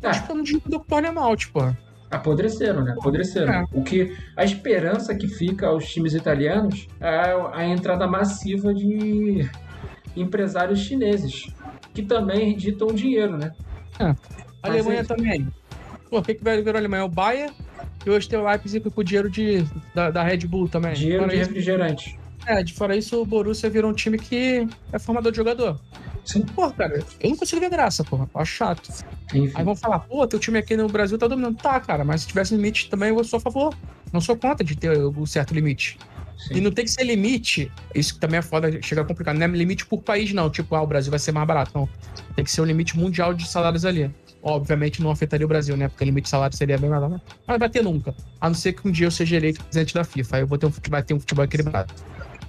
É. 0.00 0.06
Acho 0.06 0.24
que 0.24 0.32
não 0.32 0.44
digo 0.44 0.68
do 0.68 0.78
Pornemalt, 0.78 1.46
pô. 1.48 1.72
Apodreceram, 2.10 2.84
né? 2.84 2.94
Apodreceram. 2.96 3.52
É. 3.52 3.64
O 3.72 3.82
que 3.82 4.16
a 4.36 4.44
esperança 4.44 5.16
que 5.16 5.26
fica 5.26 5.66
aos 5.66 5.86
times 5.86 6.14
italianos 6.14 6.86
é 7.00 7.34
a 7.52 7.66
entrada 7.66 8.06
massiva 8.06 8.72
de 8.72 9.48
empresários 10.14 10.78
chineses, 10.78 11.48
que 11.92 12.02
também 12.02 12.56
ditam 12.56 12.86
dinheiro, 12.88 13.36
né? 13.36 13.52
É. 13.98 14.04
A 14.62 14.68
Alemanha 14.68 15.00
é 15.00 15.04
também. 15.04 15.48
Pô, 16.08 16.18
o 16.18 16.22
que, 16.22 16.34
que 16.34 16.44
vai 16.44 16.62
virar 16.62 16.78
a 16.78 16.80
Alemanha? 16.80 17.04
O 17.04 17.08
Bayern 17.08 17.52
e 18.04 18.10
hoje 18.10 18.28
tem 18.28 18.38
o 18.38 18.44
Leipzig 18.44 18.88
com 18.88 19.02
dinheiro 19.02 19.28
de, 19.28 19.64
da, 19.94 20.10
da 20.10 20.22
Red 20.22 20.38
Bull 20.46 20.68
também. 20.68 20.94
Dinheiro 20.94 21.24
fora 21.24 21.32
de 21.32 21.40
isso, 21.40 21.48
refrigerante. 21.50 22.18
É, 22.46 22.62
de 22.62 22.72
fora 22.72 22.96
isso, 22.96 23.20
o 23.20 23.26
Borussia 23.26 23.68
virou 23.68 23.90
um 23.90 23.94
time 23.94 24.18
que 24.18 24.68
é 24.92 24.98
formador 24.98 25.32
de 25.32 25.36
jogador. 25.36 25.80
Sim. 26.24 26.42
Pô, 26.42 26.70
cara, 26.70 27.04
eu 27.20 27.30
não 27.30 27.36
consigo 27.36 27.60
ver 27.60 27.70
graça, 27.70 28.04
porra. 28.04 28.28
Eu 28.32 28.40
acho 28.40 28.52
chato. 28.52 28.90
Enfim. 29.34 29.52
Aí 29.54 29.64
vão 29.64 29.74
falar, 29.74 30.00
pô, 30.00 30.26
teu 30.26 30.38
time 30.38 30.58
aqui 30.58 30.76
no 30.76 30.88
Brasil 30.88 31.18
tá 31.18 31.26
dominando. 31.26 31.56
Tá, 31.56 31.80
cara, 31.80 32.04
mas 32.04 32.22
se 32.22 32.28
tivesse 32.28 32.54
limite 32.54 32.88
também 32.88 33.10
eu 33.10 33.24
sou 33.24 33.38
a 33.38 33.40
favor. 33.40 33.74
Não 34.12 34.20
sou 34.20 34.36
contra 34.36 34.64
de 34.64 34.76
ter 34.76 34.96
um 34.98 35.26
certo 35.26 35.54
limite. 35.54 35.98
Sim. 36.36 36.56
E 36.56 36.60
não 36.60 36.70
tem 36.70 36.84
que 36.84 36.90
ser 36.90 37.04
limite, 37.04 37.72
isso 37.94 38.14
que 38.14 38.20
também 38.20 38.38
é 38.38 38.42
foda, 38.42 38.70
chega 38.82 39.04
complicado. 39.04 39.36
Não 39.36 39.46
é 39.46 39.48
limite 39.48 39.86
por 39.86 40.02
país, 40.02 40.32
não. 40.32 40.50
Tipo, 40.50 40.74
ah, 40.74 40.82
o 40.82 40.86
Brasil 40.86 41.10
vai 41.10 41.18
ser 41.18 41.32
mais 41.32 41.46
barato. 41.46 41.72
Não. 41.74 41.88
Tem 42.34 42.44
que 42.44 42.50
ser 42.50 42.60
um 42.60 42.64
limite 42.64 42.96
mundial 42.96 43.32
de 43.32 43.48
salários 43.48 43.84
ali. 43.84 44.10
Obviamente 44.48 45.02
não 45.02 45.10
afetaria 45.10 45.44
o 45.44 45.48
Brasil, 45.48 45.76
né? 45.76 45.88
Porque 45.88 46.04
o 46.04 46.06
limite 46.06 46.26
de 46.26 46.28
salário 46.28 46.56
seria 46.56 46.78
bem 46.78 46.88
maior. 46.88 47.10
Né? 47.10 47.20
Mas 47.44 47.58
vai 47.58 47.68
ter 47.68 47.82
nunca. 47.82 48.14
A 48.40 48.48
não 48.48 48.54
ser 48.54 48.74
que 48.74 48.86
um 48.86 48.92
dia 48.92 49.08
eu 49.08 49.10
seja 49.10 49.34
eleito 49.34 49.60
presidente 49.64 49.92
da 49.92 50.04
FIFA. 50.04 50.36
Aí 50.36 50.42
eu 50.42 50.46
vou 50.46 50.56
ter 50.56 50.66
um, 50.66 50.72
vai 50.88 51.02
ter 51.02 51.14
um 51.14 51.18
futebol 51.18 51.44
equilibrado. 51.44 51.92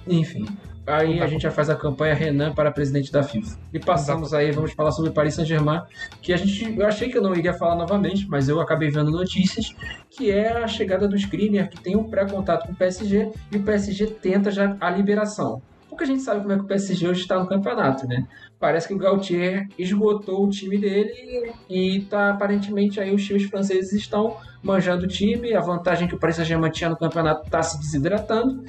Enfim. 0.06 0.46
Aí 0.86 1.20
a 1.20 1.26
gente 1.26 1.42
já 1.42 1.50
faz 1.50 1.68
a 1.68 1.74
campanha 1.74 2.14
Renan 2.14 2.54
para 2.54 2.70
presidente 2.70 3.10
da 3.10 3.24
FIFA. 3.24 3.58
E 3.74 3.80
passamos 3.80 4.32
aí, 4.32 4.52
vamos 4.52 4.72
falar 4.74 4.92
sobre 4.92 5.10
Paris 5.10 5.34
Saint-Germain, 5.34 5.82
que 6.22 6.32
a 6.32 6.36
gente, 6.36 6.78
eu 6.78 6.86
achei 6.86 7.10
que 7.10 7.18
eu 7.18 7.22
não 7.22 7.34
iria 7.34 7.52
falar 7.52 7.74
novamente, 7.74 8.28
mas 8.28 8.48
eu 8.48 8.60
acabei 8.60 8.90
vendo 8.90 9.10
notícias, 9.10 9.74
que 10.08 10.30
é 10.30 10.52
a 10.52 10.68
chegada 10.68 11.08
do 11.08 11.16
Skriniar, 11.16 11.68
que 11.68 11.80
tem 11.80 11.96
um 11.96 12.04
pré-contato 12.04 12.66
com 12.66 12.72
o 12.72 12.76
PSG, 12.76 13.28
e 13.50 13.56
o 13.56 13.62
PSG 13.64 14.06
tenta 14.06 14.52
já 14.52 14.76
a 14.80 14.88
liberação. 14.88 15.60
Porque 15.98 16.12
a 16.12 16.14
gente 16.14 16.22
sabe 16.22 16.42
como 16.42 16.52
é 16.52 16.56
que 16.56 16.62
o 16.62 16.66
PSG 16.68 17.08
hoje 17.08 17.22
está 17.22 17.36
no 17.40 17.48
campeonato, 17.48 18.06
né? 18.06 18.24
Parece 18.56 18.86
que 18.86 18.94
o 18.94 18.98
Gautier 18.98 19.66
esgotou 19.76 20.44
o 20.44 20.48
time 20.48 20.78
dele 20.78 21.52
e 21.68 22.02
tá 22.02 22.30
aparentemente 22.30 23.00
aí 23.00 23.12
os 23.12 23.26
times 23.26 23.42
franceses 23.50 23.92
estão 23.92 24.36
manjando 24.62 25.06
o 25.06 25.08
time, 25.08 25.52
a 25.54 25.60
vantagem 25.60 26.06
que 26.06 26.14
o 26.14 26.18
Paris 26.18 26.36
Saint-Germain 26.36 26.70
tinha 26.70 26.88
no 26.88 26.96
campeonato 26.96 27.46
está 27.46 27.60
se 27.64 27.80
desidratando 27.80 28.64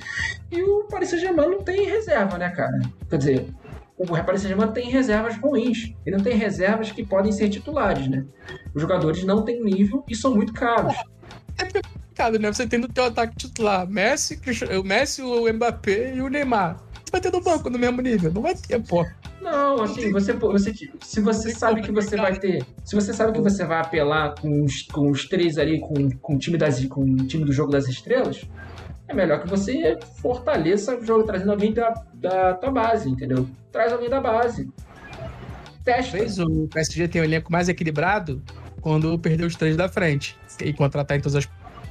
e 0.51 0.59
o 0.63 0.85
Paris 0.85 1.11
Saint-Germain 1.11 1.49
não 1.49 1.61
tem 1.61 1.85
reserva, 1.85 2.35
né, 2.39 2.49
cara? 2.49 2.79
Quer 3.07 3.17
dizer, 3.17 3.49
o 3.95 4.07
Paris 4.07 4.41
Saint-Germain 4.41 4.71
tem 4.71 4.89
reservas 4.89 5.37
ruins 5.37 5.93
e 6.07 6.09
não 6.09 6.21
tem 6.21 6.35
reservas 6.35 6.91
que 6.91 7.05
podem 7.05 7.31
ser 7.31 7.49
titulares, 7.49 8.07
né? 8.07 8.25
Os 8.73 8.81
jogadores 8.81 9.23
não 9.23 9.45
têm 9.45 9.63
nível 9.63 10.03
e 10.09 10.15
são 10.15 10.33
muito 10.33 10.51
caros. 10.51 10.95
É 11.59 11.65
complicado, 11.65 12.39
né? 12.39 12.51
Você 12.51 12.65
tem 12.65 12.79
no 12.79 12.87
teu 12.87 13.03
ataque 13.03 13.35
titular 13.35 13.87
Messi, 13.87 14.41
o 14.79 14.83
Messi, 14.83 15.21
o 15.21 15.53
Mbappé 15.53 16.15
e 16.15 16.21
o 16.23 16.27
Neymar. 16.27 16.88
Você 17.09 17.11
vai 17.13 17.21
ter 17.21 17.31
no 17.31 17.41
banco 17.41 17.71
no 17.71 17.79
mesmo 17.79 18.03
nível? 18.03 18.31
Não 18.31 18.43
vai 18.43 18.53
ter, 18.53 18.79
pô. 18.83 19.03
Não, 19.41 19.81
assim, 19.81 20.11
você, 20.11 20.31
você 20.33 20.71
se 21.01 21.19
você 21.19 21.49
sabe 21.49 21.81
que 21.81 21.91
você 21.91 22.15
vai 22.15 22.37
ter, 22.37 22.63
se 22.85 22.93
você 22.93 23.11
sabe 23.11 23.33
que 23.33 23.41
você 23.41 23.65
vai 23.65 23.81
apelar 23.81 24.35
com 24.39 24.63
os, 24.63 24.83
com 24.83 25.09
os 25.09 25.27
três 25.27 25.57
ali, 25.57 25.79
com, 25.79 26.11
com 26.19 26.35
o 26.35 26.37
time 26.37 26.55
das, 26.55 26.85
com 26.85 27.01
o 27.01 27.15
time 27.25 27.43
do 27.43 27.51
jogo 27.51 27.71
das 27.71 27.87
estrelas, 27.87 28.45
é 29.07 29.13
melhor 29.15 29.41
que 29.41 29.49
você 29.49 29.97
fortaleça 30.21 30.95
o 30.95 31.03
jogo 31.03 31.23
trazendo 31.23 31.51
alguém 31.51 31.73
da, 31.73 31.95
da 32.13 32.53
tua 32.53 32.69
base, 32.69 33.09
entendeu? 33.09 33.49
Traz 33.71 33.91
alguém 33.91 34.07
da 34.07 34.21
base. 34.21 34.69
Testa. 35.83 36.11
Talvez 36.11 36.37
o 36.37 36.67
PSG 36.67 37.07
tem 37.07 37.21
um 37.23 37.25
elenco 37.25 37.51
mais 37.51 37.69
equilibrado 37.69 38.39
quando 38.81 39.17
perdeu 39.17 39.47
os 39.47 39.55
três 39.55 39.75
da 39.75 39.89
frente 39.89 40.37
e 40.63 40.71
contratar 40.73 41.17
em 41.17 41.21
todas 41.21 41.37
as 41.37 41.49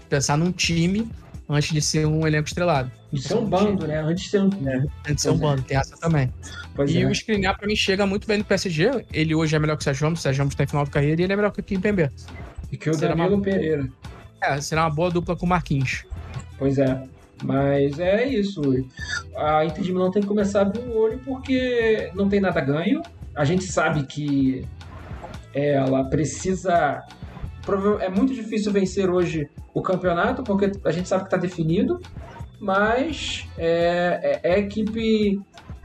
pensar 0.09 0.39
num 0.39 0.53
time 0.53 1.11
antes 1.49 1.73
de 1.73 1.81
ser 1.81 2.07
um 2.07 2.27
elenco 2.27 2.49
estrelado. 2.49 2.91
De 3.13 3.23
ser 3.23 3.35
um 3.35 3.45
bando, 3.47 3.87
né? 3.87 4.01
Antes 4.01 4.25
de 4.25 4.31
ser 4.31 4.43
um. 4.43 4.51
É, 4.67 4.77
antes 4.77 5.17
de 5.17 5.21
ser 5.23 5.31
um 5.31 5.35
é. 5.35 5.39
bando, 5.39 5.63
tem 5.63 5.77
essa 5.77 5.97
também. 5.97 6.33
Pois 6.75 6.91
e 6.91 7.03
é. 7.03 7.07
o 7.07 7.11
Skriniar, 7.11 7.57
pra 7.57 7.67
mim, 7.67 7.75
chega 7.75 8.07
muito 8.07 8.27
bem 8.27 8.39
no 8.39 8.45
PSG. 8.45 9.07
Ele 9.13 9.35
hoje 9.35 9.57
é 9.57 9.59
melhor 9.59 9.77
que 9.77 9.81
o 9.81 9.85
Sérgio 9.85 10.05
Ramos, 10.05 10.21
o 10.21 10.23
Sérgio 10.23 10.41
Ramos 10.41 10.55
tá 10.55 10.65
em 10.65 10.67
final 10.67 10.85
de 10.85 10.91
carreira 10.91 11.21
e 11.21 11.25
ele 11.25 11.33
é 11.33 11.37
melhor 11.37 11.51
que 11.51 11.61
o 11.61 11.63
Kim 11.63 11.81
Pembe. 11.81 12.11
E 12.71 12.77
que 12.77 12.91
o 12.91 12.95
será 12.95 13.15
Danilo 13.15 13.37
uma... 13.37 13.43
Pereira. 13.43 13.89
É, 14.43 14.61
será 14.61 14.85
uma 14.85 14.91
boa 14.91 15.11
dupla 15.11 15.35
com 15.35 15.47
o 15.47 15.49
Marquinhos. 15.49 16.05
Pois 16.59 16.79
é. 16.79 17.03
Mas 17.43 17.99
é 17.99 18.27
isso. 18.27 18.61
A 19.37 19.65
Inter 19.65 19.83
de 19.83 19.93
Milão 19.93 20.11
tem 20.11 20.23
que 20.23 20.29
começar 20.29 20.61
a 20.61 20.63
abrir 20.63 20.81
o 20.81 20.97
olho 20.97 21.21
porque 21.25 22.11
não 22.15 22.29
tem 22.29 22.41
nada 22.41 22.61
ganho. 22.61 23.03
A 23.35 23.45
gente 23.45 23.65
sabe 23.65 24.05
que 24.05 24.67
ela 25.55 26.05
precisa 26.05 27.03
é 28.01 28.09
muito 28.09 28.33
difícil 28.33 28.73
vencer 28.73 29.11
hoje 29.11 29.49
o 29.79 29.83
campeonato, 29.83 30.43
porque 30.43 30.72
a 30.85 30.91
gente 30.91 31.09
sabe 31.09 31.22
que 31.22 31.29
está 31.29 31.37
definido, 31.37 32.01
mas 32.61 33.47
é, 33.57 34.41
é, 34.43 34.55
é 34.55 34.59
equipe 34.59 35.41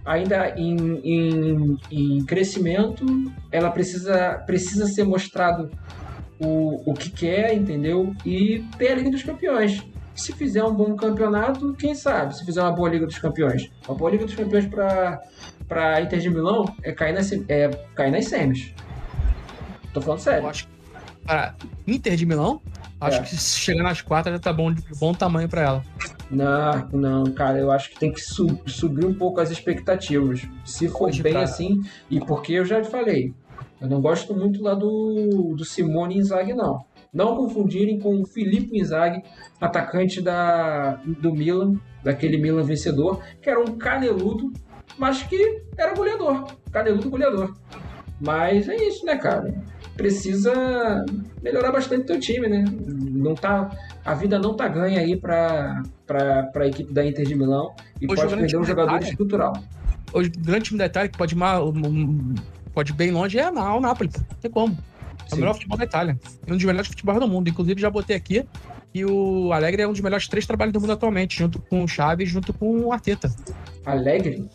ainda 0.06 0.54
em, 0.58 0.76
em, 1.04 1.78
em, 1.92 2.26
crescimento, 2.26 3.06
ela 3.52 3.72
precisa, 3.72 4.44
precisa 4.46 4.86
ser 4.88 5.04
mostrado 5.06 5.72
o, 6.40 6.92
o 6.92 6.94
que 6.94 7.10
quer, 7.10 7.54
entendeu? 7.54 8.14
E 8.26 8.66
ter 8.78 8.92
a 8.92 8.96
Liga 8.96 9.12
dos 9.12 9.24
Campeões. 9.24 9.82
Se 10.14 10.32
fizer 10.34 10.64
um 10.64 10.74
bom 10.74 10.96
campeonato, 10.96 11.74
quem 11.74 11.96
sabe? 11.96 12.36
Se 12.36 12.46
fizer 12.46 12.62
uma 12.62 12.72
boa 12.72 12.90
Liga 12.90 13.06
dos 13.06 13.18
Campeões. 13.18 13.72
Uma 13.88 13.98
boa 13.98 14.12
Liga 14.12 14.26
dos 14.26 14.36
Campeões 14.36 14.66
para 14.68 16.02
Inter 16.02 16.20
de 16.20 16.30
Milão 16.30 16.66
é 16.84 16.92
cair 16.92 17.14
nas, 17.14 17.32
é 17.48 17.70
cair 17.96 18.12
nas 18.12 18.26
semis. 18.26 18.74
Tô 19.94 20.02
falando 20.02 20.20
sério. 20.20 20.44
Eu 20.44 20.50
acho, 20.50 20.68
para 21.26 21.56
Inter 21.88 22.16
de 22.16 22.26
Milão, 22.26 22.62
acho 23.04 23.20
é. 23.20 23.24
que 23.24 23.36
se 23.36 23.60
chegar 23.60 23.84
nas 23.84 24.02
quatro 24.02 24.32
já 24.32 24.40
tá 24.40 24.54
bom 24.54 24.72
de 24.72 24.82
bom 25.00 25.14
tamanho 25.14 25.50
para 25.50 25.62
ela. 25.62 25.84
Não, 26.30 26.88
não, 26.92 27.24
cara, 27.34 27.60
eu 27.60 27.72
acho 27.72 27.90
que 27.92 28.00
tem 28.00 28.12
que 28.12 28.22
sub, 28.22 28.62
subir 28.68 29.06
um 29.06 29.14
pouco 29.14 29.40
as 29.40 29.52
expectativas. 29.52 30.42
Se 30.66 30.88
for 30.88 31.10
Hoje, 31.10 31.22
bem 31.22 31.38
assim, 31.38 31.82
e 32.10 32.20
porque 32.20 32.54
eu 32.54 32.66
já 32.66 32.84
falei, 32.84 33.34
eu 33.80 33.88
não 33.88 34.02
gosto 34.02 34.34
muito 34.34 34.62
lá 34.64 34.74
do, 34.74 35.54
do 35.56 35.66
Simone 35.66 36.18
Inzaghi, 36.18 36.54
não. 36.54 36.86
Não 37.14 37.36
confundirem 37.36 38.00
com 38.00 38.22
o 38.22 38.26
Felipe 38.26 38.80
Inzaghi, 38.80 39.22
atacante 39.62 40.20
da, 40.20 40.96
do 41.06 41.32
Milan, 41.32 41.76
daquele 42.04 42.38
Milan 42.38 42.64
vencedor, 42.64 43.22
que 43.42 43.50
era 43.50 43.60
um 43.60 43.78
caneludo, 43.78 44.52
mas 44.98 45.22
que 45.22 45.62
era 45.78 45.94
goleador. 45.94 46.48
Caneludo 46.72 47.10
goleador. 47.10 47.54
Mas 48.20 48.68
é 48.68 48.76
isso, 48.76 49.06
né, 49.06 49.18
cara? 49.18 49.54
Precisa 49.96 51.06
melhorar 51.42 51.72
bastante 51.72 52.04
o 52.04 52.06
teu 52.06 52.20
time, 52.20 52.48
né? 52.48 52.66
Não 52.88 53.36
tá, 53.36 53.70
a 54.04 54.14
vida 54.14 54.40
não 54.40 54.56
tá 54.56 54.68
ganha 54.68 55.00
aí 55.00 55.16
para 55.16 55.84
a 56.56 56.68
equipe 56.68 56.94
da 56.94 57.06
Inter 57.06 57.26
de 57.26 57.36
Milão 57.36 57.74
e 58.02 58.06
Hoje 58.06 58.22
pode 58.22 58.36
perder 58.36 58.58
um 58.58 58.64
jogador 58.64 58.96
Itália, 58.96 59.10
estrutural. 59.10 59.54
Hoje, 60.12 60.32
o 60.36 60.46
grande 60.46 60.66
time 60.66 60.78
da 60.78 60.86
Itália 60.86 61.10
que 61.10 61.18
pode, 61.18 61.36
mal, 61.36 61.74
pode 62.74 62.92
ir 62.92 62.96
bem 62.96 63.12
longe 63.12 63.38
é 63.38 63.50
o 63.50 63.80
Napoli, 63.80 64.10
não 64.16 64.38
tem 64.38 64.52
como. 64.52 64.78
É 65.32 65.36
o 65.36 65.38
melhor 65.38 65.54
futebol 65.54 65.78
da 65.78 65.86
Itália. 65.86 66.20
É 66.46 66.52
um 66.52 66.56
dos 66.56 66.66
melhores 66.66 66.88
futebols 66.88 67.20
do 67.20 67.28
mundo. 67.28 67.50
Inclusive, 67.50 67.80
já 67.80 67.90
botei 67.90 68.16
aqui 68.16 68.46
e 68.94 69.06
o 69.06 69.52
Alegre 69.52 69.82
é 69.82 69.88
um 69.88 69.92
dos 69.92 70.02
melhores 70.02 70.28
três 70.28 70.46
trabalhos 70.46 70.74
do 70.74 70.80
mundo 70.80 70.92
atualmente, 70.92 71.38
junto 71.38 71.60
com 71.60 71.84
o 71.84 71.88
Chaves, 71.88 72.30
junto 72.30 72.54
com 72.54 72.82
o 72.82 72.92
Arteta. 72.92 73.34
Alegre? 73.86 74.48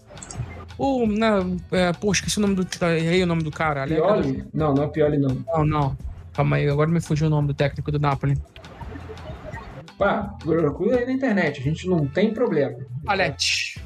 O. 0.79 1.07
Não, 1.07 1.57
é, 1.73 1.93
pô, 1.93 2.13
esqueci 2.13 2.39
o 2.39 2.41
nome 2.41 2.55
do. 2.55 2.67
Errei 2.87 3.23
o 3.23 3.27
nome 3.27 3.43
do 3.43 3.51
cara. 3.51 3.87
Pioli? 3.87 4.45
Não, 4.55 4.73
não 4.73 4.85
é 4.85 4.87
Pioli, 4.87 5.19
não. 5.19 5.45
Não, 5.47 5.65
não. 5.65 5.99
Calma 6.33 6.57
aí, 6.57 6.69
agora 6.69 6.89
me 6.89 7.01
fugiu 7.01 7.27
o 7.27 7.31
nome 7.31 7.49
do 7.49 7.55
técnico 7.55 7.91
do 7.91 7.99
Napoli. 7.99 8.41
Pá, 9.99 10.35
procura 10.39 10.99
aí 10.99 11.07
na 11.07 11.13
internet, 11.13 11.61
a 11.61 11.63
gente 11.65 11.89
não 11.89 12.07
tem 12.07 12.33
problema. 12.33 12.79
Palete. 13.05 13.83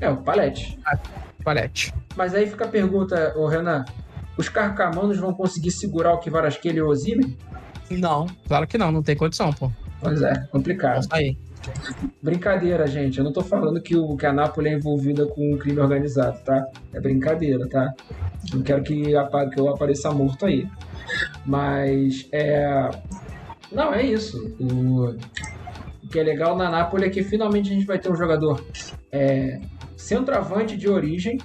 É, 0.00 0.08
o 0.08 0.16
Palete. 0.18 0.78
Ah, 0.86 0.96
Palete. 1.42 1.92
Mas 2.16 2.32
aí 2.32 2.48
fica 2.48 2.64
a 2.64 2.68
pergunta, 2.68 3.34
ô 3.36 3.48
Renan: 3.48 3.84
os 4.36 4.48
carcamanos 4.48 5.18
vão 5.18 5.34
conseguir 5.34 5.72
segurar 5.72 6.14
o 6.14 6.18
Kivarasquele 6.18 6.78
e 6.78 6.82
o 6.82 6.86
Ozime? 6.86 7.36
Não, 7.90 8.26
claro 8.46 8.68
que 8.68 8.78
não, 8.78 8.92
não 8.92 9.02
tem 9.02 9.16
condição, 9.16 9.52
pô. 9.52 9.70
Pois 10.00 10.22
é, 10.22 10.32
complicado. 10.52 11.06
Aí. 11.10 11.36
Brincadeira, 12.22 12.86
gente. 12.86 13.18
Eu 13.18 13.24
não 13.24 13.32
tô 13.32 13.42
falando 13.42 13.80
que, 13.80 13.96
o, 13.96 14.16
que 14.16 14.26
a 14.26 14.32
Nápoles 14.32 14.72
é 14.72 14.76
envolvida 14.76 15.26
com 15.26 15.54
o 15.54 15.58
crime 15.58 15.80
organizado, 15.80 16.38
tá? 16.44 16.66
É 16.92 17.00
brincadeira, 17.00 17.66
tá? 17.68 17.94
Não 18.52 18.62
quero 18.62 18.82
que, 18.82 19.02
que 19.02 19.60
eu 19.60 19.68
apareça 19.68 20.10
morto 20.10 20.46
aí. 20.46 20.66
Mas 21.44 22.28
é. 22.32 22.90
Não, 23.72 23.94
é 23.94 24.04
isso. 24.04 24.54
O, 24.60 25.10
o 26.04 26.08
que 26.10 26.18
é 26.18 26.22
legal 26.22 26.56
na 26.56 26.70
Nápoles 26.70 27.08
é 27.08 27.10
que 27.10 27.22
finalmente 27.22 27.70
a 27.70 27.74
gente 27.74 27.86
vai 27.86 27.98
ter 27.98 28.10
um 28.10 28.16
jogador 28.16 28.64
é, 29.12 29.60
centroavante 29.96 30.76
de 30.76 30.88
origem, 30.88 31.38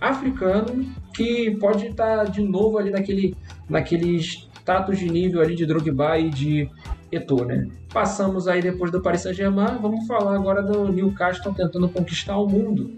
africano, 0.00 0.84
que 1.14 1.52
pode 1.58 1.86
estar 1.86 2.24
de 2.24 2.42
novo 2.42 2.78
ali 2.78 2.90
naquele, 2.90 3.36
naquele 3.68 4.20
status 4.64 4.98
de 4.98 5.10
nível 5.10 5.42
ali 5.42 5.54
de 5.54 5.66
Drogba 5.66 6.18
e 6.18 6.30
de 6.30 6.70
Eto'o, 7.12 7.44
né? 7.44 7.68
Passamos 7.92 8.48
aí 8.48 8.62
depois 8.62 8.90
do 8.90 9.02
Paris 9.02 9.20
Saint-Germain, 9.20 9.78
vamos 9.78 10.06
falar 10.06 10.34
agora 10.34 10.62
do 10.62 10.90
Newcastle 10.90 11.52
tentando 11.52 11.86
conquistar 11.86 12.38
o 12.38 12.48
mundo 12.48 12.90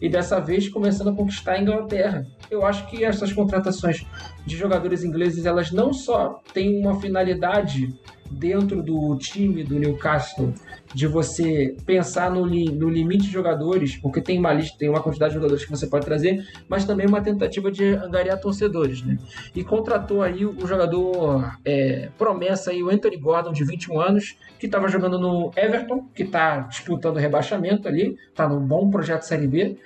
e 0.00 0.08
dessa 0.08 0.40
vez 0.40 0.68
começando 0.68 1.10
a 1.10 1.14
conquistar 1.14 1.52
a 1.52 1.60
Inglaterra. 1.62 2.26
Eu 2.50 2.66
acho 2.66 2.88
que 2.88 3.04
essas 3.04 3.32
contratações 3.32 4.04
de 4.44 4.56
jogadores 4.56 5.04
ingleses, 5.04 5.46
elas 5.46 5.70
não 5.70 5.92
só 5.92 6.42
têm 6.52 6.84
uma 6.84 7.00
finalidade 7.00 7.94
dentro 8.32 8.82
do 8.82 9.16
time 9.16 9.62
do 9.62 9.78
Newcastle 9.78 10.52
de 10.94 11.06
você 11.06 11.76
pensar 11.86 12.30
no, 12.30 12.44
li, 12.44 12.70
no 12.70 12.88
limite 12.88 13.24
de 13.24 13.30
jogadores, 13.30 13.96
porque 13.96 14.20
tem 14.20 14.38
uma 14.38 14.52
lista, 14.52 14.76
tem 14.78 14.88
uma 14.88 15.02
quantidade 15.02 15.30
de 15.30 15.36
jogadores 15.36 15.64
que 15.64 15.70
você 15.70 15.86
pode 15.86 16.04
trazer, 16.04 16.46
mas 16.68 16.84
também 16.84 17.06
uma 17.06 17.20
tentativa 17.20 17.70
de 17.70 17.84
angariar 17.94 18.38
torcedores, 18.40 19.02
né? 19.02 19.18
E 19.54 19.64
contratou 19.64 20.22
aí 20.22 20.44
o 20.44 20.66
jogador 20.66 21.56
é, 21.64 22.10
promessa 22.18 22.70
aí, 22.70 22.82
o 22.82 22.90
Anthony 22.90 23.16
Gordon, 23.16 23.52
de 23.52 23.64
21 23.64 24.00
anos, 24.00 24.36
que 24.58 24.66
estava 24.66 24.88
jogando 24.88 25.18
no 25.18 25.50
Everton, 25.56 26.08
que 26.14 26.24
está 26.24 26.60
disputando 26.60 27.16
rebaixamento 27.16 27.88
ali, 27.88 28.16
está 28.28 28.48
num 28.48 28.60
bom 28.60 28.90
projeto 28.90 29.22
Série 29.22 29.46
B. 29.46 29.76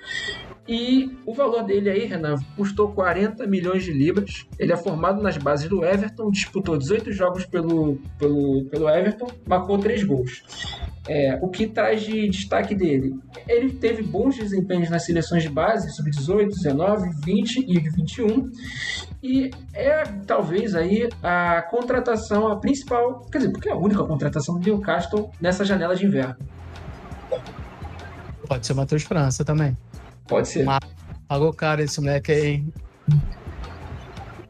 E 0.67 1.17
o 1.25 1.33
valor 1.33 1.63
dele 1.63 1.89
aí, 1.89 2.05
Renan, 2.05 2.35
custou 2.55 2.91
40 2.91 3.47
milhões 3.47 3.83
de 3.83 3.93
libras. 3.93 4.45
Ele 4.59 4.73
é 4.73 4.77
formado 4.77 5.21
nas 5.21 5.37
bases 5.37 5.69
do 5.69 5.85
Everton, 5.85 6.29
disputou 6.29 6.77
18 6.77 7.11
jogos 7.13 7.45
pelo, 7.45 7.99
pelo, 8.19 8.65
pelo 8.65 8.89
Everton, 8.89 9.27
marcou 9.47 9.77
3 9.77 10.03
gols. 10.03 10.43
É, 11.07 11.39
o 11.41 11.47
que 11.47 11.67
traz 11.67 12.01
de 12.01 12.27
destaque 12.27 12.75
dele? 12.75 13.15
Ele 13.47 13.71
teve 13.71 14.03
bons 14.03 14.35
desempenhos 14.35 14.89
nas 14.89 15.05
seleções 15.05 15.43
de 15.43 15.49
base, 15.49 15.89
sub-18, 15.95 16.49
19, 16.49 17.09
20 17.23 17.65
e 17.65 17.79
21. 17.79 18.51
E 19.23 19.49
é 19.73 20.03
talvez 20.25 20.75
aí 20.75 21.07
a 21.23 21.61
contratação, 21.61 22.47
a 22.49 22.59
principal, 22.59 23.21
quer 23.31 23.37
dizer, 23.37 23.51
porque 23.51 23.69
é 23.69 23.71
a 23.71 23.77
única 23.77 24.03
contratação 24.03 24.59
do 24.59 24.65
Newcastle 24.65 25.31
nessa 25.39 25.63
janela 25.63 25.95
de 25.95 26.05
inverno. 26.05 26.35
Pode 28.47 28.65
ser 28.65 28.73
o 28.73 28.75
Matheus 28.75 29.03
França 29.03 29.43
também. 29.43 29.75
Pode 30.27 30.47
ser. 30.47 30.63
Mas 30.63 30.79
pagou 31.27 31.53
caro 31.53 31.81
esse 31.81 31.99
moleque 31.99 32.31
aí. 32.31 32.63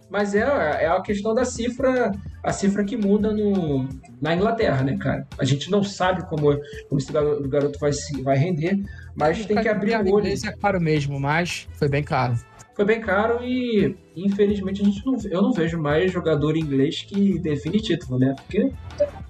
Mas 0.10 0.34
é, 0.34 0.40
é 0.40 0.88
a 0.88 1.02
questão 1.02 1.34
da 1.34 1.44
cifra, 1.44 2.12
a 2.42 2.54
cifra 2.54 2.84
que 2.84 2.96
muda 2.96 3.34
no, 3.34 3.88
na 4.22 4.34
Inglaterra, 4.34 4.82
né, 4.84 4.98
cara? 4.98 5.28
A 5.38 5.44
gente 5.44 5.70
não 5.70 5.84
sabe 5.84 6.26
como, 6.30 6.58
como 6.88 7.00
esse 7.00 7.12
garoto, 7.12 7.50
garoto 7.50 7.80
vai, 7.80 7.92
vai 8.24 8.38
render, 8.38 8.80
mas 9.16 9.46
tem 9.46 9.62
que 9.62 9.68
abrir 9.68 9.96
o 9.98 10.14
olho. 10.14 10.28
é 10.28 10.52
caro 10.54 10.80
mesmo, 10.80 11.20
mas 11.20 11.68
foi 11.74 11.90
bem 11.90 12.04
caro. 12.04 12.36
Foi 12.74 12.86
bem 12.86 13.02
caro 13.02 13.44
e, 13.44 13.98
infelizmente, 14.16 14.82
a 14.82 14.86
gente 14.86 15.06
não, 15.06 15.18
eu 15.30 15.42
não 15.42 15.52
vejo 15.52 15.82
mais 15.82 16.12
jogador 16.12 16.56
inglês 16.56 17.02
que 17.02 17.40
define 17.40 17.82
título, 17.82 18.20
né? 18.20 18.36
Porque 18.36 18.72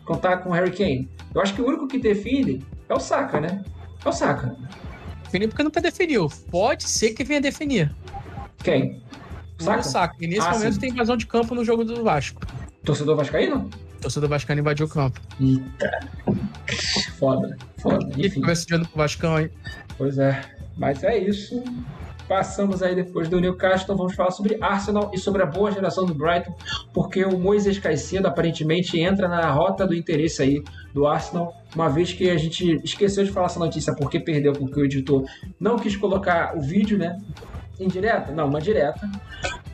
contar 0.06 0.38
com 0.38 0.50
o 0.50 0.54
Harry 0.54 0.72
Kane. 0.72 1.10
Eu 1.34 1.42
acho 1.42 1.54
que 1.54 1.62
o 1.62 1.68
único 1.68 1.88
que 1.88 1.98
define 1.98 2.62
é 2.90 2.94
o 2.94 3.00
Saka, 3.00 3.40
né? 3.40 3.64
É 4.06 4.10
o 4.10 4.12
Saka. 4.12 4.56
Definir 5.28 5.50
porque 5.50 5.64
nunca 5.64 5.82
definiu. 5.82 6.30
Pode 6.50 6.84
ser 6.84 7.12
que 7.12 7.24
venha 7.24 7.42
definir. 7.42 7.94
Quem? 8.64 9.02
Saca? 9.60 9.80
O 9.80 9.84
Saka. 9.84 10.16
E 10.22 10.28
nesse 10.28 10.48
ah, 10.48 10.52
momento 10.52 10.74
sim. 10.74 10.80
tem 10.80 10.90
invasão 10.92 11.18
de 11.18 11.28
campo 11.28 11.54
no 11.54 11.64
jogo 11.64 11.84
do 11.84 12.04
Vasco. 12.04 12.42
Torcedor 12.84 13.18
vascaíno? 13.18 13.70
Torcedor 14.02 14.30
vascaíno 14.30 14.62
invadiu 14.62 14.86
o 14.86 14.90
campo. 14.90 15.20
Eita. 15.40 16.00
Foda, 17.20 17.58
foda. 17.78 18.08
Enfim. 18.18 18.42
Começa 18.42 18.66
de 18.66 18.76
ano 18.76 18.88
pro 18.88 18.98
Vascão, 18.98 19.40
hein? 19.40 19.50
Pois 19.98 20.18
é. 20.18 20.42
Mas 20.78 21.04
é 21.04 21.18
isso. 21.18 21.62
Passamos 22.28 22.84
aí 22.84 22.94
depois 22.94 23.30
do 23.30 23.40
Newcastle, 23.40 23.96
vamos 23.96 24.14
falar 24.14 24.32
sobre 24.32 24.58
Arsenal 24.62 25.12
e 25.14 25.18
sobre 25.18 25.42
a 25.42 25.46
boa 25.46 25.72
geração 25.72 26.06
do 26.06 26.14
Brighton, 26.14 26.54
porque 26.94 27.24
o 27.24 27.40
Moisés 27.40 27.80
Caicedo 27.80 28.28
aparentemente 28.28 29.00
entra 29.00 29.30
na 29.30 29.50
rota 29.50 29.88
do 29.88 29.96
interesse 29.96 30.42
aí 30.42 30.64
do 30.94 31.08
Arsenal, 31.08 31.54
uma 31.74 31.88
vez 31.88 32.12
que 32.12 32.30
a 32.30 32.38
gente 32.38 32.82
esqueceu 32.84 33.24
de 33.24 33.32
falar 33.32 33.46
essa 33.46 33.60
notícia 33.60 33.96
porque 33.96 34.20
perdeu, 34.20 34.52
porque 34.52 34.80
o 34.80 34.84
editor 34.84 35.24
não 35.58 35.78
quis 35.78 35.96
colocar 35.96 36.58
o 36.58 36.62
vídeo, 36.62 36.98
né? 36.98 37.18
Indireta? 37.80 38.32
Não, 38.32 38.48
uma 38.48 38.60
direta. 38.60 39.10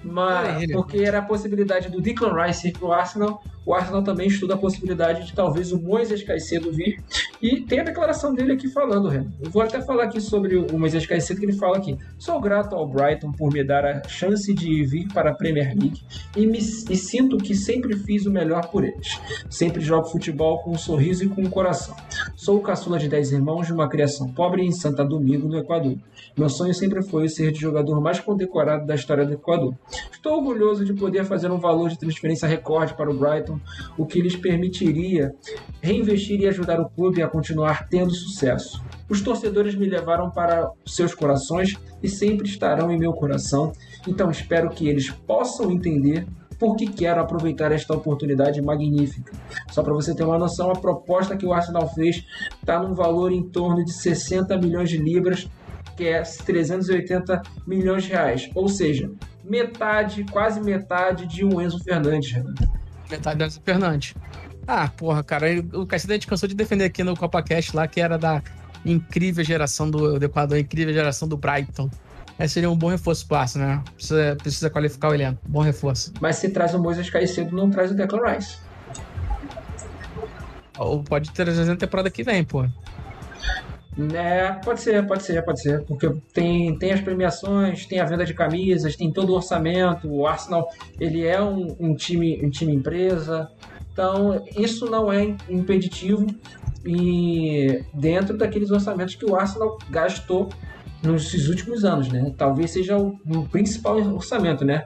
Mas, 0.03 0.69
porque 0.71 0.97
era 0.97 1.19
a 1.19 1.21
possibilidade 1.21 1.89
do 1.89 2.01
Declan 2.01 2.33
Rice 2.43 2.67
ir 2.67 2.73
para 2.73 2.85
o 2.85 2.91
Arsenal 2.91 3.41
o 3.65 3.73
Arsenal 3.73 4.03
também 4.03 4.27
estuda 4.27 4.55
a 4.55 4.57
possibilidade 4.57 5.25
de 5.25 5.33
talvez 5.33 5.71
o 5.71 5.81
Moisés 5.81 6.23
Caicedo 6.23 6.71
vir. 6.71 7.01
E 7.41 7.61
tem 7.61 7.79
a 7.79 7.83
declaração 7.83 8.33
dele 8.33 8.53
aqui 8.53 8.67
falando, 8.67 9.07
Renan. 9.07 9.31
Eu 9.41 9.49
vou 9.49 9.61
até 9.61 9.81
falar 9.81 10.05
aqui 10.05 10.19
sobre 10.19 10.55
o 10.57 10.77
Moisés 10.77 11.05
Caicedo, 11.05 11.39
que 11.39 11.45
ele 11.45 11.53
fala 11.53 11.77
aqui. 11.77 11.97
Sou 12.17 12.39
grato 12.41 12.75
ao 12.75 12.87
Brighton 12.87 13.31
por 13.31 13.51
me 13.51 13.63
dar 13.63 13.85
a 13.85 14.07
chance 14.07 14.53
de 14.53 14.83
vir 14.83 15.07
para 15.13 15.31
a 15.31 15.33
Premier 15.33 15.73
League 15.75 16.01
e, 16.35 16.45
me, 16.45 16.57
e 16.59 16.95
sinto 16.95 17.37
que 17.37 17.55
sempre 17.55 17.95
fiz 17.95 18.25
o 18.25 18.31
melhor 18.31 18.67
por 18.67 18.83
eles. 18.83 19.19
Sempre 19.49 19.81
jogo 19.81 20.07
futebol 20.07 20.59
com 20.59 20.71
um 20.71 20.77
sorriso 20.77 21.23
e 21.23 21.29
com 21.29 21.41
um 21.41 21.49
coração. 21.49 21.95
Sou 22.35 22.57
o 22.57 22.61
caçula 22.61 22.99
de 22.99 23.07
10 23.07 23.31
irmãos 23.31 23.67
de 23.67 23.73
uma 23.73 23.87
criação 23.87 24.27
pobre 24.31 24.63
em 24.63 24.71
Santa 24.71 25.03
Domingo, 25.03 25.47
no 25.47 25.57
Equador. 25.57 25.97
Meu 26.35 26.49
sonho 26.49 26.73
sempre 26.73 27.01
foi 27.03 27.29
ser 27.29 27.51
de 27.51 27.59
jogador 27.59 28.01
mais 28.01 28.19
condecorado 28.19 28.85
da 28.85 28.95
história 28.95 29.25
do 29.25 29.33
Equador. 29.33 29.73
Estou 30.11 30.37
orgulhoso 30.37 30.83
de 30.83 30.93
poder 30.93 31.25
fazer 31.25 31.51
um 31.51 31.59
valor 31.59 31.89
de 31.89 31.99
transferência 31.99 32.47
recorde 32.47 32.95
para 32.95 33.09
o 33.09 33.13
Brighton 33.13 33.52
o 33.97 34.05
que 34.05 34.21
lhes 34.21 34.35
permitiria 34.35 35.33
reinvestir 35.81 36.39
e 36.41 36.47
ajudar 36.47 36.79
o 36.79 36.89
clube 36.89 37.21
a 37.21 37.27
continuar 37.27 37.87
tendo 37.89 38.13
sucesso. 38.13 38.83
Os 39.09 39.21
torcedores 39.21 39.75
me 39.75 39.85
levaram 39.85 40.31
para 40.31 40.69
seus 40.85 41.13
corações 41.13 41.77
e 42.01 42.09
sempre 42.09 42.47
estarão 42.47 42.91
em 42.91 42.97
meu 42.97 43.13
coração, 43.13 43.73
então 44.07 44.31
espero 44.31 44.69
que 44.69 44.87
eles 44.87 45.09
possam 45.09 45.71
entender 45.71 46.25
por 46.63 46.75
que 46.75 46.87
quero 46.87 47.19
aproveitar 47.19 47.71
esta 47.71 47.93
oportunidade 47.93 48.61
magnífica. 48.61 49.33
Só 49.69 49.83
para 49.83 49.93
você 49.93 50.15
ter 50.15 50.23
uma 50.23 50.37
noção, 50.37 50.71
a 50.71 50.75
proposta 50.75 51.35
que 51.35 51.45
o 51.45 51.51
Arsenal 51.51 51.93
fez 51.93 52.25
está 52.59 52.81
num 52.81 52.93
valor 52.93 53.31
em 53.31 53.43
torno 53.43 53.83
de 53.83 53.91
60 53.91 54.57
milhões 54.57 54.89
de 54.89 54.97
libras, 54.97 55.49
que 55.97 56.05
é 56.05 56.21
380 56.21 57.41
milhões 57.67 58.03
de 58.03 58.09
reais, 58.09 58.49
ou 58.55 58.67
seja, 58.67 59.11
metade, 59.43 60.25
quase 60.31 60.61
metade 60.61 61.27
de 61.27 61.43
um 61.45 61.61
Enzo 61.61 61.83
Fernandes. 61.83 62.31
Renato. 62.31 62.82
Metade 63.09 63.39
da 63.39 63.49
Fernandes. 63.49 64.15
Ah, 64.67 64.87
porra, 64.87 65.23
cara, 65.23 65.47
o 65.73 65.85
Cacete 65.85 66.11
a 66.11 66.15
gente 66.15 66.27
cansou 66.27 66.47
de 66.47 66.55
defender 66.55 66.85
aqui 66.85 67.03
no 67.03 67.15
CopaCast 67.17 67.75
lá, 67.75 67.87
que 67.87 67.99
era 67.99 68.17
da 68.17 68.41
incrível 68.85 69.43
geração 69.43 69.89
do, 69.89 70.19
do 70.19 70.25
Equador, 70.25 70.57
incrível 70.57 70.93
geração 70.93 71.27
do 71.27 71.37
Brighton. 71.37 71.89
Esse 72.39 72.55
seria 72.55 72.69
um 72.69 72.75
bom 72.75 72.89
reforço 72.89 73.27
pro 73.27 73.37
Arsenal, 73.37 73.67
né? 73.67 73.83
Precisa, 73.95 74.35
precisa 74.35 74.69
qualificar 74.69 75.09
o 75.09 75.13
elenco. 75.13 75.39
Bom 75.47 75.61
reforço. 75.61 76.13
Mas 76.19 76.37
se 76.37 76.49
traz 76.49 76.73
o 76.73 76.79
Moisés 76.79 77.09
Caicedo, 77.09 77.55
não 77.55 77.69
traz 77.69 77.91
o 77.91 77.93
Declan 77.93 78.33
Rice. 78.33 78.57
Ou 80.77 81.03
pode 81.03 81.31
trazer 81.31 81.65
na 81.65 81.75
temporada 81.75 82.09
que 82.09 82.23
vem, 82.23 82.43
pô. 82.43 82.65
É, 84.13 84.51
pode 84.63 84.81
ser, 84.81 85.05
pode 85.05 85.23
ser, 85.23 85.43
pode 85.43 85.61
ser. 85.61 85.83
Porque 85.83 86.09
tem, 86.33 86.77
tem 86.77 86.91
as 86.91 87.01
premiações, 87.01 87.85
tem 87.85 87.99
a 87.99 88.05
venda 88.05 88.25
de 88.25 88.33
camisas, 88.33 88.95
tem 88.95 89.11
todo 89.11 89.31
o 89.31 89.35
orçamento. 89.35 90.07
O 90.09 90.25
Arsenal 90.25 90.69
ele 90.99 91.25
é 91.25 91.41
um, 91.41 91.75
um 91.79 91.95
time, 91.95 92.39
um 92.43 92.49
time 92.49 92.73
empresa. 92.73 93.49
Então, 93.91 94.43
isso 94.57 94.89
não 94.89 95.11
é 95.11 95.35
impeditivo 95.47 96.25
e 96.85 97.83
dentro 97.93 98.35
daqueles 98.37 98.71
orçamentos 98.71 99.15
que 99.15 99.25
o 99.25 99.35
Arsenal 99.35 99.77
gastou 99.89 100.49
nos 101.03 101.47
últimos 101.47 101.85
anos, 101.85 102.09
né? 102.09 102.33
Talvez 102.37 102.71
seja 102.71 102.97
o, 102.97 103.19
o 103.27 103.47
principal 103.49 103.97
orçamento, 103.97 104.65
né? 104.65 104.85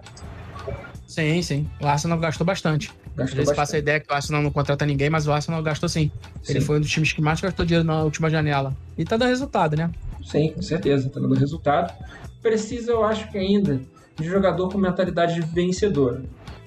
Sim, 1.08 1.42
sim. 1.42 1.70
O 1.82 1.88
Arsenal 1.88 2.20
gastou 2.20 2.46
bastante. 2.46 2.92
Gastou 3.18 3.42
Às 3.42 3.52
passa 3.52 3.76
a 3.78 3.80
ideia 3.80 4.00
que 4.00 4.12
o 4.12 4.16
Arsenal 4.16 4.44
não 4.44 4.52
contrata 4.52 4.86
ninguém, 4.86 5.10
mas 5.10 5.28
o 5.28 5.32
Arsenal 5.32 5.64
gastou 5.64 5.90
sim. 5.90 6.12
sim. 6.44 6.54
Ele 6.54 6.62
foi 6.62 6.78
um 6.78 6.82
dos 6.82 6.90
times 6.90 7.12
que 7.12 7.20
mais 7.20 7.42
gastou 7.42 7.66
dinheiro 7.66 7.86
na 7.86 8.04
última 8.04 8.30
janela. 8.30 8.78
E 8.96 9.04
tá 9.04 9.18
dando 9.18 9.30
resultado, 9.30 9.76
né? 9.76 9.90
Sim, 10.24 10.52
com 10.52 10.62
certeza, 10.62 11.10
tá 11.10 11.20
dando 11.20 11.34
resultado. 11.34 11.92
Precisa, 12.44 12.92
eu 12.92 13.04
acho 13.04 13.28
que 13.32 13.38
ainda, 13.40 13.82
de 14.16 14.28
jogador 14.28 14.70
com 14.70 14.78
mentalidade 14.78 15.42
vencedora. 15.42 16.22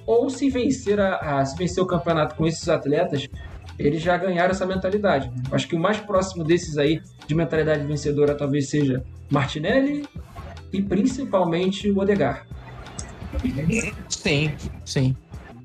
Ou 0.04 0.28
se 0.28 0.50
vencer, 0.50 0.98
a, 0.98 1.38
a 1.38 1.44
se 1.44 1.56
vencer 1.56 1.80
o 1.80 1.86
campeonato 1.86 2.34
com 2.34 2.44
esses 2.44 2.68
atletas, 2.68 3.28
eles 3.78 4.02
já 4.02 4.16
ganharam 4.16 4.50
essa 4.50 4.66
mentalidade. 4.66 5.30
Acho 5.52 5.68
que 5.68 5.76
o 5.76 5.78
mais 5.78 5.98
próximo 5.98 6.42
desses 6.42 6.76
aí 6.76 7.00
de 7.28 7.34
mentalidade 7.34 7.86
vencedora 7.86 8.34
talvez 8.34 8.68
seja 8.68 9.04
Martinelli 9.30 10.04
e 10.72 10.82
principalmente 10.82 11.88
o 11.90 11.98
Odegar. 12.00 12.44
Sim, 14.08 14.52
sim. 14.84 15.16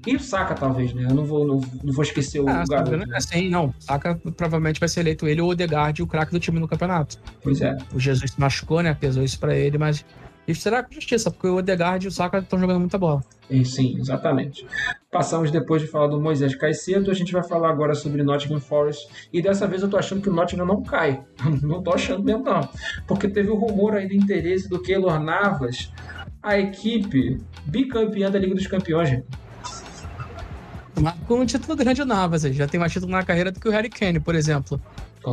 E 0.05 0.15
o 0.15 0.19
Saka, 0.19 0.53
talvez, 0.53 0.93
né? 0.93 1.05
Eu 1.09 1.15
não 1.15 1.25
vou, 1.25 1.47
não, 1.47 1.61
não 1.83 1.93
vou 1.93 2.03
esquecer 2.03 2.39
o 2.39 2.47
ah, 2.47 2.63
garoto. 2.69 2.97
Né? 2.97 3.19
Sim, 3.19 3.49
não. 3.49 3.73
Saka 3.79 4.19
provavelmente 4.37 4.79
vai 4.79 4.87
ser 4.87 4.99
eleito 4.99 5.27
ele 5.27 5.41
ou 5.41 5.47
o 5.47 5.51
Odegaard, 5.51 6.01
o 6.01 6.07
craque 6.07 6.31
do 6.31 6.39
time 6.39 6.59
no 6.59 6.67
campeonato. 6.67 7.17
Pois 7.41 7.61
é. 7.61 7.75
O 7.93 7.99
Jesus 7.99 8.31
se 8.31 8.39
machucou, 8.39 8.81
né? 8.81 8.93
Pesou 8.93 9.23
isso 9.23 9.39
pra 9.39 9.55
ele, 9.55 9.77
mas 9.77 10.05
isso 10.47 10.61
será 10.61 10.83
com 10.83 10.93
justiça, 10.93 11.31
porque 11.31 11.47
o 11.47 11.55
Odegaard 11.55 12.05
e 12.05 12.07
o 12.07 12.11
Saka 12.11 12.37
estão 12.37 12.59
jogando 12.59 12.79
muita 12.79 12.97
bola. 12.97 13.23
Sim, 13.63 13.97
exatamente. 13.97 14.65
Passamos 15.09 15.49
depois 15.49 15.81
de 15.81 15.87
falar 15.87 16.07
do 16.07 16.21
Moisés 16.21 16.55
Caicedo, 16.55 17.09
a 17.09 17.13
gente 17.13 17.33
vai 17.33 17.43
falar 17.43 17.69
agora 17.69 17.95
sobre 17.95 18.21
Nottingham 18.21 18.59
Forest. 18.59 19.07
E 19.33 19.41
dessa 19.41 19.65
vez 19.65 19.81
eu 19.81 19.89
tô 19.89 19.97
achando 19.97 20.21
que 20.21 20.29
o 20.29 20.33
Nottingham 20.33 20.65
não 20.65 20.83
cai. 20.83 21.23
não 21.63 21.81
tô 21.81 21.93
achando 21.93 22.23
mesmo, 22.23 22.43
não. 22.43 22.67
Porque 23.07 23.27
teve 23.27 23.49
o 23.49 23.55
um 23.55 23.59
rumor 23.59 23.95
aí 23.95 24.07
do 24.07 24.13
interesse 24.13 24.69
do 24.69 24.79
Keylor 24.81 25.19
Navas, 25.19 25.91
a 26.43 26.59
equipe 26.59 27.39
bicampeã 27.65 28.29
da 28.29 28.37
Liga 28.37 28.53
dos 28.53 28.67
Campeões, 28.67 29.23
com 31.27 31.35
um 31.35 31.45
título 31.45 31.75
grande 31.75 32.01
o 32.01 32.05
Navas, 32.05 32.43
já 32.43 32.67
tem 32.67 32.79
mais 32.79 32.91
título 32.91 33.11
na 33.11 33.23
carreira 33.23 33.51
do 33.51 33.59
que 33.59 33.67
o 33.67 33.71
Harry 33.71 33.89
Kane, 33.89 34.19
por 34.19 34.35
exemplo. 34.35 34.79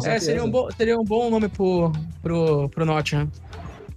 É, 0.04 0.18
seria 0.18 0.42
um, 0.42 0.50
bom, 0.50 0.70
seria 0.70 0.98
um 0.98 1.04
bom 1.04 1.28
nome 1.30 1.48
pro, 1.48 1.92
pro, 2.22 2.68
pro 2.70 2.84
Nottingham. 2.84 3.30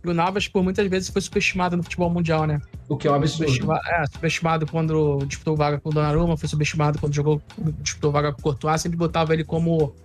O 0.04 0.14
Navas, 0.14 0.48
por 0.48 0.64
muitas 0.64 0.86
vezes, 0.88 1.10
foi 1.10 1.22
superestimado 1.22 1.76
no 1.76 1.82
futebol 1.82 2.10
mundial, 2.10 2.46
né? 2.46 2.62
O 2.88 2.96
que 2.96 3.08
é 3.08 3.12
um 3.12 3.16
absurdo. 3.16 3.50
Subestimado, 3.50 3.82
é, 3.88 4.06
superestimado 4.06 4.68
quando 4.68 5.26
disputou 5.26 5.56
vaga 5.56 5.80
com 5.80 5.90
o 5.90 5.94
Donnarumma, 5.94 6.38
foi 6.38 6.48
subestimado 6.48 7.00
quando 7.00 7.14
jogou, 7.14 7.42
disputou 7.82 8.12
vaga 8.12 8.32
com 8.32 8.40
o 8.40 8.44
Courtois, 8.44 8.82
sempre 8.82 8.98
botava 8.98 9.34
ele 9.34 9.44
como 9.44 9.96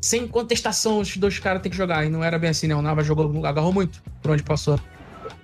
sem 0.00 0.26
contestação, 0.26 1.00
os 1.00 1.16
dois 1.16 1.38
caras 1.38 1.62
têm 1.62 1.70
que 1.70 1.76
jogar. 1.76 2.04
E 2.04 2.08
não 2.08 2.24
era 2.24 2.38
bem 2.38 2.50
assim, 2.50 2.66
né? 2.66 2.74
O 2.74 2.82
Navas 2.82 3.06
jogou, 3.06 3.46
agarrou 3.46 3.72
muito 3.72 4.02
por 4.20 4.32
onde 4.32 4.42
passou. 4.42 4.80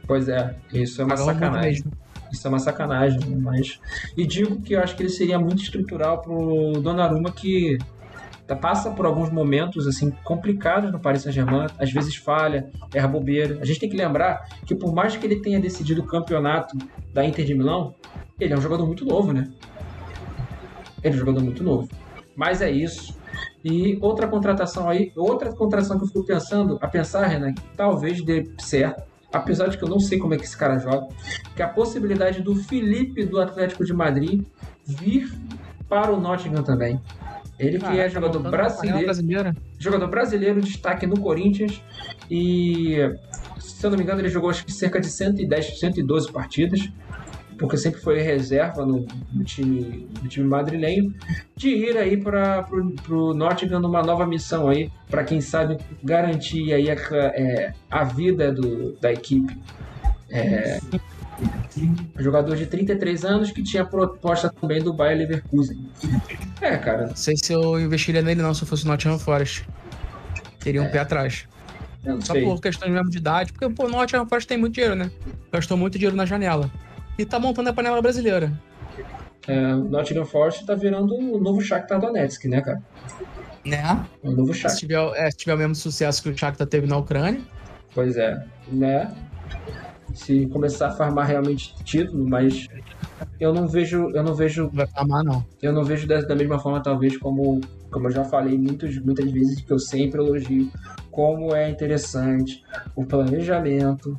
Pois 0.07 0.29
é, 0.29 0.57
isso 0.73 1.01
é 1.01 1.05
uma 1.05 1.15
agarrou 1.15 1.33
sacanagem. 1.33 1.85
Isso 2.35 2.47
é 2.47 2.51
uma 2.51 2.59
sacanagem, 2.59 3.21
mas. 3.37 3.81
E 4.17 4.27
digo 4.27 4.61
que 4.61 4.75
eu 4.75 4.81
acho 4.81 4.97
que 4.97 5.03
ele 5.03 5.09
seria 5.09 5.39
muito 5.39 5.63
estrutural 5.63 6.21
pro 6.21 6.73
Donnarumma, 6.81 7.31
que 7.31 7.79
tá, 8.47 8.57
passa 8.57 8.91
por 8.91 9.07
alguns 9.07 9.31
momentos 9.31 9.87
assim 9.87 10.11
complicados 10.25 10.91
no 10.91 10.99
Paris 10.99 11.23
Saint-Germain, 11.23 11.67
às 11.79 11.93
vezes 11.93 12.17
falha, 12.17 12.69
erra 12.93 13.07
bobeira. 13.07 13.59
A 13.61 13.65
gente 13.65 13.79
tem 13.79 13.89
que 13.89 13.97
lembrar 13.97 14.49
que 14.67 14.75
por 14.75 14.93
mais 14.93 15.17
que 15.17 15.25
ele 15.25 15.37
tenha 15.37 15.61
decidido 15.61 16.03
o 16.03 16.07
campeonato 16.07 16.77
da 17.13 17.25
Inter 17.25 17.45
de 17.45 17.55
Milão, 17.55 17.95
ele 18.39 18.53
é 18.53 18.57
um 18.57 18.61
jogador 18.61 18.85
muito 18.85 19.05
novo, 19.05 19.33
né? 19.33 19.49
Ele 21.03 21.15
é 21.15 21.17
um 21.17 21.21
jogador 21.21 21.43
muito 21.43 21.63
novo. 21.63 21.89
Mas 22.35 22.61
é 22.61 22.71
isso. 22.71 23.17
E 23.65 23.97
outra 24.01 24.27
contratação 24.27 24.89
aí, 24.89 25.13
outra 25.17 25.53
contratação 25.53 25.99
que 25.99 26.05
eu 26.05 26.09
fico 26.09 26.25
pensando, 26.25 26.79
a 26.83 26.89
pensar, 26.89 27.27
Renan, 27.27 27.55
que 27.55 27.63
talvez 27.77 28.23
dê 28.25 28.51
certo, 28.59 29.14
apesar 29.35 29.69
de 29.69 29.77
que 29.77 29.85
eu 29.85 29.89
não 29.89 29.99
sei 29.99 30.19
como 30.19 30.33
é 30.33 30.37
que 30.37 30.45
esse 30.45 30.57
cara 30.57 30.79
joga, 30.79 31.09
que 31.57 31.63
a 31.63 31.69
possibilidade 31.69 32.41
do 32.41 32.55
Felipe 32.55 33.25
do 33.25 33.41
Atlético 33.41 33.85
de 33.85 33.93
Madrid 33.93 34.43
vir 34.87 35.33
para 35.89 36.13
o 36.13 36.21
Nottingham 36.21 36.63
também. 36.63 37.01
Ele 37.59 37.79
que 37.79 37.87
ah, 37.87 37.97
é 37.97 38.09
jogador 38.09 38.41
brasileiro, 38.41 39.57
jogador 39.79 40.09
brasileiro, 40.09 40.61
destaque 40.61 41.07
no 41.07 41.19
Corinthians. 41.21 41.83
E 42.31 42.97
se 43.59 43.85
eu 43.85 43.91
não 43.91 43.99
me 43.99 44.05
engano 44.05 44.21
ele 44.21 44.29
jogou 44.29 44.51
acho 44.51 44.65
que 44.65 44.73
cerca 44.73 45.01
de 45.01 45.09
110, 45.09 45.79
112 45.79 46.33
partidas 46.33 46.89
porque 47.59 47.77
sempre 47.77 48.01
foi 48.01 48.21
reserva 48.21 48.85
no, 48.85 49.07
no 49.33 49.45
time, 49.45 50.09
no 50.23 50.29
time 50.29 50.47
madrilenho, 50.47 51.15
de 51.57 51.69
ir 51.69 51.97
aí 51.97 52.17
para 52.17 52.67
o 53.09 53.35
Nottingham 53.35 53.81
numa 53.81 54.03
nova 54.03 54.27
missão 54.27 54.69
aí, 54.69 54.91
para 55.09 55.25
quem 55.25 55.41
sabe 55.41 55.79
garantir 56.03 56.73
aí 56.73 56.91
a, 56.91 56.95
é, 57.35 57.73
a 57.91 58.05
vida 58.05 58.53
do, 58.53 58.93
da 59.01 59.13
equipe. 59.13 59.57
É, 60.31 60.81
jogador 62.19 62.57
de 62.57 62.67
33 62.67 63.25
anos 63.25 63.51
que 63.51 63.63
tinha 63.63 63.85
proposta 63.85 64.51
também 64.51 64.83
do 64.83 64.93
Bayer 64.93 65.19
Leverkusen. 65.19 65.89
É, 66.61 66.77
cara. 66.77 67.09
Não 67.09 67.17
sei 67.17 67.37
se 67.37 67.53
eu 67.53 67.81
investiria 67.81 68.23
nele 68.23 68.43
não 68.43 68.55
se 68.55 68.63
eu 68.63 68.69
fosse 68.69 68.85
o 68.85 68.89
Nottingham 68.89 69.19
Forest. 69.19 69.67
Teria 70.61 70.83
um 70.83 70.87
é. 70.87 70.89
pé 70.89 71.01
atrás. 71.01 71.47
Só 72.21 72.35
sei. 72.35 72.45
por 72.45 72.61
questões 72.61 72.93
mesmo 72.93 73.11
de 73.11 73.19
idade, 73.19 73.53
porque 73.53 73.65
o 73.67 73.89
Nottingham 73.89 74.27
Forest 74.27 74.49
tem 74.49 74.59
muito 74.59 74.75
dinheiro, 74.75 74.95
né? 74.95 75.11
Gastou 75.53 75.77
muito 75.77 75.99
dinheiro 75.99 76.17
na 76.17 76.27
janela 76.27 76.71
e 77.19 77.25
tá 77.25 77.39
montando 77.39 77.71
a 77.71 77.73
panela 77.73 78.01
brasileira. 78.01 78.53
É, 79.47 79.75
Nottingham 79.75 80.25
Forest 80.25 80.65
tá 80.65 80.75
virando 80.75 81.15
o 81.15 81.39
novo 81.39 81.61
Shakhtar 81.61 82.01
Donetsk, 82.01 82.47
né, 82.47 82.61
cara? 82.61 82.83
Né? 83.65 84.07
O 84.23 84.31
novo 84.31 84.55
Shakhtar. 84.55 84.71
Se 84.71 84.81
tiver, 84.81 85.13
é, 85.17 85.31
se 85.31 85.37
tiver 85.37 85.55
o 85.55 85.59
mesmo 85.59 85.75
sucesso 85.75 86.23
que 86.23 86.31
o 86.31 86.37
Shakhtar 86.37 86.67
teve 86.67 86.87
na 86.87 86.97
Ucrânia. 86.97 87.43
Pois 87.95 88.17
é, 88.17 88.43
né? 88.69 89.15
Se 90.15 90.47
começar 90.47 90.89
a 90.89 90.91
farmar 90.93 91.27
realmente 91.27 91.75
título, 91.85 92.29
mas 92.29 92.69
eu 93.39 93.53
não 93.53 93.67
vejo, 93.67 94.11
eu 94.11 94.23
não 94.23 94.35
vejo, 94.35 94.71
vai 94.73 94.87
farmar 94.87 95.25
não. 95.25 95.45
Eu 95.61 95.73
não 95.73 95.85
vejo 95.85 96.07
da, 96.07 96.21
da 96.21 96.35
mesma 96.35 96.59
forma 96.59 96.83
talvez 96.83 97.17
como, 97.17 97.61
como 97.91 98.07
eu 98.07 98.11
já 98.11 98.25
falei 98.25 98.57
muitas 98.57 98.97
muitas 98.99 99.31
vezes 99.31 99.61
que 99.61 99.73
eu 99.73 99.79
sempre 99.79 100.21
elogio 100.21 100.71
como 101.11 101.55
é 101.55 101.69
interessante 101.71 102.63
o 102.95 103.05
planejamento, 103.05 104.19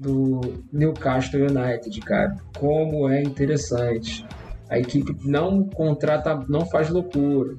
do 0.00 0.40
Newcastle 0.72 1.42
United, 1.42 2.00
cara. 2.00 2.34
Como 2.58 3.08
é 3.08 3.22
interessante. 3.22 4.26
A 4.68 4.78
equipe 4.78 5.14
não 5.24 5.64
contrata, 5.64 6.42
não 6.48 6.64
faz 6.64 6.88
loucura. 6.88 7.56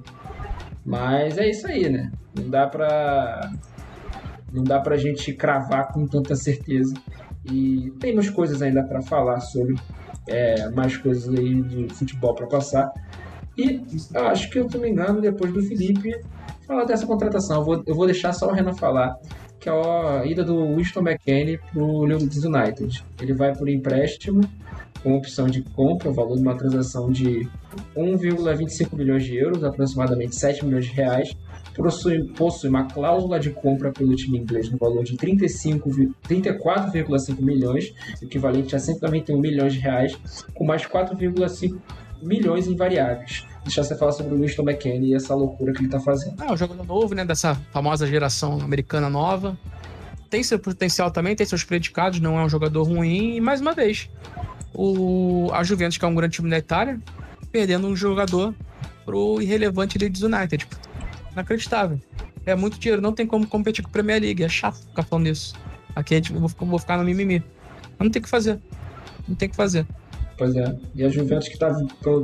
Mas 0.84 1.38
é 1.38 1.50
isso 1.50 1.68
aí, 1.68 1.88
né? 1.90 2.12
Não 2.36 2.50
dá 2.50 2.68
pra. 2.68 3.52
Não 4.52 4.64
dá 4.64 4.80
pra 4.80 4.98
gente 4.98 5.34
cravar 5.34 5.94
com 5.94 6.08
tanta 6.08 6.36
certeza. 6.36 6.94
E 7.46 7.94
temos 8.00 8.30
coisas 8.30 8.62
ainda 8.62 8.84
para 8.84 9.02
falar 9.02 9.40
sobre 9.40 9.76
é, 10.28 10.70
mais 10.70 10.98
coisas 10.98 11.30
aí 11.30 11.62
de 11.62 11.94
futebol 11.94 12.34
para 12.34 12.48
passar. 12.48 12.92
E 13.58 13.82
acho 14.16 14.50
que 14.50 14.60
eu 14.60 14.68
tô 14.68 14.80
me 14.80 14.90
engano, 14.90 15.22
depois 15.22 15.54
do 15.54 15.62
Felipe 15.62 16.20
falar 16.66 16.86
dessa 16.86 17.06
contratação. 17.06 17.58
Eu 17.58 17.64
vou, 17.64 17.84
eu 17.86 17.96
vou 17.96 18.06
deixar 18.06 18.34
só 18.34 18.48
o 18.48 18.52
Renan 18.52 18.74
falar 18.74 19.16
que 19.62 19.70
é 19.70 19.72
a 19.72 20.26
ida 20.26 20.44
do 20.44 20.76
Winston 20.76 21.02
McKenney 21.02 21.60
para 21.60 21.84
o 21.84 22.04
Leeds 22.04 22.44
United. 22.44 23.06
Ele 23.22 23.34
vai 23.34 23.56
por 23.56 23.70
empréstimo 23.70 24.42
com 25.04 25.16
opção 25.16 25.48
de 25.48 25.62
compra, 25.62 26.10
o 26.10 26.14
valor 26.14 26.36
de 26.36 26.42
uma 26.42 26.56
transação 26.56 27.12
de 27.12 27.48
1,25 27.96 28.96
milhões 28.96 29.24
de 29.24 29.36
euros, 29.36 29.64
aproximadamente 29.64 30.36
7 30.36 30.66
milhões 30.66 30.86
de 30.86 30.92
reais. 30.92 31.38
Possui, 31.76 32.24
possui 32.34 32.70
uma 32.70 32.86
cláusula 32.86 33.40
de 33.40 33.52
compra 33.52 33.92
pelo 33.92 34.16
time 34.16 34.40
inglês 34.40 34.68
no 34.70 34.78
valor 34.78 35.04
de 35.04 35.16
34,5 35.16 37.42
milhões, 37.42 37.94
equivalente 38.22 38.76
a 38.76 38.80
191 38.80 39.40
milhões 39.40 39.74
de 39.74 39.80
reais, 39.80 40.16
com 40.54 40.66
mais 40.66 40.86
4,5 40.86 41.80
milhões 42.22 42.68
em 42.68 42.76
variáveis 42.76 43.50
deixar 43.64 43.84
você 43.84 43.96
falar 43.96 44.12
sobre 44.12 44.34
o 44.34 44.38
Winston 44.40 44.64
McKinney 44.64 45.12
e 45.12 45.16
essa 45.16 45.36
loucura 45.36 45.74
que 45.74 45.82
ele 45.82 45.90
tá 45.90 46.00
fazendo. 46.00 46.42
É, 46.42 46.52
um 46.52 46.58
jogador 46.58 46.86
novo, 46.86 47.14
né? 47.14 47.26
Dessa 47.26 47.56
famosa 47.72 48.08
geração 48.08 48.60
americana 48.62 49.10
nova. 49.10 49.58
Tem 50.30 50.44
seu 50.44 50.58
potencial 50.58 51.12
também, 51.12 51.36
tem 51.36 51.46
seus 51.46 51.64
predicados, 51.64 52.20
não 52.20 52.40
é 52.40 52.44
um 52.44 52.50
jogador 52.50 52.84
ruim. 52.84 53.36
E 53.36 53.42
mais 53.42 53.60
uma 53.60 53.74
vez, 53.74 54.10
o, 54.74 55.50
a 55.54 55.64
Juventus, 55.64 55.98
que 55.98 56.06
é 56.06 56.08
um 56.08 56.16
grande 56.16 56.36
time 56.36 56.50
da 56.50 56.58
Itália, 56.58 57.00
perdendo 57.52 57.88
um 57.88 57.96
jogador 57.96 58.56
pro 59.06 59.42
irrelevante 59.42 59.98
Leeds 59.98 60.22
United. 60.22 60.58
Tipo, 60.58 60.76
inacreditável. 61.34 62.00
É 62.46 62.56
muito 62.56 62.80
dinheiro, 62.80 63.02
não 63.02 63.14
tem 63.14 63.28
como 63.28 63.46
competir 63.46 63.84
com 63.84 63.90
a 63.90 63.92
Premier 63.92 64.22
League. 64.22 64.44
É 64.44 64.50
chato 64.50 64.78
ficar 64.88 65.04
falando 65.04 65.28
isso. 65.28 65.54
Aqui 65.96 66.14
a 66.14 66.18
gente, 66.18 66.34
eu 66.34 66.40
vou, 66.40 66.50
vou 66.50 66.80
ficar 66.80 66.98
no 66.98 67.04
mimimi. 67.04 67.44
Mas 67.98 68.00
não 68.00 68.10
tem 68.10 68.20
o 68.20 68.24
que 68.24 68.30
fazer. 68.30 68.60
Não 69.28 69.36
tem 69.36 69.48
o 69.48 69.52
que 69.52 69.56
fazer. 69.56 69.86
Pois 70.38 70.56
é. 70.56 70.76
E 70.96 71.04
a 71.04 71.10
Juventus 71.10 71.50
que 71.50 71.58
tá 71.58 71.72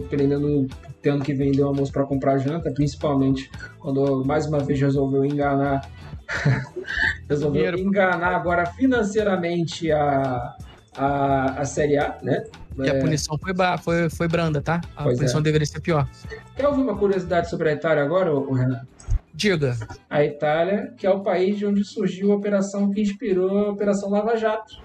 prendendo 0.09 0.68
tendo 1.08 1.24
que 1.24 1.34
vender 1.34 1.62
o 1.62 1.68
almoço 1.68 1.92
para 1.92 2.04
comprar 2.04 2.38
janta, 2.38 2.70
principalmente 2.72 3.50
quando 3.80 4.26
mais 4.26 4.46
uma 4.46 4.60
vez 4.60 4.80
resolveu 4.82 5.24
enganar 5.24 5.90
resolveu 7.30 7.72
Dinheiro. 7.72 7.80
enganar 7.80 8.36
agora 8.36 8.66
financeiramente 8.66 9.90
a, 9.90 10.58
a, 10.98 11.62
a 11.62 11.66
Série 11.66 11.98
A, 11.98 12.18
né? 12.22 12.44
E 12.78 12.90
é... 12.90 12.98
a 12.98 13.00
punição 13.00 13.38
foi, 13.38 13.54
foi, 13.82 14.10
foi 14.10 14.28
branda, 14.28 14.62
tá? 14.62 14.82
A 14.98 15.04
pois 15.04 15.18
punição 15.18 15.40
é. 15.40 15.44
deveria 15.44 15.66
ser 15.66 15.80
pior. 15.80 16.06
Quer 16.58 16.68
ouvir 16.68 16.82
uma 16.82 16.98
curiosidade 16.98 17.50
sobre 17.50 17.70
a 17.70 17.72
Itália 17.72 18.04
agora, 18.04 18.30
Renan? 18.30 18.82
Diga. 19.34 19.78
A 20.10 20.26
Itália, 20.26 20.94
que 20.98 21.08
é 21.08 21.10
o 21.10 21.22
país 21.22 21.58
de 21.58 21.66
onde 21.66 21.86
surgiu 21.86 22.34
a 22.34 22.36
operação 22.36 22.92
que 22.92 23.02
inspirou 23.02 23.68
a 23.68 23.72
Operação 23.72 24.10
Lava 24.10 24.36
Jato. 24.36 24.76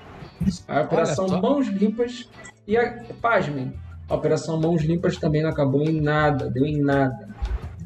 A 0.69 0.83
Operação 0.83 1.27
Mãos 1.41 1.67
Limpas. 1.67 2.31
E, 2.67 2.77
a, 2.77 3.03
pasmem, 3.21 3.75
a 4.13 4.15
Operação 4.15 4.61
Mãos 4.61 4.83
Limpas 4.83 5.17
também 5.17 5.43
não 5.43 5.49
acabou 5.49 5.83
em 5.83 5.99
nada, 5.99 6.51
deu 6.51 6.67
em 6.67 6.83
nada. 6.83 7.29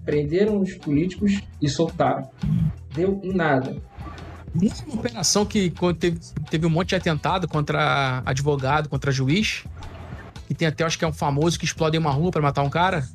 Prenderam 0.04 0.60
os 0.60 0.74
políticos 0.74 1.40
e 1.62 1.68
soltaram. 1.68 2.28
Deu 2.92 3.20
em 3.22 3.32
nada. 3.32 3.76
Uma 4.86 4.96
operação 4.96 5.46
que 5.46 5.72
teve, 5.98 6.18
teve 6.50 6.66
um 6.66 6.70
monte 6.70 6.90
de 6.90 6.96
atentado 6.96 7.46
contra 7.46 8.22
advogado, 8.26 8.88
contra 8.88 9.12
juiz. 9.12 9.64
E 10.50 10.54
tem 10.54 10.66
até, 10.66 10.82
acho 10.82 10.98
que 10.98 11.04
é 11.04 11.08
um 11.08 11.12
famoso 11.12 11.58
que 11.58 11.64
explode 11.64 11.96
uma 11.96 12.10
rua 12.10 12.32
para 12.32 12.42
matar 12.42 12.62
um 12.62 12.70
cara. 12.70 13.06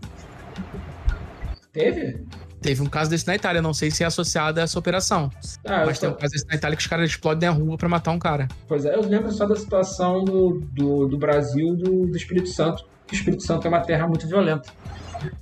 Teve? 1.73 2.23
Teve 2.61 2.81
um 2.81 2.85
caso 2.85 3.09
desse 3.09 3.27
na 3.27 3.35
Itália, 3.35 3.61
não 3.61 3.73
sei 3.73 3.91
se 3.91 4.03
é 4.03 4.05
associado 4.05 4.59
a 4.59 4.63
essa 4.63 4.77
operação. 4.79 5.29
Ah, 5.65 5.83
mas 5.85 5.99
tem 5.99 6.07
um 6.07 6.13
caso 6.13 6.31
desse 6.31 6.47
na 6.47 6.55
Itália 6.55 6.77
que 6.77 6.81
os 6.81 6.87
caras 6.87 7.09
explodem 7.09 7.49
a 7.49 7.51
rua 7.51 7.75
para 7.75 7.89
matar 7.89 8.11
um 8.11 8.19
cara. 8.19 8.47
Pois 8.67 8.85
é, 8.85 8.95
eu 8.95 9.01
lembro 9.01 9.31
só 9.31 9.45
da 9.45 9.55
situação 9.55 10.23
do, 10.23 10.61
do, 10.71 11.07
do 11.07 11.17
Brasil 11.17 11.75
do, 11.75 12.05
do 12.05 12.15
Espírito 12.15 12.47
Santo 12.49 12.85
que 13.11 13.15
o 13.15 13.17
Espírito 13.17 13.43
Santo 13.43 13.67
é 13.67 13.69
uma 13.69 13.81
terra 13.81 14.07
muito 14.07 14.25
violenta. 14.25 14.71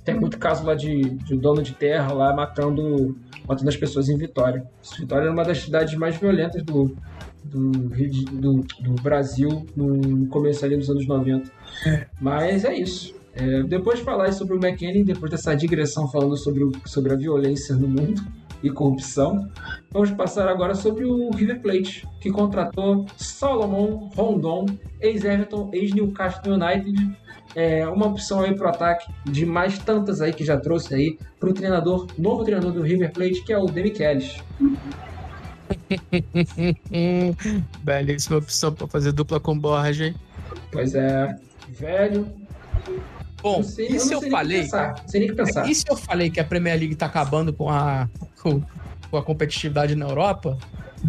Tem 0.04 0.14
muito 0.14 0.38
caso 0.38 0.66
lá 0.66 0.74
de, 0.74 1.00
de 1.00 1.36
dono 1.36 1.62
de 1.62 1.72
terra 1.72 2.12
lá 2.12 2.34
matando, 2.34 3.16
matando 3.46 3.68
as 3.68 3.76
pessoas 3.76 4.08
em 4.08 4.16
Vitória. 4.16 4.64
Vitória 4.98 5.28
é 5.28 5.30
uma 5.30 5.44
das 5.44 5.58
cidades 5.58 5.94
mais 5.94 6.16
violentas 6.16 6.62
do, 6.62 6.94
do, 7.44 7.70
do, 7.70 8.66
do 8.80 9.02
Brasil 9.02 9.66
no 9.76 10.26
começo 10.26 10.64
ali 10.64 10.76
dos 10.76 10.90
anos 10.90 11.06
90. 11.06 11.50
Mas 12.20 12.64
é 12.64 12.74
isso. 12.74 13.14
É, 13.32 13.62
depois 13.62 14.00
de 14.00 14.04
falar 14.04 14.32
sobre 14.32 14.54
o 14.54 14.58
McKinney, 14.58 15.04
depois 15.04 15.30
dessa 15.30 15.54
digressão 15.54 16.08
falando 16.08 16.36
sobre, 16.36 16.64
o, 16.64 16.72
sobre 16.84 17.12
a 17.12 17.16
violência 17.16 17.76
no 17.76 17.86
mundo 17.86 18.20
e 18.62 18.70
corrupção, 18.70 19.48
vamos 19.90 20.10
passar 20.10 20.48
agora 20.48 20.74
sobre 20.74 21.04
o 21.04 21.30
River 21.30 21.60
Plate, 21.60 22.06
que 22.20 22.30
contratou 22.30 23.06
Solomon 23.16 24.10
Rondon, 24.14 24.66
ex-Everton, 25.00 25.70
ex-Newcastle 25.72 26.54
United, 26.54 27.16
é, 27.54 27.86
uma 27.88 28.06
opção 28.06 28.40
aí 28.40 28.54
pro 28.54 28.68
ataque 28.68 29.12
de 29.24 29.44
mais 29.44 29.78
tantas 29.78 30.20
aí 30.20 30.32
que 30.32 30.44
já 30.44 30.58
trouxe 30.58 30.94
aí 30.94 31.18
pro 31.38 31.52
treinador, 31.52 32.06
novo 32.18 32.44
treinador 32.44 32.72
do 32.72 32.82
River 32.82 33.12
Plate, 33.12 33.42
que 33.42 33.52
é 33.52 33.58
o 33.58 33.66
Demi 33.66 33.90
Kelly. 33.90 34.30
Belíssima 37.82 38.38
opção 38.38 38.72
para 38.72 38.86
fazer 38.86 39.12
dupla 39.12 39.40
com 39.40 39.58
Borja, 39.58 40.06
hein? 40.06 40.14
Pois 40.70 40.94
é, 40.94 41.36
velho. 41.68 42.26
Bom, 43.42 43.62
sei, 43.62 43.88
e 43.88 44.00
se 44.00 44.12
eu, 44.12 44.22
eu 44.22 44.30
falei. 44.30 44.68
E 45.66 45.74
se 45.74 45.84
eu 45.88 45.96
falei 45.96 46.30
que 46.30 46.40
a 46.40 46.44
Premier 46.44 46.78
League 46.78 46.94
tá 46.94 47.06
acabando 47.06 47.52
com 47.52 47.70
a, 47.70 48.08
com, 48.42 48.62
com 49.10 49.16
a 49.16 49.22
competitividade 49.22 49.94
na 49.94 50.06
Europa? 50.06 50.58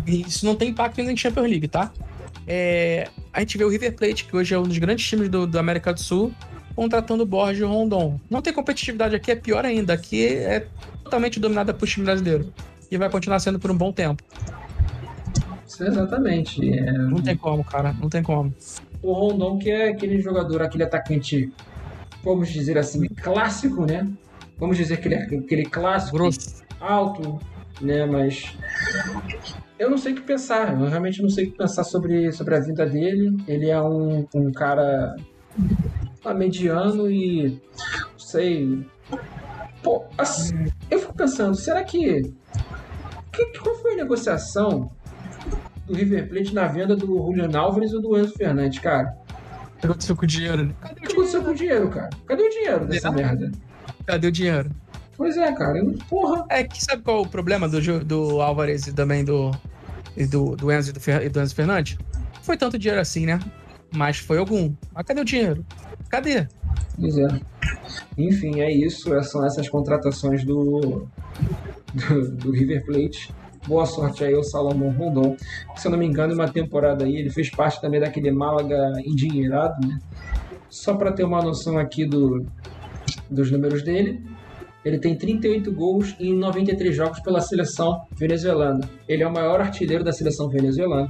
Isso 0.08 0.46
não 0.46 0.56
tem 0.56 0.70
impacto 0.70 0.98
nem 1.04 1.12
em 1.12 1.18
Champions 1.18 1.50
League, 1.50 1.68
tá? 1.68 1.92
é, 2.48 3.08
a 3.32 3.40
gente 3.40 3.58
vê 3.58 3.64
o 3.64 3.70
River 3.70 3.96
Plate, 3.96 4.26
que 4.26 4.36
hoje 4.36 4.54
é 4.54 4.60
um 4.60 4.64
dos 4.64 4.78
grandes 4.78 5.06
times 5.08 5.30
do, 5.30 5.46
do 5.46 5.60
América 5.60 5.94
do 5.94 6.00
Sul, 6.00 6.34
contratando 6.76 7.24
o 7.24 7.26
Borges 7.26 7.62
e 7.62 7.64
o 7.64 7.68
Rondon. 7.70 8.20
Não 8.30 8.42
tem 8.42 8.54
competitividade 8.54 9.16
aqui, 9.16 9.32
é 9.32 9.36
pior 9.36 9.66
ainda. 9.66 9.94
Aqui 9.94 10.26
é 10.26 10.68
totalmente 11.04 11.40
dominada 11.40 11.74
por 11.74 11.88
time 11.88 12.06
brasileiro. 12.06 12.52
E 12.90 12.98
vai 12.98 13.10
continuar 13.10 13.40
sendo 13.40 13.60
por 13.60 13.72
um 13.72 13.78
bom 13.78 13.92
tempo. 13.92 14.24
Exatamente. 15.80 16.78
É... 16.78 16.92
Não 16.92 17.22
tem 17.22 17.38
como, 17.38 17.64
cara. 17.64 17.94
Não 17.94 18.10
tem 18.10 18.22
como. 18.22 18.54
O 19.02 19.14
Rondon, 19.14 19.58
que 19.58 19.70
é 19.70 19.90
aquele 19.90 20.22
jogador, 20.22 20.62
aquele 20.62 20.84
atacante, 20.84 21.52
vamos 22.24 22.50
dizer 22.50 22.78
assim, 22.78 23.08
clássico, 23.08 23.86
né? 23.86 24.08
Vamos 24.58 24.78
dizer 24.78 24.98
que 24.98 25.08
ele 25.08 25.16
é 25.16 25.24
aquele 25.24 25.66
clássico 25.66 26.18
Grosso. 26.18 26.64
alto, 26.80 27.40
né? 27.82 28.06
Mas 28.06 28.56
eu 29.80 29.90
não 29.90 29.98
sei 29.98 30.14
o 30.14 30.16
que 30.16 30.22
pensar. 30.22 30.80
Eu 30.80 30.88
realmente 30.88 31.22
não 31.22 31.30
sei 31.30 31.46
o 31.46 31.52
que 31.52 31.58
pensar 31.58 31.84
sobre, 31.84 32.32
sobre 32.32 32.56
a 32.56 32.60
vida 32.60 32.86
dele. 32.86 33.36
Ele 33.48 33.70
é 33.70 33.82
um, 33.82 34.28
um 34.34 34.52
cara 34.52 35.16
tá 36.22 36.34
mediano 36.34 37.10
e 37.10 37.60
não 38.12 38.20
sei. 38.20 38.86
Pô, 39.82 40.06
assim, 40.18 40.68
eu 40.90 41.00
fico 41.00 41.14
pensando, 41.14 41.56
será 41.56 41.84
que, 41.84 42.22
que 43.34 43.60
qual 43.60 43.76
foi 43.76 43.94
a 43.94 43.98
negociação 43.98 44.92
do 45.88 45.96
River 45.96 46.30
Plate 46.30 46.54
na 46.54 46.68
venda 46.68 46.96
do 46.96 47.08
Julian 47.08 47.58
Álvares 47.58 47.94
ou 47.94 48.02
do 48.02 48.18
Enzo 48.18 48.34
Fernandes, 48.34 48.80
cara? 48.80 49.18
O 49.82 49.84
que 49.84 49.88
aconteceu 49.88 50.16
com 50.16 50.24
o 50.24 50.28
dinheiro, 50.28 50.64
né? 50.66 50.74
Cadê 50.80 50.94
o 50.94 50.96
que 51.04 51.12
aconteceu 51.14 51.44
com 51.44 51.50
o 51.52 51.56
dinheiro, 51.56 51.90
cara? 51.90 52.10
Cadê 52.28 52.44
o 52.44 52.50
dinheiro 52.50 52.86
dessa 52.86 53.12
merda? 53.12 53.52
Cadê 54.06 54.28
o 54.28 54.32
dinheiro? 54.32 54.70
Pois 55.18 55.38
é, 55.38 55.52
cara. 55.54 55.80
Eu, 55.80 55.98
porra. 56.08 56.46
É 56.50 56.64
que 56.64 56.84
sabe 56.84 57.02
qual 57.02 57.18
é 57.18 57.22
o 57.22 57.28
problema 57.28 57.68
do, 57.68 58.04
do 58.04 58.42
Álvares 58.42 58.86
e 58.88 58.94
também 58.94 59.26
do, 59.26 59.52
e 60.16 60.26
do, 60.28 60.56
do 60.56 60.72
Enzo 60.72 60.92
e 60.92 60.94
do, 60.94 61.00
Fer- 61.00 61.24
e 61.26 61.30
do 61.30 61.42
Enzo 61.42 61.56
Fernandes? 61.56 61.98
Não 62.36 62.44
foi 62.44 62.58
tanto 62.58 62.78
dinheiro 62.78 63.02
assim, 63.02 63.26
né? 63.26 63.40
Mas 63.94 64.18
foi 64.20 64.38
algum. 64.38 64.72
Mas 64.94 65.06
cadê 65.06 65.22
o 65.22 65.26
dinheiro? 65.26 65.66
Cadê? 66.10 66.48
Pois 67.00 67.18
é. 67.18 67.28
Enfim, 68.18 68.62
é 68.62 68.72
isso. 68.72 69.14
É- 69.16 69.24
São 69.24 69.44
essas 69.46 69.68
contratações 69.68 70.44
do, 70.44 71.08
do, 71.94 72.32
do 72.36 72.52
River 72.52 72.86
Plate. 72.86 73.34
Boa 73.68 73.86
sorte 73.86 74.24
aí 74.24 74.34
ao 74.34 74.44
Salomão 74.44 74.92
Rondon. 74.92 75.36
Se 75.76 75.88
eu 75.88 75.92
não 75.92 76.00
me 76.00 76.06
engano, 76.06 76.34
uma 76.34 76.50
temporada 76.52 77.06
aí, 77.06 77.16
ele 77.16 77.30
fez 77.30 77.50
parte 77.50 77.80
também 77.80 78.00
daquele 78.00 78.32
Málaga 78.32 78.94
endinheirado, 79.06 79.88
né? 79.88 80.00
Só 80.68 80.96
para 80.96 81.12
ter 81.12 81.24
uma 81.24 81.42
noção 81.42 81.78
aqui 81.78 82.06
do, 82.06 82.44
dos 83.30 83.52
números 83.52 83.84
dele. 83.84 84.24
Ele 84.84 84.98
tem 84.98 85.16
38 85.16 85.72
gols 85.72 86.16
em 86.20 86.34
93 86.34 86.96
jogos 86.96 87.20
pela 87.20 87.40
seleção 87.40 88.02
venezuelana. 88.18 88.90
Ele 89.08 89.22
é 89.22 89.28
o 89.28 89.32
maior 89.32 89.62
artilheiro 89.62 90.04
da 90.04 90.12
seleção 90.12 90.50
venezuelana. 90.50 91.08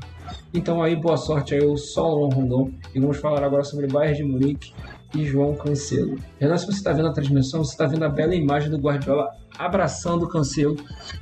Então 0.53 0.83
aí, 0.83 0.93
boa 0.93 1.15
sorte 1.15 1.55
aí 1.55 1.63
ao 1.63 1.77
Salomão 1.77 2.29
Rondon. 2.29 2.71
E 2.93 2.99
vamos 2.99 3.17
falar 3.17 3.43
agora 3.43 3.63
sobre 3.63 3.85
o 3.85 3.89
Bayern 3.89 4.17
de 4.17 4.23
Munique 4.23 4.73
e 5.13 5.25
João 5.25 5.55
Cancelo. 5.55 6.17
Renan, 6.39 6.57
se 6.57 6.65
você 6.65 6.77
está 6.77 6.93
vendo 6.93 7.07
a 7.07 7.13
transmissão, 7.13 7.63
você 7.63 7.71
está 7.71 7.85
vendo 7.85 8.03
a 8.03 8.09
bela 8.09 8.33
imagem 8.35 8.69
do 8.69 8.77
Guardiola 8.77 9.29
abraçando 9.57 10.23
o 10.23 10.27
Cancelo 10.27 10.77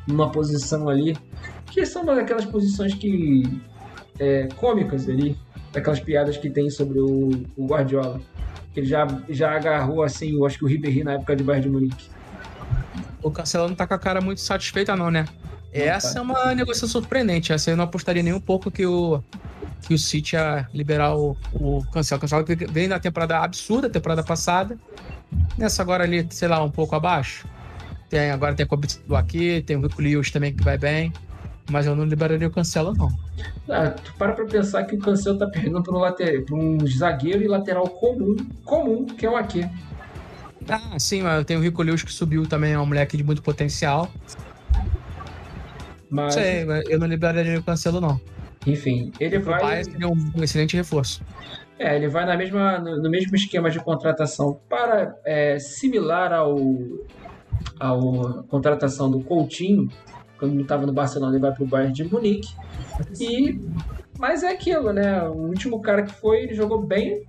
numa 0.08 0.32
posição 0.32 0.88
ali, 0.88 1.18
que 1.68 1.86
são 1.86 2.04
uma 2.04 2.16
daquelas 2.16 2.46
posições 2.46 2.94
que 2.94 3.62
é, 4.20 4.48
cômicas 4.56 5.08
ali, 5.10 5.38
daquelas 5.72 6.00
piadas 6.00 6.38
que 6.38 6.50
tem 6.50 6.70
sobre 6.70 7.00
o, 7.00 7.30
o 7.58 7.66
Guardiola. 7.66 8.22
Que 8.74 8.82
ele 8.82 8.88
já, 8.88 9.08
já 9.30 9.56
agarrou 9.56 10.04
assim, 10.04 10.36
eu 10.36 10.46
acho 10.46 10.58
que 10.58 10.66
o 10.66 10.68
Ribéry 10.68 11.04
na 11.04 11.14
época 11.14 11.36
de 11.36 11.44
Bayern 11.44 11.68
de 11.68 11.74
Munique. 11.74 12.10
O 13.22 13.32
Cancelo 13.32 13.68
não 13.68 13.76
tá 13.76 13.88
com 13.88 13.96
a 13.96 14.00
cara 14.00 14.22
muito 14.22 14.42
satisfeita, 14.42 14.96
não, 14.96 15.10
né? 15.10 15.26
Essa 15.72 16.14
tá. 16.14 16.20
é 16.20 16.22
uma 16.22 16.56
negociação 16.56 16.88
surpreendente. 16.88 17.52
Essa 17.52 17.72
eu 17.72 17.78
não 17.78 17.84
apostaria 17.84 18.24
nem 18.24 18.34
um 18.34 18.40
pouco 18.40 18.72
que 18.72 18.86
o, 18.86 19.24
que 19.88 19.94
o 19.94 19.98
City 19.98 20.36
ia 20.36 20.68
liberar 20.74 21.16
o, 21.16 21.36
o 21.54 21.84
Cancelo. 21.92 22.22
Cancelo 22.22 22.44
que 22.44 22.56
veio 22.56 22.90
na 22.90 23.00
temporada 23.00 23.40
absurda, 23.40 23.90
temporada 23.90 24.24
passada. 24.24 24.78
Nessa 25.58 25.82
agora 25.82 26.04
ali, 26.04 26.26
sei 26.30 26.48
lá, 26.48 26.64
um 26.64 26.72
pouco 26.72 26.96
abaixo. 26.96 27.48
Tem, 28.10 28.32
agora 28.32 28.56
tem 28.56 28.64
a 28.64 28.68
Kobitz 28.68 29.02
do 29.08 29.16
aqui, 29.16 29.62
tem 29.66 29.78
o 29.78 29.82
Rico 29.82 30.02
Lewis 30.02 30.32
também 30.32 30.54
que 30.54 30.64
vai 30.64 30.78
bem. 30.78 31.14
Mas 31.70 31.86
eu 31.86 31.96
não 31.96 32.04
liberaria 32.04 32.48
o 32.48 32.52
Cancelo, 32.52 32.96
não. 32.96 33.10
Ah, 33.70 33.92
tu 33.92 34.14
para 34.18 34.34
pra 34.34 34.46
pensar 34.46 34.84
que 34.86 34.96
o 34.96 35.00
Cancelo 35.00 35.38
tá 35.38 35.48
perdendo 35.48 35.84
para 35.84 35.94
um, 35.94 36.00
later... 36.00 36.44
pra 36.44 36.56
um 36.56 36.88
zagueiro 36.88 37.44
e 37.44 37.48
lateral 37.48 37.88
comum, 37.88 38.36
comum, 38.66 39.06
que 39.06 39.26
é 39.26 39.30
o 39.30 39.36
Ake. 39.36 39.70
Ah, 40.68 40.98
sim, 40.98 41.22
mas 41.22 41.46
tem 41.46 41.58
o 41.58 41.62
Rico 41.62 41.82
Lewis 41.84 42.02
que 42.02 42.12
subiu 42.12 42.48
também, 42.48 42.74
é 42.74 42.80
um 42.80 42.86
moleque 42.86 43.16
de 43.16 43.24
muito 43.24 43.44
potencial. 43.44 44.10
Mas, 46.10 46.34
sei, 46.34 46.66
mas 46.66 46.90
eu 46.90 46.98
não 46.98 47.06
liberaria 47.06 47.60
o 47.60 47.64
Cancelo, 47.64 48.02
não. 48.02 48.20
Enfim, 48.66 49.12
ele 49.20 49.38
O 49.38 49.44
vai. 49.44 49.62
Bayern 49.62 49.92
seria 49.92 50.08
um 50.08 50.44
excelente 50.44 50.76
reforço. 50.76 51.24
É, 51.78 51.96
ele 51.96 52.10
vai 52.10 52.26
na 52.26 52.36
mesma, 52.36 52.78
no, 52.80 53.02
no 53.02 53.10
mesmo 53.10 53.36
esquema 53.36 53.70
de 53.70 53.80
contratação 53.80 54.60
para 54.68 55.16
é, 55.24 55.58
similar 55.60 56.34
ao, 56.34 56.58
ao 57.80 58.44
contratação 58.50 59.10
do 59.10 59.22
Coutinho, 59.22 59.90
quando 60.38 60.60
estava 60.62 60.86
no 60.86 60.92
Barcelona 60.92 61.34
ele 61.34 61.42
vai 61.42 61.54
para 61.54 61.64
o 61.64 61.68
Bayern 61.68 61.94
de 61.94 62.04
Munique. 62.04 62.54
E 63.20 63.60
mas 64.20 64.44
é 64.44 64.50
aquilo, 64.50 64.92
né? 64.92 65.24
O 65.30 65.48
último 65.48 65.82
cara 65.82 66.04
que 66.04 66.12
foi, 66.12 66.42
ele 66.42 66.54
jogou 66.54 66.82
bem, 66.82 67.24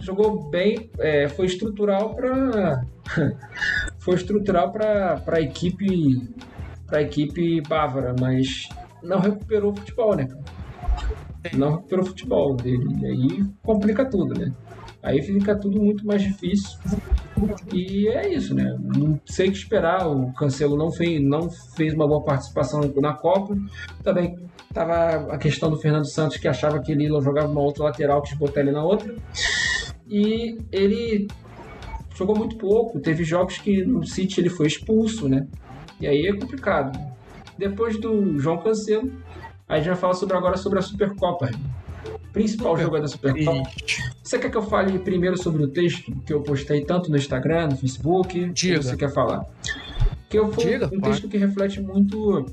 jogou 0.00 0.50
bem, 0.50 0.90
é, 0.98 1.26
foi 1.28 1.46
estrutural 1.46 2.14
para 2.14 2.84
foi 3.98 4.14
estrutural 4.16 4.70
para 4.70 5.22
a 5.26 5.40
equipe 5.40 6.28
para 6.86 7.00
equipe 7.00 7.62
bávara, 7.62 8.14
mas 8.20 8.68
não 9.04 9.20
recuperou 9.20 9.72
o 9.72 9.76
futebol, 9.76 10.16
né? 10.16 10.28
Não 11.52 11.72
recuperou 11.72 12.04
o 12.04 12.08
futebol 12.08 12.56
dele. 12.56 12.86
E 13.00 13.06
aí 13.06 13.44
complica 13.62 14.04
tudo, 14.04 14.38
né? 14.38 14.52
Aí 15.02 15.20
fica 15.20 15.54
tudo 15.54 15.78
muito 15.82 16.06
mais 16.06 16.22
difícil. 16.22 16.78
E 17.70 18.08
é 18.08 18.32
isso, 18.32 18.54
né? 18.54 18.74
Não 18.80 19.20
sei 19.26 19.48
o 19.48 19.52
que 19.52 19.58
esperar. 19.58 20.08
O 20.08 20.32
Cancelo 20.32 20.78
não 20.78 20.90
fez, 20.90 21.22
não 21.22 21.50
fez 21.50 21.92
uma 21.92 22.08
boa 22.08 22.22
participação 22.22 22.80
na 22.96 23.12
Copa. 23.12 23.54
Também 24.02 24.38
tava 24.72 25.30
a 25.30 25.36
questão 25.36 25.70
do 25.70 25.76
Fernando 25.76 26.10
Santos, 26.10 26.38
que 26.38 26.48
achava 26.48 26.80
que 26.80 26.90
ele 26.90 27.06
jogava 27.20 27.48
uma 27.48 27.60
outra 27.60 27.84
lateral, 27.84 28.22
quis 28.22 28.36
botar 28.38 28.60
ele 28.60 28.72
na 28.72 28.82
outra. 28.82 29.14
E 30.08 30.58
ele 30.72 31.28
jogou 32.16 32.34
muito 32.34 32.56
pouco. 32.56 32.98
Teve 32.98 33.24
jogos 33.24 33.58
que 33.58 33.84
no 33.84 34.06
City 34.06 34.40
ele 34.40 34.48
foi 34.48 34.66
expulso, 34.66 35.28
né? 35.28 35.46
E 36.00 36.06
aí 36.06 36.26
é 36.26 36.32
complicado. 36.32 36.98
Depois 37.58 37.98
do 38.00 38.38
João 38.38 38.58
Cancelo, 38.58 39.10
a 39.68 39.76
gente 39.78 39.86
vai 39.88 39.96
falar 39.96 40.14
sobre, 40.14 40.36
agora 40.36 40.56
sobre 40.56 40.78
a 40.78 40.82
Supercopa. 40.82 41.50
Principal 42.32 42.72
Super. 42.72 42.82
jogo 42.82 42.98
da 43.00 43.06
Supercopa. 43.08 43.70
Você 44.22 44.38
quer 44.38 44.50
que 44.50 44.56
eu 44.56 44.62
fale 44.62 44.98
primeiro 44.98 45.40
sobre 45.40 45.62
o 45.62 45.68
texto 45.68 46.12
que 46.26 46.32
eu 46.32 46.42
postei 46.42 46.84
tanto 46.84 47.10
no 47.10 47.16
Instagram, 47.16 47.68
no 47.68 47.76
Facebook? 47.76 48.50
Diga. 48.52 48.76
O 48.76 48.80
que 48.80 48.86
você 48.86 48.96
quer 48.96 49.12
falar? 49.12 49.44
Que 50.28 50.38
eu 50.38 50.50
foi 50.52 50.64
Diga, 50.64 50.86
um 50.86 50.90
pode. 50.90 51.02
texto 51.02 51.28
que 51.28 51.36
reflete 51.38 51.80
muito 51.80 52.44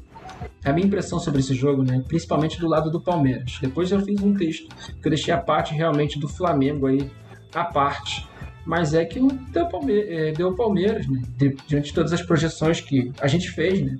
a 0.63 0.71
minha 0.71 0.85
impressão 0.85 1.17
sobre 1.19 1.39
esse 1.39 1.55
jogo, 1.55 1.81
né? 1.81 2.03
Principalmente 2.07 2.59
do 2.59 2.67
lado 2.67 2.91
do 2.91 3.01
Palmeiras. 3.01 3.57
Depois 3.59 3.91
eu 3.91 3.99
fiz 4.01 4.21
um 4.21 4.35
texto 4.35 4.67
que 5.01 5.07
eu 5.07 5.09
deixei 5.09 5.33
a 5.33 5.37
parte 5.39 5.73
realmente 5.73 6.19
do 6.19 6.27
Flamengo 6.27 6.85
aí, 6.85 7.09
a 7.53 7.63
parte. 7.65 8.27
Mas 8.63 8.93
é 8.93 9.03
que 9.03 9.19
o 9.19 9.27
deu, 9.27 9.67
eh, 9.89 10.31
deu 10.37 10.53
Palmeiras, 10.55 11.07
né? 11.07 11.23
Di- 11.35 11.57
Diante 11.67 11.87
de 11.87 11.93
todas 11.95 12.13
as 12.13 12.21
projeções 12.21 12.79
que 12.79 13.11
a 13.19 13.27
gente 13.27 13.49
fez, 13.49 13.81
né? 13.81 13.97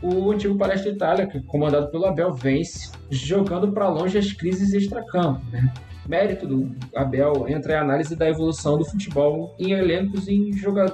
O 0.00 0.30
antigo 0.30 0.56
Palestra 0.56 0.90
Itália, 0.90 1.28
é 1.32 1.40
comandado 1.40 1.90
pelo 1.90 2.06
Abel, 2.06 2.32
vence, 2.32 2.92
jogando 3.10 3.72
para 3.72 3.88
longe 3.88 4.16
as 4.16 4.32
crises 4.32 4.72
extracampo, 4.72 5.44
né? 5.50 5.72
Mérito 6.08 6.46
do 6.46 6.74
Abel 6.94 7.46
entra 7.48 7.78
a 7.78 7.82
análise 7.82 8.16
da 8.16 8.26
evolução 8.26 8.78
do 8.78 8.84
futebol 8.84 9.54
em 9.58 9.72
elencos 9.72 10.26
em, 10.26 10.52
joga... 10.54 10.86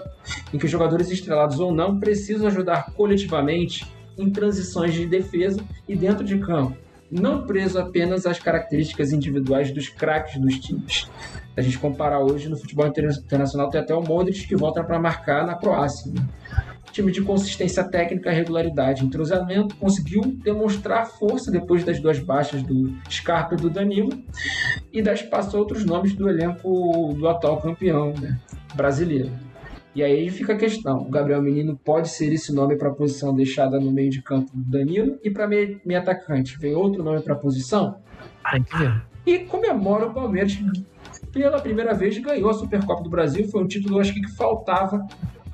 em 0.52 0.59
que 0.59 0.66
jogadores 0.66 1.09
estrelados 1.10 1.60
ou 1.60 1.72
não 1.72 2.01
precisam 2.01 2.48
ajudar 2.48 2.90
coletivamente 2.93 3.86
em 4.18 4.31
transições 4.31 4.93
de 4.94 5.06
defesa 5.06 5.60
e 5.86 5.94
dentro 5.94 6.24
de 6.24 6.39
campo, 6.39 6.76
não 7.10 7.47
preso 7.47 7.78
apenas 7.78 8.26
às 8.26 8.40
características 8.40 9.12
individuais 9.12 9.70
dos 9.70 9.89
craques 9.89 10.40
dos 10.40 10.59
times. 10.59 11.09
A 11.56 11.60
gente 11.62 11.78
comparar 11.78 12.18
hoje 12.18 12.48
no 12.48 12.56
futebol 12.56 12.86
interna- 12.86 13.12
internacional, 13.12 13.70
tem 13.70 13.81
até 13.81 13.94
o 13.94 14.02
Modric 14.02 14.48
que 14.48 14.56
volta 14.56 14.82
para 14.82 14.98
marcar 14.98 15.47
na 15.47 15.55
Croácia. 15.55 16.10
né? 16.10 16.26
Time 16.95 17.11
de 17.11 17.23
consistência 17.23 17.83
técnica, 17.83 18.31
regularidade, 18.31 19.05
entrosamento, 19.05 19.75
conseguiu 19.75 20.23
demonstrar 20.23 21.05
força 21.07 21.51
depois 21.51 21.83
das 21.83 21.99
duas 21.99 22.21
baixas 22.21 22.62
do 22.62 22.97
Scarpa 23.11 23.55
e 23.55 23.57
do 23.57 23.69
Danilo 23.69 24.11
e 24.93 25.03
dar 25.03 25.15
espaço 25.15 25.57
a 25.57 25.59
outros 25.59 25.85
nomes 25.85 26.15
do 26.15 26.29
elenco 26.29 27.12
do 27.19 27.27
atual 27.27 27.61
campeão 27.61 28.15
né, 28.15 28.39
brasileiro. 28.77 29.33
E 29.93 30.05
aí 30.05 30.31
fica 30.31 30.53
a 30.53 30.57
questão: 30.57 30.99
o 30.99 31.11
Gabriel 31.11 31.43
Menino 31.43 31.77
pode 31.85 32.11
ser 32.11 32.33
esse 32.33 32.55
nome 32.55 32.77
para 32.77 32.91
a 32.91 32.95
posição 32.95 33.35
deixada 33.35 33.81
no 33.81 33.91
meio 33.91 34.11
de 34.11 34.23
campo 34.23 34.53
do 34.55 34.62
Danilo 34.62 35.19
e 35.25 35.33
para 35.33 35.49
meio, 35.49 35.81
meio 35.85 35.99
atacante 35.99 36.57
vem 36.61 36.77
outro 36.77 37.03
nome 37.03 37.23
para 37.23 37.35
a 37.35 37.37
posição? 37.37 37.97
Tem 38.53 38.62
que 38.62 38.79
ver. 38.79 39.03
E 39.27 39.41
comemora 39.41 40.07
o 40.07 40.15
Palmeiras 40.15 40.55
que 40.55 40.65
pela 41.33 41.61
primeira 41.61 41.93
vez 41.93 42.16
ganhou 42.19 42.51
a 42.51 42.55
Supercopa 42.55 43.03
do 43.03 43.11
Brasil. 43.11 43.49
Foi 43.49 43.65
um 43.65 43.66
título, 43.66 43.99
acho 43.99 44.15
que, 44.15 44.21
que 44.21 44.31
faltava 44.37 45.05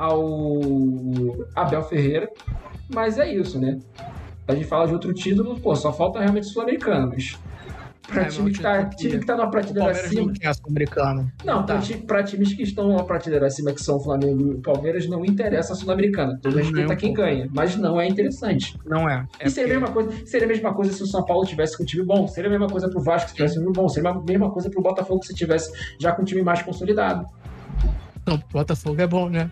ao 0.01 0.59
Abel 1.55 1.83
Ferreira. 1.85 2.29
Mas 2.93 3.19
é 3.19 3.33
isso, 3.33 3.59
né? 3.61 3.79
A 4.49 4.55
gente 4.55 4.67
fala 4.67 4.87
de 4.87 4.95
outro 4.95 5.13
título, 5.13 5.61
pô, 5.61 5.77
só 5.77 5.93
falta 5.93 6.19
realmente 6.19 6.47
Sul-Americano, 6.47 7.09
mas 7.13 7.39
Pra 8.09 8.23
É, 8.23 8.25
time, 8.25 8.51
que 8.51 8.61
tá, 8.61 8.85
time 8.87 9.19
que 9.21 9.27
tá 9.27 9.37
numa 9.37 9.47
O 9.47 9.51
prateleira 9.53 9.93
acima. 9.93 10.23
não 10.27 10.33
tem 10.33 10.53
sul-americano. 10.53 11.31
Não, 11.45 11.65
pra, 11.65 11.77
tá. 11.79 11.83
pra 12.09 12.25
times 12.25 12.53
que 12.55 12.63
estão 12.65 12.89
numa 12.89 13.05
prateleira 13.05 13.47
acima, 13.47 13.73
que 13.73 13.81
são 13.81 13.99
o 13.99 14.01
Flamengo 14.01 14.41
e 14.49 14.51
o 14.55 14.59
Palmeiras, 14.61 15.07
não 15.09 15.25
interessa 15.25 15.75
a 15.75 15.77
Sul-Americana. 15.77 16.37
Todo 16.43 16.57
Nem 16.57 16.65
respeito 16.65 16.91
um 16.91 16.93
a 16.93 16.97
quem 16.97 17.13
ganha. 17.13 17.49
Mas 17.55 17.77
não 17.77 18.01
é 18.01 18.09
interessante. 18.09 18.77
Não 18.85 19.09
é. 19.09 19.25
é 19.39 19.47
e 19.47 19.51
seria 19.51 19.77
a, 19.77 19.81
porque- 19.81 19.95
mesma 20.03 20.11
coisa, 20.17 20.27
seria 20.27 20.47
a 20.47 20.49
mesma 20.49 20.75
coisa 20.75 20.93
se 20.93 21.03
o 21.05 21.07
São 21.07 21.25
Paulo 21.25 21.47
tivesse 21.47 21.77
com 21.77 21.85
um 21.85 21.87
time 21.87 22.03
bom. 22.05 22.27
Seria 22.27 22.49
a 22.49 22.51
mesma 22.51 22.67
coisa 22.67 22.89
pro 22.91 23.01
Vasco 23.01 23.29
se 23.29 23.37
tivesse 23.37 23.59
um 23.59 23.63
time 23.63 23.73
bom. 23.75 23.89
Seria 23.89 24.11
a 24.11 24.21
mesma 24.21 24.51
coisa 24.51 24.69
pro 24.69 24.83
Botafogo 24.83 25.23
se 25.25 25.33
tivesse 25.33 25.71
já 26.01 26.11
com 26.11 26.23
um 26.23 26.25
time 26.25 26.43
mais 26.43 26.63
consolidado. 26.63 27.25
Não, 28.31 28.43
Botafogo 28.53 29.01
é 29.03 29.07
bom, 29.07 29.29
né? 29.29 29.51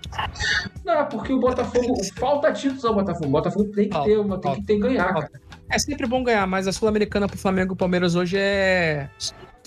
Não, 0.84 1.04
porque 1.06 1.32
o 1.32 1.40
Botafogo. 1.40 1.96
falta 2.16 2.52
títulos 2.52 2.84
ao 2.84 2.94
Botafogo. 2.94 3.26
O 3.26 3.30
Botafogo 3.30 3.64
tem 3.74 3.88
que 3.88 3.92
Falta, 3.94 4.08
ter 4.08 4.18
uma, 4.18 4.38
tem 4.40 4.54
que 4.54 4.62
ter 4.62 4.78
ganhar, 4.78 5.12
cara. 5.12 5.30
É 5.70 5.78
sempre 5.78 6.06
bom 6.06 6.22
ganhar, 6.22 6.46
mas 6.46 6.66
a 6.68 6.72
Sul-Americana 6.72 7.26
pro 7.26 7.36
Flamengo 7.36 7.74
e 7.74 7.76
Palmeiras 7.76 8.14
hoje 8.14 8.36
é. 8.38 9.08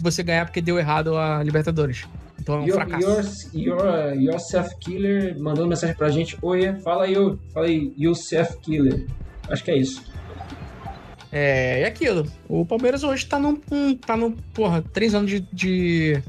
Você 0.02 0.24
ganhar 0.24 0.46
porque 0.46 0.62
deu 0.62 0.80
errado 0.80 1.16
a 1.18 1.44
Libertadores. 1.44 2.08
Então 2.40 2.56
é 2.56 2.60
um 2.60 2.66
Your, 2.66 2.76
fracasso. 2.76 3.50
your, 3.56 3.78
your, 3.86 4.14
your 4.16 4.40
Self 4.40 4.76
Killer 4.80 5.38
mandando 5.40 5.68
mensagem 5.68 5.96
pra 5.96 6.10
gente. 6.10 6.38
Oi, 6.42 6.74
fala 6.80 7.04
aí, 7.04 7.16
ô. 7.18 7.38
fala 7.54 7.68
aí, 7.68 7.94
Youssef 8.00 8.58
Killer. 8.62 9.06
Acho 9.48 9.64
que 9.64 9.70
é 9.72 9.78
isso. 9.78 10.04
É, 11.32 11.82
é 11.82 11.86
aquilo. 11.86 12.26
O 12.50 12.66
Palmeiras 12.66 13.04
hoje 13.04 13.26
tá 13.26 13.38
num. 13.38 13.60
um- 13.72 13.96
tá 13.96 14.18
num. 14.18 14.32
Porra, 14.54 14.82
três 14.82 15.14
anos 15.14 15.30
de. 15.30 15.42
de, 15.54 16.24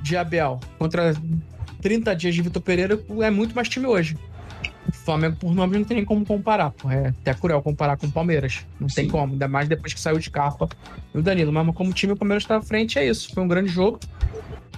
de 0.00 0.16
Abel 0.16 0.58
contra 0.78 1.12
30 1.82 2.14
dias 2.16 2.34
de 2.34 2.40
Vitor 2.42 2.62
Pereira 2.62 2.98
é 3.20 3.30
muito 3.30 3.54
mais 3.54 3.68
time 3.68 3.86
hoje. 3.86 4.16
O 4.88 4.92
Flamengo, 4.92 5.36
por 5.36 5.54
nome, 5.54 5.78
não 5.78 5.84
tem 5.84 5.96
nem 5.98 6.04
como 6.04 6.24
comparar. 6.24 6.70
Porra, 6.70 6.94
é 6.94 7.08
até 7.08 7.34
cruel 7.34 7.60
comparar 7.62 7.96
com 7.96 8.06
o 8.06 8.10
Palmeiras. 8.12 8.64
Não 8.80 8.88
tem 8.88 9.04
Sim. 9.04 9.10
como, 9.10 9.32
ainda 9.32 9.46
mais 9.48 9.68
depois 9.68 9.92
que 9.92 10.00
saiu 10.00 10.18
de 10.18 10.30
capa 10.30 10.68
e 11.14 11.18
o 11.18 11.22
Danilo. 11.22 11.52
Mas 11.52 11.74
como 11.74 11.92
time, 11.92 12.12
o 12.12 12.16
Palmeiras 12.16 12.44
tá 12.44 12.56
à 12.56 12.62
frente, 12.62 12.98
é 12.98 13.06
isso. 13.06 13.32
Foi 13.34 13.42
um 13.42 13.48
grande 13.48 13.68
jogo. 13.68 14.00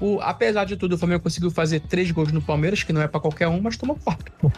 O, 0.00 0.18
apesar 0.20 0.64
de 0.64 0.76
tudo, 0.76 0.94
o 0.94 0.98
Flamengo 0.98 1.22
conseguiu 1.22 1.50
fazer 1.50 1.80
três 1.80 2.10
gols 2.10 2.32
no 2.32 2.42
Palmeiras, 2.42 2.82
que 2.82 2.92
não 2.92 3.00
é 3.00 3.06
pra 3.08 3.20
qualquer 3.20 3.48
um, 3.48 3.60
mas 3.60 3.76
tomou 3.76 3.96
quatro. 3.96 4.32
pô. 4.40 4.50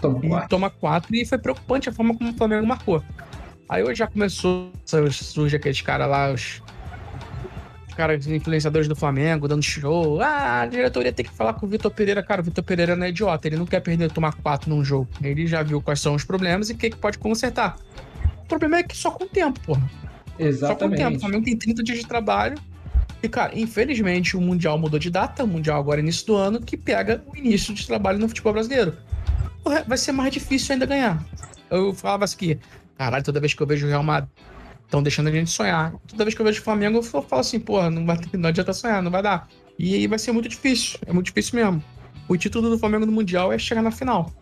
Toma 0.00 0.20
E 0.24 0.28
quatro. 0.28 0.48
toma 0.48 0.70
quatro 0.70 1.14
e 1.16 1.24
foi 1.24 1.38
preocupante 1.38 1.88
a 1.88 1.92
forma 1.92 2.14
como 2.16 2.30
o 2.30 2.34
Flamengo 2.34 2.66
marcou. 2.66 3.02
Aí 3.68 3.82
hoje 3.82 3.96
já 4.00 4.06
começou, 4.06 4.70
surge 5.10 5.56
aqueles 5.56 5.80
caras 5.80 6.08
lá, 6.08 6.30
os 6.32 6.62
caras 7.94 8.26
influenciadores 8.26 8.88
do 8.88 8.96
Flamengo, 8.96 9.48
dando 9.48 9.62
show. 9.62 10.20
Ah, 10.20 10.62
a 10.62 10.66
diretoria 10.66 11.12
tem 11.12 11.24
que 11.24 11.32
falar 11.32 11.54
com 11.54 11.66
o 11.66 11.68
Vitor 11.68 11.90
Pereira. 11.90 12.22
Cara, 12.22 12.40
o 12.40 12.44
Vitor 12.44 12.62
Pereira 12.62 12.94
não 12.94 13.06
é 13.06 13.08
idiota, 13.08 13.48
ele 13.48 13.56
não 13.56 13.66
quer 13.66 13.80
perder 13.80 14.10
tomar 14.10 14.34
quatro 14.34 14.68
num 14.68 14.84
jogo. 14.84 15.08
Ele 15.22 15.46
já 15.46 15.62
viu 15.62 15.80
quais 15.80 16.00
são 16.00 16.14
os 16.14 16.24
problemas 16.24 16.70
e 16.70 16.72
o 16.72 16.76
que, 16.76 16.90
que 16.90 16.96
pode 16.96 17.18
consertar. 17.18 17.76
O 18.44 18.46
problema 18.46 18.78
é 18.78 18.82
que 18.82 18.96
só 18.96 19.10
com 19.10 19.24
o 19.24 19.28
tempo, 19.28 19.58
porra. 19.60 19.82
Só 19.88 19.88
com 19.88 20.04
o 20.04 20.08
tempo. 20.08 20.42
O 20.42 20.44
Exatamente. 20.44 21.20
Flamengo 21.20 21.44
tem 21.44 21.56
30 21.56 21.82
dias 21.82 21.98
de 21.98 22.06
trabalho. 22.06 22.56
E, 23.22 23.28
cara, 23.28 23.58
infelizmente 23.58 24.36
o 24.36 24.40
Mundial 24.40 24.76
mudou 24.78 24.98
de 24.98 25.08
data. 25.10 25.44
O 25.44 25.46
Mundial 25.46 25.80
agora 25.80 26.00
é 26.00 26.02
início 26.02 26.26
do 26.26 26.36
ano, 26.36 26.60
que 26.60 26.76
pega 26.76 27.24
o 27.26 27.36
início 27.36 27.72
de 27.72 27.86
trabalho 27.86 28.18
no 28.18 28.28
futebol 28.28 28.52
brasileiro. 28.52 28.94
Porra, 29.62 29.82
Vai 29.86 29.96
ser 29.96 30.12
mais 30.12 30.30
difícil 30.32 30.74
ainda 30.74 30.84
ganhar. 30.84 31.24
Eu 31.70 31.94
falava 31.94 32.24
assim 32.24 32.36
que, 32.36 32.58
caralho, 32.98 33.24
toda 33.24 33.40
vez 33.40 33.54
que 33.54 33.62
eu 33.62 33.66
vejo 33.66 33.86
o 33.86 33.88
Real 33.88 34.02
Madrid, 34.02 34.28
estão 34.94 35.02
deixando 35.02 35.28
a 35.28 35.32
gente 35.32 35.50
sonhar. 35.50 35.92
Toda 36.06 36.24
vez 36.24 36.34
que 36.34 36.40
eu 36.40 36.46
vejo 36.46 36.60
o 36.60 36.64
Flamengo, 36.64 36.98
eu 36.98 37.02
falo 37.02 37.40
assim, 37.40 37.58
porra, 37.58 37.90
não, 37.90 38.06
vai, 38.06 38.18
não 38.32 38.48
adianta 38.48 38.72
sonhar, 38.72 39.02
não 39.02 39.10
vai 39.10 39.22
dar. 39.22 39.48
E 39.78 39.94
aí 39.94 40.06
vai 40.06 40.18
ser 40.18 40.30
muito 40.32 40.48
difícil. 40.48 40.98
É 41.04 41.12
muito 41.12 41.26
difícil 41.26 41.56
mesmo. 41.56 41.82
O 42.28 42.36
título 42.36 42.70
do 42.70 42.78
Flamengo 42.78 43.04
no 43.04 43.12
Mundial 43.12 43.52
é 43.52 43.58
chegar 43.58 43.82
na 43.82 43.90
final. 43.90 44.32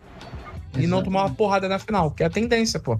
E 0.73 0.77
não 0.77 0.83
Exatamente. 0.83 1.03
tomar 1.05 1.25
uma 1.25 1.35
porrada 1.35 1.67
na 1.67 1.79
final, 1.79 2.11
que 2.11 2.23
é 2.23 2.27
a 2.27 2.29
tendência, 2.29 2.79
pô. 2.79 2.97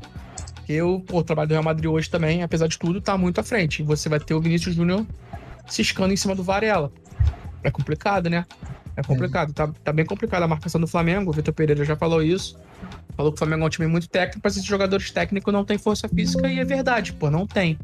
Porque 0.56 0.82
o, 0.82 1.00
pô, 1.00 1.20
o 1.20 1.24
trabalho 1.24 1.48
do 1.48 1.52
Real 1.52 1.64
Madrid 1.64 1.90
hoje 1.90 2.10
também, 2.10 2.44
apesar 2.44 2.68
de 2.68 2.78
tudo, 2.78 3.00
tá 3.02 3.18
muito 3.18 3.40
à 3.40 3.44
frente. 3.44 3.82
E 3.82 3.84
você 3.86 4.10
vai 4.10 4.20
ter 4.20 4.34
o 4.34 4.42
Vinícius 4.42 4.76
Júnior 4.76 5.06
ciscando 5.68 6.14
em 6.14 6.18
cima 6.18 6.36
do 6.36 6.44
Varela. 6.44 6.92
É 7.64 7.70
complicado, 7.70 8.30
né? 8.30 8.46
É 8.96 9.02
complicado. 9.02 9.54
Tá, 9.54 9.68
tá 9.84 9.94
bem 9.94 10.06
complicado 10.06 10.44
a 10.44 10.48
marcação 10.48 10.80
do 10.80 10.88
Flamengo. 10.88 11.32
O 11.32 11.34
Vitor 11.34 11.54
Pereira 11.54 11.84
já 11.86 11.96
falou 11.96 12.22
isso. 12.22 12.58
Falou 13.16 13.32
que 13.32 13.36
o 13.36 13.40
Flamengo 13.40 13.64
é 13.64 13.66
um 13.68 13.70
time 13.70 13.88
muito 13.88 14.08
técnico, 14.10 14.42
mas 14.44 14.54
esses 14.56 14.66
jogadores 14.68 15.12
técnicos 15.12 15.54
não 15.54 15.64
têm 15.64 15.78
força 15.78 16.08
física 16.10 16.48
e 16.48 16.60
é 16.60 16.66
verdade, 16.66 17.14
pô, 17.14 17.30
não 17.30 17.46
tem. 17.46 17.78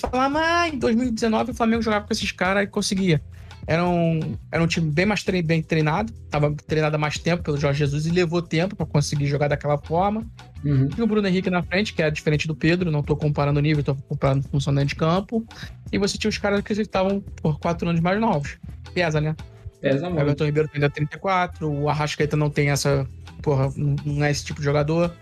Falar, 0.00 0.28
mas 0.28 0.72
em 0.72 0.78
2019 0.78 1.50
o 1.50 1.54
Flamengo 1.54 1.82
jogava 1.82 2.06
com 2.06 2.12
esses 2.12 2.32
caras 2.32 2.64
e 2.64 2.66
conseguia. 2.66 3.20
Era 3.64 3.86
um, 3.86 4.36
era 4.50 4.60
um 4.60 4.66
time 4.66 4.90
bem 4.90 5.06
mais 5.06 5.22
tre- 5.22 5.40
bem 5.42 5.62
treinado, 5.62 6.12
tava 6.28 6.52
treinado 6.66 6.96
há 6.96 6.98
mais 6.98 7.16
tempo 7.16 7.44
pelo 7.44 7.56
Jorge 7.56 7.78
Jesus 7.78 8.06
e 8.06 8.10
levou 8.10 8.42
tempo 8.42 8.74
pra 8.74 8.84
conseguir 8.84 9.26
jogar 9.26 9.46
daquela 9.48 9.78
forma. 9.78 10.26
Uhum. 10.64 10.88
E 10.96 11.00
o 11.02 11.06
Bruno 11.06 11.28
Henrique 11.28 11.48
na 11.48 11.62
frente, 11.62 11.92
que 11.92 12.02
é 12.02 12.10
diferente 12.10 12.48
do 12.48 12.56
Pedro, 12.56 12.90
não 12.90 13.02
tô 13.04 13.14
comparando 13.16 13.60
o 13.60 13.62
nível, 13.62 13.84
tô 13.84 13.94
comparando 13.94 14.48
função 14.48 14.74
dentro 14.74 14.88
de 14.88 14.96
campo. 14.96 15.46
E 15.92 15.98
você 15.98 16.18
tinha 16.18 16.28
os 16.28 16.38
caras 16.38 16.60
que 16.62 16.72
estavam 16.72 17.20
por 17.20 17.60
quatro 17.60 17.88
anos 17.88 18.00
mais 18.00 18.18
novos. 18.20 18.58
Pesa, 18.94 19.20
né? 19.20 19.36
Pesa 19.80 20.06
O 20.08 20.10
muito. 20.10 20.22
Everton 20.22 20.44
Ribeiro 20.44 20.68
tem 20.68 20.82
ainda 20.82 20.90
34, 20.92 21.70
o 21.70 21.88
Arrascaeta 21.88 22.36
não 22.36 22.50
tem 22.50 22.70
essa. 22.70 23.06
Porra, 23.42 23.72
não 23.76 24.24
é 24.24 24.30
esse 24.30 24.44
tipo 24.44 24.60
de 24.60 24.64
jogador. 24.64 25.12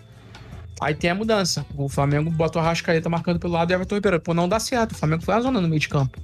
Aí 0.81 0.95
tem 0.95 1.11
a 1.11 1.15
mudança. 1.15 1.65
O 1.77 1.89
Flamengo 1.89 2.31
bota 2.31 2.59
o 2.59 2.63
Arrascaeta 2.63 3.09
marcando 3.09 3.39
pelo 3.39 3.53
lado 3.53 3.71
e 3.71 3.75
o 3.75 3.77
Everton 3.77 3.97
Ribeiro. 3.97 4.21
Pô, 4.21 4.33
não 4.33 4.49
dá 4.49 4.61
certo. 4.61 4.93
O 4.93 4.95
Flamengo 4.95 5.23
foi 5.23 5.35
a 5.35 5.41
zona 5.41 5.61
no 5.61 5.69
meio 5.69 5.81
de 5.81 5.89
campo. 5.89 6.19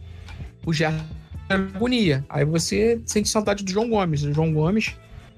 O 0.64 0.72
Gerson 0.72 1.04
é 1.48 1.54
agonia. 1.54 2.24
Aí 2.28 2.44
você 2.44 3.00
sente 3.04 3.28
saudade 3.28 3.64
do 3.64 3.70
João 3.70 3.88
Gomes. 3.88 4.22
O 4.22 4.32
João 4.32 4.52
Gomes, 4.52 4.96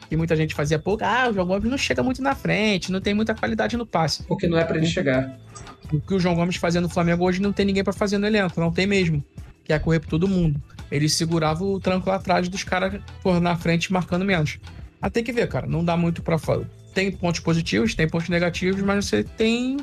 que 0.09 0.17
muita 0.17 0.37
gente 0.37 0.55
fazia 0.55 0.79
pouco, 0.79 1.05
ah, 1.05 1.29
o 1.31 1.35
João 1.35 1.47
Gomes 1.47 1.69
não 1.69 1.79
chega 1.79 2.03
muito 2.03 2.23
na 2.23 2.35
frente, 2.35 2.93
não 2.93 3.01
tem 3.01 3.13
muita 3.13 3.35
qualidade 3.35 3.77
no 3.77 3.85
passe. 3.85 4.23
Porque 4.23 4.47
não 4.47 4.57
é 4.57 4.65
pra 4.65 4.77
ele 4.77 4.87
chegar. 4.87 5.37
O 5.93 6.01
que 6.01 6.15
o 6.15 6.21
João 6.21 6.35
Gomes 6.35 6.57
fazia 6.57 6.81
no 6.81 6.89
Flamengo 6.89 7.25
hoje 7.25 7.41
não 7.43 7.53
tem 7.53 7.67
ninguém 7.67 7.83
pra 7.83 7.93
fazer 7.93 8.19
no 8.19 8.27
elenco, 8.27 8.61
não 8.61 8.71
tem 8.71 8.87
mesmo. 8.87 9.23
Que 9.65 9.73
é 9.73 9.79
correr 9.79 10.01
por 10.01 10.09
todo 10.09 10.29
mundo. 10.29 10.61
Ele 10.91 11.09
segurava 11.09 11.65
o 11.65 11.79
tranco 11.79 12.09
lá 12.09 12.17
atrás 12.17 12.49
dos 12.49 12.63
caras 12.63 13.01
por 13.23 13.41
na 13.41 13.57
frente 13.57 13.93
marcando 13.93 14.25
menos. 14.25 14.59
Ah, 15.01 15.11
tem 15.11 15.23
que 15.23 15.33
ver, 15.33 15.49
cara. 15.49 15.67
Não 15.67 15.85
dá 15.85 15.97
muito 15.97 16.23
pra 16.23 16.39
fora. 16.39 16.69
Tem 16.95 17.11
pontos 17.13 17.41
positivos, 17.41 17.95
tem 17.95 18.09
pontos 18.09 18.29
negativos, 18.29 18.81
mas 18.83 19.07
você 19.07 19.23
tem. 19.23 19.77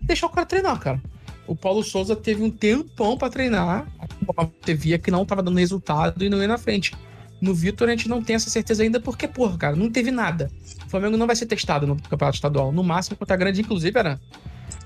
Deixar 0.00 0.26
o 0.26 0.30
cara 0.30 0.46
treinar, 0.46 0.78
cara. 0.80 1.00
O 1.46 1.54
Paulo 1.56 1.82
Souza 1.82 2.14
teve 2.14 2.42
um 2.42 2.50
tempão 2.50 3.16
pra 3.16 3.30
treinar. 3.30 3.86
Você 4.62 4.74
via 4.74 4.98
que 4.98 5.10
não 5.10 5.24
tava 5.24 5.42
dando 5.42 5.58
resultado 5.58 6.22
e 6.22 6.28
não 6.28 6.40
ia 6.40 6.48
na 6.48 6.58
frente. 6.58 6.92
No 7.40 7.54
Vitor 7.54 7.88
a 7.88 7.92
gente 7.92 8.08
não 8.08 8.22
tem 8.22 8.36
essa 8.36 8.50
certeza 8.50 8.82
ainda 8.82 9.00
porque, 9.00 9.28
porra, 9.28 9.56
cara, 9.56 9.76
não 9.76 9.90
teve 9.90 10.10
nada. 10.10 10.50
O 10.86 10.90
Flamengo 10.90 11.16
não 11.16 11.26
vai 11.26 11.36
ser 11.36 11.46
testado 11.46 11.86
no 11.86 11.96
Campeonato 11.96 12.36
Estadual. 12.36 12.72
No 12.72 12.82
máximo 12.82 13.16
contra 13.16 13.34
a 13.34 13.38
grande, 13.38 13.60
inclusive, 13.60 13.96
era 13.98 14.20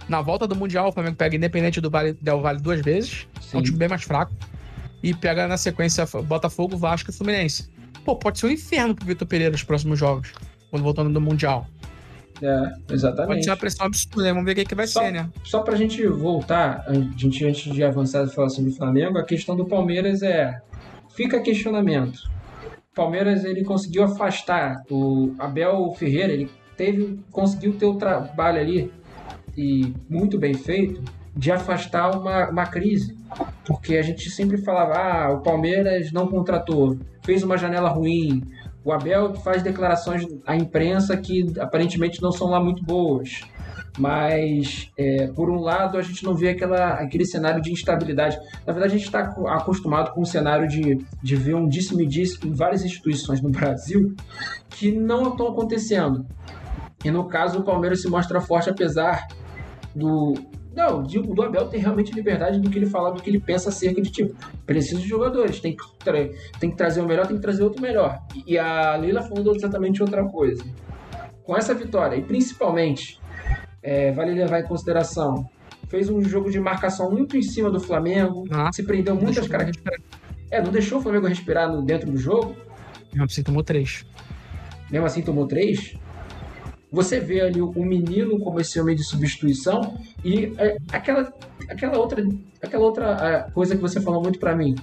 na 0.09 0.21
volta 0.21 0.47
do 0.47 0.55
Mundial, 0.55 0.89
o 0.89 0.93
Flamengo 0.93 1.17
pega 1.17 1.35
Independente 1.35 1.81
do 1.81 1.91
Vale, 1.91 2.13
Del 2.21 2.41
Vale 2.41 2.61
duas 2.61 2.81
vezes. 2.81 3.27
É 3.53 3.57
um 3.57 3.61
Sim. 3.61 3.63
time 3.63 3.79
bem 3.79 3.89
mais 3.89 4.03
fraco. 4.03 4.33
E 5.03 5.15
pega 5.15 5.49
na 5.49 5.57
sequência 5.57 6.07
Botafogo, 6.25 6.77
Vasco 6.77 7.11
e 7.11 7.13
Fluminense. 7.13 7.69
Pô, 8.05 8.17
pode 8.17 8.39
ser 8.39 8.47
um 8.47 8.51
inferno 8.51 8.95
pro 8.95 9.07
Vitor 9.07 9.27
Pereira 9.29 9.53
nos 9.53 9.63
próximos 9.63 9.99
jogos. 9.99 10.33
Quando 10.71 10.83
voltando 10.83 11.13
do 11.13 11.21
Mundial. 11.21 11.67
É, 12.41 12.59
Pode 12.71 12.95
exatamente. 12.95 13.45
ser 13.45 13.51
uma 13.51 13.57
pressão 13.57 13.87
absurda, 13.87 14.23
né? 14.25 14.31
Vamos 14.31 14.45
ver 14.47 14.53
o 14.53 14.55
que, 14.57 14.65
que 14.65 14.75
vai 14.75 14.87
Só- 14.87 15.01
ser, 15.03 15.13
né? 15.13 15.31
Só 15.45 15.61
pra 15.63 15.77
gente 15.77 16.05
voltar, 16.09 16.83
a 16.89 16.93
gente, 17.17 17.45
antes 17.45 17.73
de 17.73 17.85
avançar 17.85 18.25
e 18.25 18.29
falar 18.35 18.49
sobre 18.49 18.71
o 18.71 18.75
Flamengo, 18.75 19.17
a 19.19 19.25
questão 19.25 19.55
do 19.55 19.65
Palmeiras 19.65 20.23
é. 20.23 20.61
Fica 21.15 21.41
questionamento. 21.41 22.17
O 22.91 22.95
Palmeiras 22.95 23.45
ele 23.45 23.63
conseguiu 23.65 24.03
afastar 24.05 24.83
o 24.91 25.35
Abel 25.39 25.93
Ferreira, 25.97 26.33
ele 26.33 26.51
teve, 26.77 27.21
conseguiu 27.31 27.75
ter 27.75 27.87
o 27.87 27.95
trabalho 27.95 28.59
ali 28.59 28.93
e 29.57 29.95
muito 30.09 30.39
bem 30.39 30.55
feito 30.55 31.03
de 31.35 31.51
afastar 31.51 32.17
uma, 32.17 32.51
uma 32.51 32.67
crise. 32.67 33.17
Porque 33.65 33.97
a 33.97 34.03
gente 34.03 34.31
sempre 34.31 34.59
falava, 34.59 34.95
ah, 34.95 35.33
o 35.33 35.43
Palmeiras 35.43 36.13
não 36.13 36.27
contratou, 36.27 36.99
fez 37.25 37.43
uma 37.43 37.57
janela 37.57 37.89
ruim. 37.89 38.43
O 38.85 38.93
Abel 38.93 39.35
faz 39.37 39.63
declarações 39.63 40.27
à 40.47 40.57
imprensa 40.57 41.17
que 41.17 41.47
aparentemente 41.59 42.21
não 42.21 42.33
são 42.33 42.49
lá 42.49 42.61
muito 42.61 42.83
boas 42.85 43.43
mas 43.99 44.91
é, 44.97 45.27
por 45.29 45.51
um 45.51 45.61
lado 45.61 45.99
a 45.99 46.03
gente 46.03 46.25
não 46.25 46.35
vê 46.35 46.51
aquela, 46.51 46.95
aquele 46.95 47.27
cenário 47.27 47.61
de 47.61 47.71
instabilidade. 47.73 48.39
Na 48.67 48.73
verdade, 48.73 48.95
a 48.95 48.97
gente 48.97 49.07
está 49.07 49.21
acostumado 49.49 50.13
com 50.13 50.23
um 50.23 50.25
cenário 50.25 50.67
de, 50.67 50.99
de 51.23 51.37
ver 51.37 51.55
um 51.55 51.69
disse-me-disse 51.69 52.39
em 52.47 52.53
várias 52.53 52.85
instituições 52.85 53.43
no 53.43 53.51
Brasil 53.51 54.15
que 54.71 54.91
não 54.91 55.31
estão 55.31 55.49
acontecendo. 55.49 56.25
E 57.05 57.11
no 57.11 57.25
caso, 57.25 57.59
o 57.59 57.65
Palmeiras 57.65 58.01
se 58.01 58.09
mostra 58.09 58.41
forte 58.41 58.71
apesar 58.71 59.27
do. 59.95 60.35
Não, 60.75 61.03
digo, 61.03 61.35
do 61.35 61.43
Abel 61.43 61.69
ter 61.69 61.79
realmente 61.79 62.13
liberdade 62.13 62.59
do 62.59 62.71
que 62.71 62.79
ele 62.79 62.87
fala, 62.87 63.13
do 63.13 63.23
que 63.23 63.29
ele 63.29 63.39
pensa 63.41 63.69
acerca 63.69 64.01
de 64.01 64.11
tipo, 64.11 64.35
preciso 64.65 65.01
de 65.03 65.07
jogadores, 65.09 65.61
tem 65.61 65.77
que, 65.77 65.85
tem 66.59 66.71
que 66.71 66.77
trazer 66.77 67.01
o 67.03 67.07
melhor, 67.07 67.27
tem 67.27 67.37
que 67.37 67.43
trazer 67.43 67.63
outro 67.63 67.81
melhor. 67.83 68.19
E 68.47 68.57
a 68.59 68.97
Leila 68.97 69.23
falou 69.23 69.55
exatamente 69.55 70.03
outra 70.03 70.25
coisa. 70.25 70.65
Com 71.45 71.57
essa 71.57 71.75
vitória, 71.75 72.17
e 72.17 72.23
principalmente 72.23 73.21
é, 73.83 74.13
vale 74.13 74.33
levar 74.33 74.61
em 74.61 74.65
consideração. 74.67 75.45
Fez 75.89 76.09
um 76.09 76.23
jogo 76.23 76.51
de 76.51 76.59
marcação 76.59 77.11
muito 77.11 77.37
em 77.37 77.43
cima 77.43 77.71
do 77.71 77.79
Flamengo, 77.81 78.45
Ah, 78.51 78.71
se 78.73 78.83
prendeu 78.83 79.15
muitas 79.15 79.47
caras. 79.47 79.77
É, 80.51 80.63
não 80.63 80.71
deixou 80.73 80.99
o 81.01 81.03
Flamengo 81.03 81.27
respirar 81.27 81.71
no- 81.71 81.83
dentro 81.83 82.11
do 82.11 82.17
jogo, 82.17 82.55
Não, 83.15 83.29
você 83.29 83.43
tomou 83.43 83.63
três. 83.63 84.07
mesmo 84.91 85.05
assim 85.07 85.21
tomou 85.21 85.47
três. 85.47 85.95
Você 86.93 87.19
vê 87.19 87.41
ali 87.41 87.61
o 87.63 87.85
menino 87.85 88.39
como 88.39 88.61
esse 88.61 88.79
homem 88.79 88.95
de 88.95 89.03
substituição 89.03 89.97
e 90.23 90.53
é, 90.59 90.77
aquela, 90.93 91.33
aquela 91.69 91.99
outra, 91.99 92.23
aquela 92.63 92.85
outra 92.85 93.51
coisa 93.55 93.75
que 93.75 93.81
você 93.81 93.99
falou 94.01 94.23
muito 94.23 94.39
para 94.39 94.55
mim. 94.55 94.75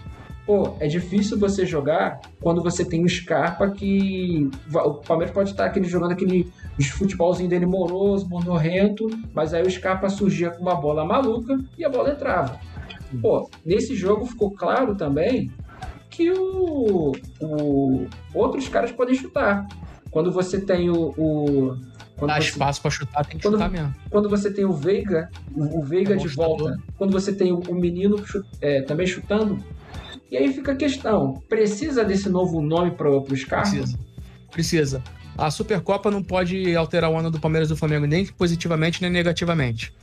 Pô, 0.43 0.75
é 0.79 0.87
difícil 0.87 1.37
você 1.37 1.63
jogar 1.63 2.19
quando 2.41 2.63
você 2.63 2.83
tem 2.83 3.05
o 3.05 3.07
Scarpa 3.07 3.69
que. 3.69 4.49
O 4.73 4.95
Palmeiras 4.95 5.31
pode 5.31 5.51
estar 5.51 5.65
aquele, 5.65 5.87
jogando 5.87 6.13
aquele 6.13 6.51
futebolzinho 6.81 7.47
dele 7.47 7.67
moroso, 7.67 8.27
monorrento, 8.27 9.07
mas 9.31 9.53
aí 9.53 9.61
o 9.61 9.69
Scarpa 9.69 10.09
surgia 10.09 10.49
com 10.49 10.63
uma 10.63 10.73
bola 10.73 11.05
maluca 11.05 11.55
e 11.77 11.85
a 11.85 11.89
bola 11.89 12.09
entrava. 12.09 12.59
Pô, 13.21 13.47
nesse 13.63 13.93
jogo 13.95 14.25
ficou 14.25 14.49
claro 14.51 14.95
também 14.95 15.51
que 16.09 16.31
o, 16.31 17.11
o 17.39 18.07
outros 18.33 18.67
caras 18.67 18.91
podem 18.91 19.13
chutar. 19.13 19.67
Quando 20.09 20.31
você 20.31 20.59
tem 20.59 20.89
o. 20.89 21.13
o 21.15 21.88
quando 22.19 22.31
Dá 22.31 22.41
você, 22.41 22.49
espaço 22.49 22.81
para 22.81 22.91
chutar, 22.91 23.25
tem 23.25 23.37
que 23.37 23.43
quando, 23.43 23.53
chutar 23.53 23.71
mesmo. 23.71 23.95
Quando 24.09 24.29
você 24.29 24.51
tem 24.51 24.65
o 24.65 24.73
Veiga, 24.73 25.29
o, 25.55 25.79
o 25.79 25.83
Veiga 25.83 26.13
é 26.13 26.17
de 26.17 26.27
volta, 26.27 26.77
quando 26.97 27.11
você 27.11 27.33
tem 27.33 27.51
o, 27.51 27.59
o 27.59 27.73
menino 27.73 28.21
é, 28.61 28.81
também 28.81 29.07
chutando, 29.07 29.63
e 30.29 30.37
aí 30.37 30.53
fica 30.53 30.73
a 30.73 30.75
questão: 30.75 31.41
precisa 31.47 32.03
desse 32.03 32.29
novo 32.29 32.61
nome 32.61 32.91
para 32.91 33.09
o 33.09 33.35
Scarpa? 33.35 33.69
Precisa. 33.69 33.99
Precisa. 34.51 35.03
A 35.37 35.49
Supercopa 35.49 36.11
não 36.11 36.21
pode 36.21 36.75
alterar 36.75 37.09
o 37.09 37.17
ano 37.17 37.31
do 37.31 37.39
Palmeiras 37.39 37.69
e 37.69 37.73
do 37.73 37.77
Flamengo 37.77 38.05
nem 38.05 38.25
positivamente 38.25 39.01
nem 39.01 39.09
negativamente. 39.09 39.93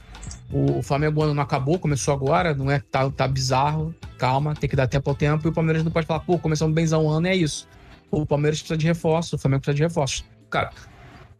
O 0.51 0.83
Flamengo 0.83 1.23
ano 1.23 1.35
não 1.35 1.43
acabou, 1.43 1.79
começou 1.79 2.15
agora, 2.15 2.55
não 2.55 2.71
é 2.71 2.79
tá, 2.79 3.11
tá 3.11 3.29
bizarro, 3.29 3.95
calma, 4.17 4.55
tem 4.55 4.71
que 4.71 4.77
dar 4.77 4.87
tempo 4.87 5.11
ao 5.11 5.17
tempo, 5.17 5.47
e 5.47 5.51
o 5.51 5.53
Palmeiras 5.53 5.85
não 5.85 5.91
pode 5.91 6.07
falar, 6.07 6.21
pô, 6.21 6.39
começamos 6.39 6.75
benzão 6.75 7.05
um 7.05 7.11
ano, 7.11 7.27
é 7.27 7.37
isso. 7.37 7.69
O 8.11 8.25
Palmeiras 8.25 8.61
precisa 8.61 8.79
de 8.79 8.87
reforço, 8.87 9.37
o 9.37 9.39
Flamengo 9.39 9.61
precisa 9.61 9.77
de 9.77 9.83
reforço. 9.83 10.25
Cara, 10.49 10.71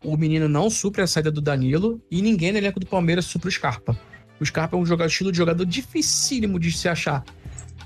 o 0.07 0.17
menino 0.17 0.49
não 0.49 0.71
supre 0.71 1.03
a 1.03 1.07
saída 1.07 1.33
do 1.33 1.41
Danilo 1.41 2.01
e 2.11 2.23
ninguém 2.23 2.53
no 2.53 2.59
elenco 2.59 2.79
do 2.79 2.87
Palmeiras 2.87 3.25
supre 3.25 3.49
o 3.49 3.53
Scarpa. 3.53 3.99
O 4.41 4.47
Scarpa 4.47 4.77
é 4.77 4.81
um 4.81 4.87
jogador, 4.87 5.09
estilo 5.09 5.33
de 5.33 5.39
jogador 5.39 5.65
dificílimo 5.65 6.61
de 6.61 6.71
se 6.71 6.89
achar 6.89 7.25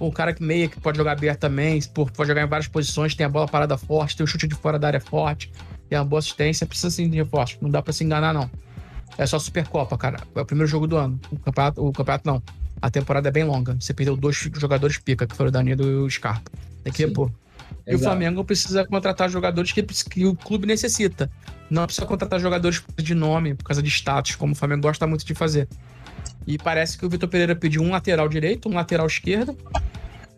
um 0.01 0.11
cara 0.11 0.33
que 0.33 0.43
meia 0.43 0.69
que 0.69 0.81
pode 0.81 0.99
jogar 0.99 1.13
aberto 1.13 1.41
também, 1.41 1.81
pode 1.93 2.29
jogar 2.29 2.43
em 2.43 2.47
várias 2.47 2.69
posições, 2.69 3.15
tem 3.15 3.25
a 3.25 3.29
bola 3.29 3.47
parada 3.47 3.77
forte, 3.77 4.17
tem 4.17 4.25
o 4.25 4.27
chute 4.27 4.47
de 4.47 4.55
fora 4.55 4.79
da 4.79 4.87
área 4.87 5.01
forte, 5.01 5.51
tem 5.89 5.99
uma 5.99 6.05
boa 6.05 6.19
assistência, 6.19 6.67
precisa 6.67 6.91
sim 6.91 7.09
de 7.09 7.17
reforço. 7.17 7.59
Não 7.61 7.71
dá 7.71 7.83
para 7.83 7.93
se 7.93 8.05
enganar, 8.05 8.33
não. 8.33 8.51
É 9.19 9.27
só 9.27 9.39
Supercopa, 9.39 9.97
cara. 9.99 10.21
É 10.35 10.41
o 10.41 10.45
primeiro 10.47 10.71
jogo 10.71 10.87
do 10.87 10.97
ano. 10.97 11.21
O 11.31 11.39
campeonato, 11.39 11.87
o 11.87 11.93
campeonato 11.93 12.27
não. 12.27 12.43
A 12.81 12.91
temporada 12.91 13.29
é 13.29 13.33
bem 13.33 13.45
longa. 13.45 13.77
Você 13.79 13.93
perdeu 13.93 14.17
dois 14.17 14.37
jogadores 14.37 14.97
pica, 14.99 15.27
que 15.27 15.37
foram 15.37 15.49
o 15.49 15.53
Danilo 15.53 15.85
e 15.85 15.95
o 15.97 16.11
Scarpa. 16.11 16.51
Tem 16.83 16.93
que 16.93 17.05
repor. 17.05 17.31
E 17.91 17.95
o 17.95 17.99
Flamengo 17.99 18.45
precisa 18.45 18.85
contratar 18.87 19.29
jogadores 19.29 19.73
que, 19.73 19.83
que, 19.83 20.25
o 20.25 20.35
clube 20.35 20.67
necessita. 20.67 21.31
Não 21.69 21.85
precisa 21.87 22.07
contratar 22.07 22.39
jogadores 22.39 22.83
de 22.97 23.15
nome, 23.15 23.55
por 23.55 23.65
causa 23.65 23.83
de 23.83 23.89
status, 23.89 24.37
como 24.37 24.53
o 24.53 24.57
Flamengo 24.57 24.83
gosta 24.83 25.07
muito 25.07 25.25
de 25.25 25.35
fazer. 25.35 25.69
E 26.47 26.59
parece 26.59 26.97
que 26.99 27.05
o 27.05 27.09
Vitor 27.09 27.29
Pereira 27.29 27.55
pediu 27.55 27.83
um 27.83 27.91
lateral 27.91 28.29
direito, 28.29 28.69
um 28.69 28.75
lateral 28.75 29.07
esquerdo, 29.07 29.57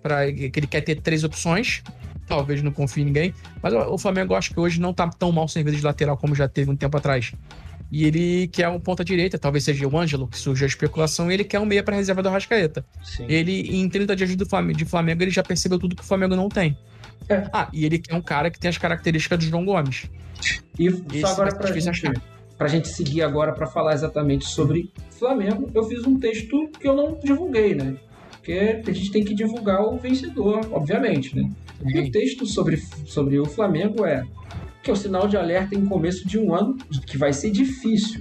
para 0.03 0.33
que 0.33 0.53
ele 0.55 0.67
quer 0.67 0.81
ter 0.81 1.01
três 1.01 1.25
opções. 1.25 1.83
Talvez 2.27 2.63
não 2.63 2.73
confie 2.73 3.03
em 3.03 3.07
ninguém. 3.07 3.35
Mas 3.63 3.73
o 3.75 3.99
Flamengo 3.99 4.35
acho 4.35 4.53
que 4.53 4.61
hoje 4.61 4.81
não 4.81 4.93
tá 4.93 5.09
tão 5.09 5.31
mal 5.33 5.49
servido 5.49 5.77
de 5.77 5.83
lateral 5.83 6.17
como 6.17 6.35
já 6.35 6.49
teve 6.49 6.71
um 6.71 6.77
tempo 6.77 6.97
atrás. 6.97 7.33
E 7.91 8.07
ele 8.07 8.49
quer 8.49 8.71
um 8.71 8.81
ponta 8.81 9.05
direita, 9.05 9.39
talvez 9.39 9.65
seja 9.65 9.87
o 9.87 9.99
Ângelo, 9.99 10.27
que 10.27 10.39
surgiu 10.39 10.65
a 10.65 10.69
especulação, 10.69 11.31
e 11.31 11.35
ele 11.35 11.45
quer 11.45 11.61
um 11.61 11.67
meia 11.67 11.83
para 11.83 11.95
reserva 11.95 12.23
do 12.23 12.29
Arrascaeta. 12.31 12.83
Sim. 13.05 13.27
Ele, 13.29 13.77
em 13.77 13.87
30 13.87 14.17
dias 14.17 14.35
do 14.35 14.47
Flamengo, 14.47 14.79
de 14.79 14.87
Flamengo, 14.87 15.23
ele 15.23 15.31
já 15.31 15.43
percebeu 15.43 15.79
tudo 15.79 15.95
que 15.95 16.03
o 16.03 16.05
Flamengo 16.05 16.35
não 16.35 16.49
tem. 16.49 16.75
É. 17.29 17.49
Ah, 17.53 17.69
e 17.73 17.85
ele 17.85 17.99
quer 17.99 18.15
um 18.15 18.23
cara 18.23 18.51
que 18.51 18.59
tem 18.59 18.69
as 18.69 18.79
características 18.79 19.39
do 19.39 19.45
João 19.45 19.65
Gomes. 19.65 20.11
E 20.79 20.87
Esse 20.87 21.21
só 21.21 21.29
agora 21.29 21.55
pra 21.55 21.73
gente, 21.73 21.89
achar. 21.89 22.13
pra 22.59 22.69
gente 22.69 22.89
seguir 22.89 23.23
agora 23.23 23.53
para 23.53 23.67
falar 23.67 23.95
exatamente 23.95 24.45
sobre 24.45 24.93
Flamengo, 25.11 25.71
eu 25.75 25.85
fiz 25.85 26.05
um 26.07 26.19
texto 26.19 26.69
que 26.81 26.89
eu 26.89 26.97
não 26.97 27.19
divulguei, 27.23 27.75
né? 27.75 27.97
porque 28.43 28.91
a 28.91 28.93
gente 28.93 29.13
tem 29.13 29.25
que 29.25 29.35
divulgar 29.35 29.83
o 29.83 29.97
vencedor, 29.97 30.69
obviamente, 30.73 31.37
né? 31.37 31.49
E 31.87 32.01
o 32.01 32.11
texto 32.11 32.45
sobre, 32.45 32.77
sobre 33.07 33.39
o 33.39 33.47
Flamengo 33.47 34.05
é 34.05 34.25
que 34.83 34.91
é 34.91 34.93
o 34.93 34.97
sinal 34.97 35.29
de 35.29 35.37
alerta 35.37 35.77
em 35.77 35.87
começo 35.87 36.27
de 36.27 36.41
um 36.41 36.53
ano 36.53 36.77
que 37.07 37.17
vai 37.17 37.33
ser 37.33 37.53
difícil. 37.53 38.21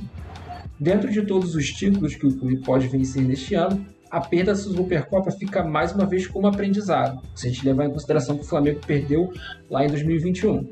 Dentro 0.79 1.11
de 1.11 1.23
todos 1.23 1.55
os 1.55 1.67
títulos 1.71 2.15
que 2.15 2.27
o 2.27 2.37
clube 2.37 2.57
pode 2.57 2.87
vencer 2.87 3.23
neste 3.23 3.55
ano, 3.55 3.83
a 4.11 4.19
perda 4.19 4.51
da 4.51 4.57
Supercopa 4.57 5.31
fica 5.31 5.63
mais 5.63 5.93
uma 5.93 6.05
vez 6.05 6.27
como 6.27 6.45
aprendizado, 6.45 7.21
se 7.33 7.47
a 7.47 7.49
gente 7.49 7.65
levar 7.65 7.85
em 7.85 7.91
consideração 7.91 8.35
que 8.35 8.43
o 8.43 8.47
Flamengo 8.47 8.81
perdeu 8.85 9.31
lá 9.69 9.85
em 9.85 9.87
2021. 9.87 10.69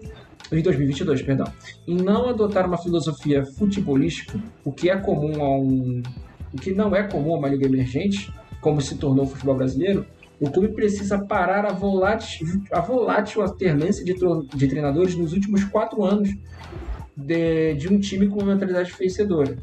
Em 0.51 0.61
2022, 0.61 1.21
perdão. 1.21 1.45
Em 1.87 1.95
não 1.95 2.27
adotar 2.27 2.65
uma 2.65 2.77
filosofia 2.77 3.45
futebolística, 3.45 4.37
o 4.65 4.71
que 4.71 4.89
é 4.89 4.97
comum 4.97 5.43
a 5.43 5.57
um 5.57 6.03
o 6.51 6.57
que 6.57 6.73
não 6.73 6.95
é 6.95 7.03
comum 7.03 7.35
a 7.35 7.37
uma 7.37 7.47
liga 7.47 7.67
emergente, 7.67 8.33
como 8.59 8.81
se 8.81 8.95
tornou 8.95 9.25
o 9.25 9.27
futebol 9.27 9.55
brasileiro, 9.55 10.05
o 10.41 10.49
clube 10.49 10.69
precisa 10.69 11.19
parar 11.19 11.65
a 11.65 11.71
volátil, 11.71 12.47
a 12.71 12.79
volátil 12.81 13.43
alternância 13.43 14.03
de, 14.03 14.15
de 14.55 14.67
treinadores 14.67 15.15
nos 15.15 15.31
últimos 15.31 15.63
quatro 15.65 16.03
anos 16.03 16.29
de, 17.15 17.75
de 17.75 17.87
um 17.87 17.99
time 17.99 18.27
com 18.27 18.41
uma 18.41 18.53
mentalidade 18.53 18.91
vencedora. 18.97 19.57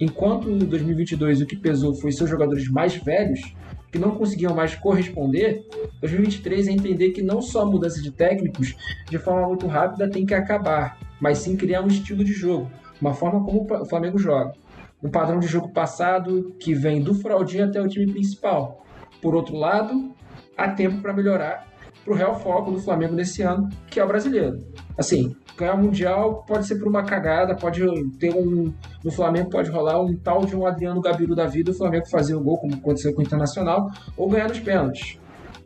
Enquanto 0.00 0.50
em 0.50 0.58
2022 0.58 1.42
o 1.42 1.46
que 1.46 1.56
pesou 1.56 1.94
foi 1.94 2.10
seus 2.10 2.30
jogadores 2.30 2.68
mais 2.70 2.96
velhos, 2.96 3.54
que 3.92 3.98
não 3.98 4.12
conseguiam 4.12 4.54
mais 4.54 4.74
corresponder, 4.74 5.66
2023 6.00 6.68
é 6.68 6.72
entender 6.72 7.10
que 7.10 7.22
não 7.22 7.42
só 7.42 7.62
a 7.62 7.66
mudança 7.66 8.00
de 8.00 8.10
técnicos 8.10 8.74
de 9.08 9.18
forma 9.18 9.48
muito 9.48 9.66
rápida 9.66 10.08
tem 10.08 10.24
que 10.24 10.34
acabar, 10.34 10.98
mas 11.20 11.38
sim 11.38 11.56
criar 11.56 11.82
um 11.82 11.88
estilo 11.88 12.24
de 12.24 12.32
jogo, 12.32 12.70
uma 13.00 13.12
forma 13.12 13.44
como 13.44 13.66
o 13.68 13.84
Flamengo 13.84 14.18
joga 14.18 14.54
um 15.02 15.10
padrão 15.10 15.38
de 15.38 15.46
jogo 15.46 15.70
passado 15.70 16.54
que 16.58 16.74
vem 16.74 17.02
do 17.02 17.14
fraudinho 17.14 17.64
até 17.64 17.80
o 17.80 17.88
time 17.88 18.12
principal. 18.12 18.84
Por 19.20 19.34
outro 19.34 19.56
lado, 19.56 20.14
há 20.56 20.68
tempo 20.68 21.00
para 21.00 21.12
melhorar 21.12 21.69
para 22.04 22.12
o 22.12 22.16
real 22.16 22.38
foco 22.38 22.70
do 22.70 22.80
Flamengo 22.80 23.14
nesse 23.14 23.42
ano, 23.42 23.68
que 23.88 24.00
é 24.00 24.04
o 24.04 24.08
brasileiro. 24.08 24.58
Assim, 24.96 25.34
ganhar 25.56 25.74
o 25.74 25.78
Mundial 25.78 26.44
pode 26.46 26.66
ser 26.66 26.76
por 26.76 26.88
uma 26.88 27.04
cagada, 27.04 27.54
pode 27.54 27.82
ter 28.18 28.34
um. 28.34 28.72
No 29.04 29.10
Flamengo 29.10 29.50
pode 29.50 29.70
rolar 29.70 30.00
um 30.00 30.16
tal 30.16 30.44
de 30.44 30.56
um 30.56 30.66
Adriano 30.66 31.00
Gabiru 31.00 31.34
da 31.34 31.46
vida, 31.46 31.70
o 31.70 31.74
Flamengo 31.74 32.08
fazer 32.08 32.34
o 32.34 32.40
gol, 32.40 32.58
como 32.58 32.74
aconteceu 32.74 33.12
com 33.12 33.20
o 33.20 33.24
Internacional, 33.24 33.90
ou 34.16 34.28
ganhar 34.28 34.48
nos 34.48 34.60
pênaltis. 34.60 35.18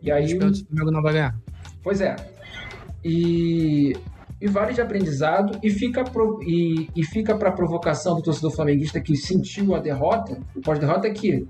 E 0.03 0.11
aí. 0.11 0.25
Os 0.25 0.33
pênaltis 0.33 0.63
o 0.63 0.67
Flamengo 0.67 0.91
não 0.91 1.03
vai 1.03 1.13
ganhar. 1.13 1.35
Pois 1.83 2.01
é. 2.01 2.17
E 3.05 3.95
e 4.45 4.47
vale 4.47 4.75
de 4.75 4.81
aprendizado 4.83 5.59
e 5.63 5.71
fica 5.71 6.05
pro, 6.05 6.39
e, 6.43 6.91
e 6.95 7.03
fica 7.03 7.35
para 7.35 7.51
provocação 7.51 8.17
do 8.17 8.23
torcedor 8.23 8.51
flamenguista 8.51 9.01
que 9.01 9.17
sentiu 9.17 9.75
a 9.75 9.79
derrota, 9.79 10.39
o 10.55 10.61
pós-derrota 10.61 11.07
é 11.07 11.11
que 11.11 11.49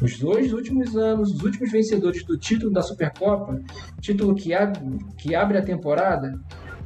nos 0.00 0.18
dois 0.18 0.52
últimos 0.52 0.96
anos, 0.96 1.32
os 1.32 1.42
últimos 1.42 1.70
vencedores 1.70 2.24
do 2.24 2.36
título 2.38 2.72
da 2.72 2.82
Supercopa, 2.82 3.60
título 4.00 4.34
que 4.34 4.52
abre, 4.52 4.80
que 5.16 5.34
abre 5.34 5.58
a 5.58 5.62
temporada, 5.62 6.38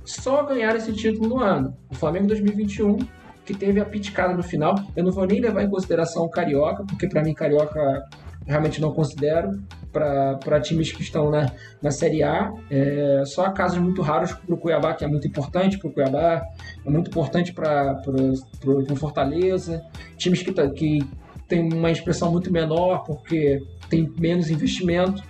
só 0.04 0.44
ganharam 0.44 0.76
esse 0.76 0.92
título 0.92 1.28
no 1.28 1.40
ano. 1.40 1.76
O 1.90 1.94
Flamengo 1.94 2.28
2021, 2.28 2.98
que 3.44 3.54
teve 3.54 3.80
a 3.80 3.84
piticada 3.84 4.34
no 4.34 4.42
final. 4.42 4.74
Eu 4.96 5.04
não 5.04 5.12
vou 5.12 5.26
nem 5.26 5.40
levar 5.40 5.62
em 5.62 5.70
consideração 5.70 6.24
o 6.24 6.30
Carioca, 6.30 6.84
porque 6.84 7.08
para 7.08 7.22
mim 7.22 7.34
Carioca 7.34 8.04
realmente 8.46 8.80
não 8.80 8.92
considero 8.92 9.60
para 9.92 10.60
times 10.60 10.92
que 10.92 11.02
estão 11.02 11.30
na, 11.30 11.50
na 11.82 11.90
Série 11.90 12.22
A. 12.22 12.52
É, 12.70 13.22
só 13.26 13.50
casos 13.50 13.78
muito 13.78 14.02
raros 14.02 14.32
para 14.32 14.54
o 14.54 14.58
Cuiabá, 14.58 14.94
que 14.94 15.04
é 15.04 15.08
muito 15.08 15.26
importante 15.26 15.78
para 15.78 15.88
o 15.88 15.92
Cuiabá, 15.92 16.42
é 16.84 16.90
muito 16.90 17.08
importante 17.08 17.52
para 17.52 18.00
o 18.64 18.96
Fortaleza. 18.96 19.82
Times 20.16 20.42
que, 20.42 20.52
tá, 20.52 20.68
que 20.70 21.00
tem 21.50 21.60
uma 21.60 21.90
expressão 21.90 22.30
muito 22.30 22.50
menor 22.50 23.02
porque 23.04 23.60
tem 23.90 24.10
menos 24.16 24.48
investimento. 24.48 25.22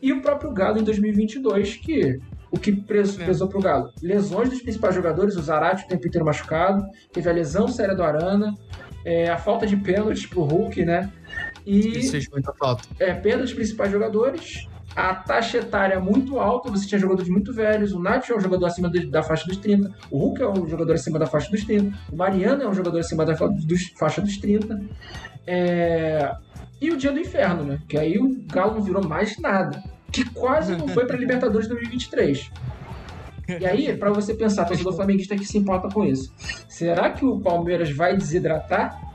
E 0.00 0.12
o 0.12 0.20
próprio 0.20 0.52
Galo 0.52 0.78
em 0.78 0.84
2022, 0.84 1.76
que 1.76 2.20
o 2.50 2.58
que 2.58 2.70
preso, 2.70 3.20
é. 3.20 3.26
pesou 3.26 3.48
para 3.48 3.58
o 3.58 3.62
Galo? 3.62 3.90
Lesões 4.00 4.50
dos 4.50 4.62
principais 4.62 4.94
jogadores, 4.94 5.34
o 5.36 5.42
Zarate 5.42 5.84
o 5.84 5.88
tempo 5.88 6.06
inteiro 6.06 6.24
machucado, 6.24 6.84
teve 7.12 7.28
a 7.28 7.32
lesão 7.32 7.66
séria 7.66 7.96
do 7.96 8.02
Arana, 8.02 8.54
é, 9.04 9.28
a 9.28 9.38
falta 9.38 9.66
de 9.66 9.76
pênalti 9.76 10.28
para 10.28 10.38
o 10.38 10.44
Hulk, 10.44 10.84
né? 10.84 11.10
E 11.66 12.02
seja 12.02 12.28
muita 12.30 12.52
falta. 12.52 12.84
É, 13.00 13.12
perda 13.14 13.42
dos 13.42 13.54
principais 13.54 13.90
jogadores, 13.90 14.68
a 14.94 15.14
taxa 15.14 15.58
etária 15.58 15.94
é 15.94 15.98
muito 15.98 16.38
alta, 16.38 16.70
você 16.70 16.86
tinha 16.86 16.98
jogadores 16.98 17.28
muito 17.28 17.52
velhos, 17.52 17.92
o 17.92 17.98
Nacho 17.98 18.32
é 18.32 18.36
um 18.36 18.40
jogador 18.40 18.66
acima 18.66 18.88
da 18.88 19.22
faixa 19.22 19.46
dos 19.46 19.56
30, 19.56 19.92
o 20.10 20.18
Hulk 20.18 20.42
é 20.42 20.48
um 20.48 20.68
jogador 20.68 20.92
acima 20.92 21.18
da 21.18 21.26
faixa 21.26 21.50
dos 21.50 21.64
30, 21.64 21.96
o 22.12 22.16
Mariano 22.16 22.62
é 22.62 22.68
um 22.68 22.74
jogador 22.74 22.98
acima 22.98 23.24
da 23.24 23.34
faixa 23.36 24.20
dos 24.20 24.38
30. 24.38 24.80
É... 25.46 26.34
E 26.80 26.90
o 26.90 26.96
dia 26.96 27.12
do 27.12 27.18
inferno, 27.18 27.64
né? 27.64 27.78
Que 27.88 27.98
aí 27.98 28.18
o 28.18 28.44
Galo 28.46 28.74
não 28.74 28.82
virou 28.82 29.06
mais 29.06 29.38
nada. 29.38 29.82
Que 30.12 30.28
quase 30.30 30.76
não 30.76 30.86
foi 30.86 31.06
para 31.06 31.16
Libertadores 31.16 31.66
2023. 31.66 32.50
E 33.60 33.66
aí, 33.66 33.96
para 33.96 34.10
você 34.10 34.34
pensar, 34.34 34.64
torcedor 34.64 34.94
flamenguista 34.96 35.36
que 35.36 35.44
se 35.44 35.58
importa 35.58 35.88
com 35.88 36.04
isso, 36.04 36.32
será 36.68 37.10
que 37.10 37.24
o 37.24 37.40
Palmeiras 37.40 37.90
vai 37.90 38.16
desidratar 38.16 39.13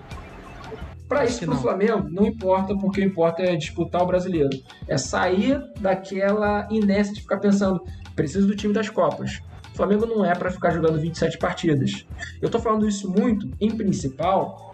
para 1.10 1.26
isso, 1.26 1.44
para 1.44 1.56
o 1.56 1.58
Flamengo, 1.58 2.08
não 2.08 2.28
importa, 2.28 2.78
porque 2.78 3.02
o 3.02 3.04
importa 3.04 3.42
é 3.42 3.56
disputar 3.56 4.04
o 4.04 4.06
brasileiro. 4.06 4.52
É 4.88 4.96
sair 4.96 5.60
daquela 5.80 6.68
inércia 6.70 7.16
de 7.16 7.22
ficar 7.22 7.40
pensando, 7.40 7.84
preciso 8.16 8.48
do 8.48 8.56
time 8.56 8.74
das 8.74 8.90
Copas. 8.90 9.42
O 9.74 9.76
Flamengo 9.76 10.06
não 10.06 10.24
é 10.24 10.36
para 10.36 10.52
ficar 10.52 10.70
jogando 10.70 11.00
27 11.00 11.40
partidas. 11.40 12.06
Eu 12.40 12.46
estou 12.46 12.62
falando 12.62 12.88
isso 12.88 13.10
muito, 13.10 13.50
em 13.60 13.72
principal, 13.72 14.72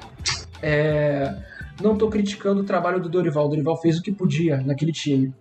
é, 0.61 1.33
Não 1.81 1.97
tô 1.97 2.09
criticando 2.09 2.61
o 2.61 2.65
trabalho 2.65 2.99
do 2.99 3.07
Dorival. 3.07 3.45
O 3.45 3.49
Dorival 3.49 3.77
fez 3.77 3.97
o 3.97 4.01
que 4.01 4.11
podia 4.11 4.57
naquele 4.57 4.91
time. 4.91 5.33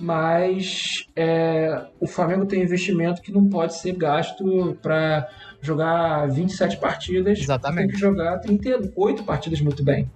Mas 0.00 1.06
é, 1.14 1.86
o 1.98 2.06
Flamengo 2.06 2.46
tem 2.46 2.62
investimento 2.62 3.20
que 3.20 3.32
não 3.32 3.48
pode 3.48 3.74
ser 3.74 3.92
gasto 3.96 4.76
para 4.80 5.28
jogar 5.66 6.26
27 6.28 6.76
partidas. 6.78 7.38
Exatamente. 7.38 7.86
Tem 7.88 7.94
que 7.94 7.98
jogar 8.00 8.38
38 8.38 9.22
partidas 9.24 9.60
muito 9.60 9.82
bem. 9.84 10.10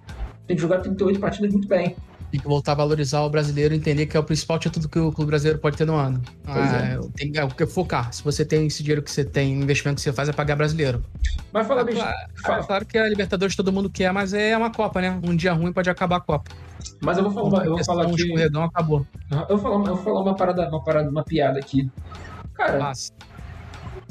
Tem 0.47 0.55
que 0.55 0.61
jogar 0.61 0.79
38 0.79 1.19
partidas 1.19 1.51
muito 1.51 1.67
bem. 1.67 1.95
Tem 2.31 2.39
que 2.39 2.47
voltar 2.47 2.71
a 2.71 2.75
valorizar 2.75 3.19
o 3.23 3.29
brasileiro 3.29 3.73
e 3.73 3.77
entender 3.77 4.05
que 4.05 4.15
é 4.15 4.19
o 4.19 4.23
principal 4.23 4.57
título 4.57 4.87
que 4.87 4.97
o 4.97 5.11
clube 5.11 5.29
brasileiro 5.31 5.59
pode 5.59 5.75
ter 5.75 5.85
no 5.85 5.95
ano. 5.95 6.21
Ah, 6.45 6.77
é. 6.77 6.99
Tem 7.17 7.29
que 7.29 7.65
focar. 7.67 8.13
Se 8.13 8.23
você 8.23 8.45
tem 8.45 8.65
esse 8.67 8.81
dinheiro 8.81 9.01
que 9.01 9.11
você 9.11 9.25
tem, 9.25 9.51
investimento 9.61 9.95
que 9.97 10.01
você 10.01 10.13
faz 10.13 10.29
é 10.29 10.31
pagar 10.31 10.55
brasileiro. 10.55 11.03
Mas 11.51 11.67
fala, 11.67 11.81
Ah, 11.81 11.83
bicho. 11.83 11.97
claro, 11.99 12.15
fala- 12.41 12.63
claro 12.63 12.85
que 12.85 12.97
a 12.97 13.09
Libertadores 13.09 13.53
todo 13.53 13.69
mundo 13.69 13.89
quer, 13.89 14.13
mas 14.13 14.33
é 14.33 14.55
uma 14.55 14.71
Copa, 14.71 15.01
né? 15.01 15.19
Um 15.21 15.35
dia 15.35 15.51
ruim 15.51 15.73
pode 15.73 15.89
acabar 15.89 16.17
a 16.17 16.21
Copa. 16.21 16.49
Mas 17.01 17.17
eu 17.17 17.29
vou 17.29 17.49
falar, 17.49 17.65
eu 17.65 17.75
vou 17.75 17.83
falar 17.83 18.07
um 18.07 18.13
aqui. 18.13 18.21
escorregão 18.21 18.63
acabou. 18.63 19.05
Eu 19.49 19.57
vou 19.57 19.57
falar, 19.57 19.75
eu 19.75 19.83
vou 19.95 19.97
falar 19.97 20.21
uma 20.21 20.35
parada, 20.35 20.69
uma 20.69 20.83
parada, 20.83 21.09
uma 21.09 21.23
piada 21.25 21.59
aqui. 21.59 21.91
Cara, 22.53 22.77
Passa. 22.77 23.11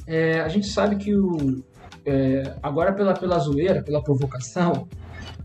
É, 0.06 0.40
a 0.40 0.48
gente 0.48 0.66
sabe 0.66 0.96
que 0.96 1.14
o. 1.14 1.62
é, 2.04 2.54
agora 2.62 2.92
pela, 2.92 3.14
pela 3.14 3.38
zoeira, 3.38 3.82
pela 3.82 4.02
provocação, 4.02 4.88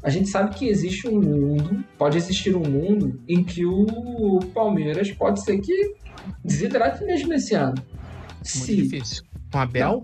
a 0.02 0.10
gente 0.10 0.30
sabe 0.30 0.56
que 0.56 0.68
existe 0.68 1.08
um 1.08 1.20
mundo, 1.22 1.84
pode 1.98 2.18
existir 2.18 2.56
um 2.56 2.64
mundo 2.64 3.20
em 3.28 3.44
que 3.44 3.66
o 3.66 4.40
Palmeiras 4.54 5.12
pode 5.12 5.44
ser 5.44 5.60
que 5.60 5.96
desidrate 6.44 7.04
mesmo 7.04 7.30
nesse 7.30 7.56
ano. 7.56 7.76
Muito 7.76 8.48
Se, 8.48 8.76
difícil. 8.76 9.24
Com 9.52 9.60
Abel? 9.60 10.04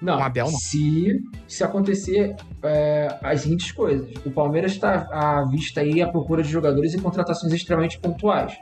não, 0.00 0.16
Com 0.18 0.24
Abel, 0.24 0.46
não. 0.50 0.58
se, 0.58 1.20
se 1.46 1.62
acontecer 1.62 2.34
é, 2.62 3.18
as 3.22 3.42
seguintes 3.42 3.72
coisas. 3.72 4.10
O 4.24 4.30
Palmeiras 4.30 4.72
está 4.72 5.08
à 5.10 5.44
vista 5.46 5.80
aí 5.80 6.02
à 6.02 6.08
procura 6.08 6.42
de 6.42 6.48
jogadores 6.48 6.94
e 6.94 7.00
contratações 7.00 7.52
extremamente 7.52 7.98
pontuais. 7.98 8.56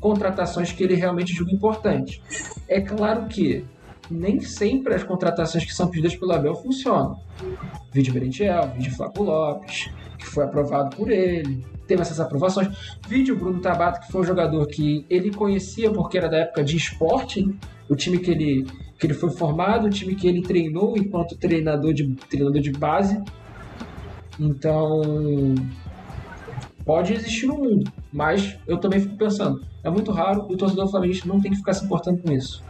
Contratações 0.00 0.72
que 0.72 0.82
ele 0.84 0.94
realmente 0.94 1.32
julga 1.32 1.52
importantes. 1.52 2.20
É 2.68 2.80
claro 2.80 3.26
que 3.26 3.64
nem 4.10 4.40
sempre 4.40 4.94
as 4.94 5.02
contratações 5.02 5.64
que 5.64 5.72
são 5.72 5.88
pedidas 5.88 6.16
pelo 6.16 6.32
Abel 6.32 6.54
funcionam. 6.54 7.20
Vídeo 7.92 8.14
Merentiel, 8.14 8.70
vídeo 8.74 8.94
Flávio 8.94 9.22
Lopes, 9.22 9.90
que 10.18 10.26
foi 10.26 10.44
aprovado 10.44 10.96
por 10.96 11.10
ele, 11.10 11.64
teve 11.86 12.02
essas 12.02 12.20
aprovações. 12.20 12.96
Vídeo 13.08 13.36
Bruno 13.36 13.60
Tabata, 13.60 14.00
que 14.00 14.12
foi 14.12 14.22
um 14.22 14.24
jogador 14.24 14.66
que 14.66 15.04
ele 15.08 15.32
conhecia 15.32 15.90
porque 15.90 16.18
era 16.18 16.28
da 16.28 16.38
época 16.38 16.64
de 16.64 16.76
esporte, 16.76 17.44
o 17.88 17.96
time 17.96 18.18
que 18.18 18.30
ele, 18.30 18.66
que 18.98 19.06
ele 19.06 19.14
foi 19.14 19.30
formado, 19.30 19.86
o 19.86 19.90
time 19.90 20.14
que 20.14 20.26
ele 20.26 20.42
treinou 20.42 20.96
enquanto 20.96 21.36
treinador 21.36 21.94
de, 21.94 22.08
treinador 22.28 22.60
de 22.60 22.72
base. 22.72 23.22
Então, 24.38 25.54
pode 26.84 27.12
existir 27.12 27.50
um 27.50 27.58
mundo, 27.58 27.92
mas 28.12 28.58
eu 28.66 28.78
também 28.78 29.00
fico 29.00 29.16
pensando, 29.16 29.64
é 29.84 29.90
muito 29.90 30.10
raro 30.10 30.46
e 30.48 30.54
o 30.54 30.56
torcedor 30.56 30.88
flamenguista 30.88 31.28
não 31.28 31.40
tem 31.40 31.50
que 31.50 31.58
ficar 31.58 31.74
se 31.74 31.84
importando 31.84 32.22
com 32.22 32.32
isso. 32.32 32.64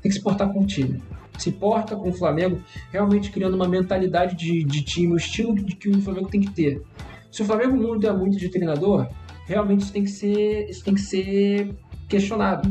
Tem 0.00 0.10
que 0.10 0.12
se 0.12 0.22
portar 0.22 0.52
com 0.52 0.60
o 0.60 0.66
time. 0.66 1.02
Se 1.38 1.52
porta 1.52 1.94
com 1.94 2.08
o 2.08 2.12
Flamengo, 2.12 2.60
realmente 2.90 3.30
criando 3.30 3.54
uma 3.54 3.68
mentalidade 3.68 4.34
de, 4.36 4.64
de 4.64 4.82
time, 4.82 5.12
o 5.12 5.16
estilo 5.16 5.54
de 5.54 5.76
que 5.76 5.88
o 5.88 6.00
Flamengo 6.00 6.28
tem 6.28 6.40
que 6.40 6.50
ter. 6.50 6.82
Se 7.30 7.42
o 7.42 7.44
Flamengo 7.44 7.76
muda 7.76 8.12
muito 8.14 8.38
de 8.38 8.48
treinador, 8.48 9.06
realmente 9.46 9.82
isso 9.82 9.92
tem 9.92 10.04
que 10.04 10.10
ser, 10.10 10.70
isso 10.70 10.84
tem 10.84 10.94
que 10.94 11.00
ser 11.00 11.74
questionado. 12.08 12.68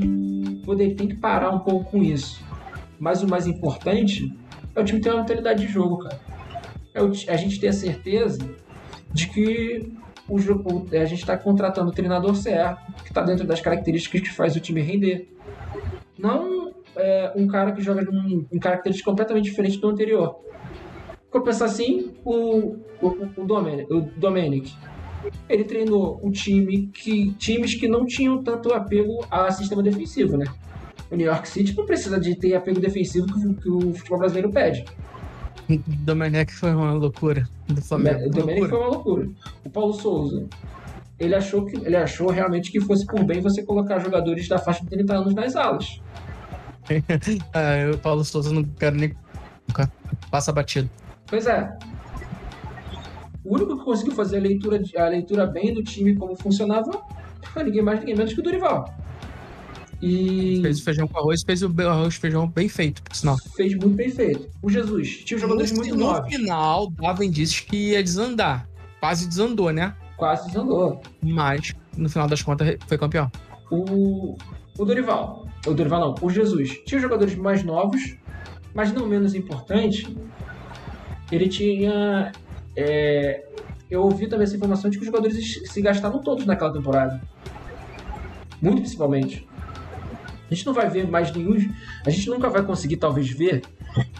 Poder 0.65 0.95
tem 0.95 1.07
que 1.07 1.15
parar 1.15 1.51
um 1.51 1.59
pouco 1.59 1.91
com 1.91 2.03
isso. 2.03 2.44
Mas 2.99 3.23
o 3.23 3.27
mais 3.27 3.47
importante 3.47 4.23
é 4.75 4.79
o 4.79 4.83
time 4.83 5.01
ter 5.01 5.09
uma 5.09 5.19
mentalidade 5.19 5.65
de 5.65 5.71
jogo, 5.71 5.99
cara. 5.99 6.19
É 6.93 7.01
o 7.01 7.11
ti- 7.11 7.29
a 7.29 7.35
gente 7.35 7.59
ter 7.59 7.67
a 7.67 7.73
certeza 7.73 8.55
de 9.13 9.27
que 9.29 9.91
o 10.27 10.39
jogo, 10.39 10.87
a 10.91 11.05
gente 11.05 11.19
está 11.19 11.37
contratando 11.37 11.89
o 11.89 11.93
treinador 11.93 12.35
certo, 12.35 12.81
que 13.03 13.09
está 13.09 13.21
dentro 13.21 13.45
das 13.45 13.61
características 13.61 14.21
que 14.21 14.33
faz 14.33 14.55
o 14.55 14.59
time 14.59 14.81
render. 14.81 15.27
Não 16.17 16.73
é, 16.95 17.33
um 17.35 17.47
cara 17.47 17.71
que 17.73 17.81
joga 17.81 18.01
em 18.51 18.59
características 18.59 19.05
completamente 19.05 19.45
diferentes 19.45 19.77
do 19.79 19.89
anterior. 19.89 20.35
Vou 21.31 21.43
pensar 21.43 21.65
assim, 21.65 22.13
o, 22.23 22.75
o, 23.01 23.07
o, 23.07 23.41
o 23.41 23.45
Domenic, 24.17 24.73
ele 25.49 25.65
treinou 25.65 26.19
um 26.23 26.31
time 26.31 26.87
que 26.87 27.33
times 27.33 27.75
que 27.75 27.87
não 27.89 28.05
tinham 28.05 28.41
tanto 28.41 28.73
apego 28.73 29.25
a 29.29 29.51
sistema 29.51 29.83
defensivo, 29.83 30.37
né? 30.37 30.45
O 31.11 31.15
New 31.15 31.27
York 31.27 31.47
City 31.47 31.75
não 31.75 31.85
precisa 31.85 32.19
de 32.19 32.35
ter 32.35 32.55
apego 32.55 32.79
defensivo 32.79 33.27
que, 33.27 33.47
o- 33.47 33.53
que 33.53 33.69
o 33.69 33.93
futebol 33.93 34.19
brasileiro 34.19 34.49
pede. 34.51 34.85
Domenech 35.87 36.51
foi 36.53 36.73
uma 36.73 36.93
loucura 36.93 37.47
do 37.67 37.81
Flamengo. 37.81 38.19
O 38.19 38.45
Loucura. 38.45 38.69
foi 38.69 38.77
uma 38.79 38.87
loucura. 38.87 39.29
O 39.65 39.69
Paulo 39.69 39.93
Souza, 39.93 40.45
ele 41.19 41.33
achou, 41.35 41.65
que, 41.65 41.75
ele 41.77 41.95
achou 41.95 42.29
realmente 42.29 42.71
que 42.71 42.79
fosse 42.79 43.05
por 43.05 43.23
bem 43.23 43.41
você 43.41 43.63
colocar 43.63 43.99
jogadores 43.99 44.47
da 44.47 44.57
faixa 44.59 44.81
de 44.83 44.89
30 44.89 45.15
anos 45.15 45.33
nas 45.33 45.55
alas. 45.55 45.99
Ah, 47.53 47.77
eu, 47.77 47.97
Paulo 47.97 48.23
Souza, 48.23 48.53
não 48.53 48.63
quero 48.63 48.95
nem. 48.95 49.13
nunca 49.67 49.91
Passa 50.29 50.51
batido. 50.51 50.87
Pois 51.25 51.47
é. 51.47 51.75
O 53.43 53.55
único 53.55 53.77
que 53.77 53.83
conseguiu 53.85 54.13
fazer 54.13 54.37
a 54.37 54.41
leitura, 54.41 54.79
a 54.97 55.07
leitura 55.07 55.45
bem 55.47 55.73
do 55.73 55.83
time 55.83 56.15
como 56.15 56.35
funcionava 56.35 56.91
foi 57.53 57.63
ninguém 57.63 57.81
mais, 57.81 57.99
ninguém 57.99 58.15
menos 58.15 58.33
que 58.33 58.39
o 58.39 58.43
Dorival. 58.43 58.85
E 60.01 60.59
Fez 60.61 60.79
o 60.79 60.83
feijão 60.83 61.07
com 61.07 61.17
arroz, 61.17 61.41
fez 61.43 61.63
o 61.63 61.73
arroz 61.81 62.15
feijão 62.15 62.47
bem 62.47 62.67
feito, 62.69 63.01
por 63.01 63.15
sinal. 63.15 63.37
fez 63.55 63.71
muito 63.73 63.95
bem 63.95 64.09
feito. 64.09 64.49
O 64.61 64.69
Jesus 64.69 65.23
tinha 65.23 65.39
jogadores 65.39 65.71
no, 65.71 65.77
muito 65.77 65.95
no 65.95 66.05
novos. 66.05 66.33
final, 66.33 66.91
dava 66.91 67.25
indícios 67.25 67.61
que 67.61 67.91
ia 67.91 68.03
desandar. 68.03 68.67
Quase 68.99 69.27
desandou, 69.27 69.71
né? 69.71 69.95
Quase 70.17 70.47
desandou. 70.47 71.01
Mas, 71.21 71.73
no 71.97 72.09
final 72.09 72.27
das 72.27 72.41
contas, 72.41 72.77
foi 72.87 72.97
campeão. 72.97 73.31
O, 73.71 74.37
o 74.77 74.85
Dorival, 74.85 75.47
o 75.65 75.73
Dorival 75.73 75.99
não, 75.99 76.15
o 76.21 76.29
Jesus, 76.29 76.77
tinha 76.85 76.99
jogadores 76.99 77.35
mais 77.35 77.63
novos, 77.63 78.15
mas 78.73 78.93
não 78.93 79.07
menos 79.07 79.33
importante, 79.33 80.15
ele 81.31 81.47
tinha. 81.47 82.31
é, 82.75 83.45
eu 83.89 84.01
ouvi 84.03 84.27
também 84.27 84.43
essa 84.43 84.55
informação 84.55 84.89
de 84.89 84.97
que 84.97 85.03
os 85.03 85.07
jogadores 85.07 85.61
se 85.65 85.81
gastaram 85.81 86.19
todos 86.19 86.45
naquela 86.45 86.73
temporada. 86.73 87.21
Muito 88.61 88.81
principalmente. 88.81 89.47
A 90.49 90.53
gente 90.53 90.65
não 90.65 90.73
vai 90.73 90.89
ver 90.89 91.07
mais 91.07 91.31
nenhum. 91.31 91.57
A 92.05 92.09
gente 92.09 92.29
nunca 92.29 92.49
vai 92.49 92.63
conseguir, 92.63 92.97
talvez, 92.97 93.29
ver 93.29 93.63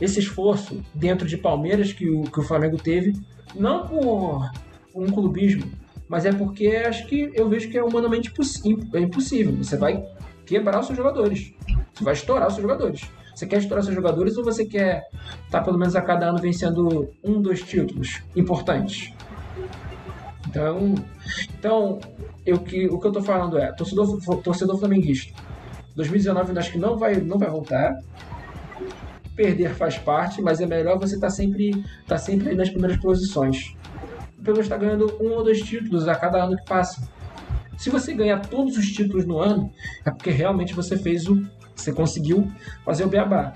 esse 0.02 0.20
esforço 0.20 0.82
dentro 0.94 1.28
de 1.28 1.38
Palmeiras 1.38 1.94
que 1.94 2.10
o, 2.10 2.24
que 2.24 2.40
o 2.40 2.44
Flamengo 2.44 2.78
teve, 2.78 3.14
não 3.54 3.88
por 3.88 4.50
um 4.94 5.08
clubismo, 5.08 5.70
mas 6.08 6.26
é 6.26 6.32
porque 6.32 6.68
acho 6.68 7.06
que 7.08 7.32
eu 7.34 7.50
vejo 7.50 7.70
que 7.70 7.78
é 7.78 7.84
humanamente 7.84 8.32
é 8.94 9.00
impossível. 9.00 9.56
Você 9.58 9.78
vai 9.78 10.04
quebrar 10.46 10.80
os 10.80 10.86
seus 10.86 10.98
jogadores. 10.98 11.54
Você 11.94 12.04
vai 12.04 12.14
estourar 12.14 12.48
os 12.48 12.54
seus 12.54 12.62
jogadores. 12.62 13.10
Você 13.34 13.46
quer 13.46 13.58
estourar 13.58 13.84
seus 13.84 13.96
jogadores 13.96 14.38
ou 14.38 14.44
você 14.44 14.66
quer 14.66 15.04
estar 15.44 15.62
pelo 15.62 15.78
menos 15.78 15.96
a 15.96 16.02
cada 16.02 16.30
ano 16.30 16.38
vencendo 16.38 17.10
um, 17.24 17.42
dois 17.42 17.62
títulos 17.62 18.22
importantes? 18.36 19.12
Então, 20.48 20.96
então 21.60 22.00
eu, 22.46 22.60
que, 22.60 22.88
o 22.88 22.98
que 22.98 23.08
eu 23.08 23.12
tô 23.12 23.22
falando 23.22 23.58
é, 23.58 23.74
torcedor, 23.74 24.42
torcedor 24.42 24.78
flamenguista, 24.78 25.34
2019 25.96 26.52
eu 26.52 26.60
acho 26.60 26.72
que 26.72 26.78
não 26.78 26.98
vai, 26.98 27.16
não 27.16 27.38
vai 27.38 27.50
voltar. 27.50 27.94
Perder 29.36 29.74
faz 29.76 29.98
parte, 29.98 30.42
mas 30.42 30.62
é 30.62 30.66
melhor 30.66 30.98
você 30.98 31.16
estar 31.16 31.30
sempre, 31.30 31.84
tá 32.08 32.18
sempre 32.18 32.56
nas 32.56 32.70
primeiras 32.70 32.98
posições. 32.98 33.76
O 34.38 34.44
Palmeiras 34.44 34.66
está 34.66 34.78
ganhando 34.78 35.18
um 35.20 35.32
ou 35.32 35.44
dois 35.44 35.62
títulos 35.62 36.08
a 36.08 36.16
cada 36.16 36.44
ano 36.44 36.56
que 36.56 36.66
passa. 36.66 37.10
Se 37.78 37.90
você 37.90 38.14
ganhar 38.14 38.40
todos 38.40 38.78
os 38.78 38.86
títulos 38.92 39.26
no 39.26 39.40
ano, 39.40 39.72
é 40.06 40.12
porque 40.12 40.30
realmente 40.30 40.74
você 40.74 40.98
fez 40.98 41.28
o. 41.28 41.46
Você 41.76 41.92
conseguiu 41.92 42.50
fazer 42.86 43.04
o 43.04 43.10
beabá. 43.10 43.52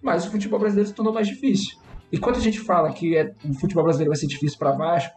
Mas 0.00 0.26
o 0.26 0.30
futebol 0.30 0.60
brasileiro 0.60 0.88
se 0.88 0.94
tornou 0.94 1.12
mais 1.12 1.26
difícil. 1.26 1.76
E 2.12 2.18
quando 2.18 2.36
a 2.36 2.40
gente 2.40 2.60
fala 2.60 2.92
que 2.92 3.16
é, 3.16 3.32
o 3.44 3.54
futebol 3.54 3.82
brasileiro 3.82 4.10
vai 4.10 4.16
ser 4.16 4.28
difícil 4.28 4.56
para 4.56 4.70
Vasco, 4.70 5.12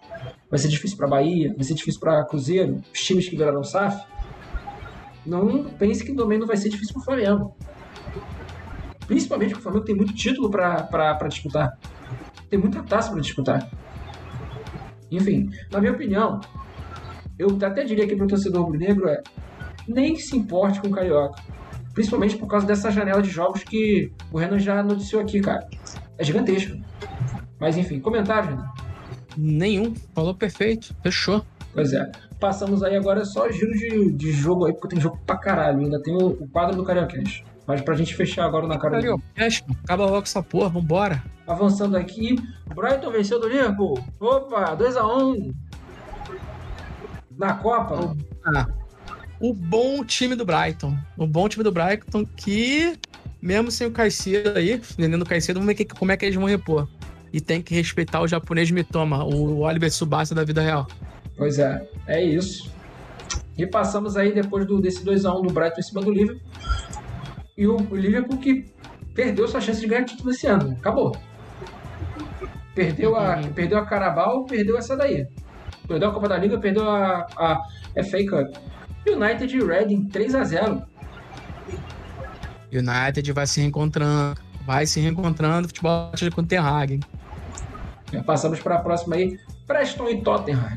vai 0.50 0.58
ser 0.58 0.68
difícil 0.68 0.98
para 0.98 1.08
Bahia, 1.08 1.54
vai 1.54 1.64
ser 1.64 1.76
difícil 1.76 2.00
para 2.00 2.26
Cruzeiro, 2.26 2.82
os 2.92 3.00
times 3.02 3.30
que 3.30 3.36
viraram 3.36 3.64
SAF, 3.64 4.04
não 5.28 5.66
pense 5.66 6.04
que 6.04 6.14
também 6.14 6.40
não 6.40 6.48
vai 6.48 6.58
ser 6.58 6.70
difícil 6.70 6.94
para 6.94 7.02
o 7.02 7.06
Flamengo. 7.06 7.56
Principalmente 9.06 9.50
porque 9.50 9.60
o 9.60 9.64
Flamengo 9.64 9.86
tem 9.86 9.96
muito 9.96 10.14
título 10.14 10.50
para 10.50 11.28
disputar. 11.28 11.78
Tem 12.50 12.58
muita 12.58 12.82
taça 12.84 13.12
para 13.12 13.22
disputar. 13.22 13.70
Enfim, 15.12 15.50
na 15.72 15.80
minha 15.80 15.92
opinião, 15.92 16.40
eu 17.38 17.58
até 17.62 17.84
diria 17.84 18.08
que 18.08 18.16
para 18.16 18.26
o 18.26 18.28
torcedor 18.28 18.64
rubro-negro 18.64 19.08
é 19.08 19.22
nem 19.88 20.16
se 20.18 20.36
importe 20.36 20.82
com 20.82 20.88
o 20.88 20.92
Carioca. 20.92 21.42
Principalmente 21.94 22.38
por 22.38 22.48
causa 22.48 22.66
dessa 22.66 22.92
janela 22.92 23.22
de 23.22 23.30
jogos 23.30 23.64
que 23.64 24.12
o 24.32 24.38
Renan 24.38 24.60
já 24.60 24.84
noticiou 24.84 25.22
aqui, 25.22 25.40
cara. 25.40 25.68
É 26.18 26.24
gigantesco. 26.24 26.78
Mas 27.60 27.78
enfim, 27.78 28.00
comentário, 28.00 28.50
Renan. 28.50 28.70
Nenhum. 29.38 29.94
Falou 30.14 30.36
perfeito. 30.36 30.96
Fechou. 31.02 31.46
Pois 31.74 31.94
é. 31.94 32.12
Passamos 32.40 32.84
aí 32.84 32.96
agora 32.96 33.26
só 33.26 33.50
giro 33.52 33.72
de, 33.74 34.12
de 34.12 34.32
jogo 34.32 34.66
aí, 34.66 34.74
porque 34.74 34.90
tem 34.90 35.02
jogo 35.02 35.20
pra 35.26 35.38
caralho. 35.38 35.80
Ainda 35.80 36.02
tem 36.02 36.14
o, 36.14 36.28
o 36.28 36.48
quadro 36.50 36.76
do 36.76 36.84
Cariocast. 36.84 37.44
Mas 37.66 37.82
pra 37.82 37.96
gente 37.96 38.16
fechar 38.16 38.46
agora 38.46 38.66
na 38.66 38.78
cara 38.78 39.02
do... 39.02 39.22
Acaba 39.84 40.06
logo 40.06 40.24
essa 40.24 40.42
porra, 40.42 40.70
vambora. 40.70 41.22
Avançando 41.46 41.98
aqui, 41.98 42.36
Brighton 42.74 43.12
venceu 43.12 43.40
do 43.40 43.50
Liverpool. 43.50 44.00
Opa, 44.20 44.78
2x1. 44.78 45.54
Na 47.38 47.54
Copa? 47.56 48.16
Ah, 48.46 48.68
o 49.40 49.54
bom 49.54 50.04
time 50.04 50.36
do 50.36 50.46
Brighton. 50.46 50.98
O 51.18 51.28
bom 51.28 51.48
time 51.48 51.64
do 51.64 51.72
Brighton 51.72 52.26
que, 52.26 52.98
mesmo 53.42 53.70
sem 53.70 53.86
o 53.86 53.92
Caicedo 53.92 54.58
aí, 54.58 54.82
vendendo 54.98 55.22
o 55.22 55.26
Caicedo, 55.26 55.60
vamos 55.60 55.68
ver 55.68 55.76
que, 55.76 55.94
como 55.94 56.12
é 56.12 56.18
que 56.18 56.26
eles 56.26 56.36
vão 56.36 56.46
repor. 56.46 56.88
E 57.32 57.42
tem 57.42 57.62
que 57.62 57.76
respeitar 57.76 58.22
o 58.22 58.28
japonês 58.28 58.72
Mitoma, 58.72 59.24
o 59.24 59.60
Oliver 59.60 59.92
Subasa 59.92 60.34
da 60.34 60.44
vida 60.44 60.62
real. 60.62 60.88
Pois 61.38 61.60
é, 61.60 61.88
é 62.08 62.24
isso. 62.24 62.72
E 63.58 63.66
passamos 63.66 64.18
aí 64.18 64.34
depois 64.34 64.66
do, 64.66 64.82
desse 64.82 65.04
2x1 65.04 65.48
do 65.48 65.54
Brighton 65.54 65.80
em 65.80 65.84
cima 65.84 66.02
do 66.02 66.12
Liverpool. 66.12 66.42
E 67.58 67.68
o, 67.68 67.76
o 67.76 67.96
Liverpool 67.96 68.38
que 68.38 68.66
perdeu 69.14 69.48
sua 69.48 69.62
chance 69.62 69.80
de 69.80 69.88
ganhar 69.88 70.06
título 70.06 70.32
esse 70.32 70.48
ano. 70.48 70.76
Acabou. 70.80 71.16
Perdeu 72.76 73.16
a, 73.16 73.38
uhum. 73.38 73.54
perdeu 73.54 73.80
a 73.80 73.86
Carabao, 73.86 74.46
perdeu 74.46 74.78
essa 74.78 74.96
daí. 74.96 75.28
Perdeu 75.88 76.10
a 76.10 76.14
Copa 76.14 76.28
da 76.28 76.38
Liga, 76.38 76.60
perdeu 76.60 76.88
a, 76.88 77.26
a 77.36 77.64
FA 78.04 78.26
Cup. 78.30 78.56
United 79.08 79.56
e 79.56 79.64
Reading 79.64 80.10
3x0. 80.10 80.86
United 82.72 83.32
vai 83.32 83.48
se 83.48 83.62
reencontrando. 83.62 84.40
Vai 84.66 84.86
se 84.86 85.00
reencontrando. 85.00 85.68
Futebol 85.68 86.12
com 86.36 86.42
o 86.42 86.46
Ten 86.46 86.60
Hag. 86.60 87.00
Passamos 88.26 88.60
para 88.60 88.76
a 88.76 88.80
próxima 88.80 89.16
aí. 89.16 89.40
Preston 89.66 90.10
e 90.10 90.22
Tottenham. 90.22 90.70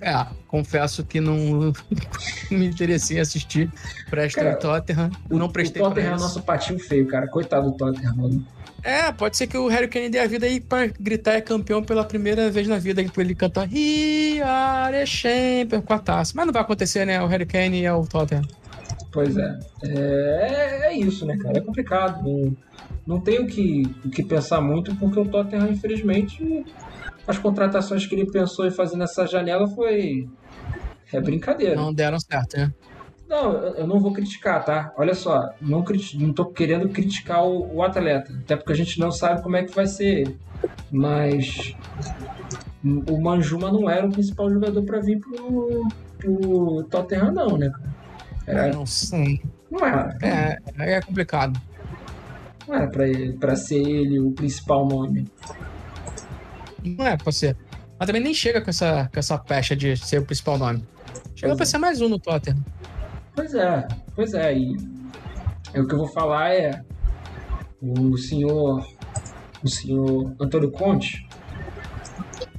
É, 0.00 0.26
confesso 0.48 1.04
que 1.04 1.20
não, 1.20 1.72
me 2.50 2.66
interessei 2.66 3.18
em 3.18 3.20
assistir 3.20 3.70
Preston 4.08 4.40
cara, 4.40 4.52
e 4.52 4.56
Tottenham. 4.56 5.10
O, 5.28 5.36
não 5.36 5.48
prestei 5.50 5.82
o 5.82 5.86
Tottenham 5.86 6.14
é 6.14 6.18
nosso 6.18 6.42
patinho 6.42 6.78
feio, 6.78 7.06
cara. 7.06 7.28
Coitado 7.28 7.70
do 7.70 7.76
Tottenham, 7.76 8.16
mano. 8.16 8.46
É, 8.82 9.12
pode 9.12 9.36
ser 9.36 9.46
que 9.46 9.58
o 9.58 9.68
Harry 9.68 9.88
Kane 9.88 10.08
dê 10.08 10.18
a 10.18 10.26
vida 10.26 10.46
aí 10.46 10.58
pra 10.58 10.86
gritar 10.86 11.34
é 11.34 11.40
campeão 11.42 11.82
pela 11.82 12.02
primeira 12.02 12.50
vez 12.50 12.66
na 12.66 12.78
vida, 12.78 13.04
pra 13.12 13.22
ele 13.22 13.34
cantar 13.34 13.68
We 13.70 14.40
are 14.42 15.06
champion 15.06 15.82
com 15.82 15.92
a 15.92 15.98
taça. 15.98 16.32
Mas 16.34 16.46
não 16.46 16.52
vai 16.52 16.62
acontecer, 16.62 17.04
né? 17.04 17.22
O 17.22 17.26
Harry 17.26 17.44
Kane 17.44 17.84
é 17.84 17.92
o 17.92 18.06
Tottenham. 18.06 18.44
Pois 19.12 19.36
é. 19.36 19.58
É, 19.82 20.80
é 20.84 20.96
isso, 20.96 21.26
né, 21.26 21.36
cara? 21.36 21.58
É 21.58 21.60
complicado. 21.60 22.22
Não, 22.22 22.56
não 23.06 23.20
tem 23.20 23.40
o 23.40 23.46
que, 23.46 23.82
o 24.04 24.08
que 24.08 24.22
pensar 24.22 24.60
muito, 24.62 24.94
porque 24.96 25.18
o 25.18 25.26
Tottenham, 25.26 25.68
infelizmente, 25.68 26.64
as 27.26 27.38
contratações 27.38 28.06
que 28.06 28.14
ele 28.14 28.30
pensou 28.30 28.66
em 28.66 28.70
fazer 28.70 28.96
nessa 28.96 29.26
janela 29.26 29.66
foi. 29.68 30.28
É 31.12 31.20
brincadeira. 31.20 31.74
Não 31.74 31.92
deram 31.92 32.18
certo, 32.20 32.56
né? 32.56 32.72
Não, 33.28 33.52
eu 33.52 33.86
não 33.86 34.00
vou 34.00 34.12
criticar, 34.12 34.64
tá? 34.64 34.92
Olha 34.96 35.14
só, 35.14 35.50
não, 35.60 35.84
não 36.14 36.32
tô 36.32 36.46
querendo 36.46 36.88
criticar 36.88 37.44
o, 37.44 37.76
o 37.76 37.82
atleta, 37.82 38.32
até 38.32 38.56
porque 38.56 38.72
a 38.72 38.76
gente 38.76 38.98
não 38.98 39.12
sabe 39.12 39.40
como 39.40 39.56
é 39.56 39.62
que 39.62 39.74
vai 39.74 39.86
ser 39.86 40.22
ele. 40.22 40.36
Mas 40.90 41.74
o 42.82 43.20
Manjuma 43.20 43.70
não 43.70 43.88
era 43.88 44.04
o 44.06 44.10
principal 44.10 44.50
jogador 44.50 44.82
para 44.82 45.00
vir 45.00 45.20
pro, 45.20 45.86
pro 46.18 46.84
Tottenham, 46.90 47.30
não, 47.30 47.56
né? 47.56 47.70
Era, 48.46 48.72
não 48.72 48.84
sei. 48.84 49.40
Não 49.70 49.86
era. 49.86 50.16
É, 50.22 50.58
é 50.96 51.00
complicado. 51.00 51.60
Não 52.66 52.74
era 52.74 52.88
pra, 52.88 53.04
pra 53.38 53.54
ser 53.54 53.80
ele 53.80 54.18
o 54.18 54.32
principal 54.32 54.86
nome. 54.86 55.28
Não 56.84 57.06
é 57.06 57.16
pra 57.16 57.32
ser. 57.32 57.56
Mas 57.98 58.06
também 58.06 58.22
nem 58.22 58.32
chega 58.32 58.60
com 58.60 58.70
essa, 58.70 59.10
com 59.12 59.18
essa 59.18 59.38
pecha 59.38 59.76
de 59.76 59.96
ser 59.96 60.20
o 60.20 60.24
principal 60.24 60.56
nome. 60.56 60.84
Chega 61.34 61.54
pois 61.54 61.56
pra 61.56 61.64
é. 61.64 61.66
ser 61.66 61.78
mais 61.78 62.00
um 62.00 62.08
no 62.08 62.18
Tottenham. 62.18 62.64
Pois 63.34 63.54
é, 63.54 63.86
pois 64.14 64.34
é. 64.34 64.56
E 64.56 64.76
o 65.74 65.86
que 65.86 65.94
eu 65.94 65.98
vou 65.98 66.08
falar 66.08 66.50
é 66.54 66.82
o 67.80 68.16
senhor, 68.16 68.86
o 69.62 69.68
senhor 69.68 70.34
Antônio 70.40 70.70
Conte. 70.70 71.26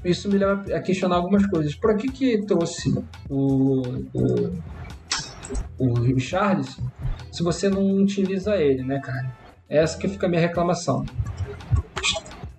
Isso 0.03 0.29
me 0.29 0.37
leva 0.37 0.75
a 0.75 0.79
questionar 0.79 1.17
algumas 1.17 1.45
coisas. 1.45 1.75
Por 1.75 1.95
que 1.95 2.07
que 2.07 2.45
trouxe 2.45 2.91
o, 3.29 3.81
o, 4.13 4.53
o 5.77 5.93
Richarlison 6.01 6.89
se 7.31 7.43
você 7.43 7.69
não 7.69 7.97
utiliza 7.97 8.55
ele, 8.57 8.83
né, 8.83 8.99
cara? 8.99 9.31
Essa 9.69 9.97
que 9.97 10.07
fica 10.07 10.25
a 10.25 10.29
minha 10.29 10.41
reclamação. 10.41 11.05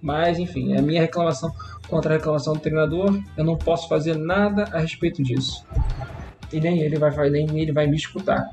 Mas, 0.02 0.38
enfim, 0.38 0.74
é 0.74 0.78
a 0.78 0.82
minha 0.82 1.00
reclamação 1.00 1.50
contra 1.88 2.14
a 2.14 2.16
reclamação 2.16 2.54
do 2.54 2.60
treinador. 2.60 3.22
Eu 3.36 3.44
não 3.44 3.56
posso 3.56 3.88
fazer 3.88 4.16
nada 4.16 4.64
a 4.72 4.80
respeito 4.80 5.22
disso 5.22 5.64
e 6.52 6.60
nem 6.60 6.80
ele 6.80 6.98
vai, 6.98 7.30
nem 7.30 7.58
ele 7.58 7.72
vai 7.72 7.86
me 7.86 7.96
escutar. 7.96 8.50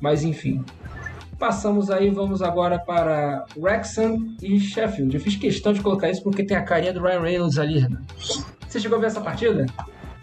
Mas 0.00 0.22
enfim. 0.22 0.64
Passamos 1.38 1.90
aí, 1.90 2.08
vamos 2.08 2.40
agora 2.40 2.78
para 2.78 3.44
Wrexham 3.56 4.36
e 4.40 4.60
Sheffield. 4.60 5.14
Eu 5.14 5.20
fiz 5.20 5.34
questão 5.34 5.72
de 5.72 5.80
colocar 5.80 6.08
isso 6.08 6.22
porque 6.22 6.44
tem 6.44 6.56
a 6.56 6.62
carinha 6.62 6.92
do 6.92 7.02
Ryan 7.02 7.20
Reynolds 7.20 7.58
ali. 7.58 7.80
Né? 7.80 7.98
Você 8.68 8.78
chegou 8.78 8.96
a 8.96 9.00
ver 9.00 9.08
essa 9.08 9.20
partida? 9.20 9.66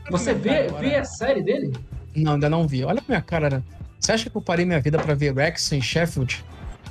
Você 0.10 0.34
vê, 0.34 0.68
vê 0.80 0.96
a 0.96 1.04
série 1.04 1.44
dele? 1.44 1.74
Não, 2.16 2.34
ainda 2.34 2.50
não 2.50 2.66
vi. 2.66 2.86
Olha 2.86 3.00
a 3.00 3.04
minha 3.08 3.22
cara. 3.22 3.50
Né? 3.50 3.64
Você 4.00 4.14
acha 4.14 4.30
que 4.30 4.38
eu 4.38 4.42
parei 4.42 4.66
minha 4.66 4.80
vida 4.80 4.98
para 4.98 5.14
ver 5.14 5.34
Wrexham 5.34 5.78
e 5.78 5.82
Sheffield? 5.82 6.44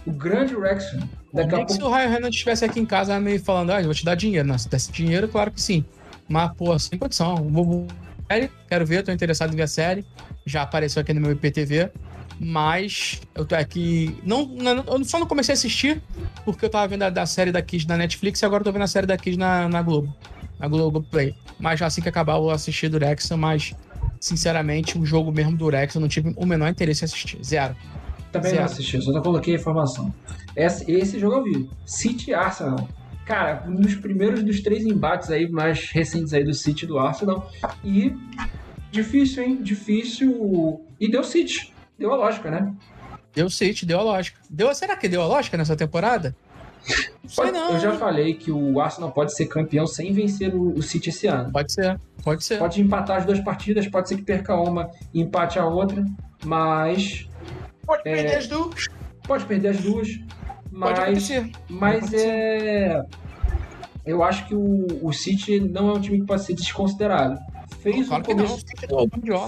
O 0.09 0.13
grande 0.13 0.57
Wrexham. 0.57 1.01
Daqui 1.35 1.55
a 1.55 1.59
pouco... 1.59 1.73
se 1.75 1.83
o 1.83 1.91
Ryan 1.91 2.09
Reynolds 2.09 2.35
estivesse 2.35 2.65
aqui 2.65 2.81
em 2.81 2.87
casa 2.87 3.21
me 3.21 3.39
falando, 3.39 3.73
ah, 3.73 3.81
eu 3.81 3.85
vou 3.85 3.95
te 3.95 4.05
dar 4.05 4.15
dinheiro. 4.15 4.49
Não, 4.49 4.57
se 4.57 4.67
desse 4.67 4.91
dinheiro, 4.91 5.29
claro 5.29 5.51
que 5.51 5.61
sim. 5.61 5.85
Mas, 6.27 6.51
pô, 6.55 6.79
sem 6.79 6.99
condição. 6.99 7.37
Vou 7.51 7.87
série, 8.31 8.51
quero 8.67 8.87
ver, 8.87 9.03
tô 9.03 9.13
interessado 9.13 9.53
em 9.53 9.57
ver 9.57 9.65
a 9.65 9.67
série. 9.67 10.07
Já 10.47 10.63
apareceu 10.63 11.03
aqui 11.03 11.13
no 11.13 11.21
meu 11.21 11.33
IPTV. 11.33 11.91
Mas 12.41 13.21
eu 13.35 13.45
tô 13.45 13.55
aqui. 13.55 14.17
Não, 14.25 14.47
não, 14.47 14.85
eu 14.87 15.05
só 15.05 15.19
não 15.19 15.27
comecei 15.27 15.53
a 15.53 15.57
assistir 15.57 16.01
porque 16.45 16.65
eu 16.65 16.71
tava 16.71 16.89
vendo 16.89 17.03
a 17.03 17.11
da 17.11 17.27
série 17.27 17.53
da 17.53 17.61
Kids 17.61 17.87
na 17.87 17.97
Netflix 17.97 18.41
e 18.41 18.47
agora 18.47 18.61
eu 18.61 18.65
tô 18.65 18.73
vendo 18.73 18.83
a 18.83 18.87
série 18.87 19.07
da 19.07 19.17
Kids 19.19 19.37
na, 19.37 19.69
na 19.69 19.83
Globo. 19.83 20.15
Na 20.59 20.69
Globo 20.69 21.03
Play. 21.03 21.35
Mas 21.59 21.83
assim 21.83 22.01
que 22.01 22.09
acabar, 22.09 22.37
eu 22.37 22.43
vou 22.43 22.51
assistir 22.51 22.89
do 22.89 22.99
Rex, 22.99 23.29
mas 23.31 23.75
sinceramente, 24.21 24.97
o 24.97 25.05
jogo 25.05 25.33
mesmo 25.33 25.57
do 25.57 25.69
Rex 25.69 25.95
eu 25.95 26.01
não 26.01 26.09
tive 26.09 26.33
o 26.37 26.47
menor 26.47 26.69
interesse 26.69 27.05
em 27.05 27.07
assistir. 27.07 27.39
Zero. 27.45 27.77
Também 28.33 28.51
Zero. 28.51 28.63
não 28.63 28.71
assisti, 28.71 29.01
só 29.01 29.21
coloquei 29.21 29.55
a 29.55 29.59
informação. 29.59 30.13
Esse, 30.55 30.91
esse 30.91 31.19
jogo 31.19 31.37
eu 31.37 31.45
vi. 31.45 31.71
City 31.87 32.35
Arsenal 32.35 32.89
cara, 33.29 33.63
um 33.69 33.75
dos 33.75 33.95
primeiros 33.95 34.43
dos 34.43 34.63
três 34.63 34.87
embates 34.87 35.31
aí 35.31 35.47
mais 35.51 35.91
recentes 35.91 36.33
aí 36.33 36.43
do 36.43 36.55
City 36.55 36.87
do 36.87 36.99
Arsenal. 36.99 37.51
E 37.85 38.17
difícil, 38.91 39.43
hein? 39.43 39.63
Difícil. 39.63 40.81
E 40.99 41.11
deu 41.11 41.23
City. 41.23 41.75
Deu 41.99 42.11
a 42.11 42.17
lógica, 42.17 42.51
né? 42.51 42.75
Deu 43.35 43.51
City, 43.51 43.85
deu 43.85 44.01
a 44.01 44.03
lógica. 44.03 44.41
Deu, 44.49 44.75
será 44.75 44.97
que 44.97 45.09
deu 45.09 45.21
a 45.21 45.27
lógica 45.27 45.59
nessa 45.59 45.77
temporada? 45.77 46.35
Não 47.23 47.29
sei 47.29 47.51
não. 47.53 47.73
Eu 47.73 47.81
já 47.81 47.93
falei 47.93 48.33
que 48.33 48.51
o 48.51 48.81
Arsenal 48.81 49.13
pode 49.13 49.37
ser 49.37 49.45
campeão 49.47 49.87
sem 49.87 50.11
vencer 50.13 50.55
o, 50.55 50.73
o 50.73 50.83
City 50.83 51.11
esse 51.11 51.27
ano. 51.27 51.53
Pode 51.53 51.71
ser, 51.71 52.01
pode 52.25 52.43
ser. 52.43 52.59
Pode 52.59 52.81
empatar 52.81 53.19
as 53.19 53.27
duas 53.27 53.41
partidas, 53.41 53.87
pode 53.87 54.09
ser 54.09 54.17
que 54.17 54.23
perca 54.23 54.55
uma 54.55 54.91
e 55.13 55.21
empate 55.21 55.59
a 55.59 55.67
outra, 55.67 56.03
mas. 56.47 57.29
Pode 57.89 58.02
é, 58.05 58.15
perder 58.15 58.35
as 58.36 58.47
duas. 58.47 58.86
Pode 59.27 59.44
perder 59.47 59.69
as 59.69 59.81
duas. 59.81 60.09
Mas, 60.70 61.31
mas 61.70 62.12
é. 62.12 63.02
Eu 64.05 64.23
acho 64.23 64.47
que 64.47 64.55
o, 64.55 64.86
o 65.02 65.10
City 65.10 65.59
não 65.59 65.89
é 65.89 65.93
um 65.94 66.01
time 66.01 66.20
que 66.20 66.27
pode 66.27 66.44
ser 66.44 66.55
desconsiderado. 66.55 67.40
Fez 67.81 68.09
claro 68.09 68.23
um 68.23 68.27
começo, 68.27 68.65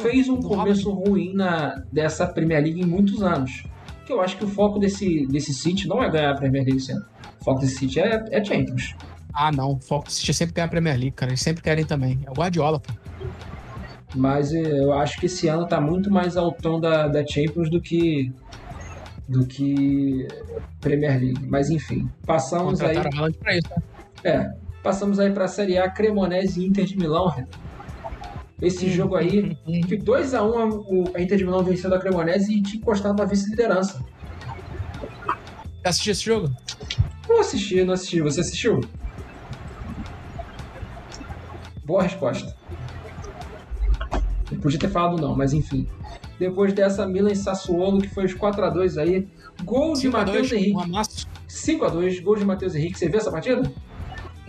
fez 0.01 0.29
um 0.29 0.41
começo 0.41 0.91
ruim 0.91 1.35
na, 1.35 1.83
dessa 1.93 2.27
Premier 2.27 2.63
League 2.63 2.81
em 2.81 2.87
muitos 2.87 3.23
anos. 3.23 3.65
Que 4.07 4.13
eu 4.13 4.23
acho 4.23 4.39
que 4.39 4.45
o 4.45 4.49
foco 4.49 4.79
desse, 4.79 5.27
desse 5.27 5.53
City 5.53 5.87
não 5.87 6.03
é 6.03 6.11
ganhar 6.11 6.31
a 6.31 6.35
Premier 6.35 6.65
League 6.65 6.79
esse 6.79 6.93
ano. 6.93 7.05
O 7.41 7.45
foco 7.45 7.61
desse 7.61 7.77
City 7.77 8.01
é, 8.01 8.25
é 8.31 8.43
Champions. 8.43 8.95
Ah, 9.35 9.53
não. 9.53 9.73
O 9.73 9.81
foco 9.81 10.07
do 10.07 10.13
City 10.13 10.31
é 10.31 10.35
sempre 10.35 10.55
ganhar 10.55 10.67
a 10.67 10.71
Premier 10.71 10.97
League, 10.97 11.13
cara. 11.13 11.31
Eles 11.31 11.43
sempre 11.43 11.63
querem 11.63 11.85
também. 11.85 12.19
É 12.27 12.31
o 12.31 12.35
Guardiola, 12.35 12.81
pô. 12.81 12.93
Mas 14.15 14.53
é, 14.53 14.61
eu 14.61 14.93
acho 14.93 15.19
que 15.21 15.27
esse 15.27 15.47
ano 15.49 15.67
tá 15.67 15.81
muito 15.81 16.11
mais 16.11 16.37
ao 16.37 16.53
tom 16.53 16.81
da, 16.81 17.07
da 17.07 17.25
Champions 17.27 17.71
do 17.71 17.81
que 17.81 18.33
do 19.29 19.47
que 19.47 20.27
Premier 20.81 21.21
League. 21.21 21.47
Mas 21.47 21.71
enfim, 21.71 22.11
passamos 22.27 22.81
aí. 22.81 22.97
Pra 23.39 23.57
isso, 23.57 23.69
né? 23.71 23.83
É, 24.25 24.53
passamos 24.83 25.21
aí 25.21 25.31
para 25.31 25.45
a 25.45 25.49
Série 25.49 25.79
A 25.79 25.89
Cremonese 25.89 26.61
e 26.61 26.67
Inter 26.67 26.85
de 26.85 26.99
Milão. 26.99 27.33
Esse 28.61 28.87
hum, 28.87 28.91
jogo 28.91 29.17
aí, 29.17 29.57
hum, 29.67 29.81
que 29.83 29.97
2x1 29.97 31.13
a, 31.15 31.23
Inter 31.23 31.39
de 31.39 31.45
Milão 31.45 31.63
venceu 31.63 31.89
da 31.89 31.99
Cremonese 31.99 32.53
e 32.53 32.63
tinha 32.63 32.81
encostado 32.81 33.17
na 33.17 33.25
vice-liderança. 33.25 34.05
Assistiu 35.85 36.13
esse 36.13 36.25
jogo? 36.25 36.51
Não 37.29 37.41
assisti, 37.41 37.85
não 37.85 37.95
assisti. 37.95 38.21
Você 38.21 38.41
assistiu? 38.41 38.81
Boa 41.85 42.03
resposta. 42.03 42.60
Eu 44.51 44.59
podia 44.59 44.79
ter 44.79 44.89
falado 44.89 45.21
não, 45.21 45.37
mas 45.37 45.53
enfim. 45.53 45.87
Depois 46.39 46.73
dessa, 46.73 47.07
Milan 47.07 47.33
e 47.33 47.37
Sassuolo, 47.37 48.01
que 48.01 48.09
foi 48.09 48.25
os 48.25 48.35
4x2 48.35 49.01
aí. 49.01 49.29
Gol 49.63 49.95
de 49.95 50.09
Matheus 50.09 50.51
Henrique. 50.51 50.75
5x2, 51.49 52.23
gol 52.23 52.37
de 52.37 52.45
Matheus 52.45 52.75
Henrique. 52.75 52.99
Você 52.99 53.09
viu 53.09 53.19
essa 53.19 53.31
partida? 53.31 53.71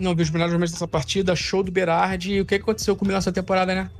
Não, 0.00 0.14
vi 0.14 0.22
os 0.22 0.30
melhores 0.30 0.52
momentos 0.52 0.72
dessa 0.72 0.88
partida. 0.88 1.36
Show 1.36 1.62
do 1.62 1.70
Berardi. 1.70 2.34
E 2.34 2.40
o 2.40 2.46
que 2.46 2.54
aconteceu 2.54 2.96
com 2.96 3.04
o 3.04 3.06
Milan 3.06 3.18
essa 3.18 3.30
temporada, 3.32 3.74
né? 3.74 3.90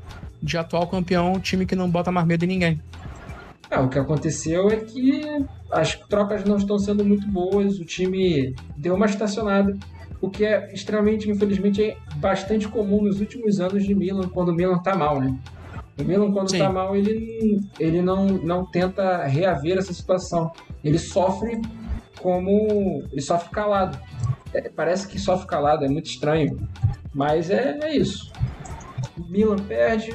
De 0.43 0.57
atual 0.57 0.87
campeão, 0.89 1.39
time 1.39 1.67
que 1.67 1.77
não 1.77 1.89
bota 1.89 2.11
mais 2.11 2.27
medo 2.27 2.45
em 2.45 2.49
ninguém. 2.49 2.81
É, 3.71 3.79
o 3.79 3.89
que 3.89 3.99
aconteceu 3.99 4.69
é 4.71 4.77
que 4.77 5.23
as 5.71 5.95
trocas 5.95 6.45
não 6.45 6.57
estão 6.57 6.79
sendo 6.79 7.05
muito 7.05 7.27
boas. 7.29 7.79
O 7.79 7.85
time 7.85 8.55
deu 8.77 8.95
uma 8.95 9.07
estacionada. 9.07 9.77
o 10.21 10.31
que 10.31 10.45
é 10.45 10.73
extremamente, 10.73 11.29
infelizmente, 11.29 11.83
é 11.83 11.97
bastante 12.17 12.69
comum 12.69 13.03
nos 13.03 13.21
últimos 13.21 13.61
anos 13.61 13.85
de 13.85 13.95
Milan, 13.95 14.29
quando 14.29 14.51
o 14.51 14.55
Milan 14.55 14.79
tá 14.79 14.95
mal, 14.95 15.21
né? 15.21 15.37
O 15.99 16.05
Milan, 16.05 16.33
quando 16.33 16.51
Sim. 16.51 16.59
tá 16.59 16.71
mal, 16.71 16.97
ele, 16.97 17.61
ele 17.79 18.01
não, 18.01 18.27
não 18.27 18.65
tenta 18.65 19.25
reaver 19.25 19.79
essa 19.79 19.93
situação. 19.93 20.51
Ele 20.83 20.99
sofre 20.99 21.61
como. 22.21 23.05
Ele 23.11 23.21
sofre 23.21 23.51
calado. 23.51 23.99
É, 24.55 24.69
parece 24.69 25.07
que 25.07 25.19
sofre 25.19 25.47
calado, 25.47 25.85
é 25.85 25.89
muito 25.89 26.07
estranho. 26.07 26.69
Mas 27.13 27.51
é, 27.51 27.79
é 27.83 27.97
isso. 27.97 28.33
Milan 29.29 29.57
perde 29.57 30.13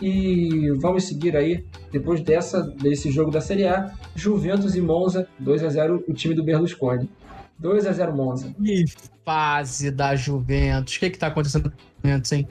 e 0.00 0.70
vamos 0.78 1.04
seguir 1.04 1.36
aí. 1.36 1.64
Depois 1.90 2.20
dessa, 2.20 2.62
desse 2.62 3.10
jogo 3.10 3.30
da 3.30 3.40
Série 3.40 3.66
A, 3.66 3.92
Juventus 4.14 4.74
e 4.74 4.80
Monza, 4.80 5.28
2 5.38 5.64
a 5.64 5.68
0 5.68 6.04
o 6.06 6.12
time 6.12 6.34
do 6.34 6.44
Berlusconi. 6.44 7.08
2 7.58 7.86
a 7.86 7.92
0 7.92 8.14
Monza. 8.14 8.54
Que 8.62 8.84
fase 9.24 9.90
da 9.90 10.14
Juventus. 10.14 10.96
O 10.96 11.00
que, 11.00 11.10
que 11.10 11.18
tá 11.18 11.28
acontecendo 11.28 11.70
com 11.70 11.76
Juventus, 12.04 12.32
hein? 12.32 12.46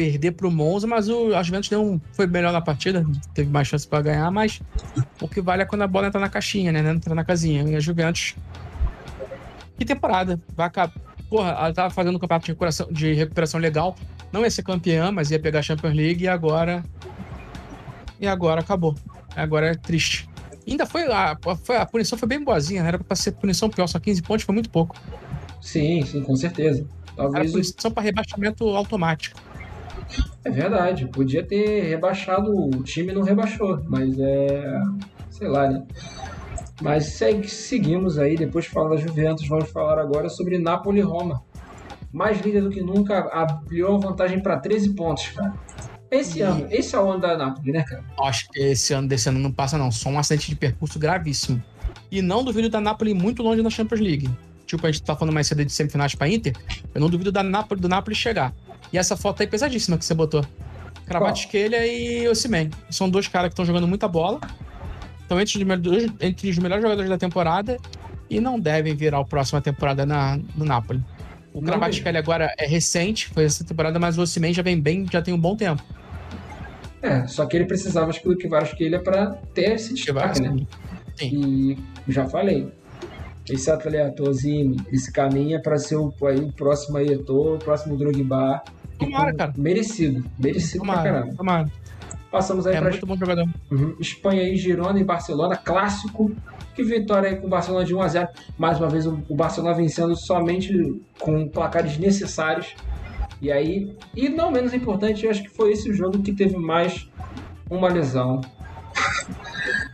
Perder 0.00 0.30
pro 0.30 0.50
Monza, 0.50 0.86
mas 0.86 1.10
o, 1.10 1.34
a 1.36 1.42
Juventus 1.42 1.70
um, 1.72 2.00
foi 2.14 2.26
melhor 2.26 2.54
na 2.54 2.60
partida, 2.62 3.04
teve 3.34 3.50
mais 3.50 3.68
chance 3.68 3.86
para 3.86 4.00
ganhar, 4.00 4.30
mas 4.30 4.58
o 5.20 5.28
que 5.28 5.42
vale 5.42 5.60
é 5.60 5.66
quando 5.66 5.82
a 5.82 5.86
bola 5.86 6.06
entra 6.06 6.18
na 6.18 6.30
caixinha, 6.30 6.72
né? 6.72 6.90
Entra 6.90 7.14
na 7.14 7.22
casinha. 7.22 7.64
E 7.64 7.76
a 7.76 7.80
Juventus. 7.80 8.34
Que 9.76 9.84
temporada. 9.84 10.40
Vai 10.56 10.68
acabar. 10.68 10.94
Porra, 11.28 11.50
ela 11.50 11.72
tava 11.74 11.90
fazendo 11.90 12.16
um 12.16 12.18
campeonato 12.18 12.46
de 12.46 12.52
recuperação, 12.52 12.88
de 12.90 13.12
recuperação 13.12 13.60
legal. 13.60 13.94
Não 14.32 14.40
ia 14.42 14.50
ser 14.50 14.62
campeã, 14.62 15.12
mas 15.12 15.30
ia 15.30 15.38
pegar 15.38 15.58
a 15.58 15.62
Champions 15.62 15.94
League 15.94 16.24
e 16.24 16.28
agora. 16.28 16.82
E 18.18 18.26
agora 18.26 18.62
acabou. 18.62 18.94
Agora 19.36 19.66
é 19.66 19.74
triste. 19.74 20.30
Ainda 20.66 20.86
foi 20.86 21.12
a, 21.12 21.36
foi, 21.62 21.76
a 21.76 21.84
punição 21.84 22.18
foi 22.18 22.26
bem 22.26 22.42
boazinha, 22.42 22.82
né? 22.82 22.88
Era 22.88 22.98
pra 22.98 23.14
ser 23.14 23.32
punição 23.32 23.68
pior, 23.68 23.86
só 23.86 23.98
15 23.98 24.22
pontos 24.22 24.46
foi 24.46 24.54
muito 24.54 24.70
pouco. 24.70 24.96
Sim, 25.60 26.02
sim, 26.06 26.22
com 26.22 26.34
certeza. 26.36 26.86
Talvez 27.14 27.44
Era 27.44 27.52
punição 27.52 27.90
para 27.90 28.02
rebaixamento 28.02 28.66
automático. 28.66 29.49
É 30.44 30.50
verdade, 30.50 31.06
podia 31.06 31.44
ter 31.44 31.82
rebaixado, 31.82 32.50
o 32.50 32.82
time 32.82 33.12
não 33.12 33.22
rebaixou, 33.22 33.82
mas 33.88 34.18
é. 34.18 34.80
sei 35.30 35.48
lá, 35.48 35.68
né? 35.68 35.84
Mas 36.80 37.06
segue, 37.06 37.48
seguimos 37.48 38.18
aí, 38.18 38.36
depois 38.36 38.64
de 38.64 38.70
falar 38.70 38.90
da 38.90 38.96
Juventus, 38.96 39.46
vamos 39.46 39.70
falar 39.70 40.00
agora 40.00 40.28
sobre 40.28 40.58
Napoli 40.58 41.00
e 41.00 41.02
Roma. 41.02 41.42
Mais 42.12 42.40
líder 42.40 42.62
do 42.62 42.70
que 42.70 42.80
nunca, 42.80 43.30
ampliou 43.34 43.96
a 43.96 43.98
vantagem 43.98 44.40
para 44.40 44.58
13 44.58 44.94
pontos, 44.94 45.28
cara. 45.28 45.54
Esse 46.10 46.40
ano, 46.40 46.66
esse 46.70 46.96
é 46.96 46.98
o 46.98 47.08
ano 47.08 47.20
da 47.20 47.36
Napoli, 47.36 47.70
né, 47.70 47.84
cara? 47.84 48.04
Acho 48.20 48.48
que 48.48 48.58
esse 48.58 48.92
ano 48.92 49.06
desse 49.06 49.28
ano 49.28 49.38
não 49.38 49.52
passa, 49.52 49.78
não. 49.78 49.92
Só 49.92 50.08
um 50.08 50.18
acidente 50.18 50.48
de 50.48 50.56
percurso 50.56 50.98
gravíssimo. 50.98 51.62
E 52.10 52.20
não 52.20 52.42
duvido 52.42 52.68
da 52.68 52.80
Napoli 52.80 53.14
muito 53.14 53.42
longe 53.42 53.62
na 53.62 53.70
Champions 53.70 54.00
League. 54.00 54.28
Tipo, 54.66 54.86
a 54.86 54.90
gente 54.90 55.04
tá 55.04 55.14
falando 55.14 55.34
mais 55.34 55.46
cedo 55.46 55.64
de 55.64 55.70
semifinais 55.70 56.14
pra 56.14 56.28
Inter. 56.28 56.54
Eu 56.92 57.00
não 57.00 57.08
duvido 57.08 57.30
da 57.30 57.44
Napoli, 57.44 57.80
do 57.80 57.88
Napoli 57.88 58.16
chegar. 58.16 58.52
E 58.92 58.98
essa 58.98 59.16
foto 59.16 59.40
aí 59.40 59.46
pesadíssima 59.46 59.96
que 59.96 60.04
você 60.04 60.14
botou. 60.14 60.44
Kravatskelia 61.06 61.86
e 61.86 62.28
Osimhen. 62.28 62.70
São 62.90 63.10
dois 63.10 63.26
caras 63.26 63.48
que 63.48 63.52
estão 63.52 63.64
jogando 63.64 63.86
muita 63.86 64.06
bola. 64.06 64.40
Estão 65.20 65.40
entre, 65.40 65.64
entre 66.20 66.50
os 66.50 66.58
melhores 66.58 66.82
jogadores 66.82 67.10
da 67.10 67.18
temporada 67.18 67.76
e 68.28 68.40
não 68.40 68.58
devem 68.58 68.94
virar 68.94 69.18
a 69.18 69.24
próxima 69.24 69.60
temporada 69.60 70.06
na, 70.06 70.38
no 70.56 70.64
Napoli. 70.64 71.02
O 71.52 71.60
Kravatskelia 71.60 72.20
agora 72.20 72.54
é 72.56 72.66
recente, 72.66 73.28
foi 73.28 73.44
essa 73.44 73.64
temporada, 73.64 73.98
mas 73.98 74.16
o 74.18 74.22
Osimhen 74.22 74.54
já 74.54 74.62
vem 74.62 74.80
bem, 74.80 75.04
já 75.10 75.20
tem 75.20 75.34
um 75.34 75.38
bom 75.38 75.56
tempo. 75.56 75.82
É, 77.02 77.26
só 77.26 77.46
que 77.46 77.56
ele 77.56 77.64
precisava, 77.64 78.10
acho 78.10 78.20
que, 78.22 78.28
do 78.28 78.36
Kvaratskhelia 78.36 79.00
para 79.00 79.32
ter 79.54 79.72
esse 79.72 79.94
destaque, 79.94 80.40
né? 80.42 80.66
Sim. 81.16 81.76
E 82.06 82.12
já 82.12 82.28
falei, 82.28 82.70
esse 83.48 83.70
atleta 83.70 84.22
Ozime, 84.22 84.76
esse 84.92 85.12
caminha 85.12 85.60
para 85.60 85.78
ser 85.78 85.96
o, 85.96 86.12
aí, 86.22 86.40
o 86.40 86.52
próximo 86.52 86.98
Aietor, 86.98 87.54
o 87.54 87.58
próximo 87.58 87.96
Drogba. 87.96 88.62
Tomara, 88.98 89.34
cara. 89.34 89.52
Merecido, 89.56 90.24
merecido 90.38 90.80
tomara, 90.80 91.02
pra 91.02 91.12
caramba. 91.12 91.36
Tomara. 91.36 91.72
Passamos 92.30 92.66
aí 92.66 92.76
é 92.76 92.80
para 92.80 92.90
muito 92.90 93.06
bom 93.06 93.16
jogador. 93.16 93.48
Uhum. 93.70 93.96
Espanha 93.98 94.42
aí, 94.42 94.56
Girona 94.56 95.00
e 95.00 95.04
Barcelona, 95.04 95.56
clássico. 95.56 96.30
Que 96.74 96.84
vitória 96.84 97.28
aí 97.28 97.36
com 97.36 97.48
o 97.48 97.50
Barcelona 97.50 97.84
de 97.84 97.94
1 97.94 98.00
a 98.00 98.08
0 98.08 98.28
Mais 98.56 98.78
uma 98.78 98.88
vez 98.88 99.04
o 99.04 99.34
Barcelona 99.34 99.74
vencendo 99.74 100.14
somente 100.14 101.02
com 101.18 101.48
placares 101.48 101.98
necessários. 101.98 102.74
E 103.42 103.50
aí, 103.50 103.96
e 104.14 104.28
não 104.28 104.50
menos 104.50 104.72
importante, 104.72 105.24
eu 105.24 105.30
acho 105.30 105.42
que 105.42 105.48
foi 105.48 105.72
esse 105.72 105.90
o 105.90 105.94
jogo 105.94 106.22
que 106.22 106.32
teve 106.32 106.56
mais 106.56 107.08
uma 107.68 107.88
lesão. 107.88 108.40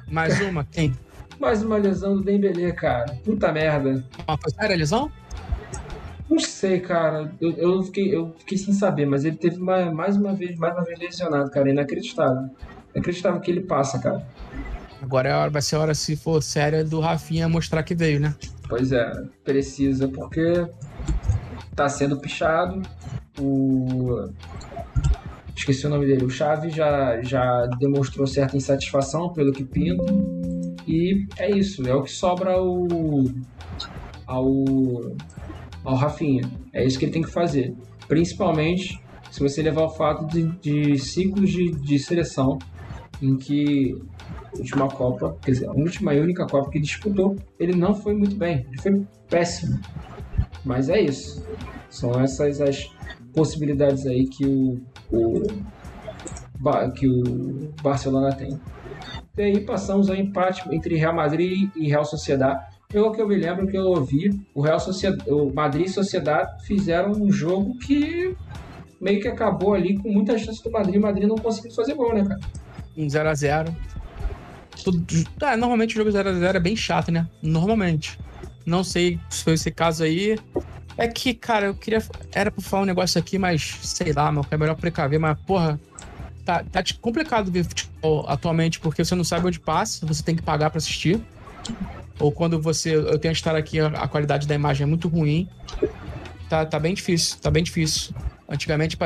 Mais 0.09 0.41
uma? 0.41 0.65
Quem? 0.65 0.93
Mais 1.39 1.63
uma 1.63 1.77
lesão 1.77 2.17
do 2.17 2.23
Dembélé, 2.23 2.73
cara. 2.73 3.17
Puta 3.25 3.53
merda. 3.53 4.05
Foi 4.27 4.51
séria 4.53 4.75
a 4.75 4.79
lesão? 4.79 5.13
Não 6.29 6.39
sei, 6.39 6.81
cara. 6.81 7.33
Eu, 7.41 7.53
eu, 7.53 7.83
fiquei, 7.83 8.15
eu 8.15 8.35
fiquei 8.39 8.59
sem 8.59 8.75
saber, 8.75 9.07
mas 9.07 9.25
ele 9.25 9.37
teve 9.37 9.61
uma, 9.61 9.91
mais 9.93 10.17
uma 10.17 10.33
vez, 10.33 10.59
mais 10.59 10.75
uma 10.75 10.85
vez 10.85 10.99
lesionado, 10.99 11.51
cara. 11.51 11.71
Inacreditável. 11.71 12.51
Inacreditável 12.95 13.41
que 13.41 13.51
ele 13.51 13.61
passa, 13.61 13.99
cara. 13.99 14.27
Agora 15.01 15.29
é 15.29 15.35
hora, 15.35 15.51
vai 15.51 15.63
ser 15.63 15.77
a 15.77 15.81
hora, 15.81 15.95
se 15.95 16.17
for 16.17 16.43
séria, 16.43 16.83
do 16.83 17.01
Rafinha 17.01 17.49
mostrar 17.49 17.83
que 17.83 17.95
veio, 17.95 18.19
né? 18.19 18.35
Pois 18.69 18.91
é, 18.93 19.13
precisa, 19.45 20.09
porque 20.09 20.67
tá 21.75 21.89
sendo 21.89 22.19
pichado. 22.19 22.83
O. 23.39 24.29
Esqueci 25.55 25.87
o 25.87 25.91
nome 25.91 26.07
dele. 26.07 26.25
O 26.25 26.31
Chaves 26.31 26.75
já, 26.75 27.21
já 27.23 27.67
demonstrou 27.79 28.27
certa 28.27 28.57
insatisfação 28.57 29.33
pelo 29.33 29.53
que 29.53 29.65
pinta. 29.65 30.05
E 30.87 31.27
é 31.39 31.51
isso, 31.51 31.87
é 31.87 31.95
o 31.95 32.03
que 32.03 32.13
sobra 32.13 32.53
ao, 32.53 32.87
ao, 34.27 34.65
ao 35.85 35.95
Rafinha. 35.95 36.49
É 36.73 36.85
isso 36.85 36.99
que 36.99 37.05
ele 37.07 37.13
tem 37.13 37.23
que 37.23 37.31
fazer. 37.31 37.75
Principalmente 38.07 39.01
se 39.31 39.41
você 39.41 39.63
levar 39.63 39.85
o 39.85 39.91
fato 39.91 40.27
de, 40.27 40.45
de 40.61 40.99
ciclos 40.99 41.51
de, 41.51 41.73
de 41.73 41.99
seleção 41.99 42.59
em 43.21 43.37
que 43.37 44.01
última 44.59 44.89
Copa, 44.89 45.37
quer 45.43 45.51
dizer, 45.51 45.69
a 45.69 45.73
última 45.73 46.15
e 46.15 46.21
única 46.21 46.47
Copa 46.47 46.71
que 46.71 46.81
disputou, 46.81 47.37
ele 47.59 47.77
não 47.77 47.95
foi 47.95 48.15
muito 48.15 48.37
bem, 48.37 48.67
ele 48.69 48.81
foi 48.81 49.07
péssimo. 49.29 49.79
Mas 50.65 50.89
é 50.89 51.01
isso. 51.01 51.45
São 51.91 52.19
essas 52.21 52.61
as 52.61 52.91
possibilidades 53.35 54.07
aí 54.07 54.27
que 54.27 54.47
o, 54.47 54.81
o 55.11 56.93
que 56.93 57.07
o 57.07 57.71
Barcelona 57.83 58.35
tem. 58.35 58.59
E 59.37 59.43
aí 59.43 59.61
passamos 59.61 60.09
ao 60.09 60.17
empate 60.17 60.63
entre 60.75 60.97
Real 60.97 61.15
Madrid 61.15 61.71
e 61.77 61.89
Real 61.89 62.05
Sociedade. 62.05 62.65
Pelo 62.89 63.13
que 63.13 63.21
eu 63.21 63.29
me 63.29 63.37
lembro 63.37 63.67
que 63.67 63.77
eu 63.77 63.85
ouvi, 63.85 64.31
o 64.55 64.61
Real 64.63 64.81
Sociedade, 64.81 65.29
o 65.31 65.53
Madrid 65.53 65.87
e 65.87 65.91
Sociedade 65.91 66.65
fizeram 66.67 67.13
um 67.13 67.31
jogo 67.31 67.77
que 67.79 68.35
meio 69.01 69.21
que 69.21 69.29
acabou 69.29 69.75
ali 69.75 69.99
com 69.99 70.11
muita 70.11 70.39
chance 70.39 70.63
do 70.63 70.71
Madrid. 70.71 70.97
O 70.97 71.03
Madrid 71.03 71.29
não 71.29 71.37
conseguiu 71.37 71.73
fazer 71.73 71.95
gol, 71.95 72.15
né, 72.15 72.25
cara? 72.25 72.41
Um 72.97 73.07
0x0. 73.07 73.75
Tudo... 74.83 75.05
Ah, 75.43 75.57
normalmente 75.57 75.95
o 75.95 76.05
jogo 76.05 76.11
0x0 76.11 76.55
é 76.55 76.61
bem 76.61 76.77
chato, 76.77 77.11
né? 77.11 77.29
Normalmente. 77.43 78.19
Não 78.65 78.83
sei 78.83 79.21
se 79.29 79.45
foi 79.45 79.55
esse 79.55 79.71
caso 79.71 80.03
aí. 80.05 80.39
É 80.97 81.07
que, 81.07 81.35
cara, 81.35 81.67
eu 81.67 81.75
queria. 81.75 82.03
Era 82.33 82.51
pra 82.51 82.63
falar 82.63 82.85
um 82.85 82.87
negócio 82.87 83.19
aqui, 83.19 83.39
mas 83.39 83.79
sei 83.83 84.13
lá, 84.13 84.33
meu, 84.33 84.47
é 84.51 84.57
melhor 84.57 84.77
precaver, 84.77 85.21
mas, 85.21 85.39
porra, 85.41 85.79
tá, 86.47 86.65
tá 86.65 86.83
complicado 87.01 87.51
ver 87.51 87.65
futebol 87.65 88.25
atualmente, 88.29 88.79
porque 88.79 89.05
você 89.05 89.15
não 89.17 89.25
sabe 89.25 89.49
onde 89.49 89.59
passa, 89.59 90.07
você 90.07 90.23
tem 90.23 90.37
que 90.37 90.43
pagar 90.43 90.71
para 90.71 90.79
assistir. 90.79 91.21
Ou 92.19 92.31
quando 92.31 92.63
você. 92.63 92.95
Eu 92.95 93.19
tenho 93.19 93.35
que 93.35 93.41
estar 93.41 93.55
aqui, 93.57 93.81
a, 93.81 94.09
qualidade 94.09 94.47
da 94.47 94.55
imagem 94.55 94.85
é 94.85 94.87
muito 94.87 95.09
ruim. 95.09 95.49
Tá, 96.49 96.65
tá 96.65 96.79
bem 96.79 96.95
difícil, 96.95 97.39
tá 97.41 97.51
bem 97.51 97.63
difícil. 97.63 98.15
Antigamente 98.49 98.97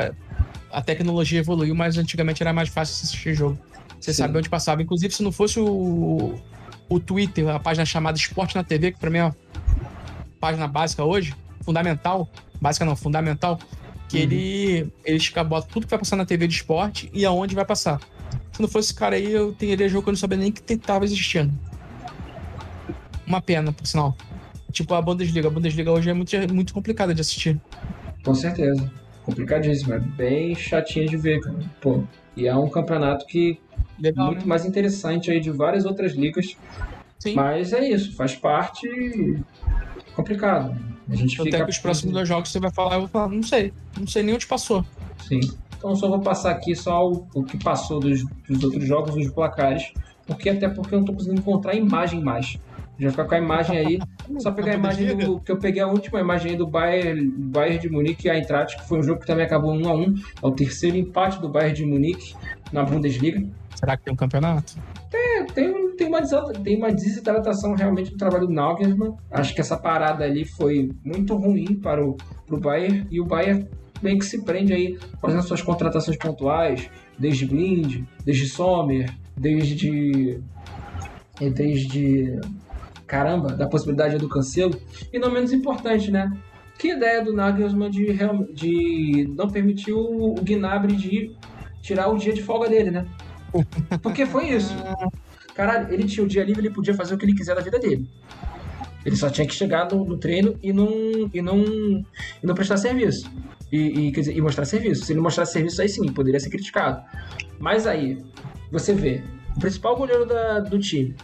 a 0.70 0.82
tecnologia 0.82 1.40
evoluiu, 1.40 1.74
mas 1.74 1.96
antigamente 1.96 2.42
era 2.42 2.52
mais 2.52 2.68
fácil 2.68 2.92
assistir 2.92 3.34
jogo. 3.34 3.58
Você 3.98 4.12
Sim. 4.12 4.18
sabe 4.18 4.38
onde 4.38 4.48
passava. 4.48 4.82
Inclusive, 4.82 5.12
se 5.12 5.22
não 5.22 5.32
fosse 5.32 5.58
o, 5.58 6.38
o 6.88 7.00
Twitter, 7.00 7.48
a 7.48 7.58
página 7.58 7.84
chamada 7.84 8.18
Esporte 8.18 8.54
na 8.54 8.62
TV, 8.62 8.92
que 8.92 8.98
pra 8.98 9.10
mim 9.10 9.18
é 9.18 9.24
uma 9.24 9.36
página 10.38 10.68
básica 10.68 11.02
hoje, 11.02 11.34
fundamental, 11.62 12.30
básica 12.60 12.84
não, 12.84 12.94
fundamental, 12.94 13.58
que 14.10 14.16
uhum. 14.16 14.22
ele, 14.24 14.92
ele 15.04 15.44
bota 15.46 15.68
tudo 15.68 15.86
que 15.86 15.90
vai 15.90 15.98
passar 16.00 16.16
na 16.16 16.26
TV 16.26 16.48
de 16.48 16.54
esporte 16.54 17.08
e 17.14 17.24
aonde 17.24 17.54
vai 17.54 17.64
passar. 17.64 18.00
Se 18.50 18.60
não 18.60 18.68
fosse 18.68 18.88
esse 18.88 18.94
cara 18.98 19.14
aí, 19.14 19.30
eu 19.30 19.52
teria 19.52 19.88
jogo 19.88 20.02
que 20.02 20.08
eu 20.08 20.12
não 20.12 20.18
sabia 20.18 20.36
nem 20.36 20.50
que 20.50 20.60
tentava 20.60 21.04
existindo. 21.04 21.52
Uma 23.24 23.40
pena, 23.40 23.72
por 23.72 23.86
sinal. 23.86 24.16
Tipo 24.72 24.94
a 24.94 25.00
Bundesliga. 25.00 25.46
A 25.46 25.50
Bundesliga 25.50 25.92
hoje 25.92 26.10
é 26.10 26.12
muito, 26.12 26.36
muito 26.52 26.74
complicada 26.74 27.14
de 27.14 27.20
assistir. 27.20 27.60
Com 28.24 28.34
certeza. 28.34 28.92
Complicadíssimo. 29.24 29.94
É 29.94 30.00
bem 30.00 30.56
chatinha 30.56 31.06
de 31.06 31.16
ver, 31.16 31.40
cara. 31.40 31.58
Pô. 31.80 32.02
E 32.36 32.48
é 32.48 32.56
um 32.56 32.68
campeonato 32.68 33.24
que 33.26 33.60
Legal, 33.96 34.26
muito 34.26 34.40
né? 34.40 34.46
mais 34.46 34.64
interessante 34.64 35.30
aí 35.30 35.38
de 35.38 35.50
várias 35.52 35.84
outras 35.84 36.14
ligas. 36.14 36.56
Sim. 37.20 37.34
Mas 37.34 37.72
é 37.72 37.88
isso, 37.88 38.16
faz 38.16 38.34
parte 38.34 38.88
complicado. 40.16 40.76
A 41.10 41.16
gente 41.16 41.40
Até 41.40 41.64
que 41.64 41.70
os 41.70 41.78
próximos 41.78 42.14
dois 42.14 42.28
jogos 42.28 42.50
você 42.50 42.60
vai 42.60 42.70
falar, 42.70 42.94
eu 42.94 43.00
vou 43.00 43.08
falar, 43.08 43.28
não 43.28 43.42
sei. 43.42 43.72
Não 43.98 44.06
sei 44.06 44.22
nem 44.22 44.34
onde 44.34 44.46
passou. 44.46 44.84
Sim. 45.26 45.40
Então 45.76 45.96
só 45.96 46.08
vou 46.08 46.20
passar 46.20 46.52
aqui 46.52 46.76
só 46.76 47.10
o, 47.10 47.26
o 47.34 47.42
que 47.42 47.56
passou 47.58 47.98
dos, 47.98 48.22
dos, 48.48 48.62
outros 48.62 48.86
jogos, 48.86 49.16
os 49.16 49.30
placares. 49.30 49.92
Porque 50.26 50.48
até 50.48 50.68
porque 50.68 50.94
eu 50.94 50.98
não 51.00 51.06
tô 51.06 51.12
conseguindo 51.12 51.40
encontrar 51.40 51.74
imagem 51.74 52.22
mais. 52.22 52.56
Já 52.98 53.10
fica 53.10 53.24
com 53.24 53.34
a 53.34 53.38
imagem 53.38 53.78
aí. 53.78 53.98
Só 54.38 54.52
pegar 54.52 54.72
a 54.72 54.74
imagem 54.74 55.16
do. 55.16 55.40
Que 55.40 55.50
eu 55.50 55.56
peguei 55.56 55.82
a 55.82 55.86
última 55.88 56.20
imagem 56.20 56.52
aí 56.52 56.56
do 56.56 56.66
Bayern, 56.66 57.26
Bayern 57.26 57.78
de 57.78 57.88
Munique 57.88 58.26
e 58.26 58.30
a 58.30 58.36
Eintracht, 58.36 58.76
que 58.76 58.86
foi 58.86 58.98
um 58.98 59.02
jogo 59.02 59.20
que 59.20 59.26
também 59.26 59.46
acabou 59.46 59.72
1 59.72 59.88
a 59.88 59.94
1 59.94 60.14
É 60.42 60.46
o 60.46 60.50
terceiro 60.50 60.96
empate 60.96 61.40
do 61.40 61.48
Bayern 61.48 61.74
de 61.74 61.86
Munique 61.86 62.34
na 62.70 62.84
Bundesliga. 62.84 63.42
Será 63.80 63.96
que 63.96 64.04
tem 64.04 64.12
um 64.12 64.16
campeonato? 64.16 64.74
Tem, 65.10 65.46
tem, 65.46 65.96
tem, 65.96 66.06
uma, 66.06 66.20
tem 66.62 66.76
uma 66.76 66.92
desidratação 66.92 67.74
realmente 67.74 68.10
do 68.10 68.18
trabalho 68.18 68.46
do 68.46 68.52
Nagelsmann. 68.52 69.16
Acho 69.30 69.54
que 69.54 69.60
essa 69.62 69.74
parada 69.74 70.22
ali 70.22 70.44
foi 70.44 70.90
muito 71.02 71.34
ruim 71.34 71.80
para 71.80 72.04
o 72.04 72.14
pro 72.46 72.60
Bayern. 72.60 73.06
E 73.10 73.18
o 73.18 73.24
Bayern 73.24 73.66
meio 74.02 74.18
que 74.18 74.26
se 74.26 74.44
prende 74.44 74.74
aí 74.74 74.98
fazendo 75.18 75.42
suas 75.42 75.62
contratações 75.62 76.18
pontuais, 76.18 76.90
desde 77.18 77.46
Blind, 77.46 78.04
desde 78.22 78.46
Sommer, 78.48 79.10
desde. 79.34 80.42
Desde 81.40 82.38
caramba, 83.06 83.54
da 83.54 83.66
possibilidade 83.66 84.18
do 84.18 84.28
Cancelo. 84.28 84.78
E 85.10 85.18
não 85.18 85.30
menos 85.30 85.54
importante, 85.54 86.10
né? 86.10 86.30
Que 86.78 86.92
ideia 86.92 87.24
do 87.24 87.32
Nagelsmann 87.32 87.90
de, 87.90 88.14
de 88.52 89.34
não 89.34 89.48
permitir 89.48 89.94
o 89.94 90.34
Gnabry 90.42 90.96
de 90.96 91.34
tirar 91.80 92.08
o 92.08 92.18
dia 92.18 92.34
de 92.34 92.42
folga 92.42 92.68
dele, 92.68 92.90
né? 92.90 93.06
Porque 94.02 94.26
foi 94.26 94.50
isso. 94.50 94.74
Caralho, 95.54 95.92
ele 95.92 96.04
tinha 96.04 96.24
o 96.24 96.28
dia 96.28 96.44
livre, 96.44 96.62
ele 96.62 96.74
podia 96.74 96.94
fazer 96.94 97.14
o 97.14 97.18
que 97.18 97.24
ele 97.24 97.34
quiser 97.34 97.54
da 97.54 97.60
vida 97.60 97.78
dele. 97.78 98.08
Ele 99.04 99.16
só 99.16 99.30
tinha 99.30 99.46
que 99.46 99.54
chegar 99.54 99.88
no, 99.90 100.04
no 100.04 100.18
treino 100.18 100.56
e 100.62 100.72
não, 100.72 100.88
e, 101.32 101.40
não, 101.40 101.58
e 101.62 102.46
não 102.46 102.54
prestar 102.54 102.76
serviço. 102.76 103.30
E, 103.72 104.08
e, 104.08 104.10
dizer, 104.10 104.36
e 104.36 104.40
mostrar 104.40 104.64
serviço. 104.64 105.04
Se 105.04 105.12
ele 105.12 105.20
mostrasse 105.20 105.52
serviço, 105.52 105.80
aí 105.80 105.88
sim, 105.88 106.10
poderia 106.12 106.38
ser 106.38 106.50
criticado. 106.50 107.02
Mas 107.58 107.86
aí, 107.86 108.22
você 108.70 108.92
vê, 108.92 109.22
o 109.56 109.60
principal 109.60 109.96
goleiro 109.96 110.26
da, 110.26 110.60
do 110.60 110.78
time 110.78 111.14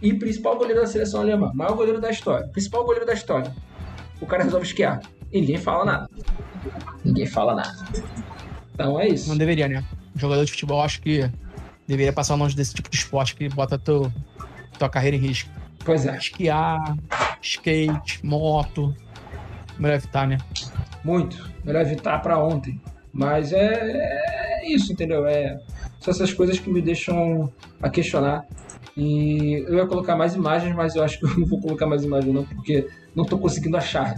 e 0.00 0.14
principal 0.14 0.56
goleiro 0.56 0.80
da 0.80 0.86
seleção 0.86 1.20
alemã, 1.20 1.52
maior 1.54 1.74
goleiro 1.74 2.00
da 2.00 2.10
história, 2.10 2.46
principal 2.48 2.84
goleiro 2.84 3.04
da 3.04 3.12
história, 3.12 3.54
o 4.20 4.26
cara 4.26 4.44
resolve 4.44 4.66
esquiar. 4.66 5.00
E 5.32 5.40
ninguém 5.40 5.58
fala 5.58 5.84
nada. 5.84 6.10
Ninguém 7.04 7.26
fala 7.26 7.54
nada. 7.54 7.86
Então 8.72 8.98
é 8.98 9.08
isso. 9.08 9.28
Não 9.28 9.36
deveria, 9.36 9.68
né? 9.68 9.84
jogador 10.16 10.44
de 10.44 10.52
futebol, 10.52 10.82
acho 10.82 11.00
que 11.00 11.28
deveria 11.90 12.12
passar 12.12 12.36
longe 12.36 12.54
desse 12.54 12.72
tipo 12.72 12.88
de 12.88 12.96
esporte 12.96 13.34
que 13.34 13.48
bota 13.48 13.76
teu, 13.76 14.12
tua 14.78 14.88
carreira 14.88 15.16
em 15.16 15.20
risco. 15.20 15.50
Pois 15.84 16.06
é. 16.06 16.16
Esquiar, 16.16 16.96
skate, 17.42 18.24
moto. 18.24 18.94
Melhor 19.76 19.96
evitar, 19.96 20.28
né? 20.28 20.38
Muito. 21.02 21.50
Melhor 21.64 21.82
evitar 21.82 22.20
para 22.20 22.38
ontem. 22.38 22.80
Mas 23.12 23.52
é, 23.52 24.62
é, 24.62 24.72
isso, 24.72 24.92
entendeu? 24.92 25.26
É, 25.26 25.58
são 25.98 26.12
essas 26.12 26.32
coisas 26.32 26.60
que 26.60 26.70
me 26.70 26.80
deixam 26.80 27.52
a 27.82 27.90
questionar. 27.90 28.46
E 28.96 29.64
eu 29.66 29.76
ia 29.76 29.86
colocar 29.86 30.14
mais 30.14 30.34
imagens, 30.34 30.74
mas 30.74 30.94
eu 30.94 31.02
acho 31.02 31.18
que 31.18 31.24
eu 31.26 31.38
não 31.38 31.46
vou 31.46 31.60
colocar 31.60 31.86
mais 31.86 32.04
imagens, 32.04 32.32
não, 32.32 32.44
porque 32.44 32.86
não 33.16 33.24
estou 33.24 33.38
conseguindo 33.38 33.76
achar. 33.76 34.14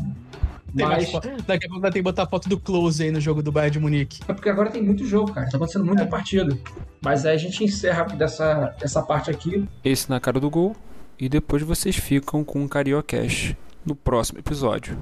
Mas... 0.75 1.13
Daqui 1.47 1.67
a 1.67 1.69
pouco 1.69 1.81
vai 1.81 1.91
ter 1.91 1.99
que 1.99 2.03
botar 2.03 2.27
foto 2.27 2.49
do 2.49 2.59
Close 2.59 3.03
aí 3.03 3.11
no 3.11 3.21
jogo 3.21 3.43
do 3.43 3.53
Bayern 3.53 3.73
de 3.73 3.81
Munique. 3.81 4.21
É 4.27 4.33
porque 4.33 4.49
agora 4.49 4.71
tem 4.71 4.83
muito 4.83 5.05
jogo, 5.07 5.33
cara. 5.33 5.49
Tá 5.51 5.57
acontecendo 5.57 5.85
muita 5.85 6.03
é. 6.03 6.07
partida. 6.07 6.57
Mas 7.01 7.27
aí 7.27 7.35
a 7.35 7.39
gente 7.39 7.63
encerra 7.63 8.05
dessa, 8.05 8.75
dessa 8.81 9.03
parte 9.03 9.31
aqui. 9.31 9.69
Esse 9.85 10.09
na 10.09 10.19
cara 10.21 10.41
do 10.41 10.49
gol. 10.49 10.75
E 11.19 11.29
depois 11.29 11.63
vocês 11.63 11.97
ficam 11.97 12.43
com 12.43 12.65
o 12.65 12.69
Cariocash 12.69 13.55
no 13.85 13.95
próximo 13.95 14.39
episódio. 14.39 14.99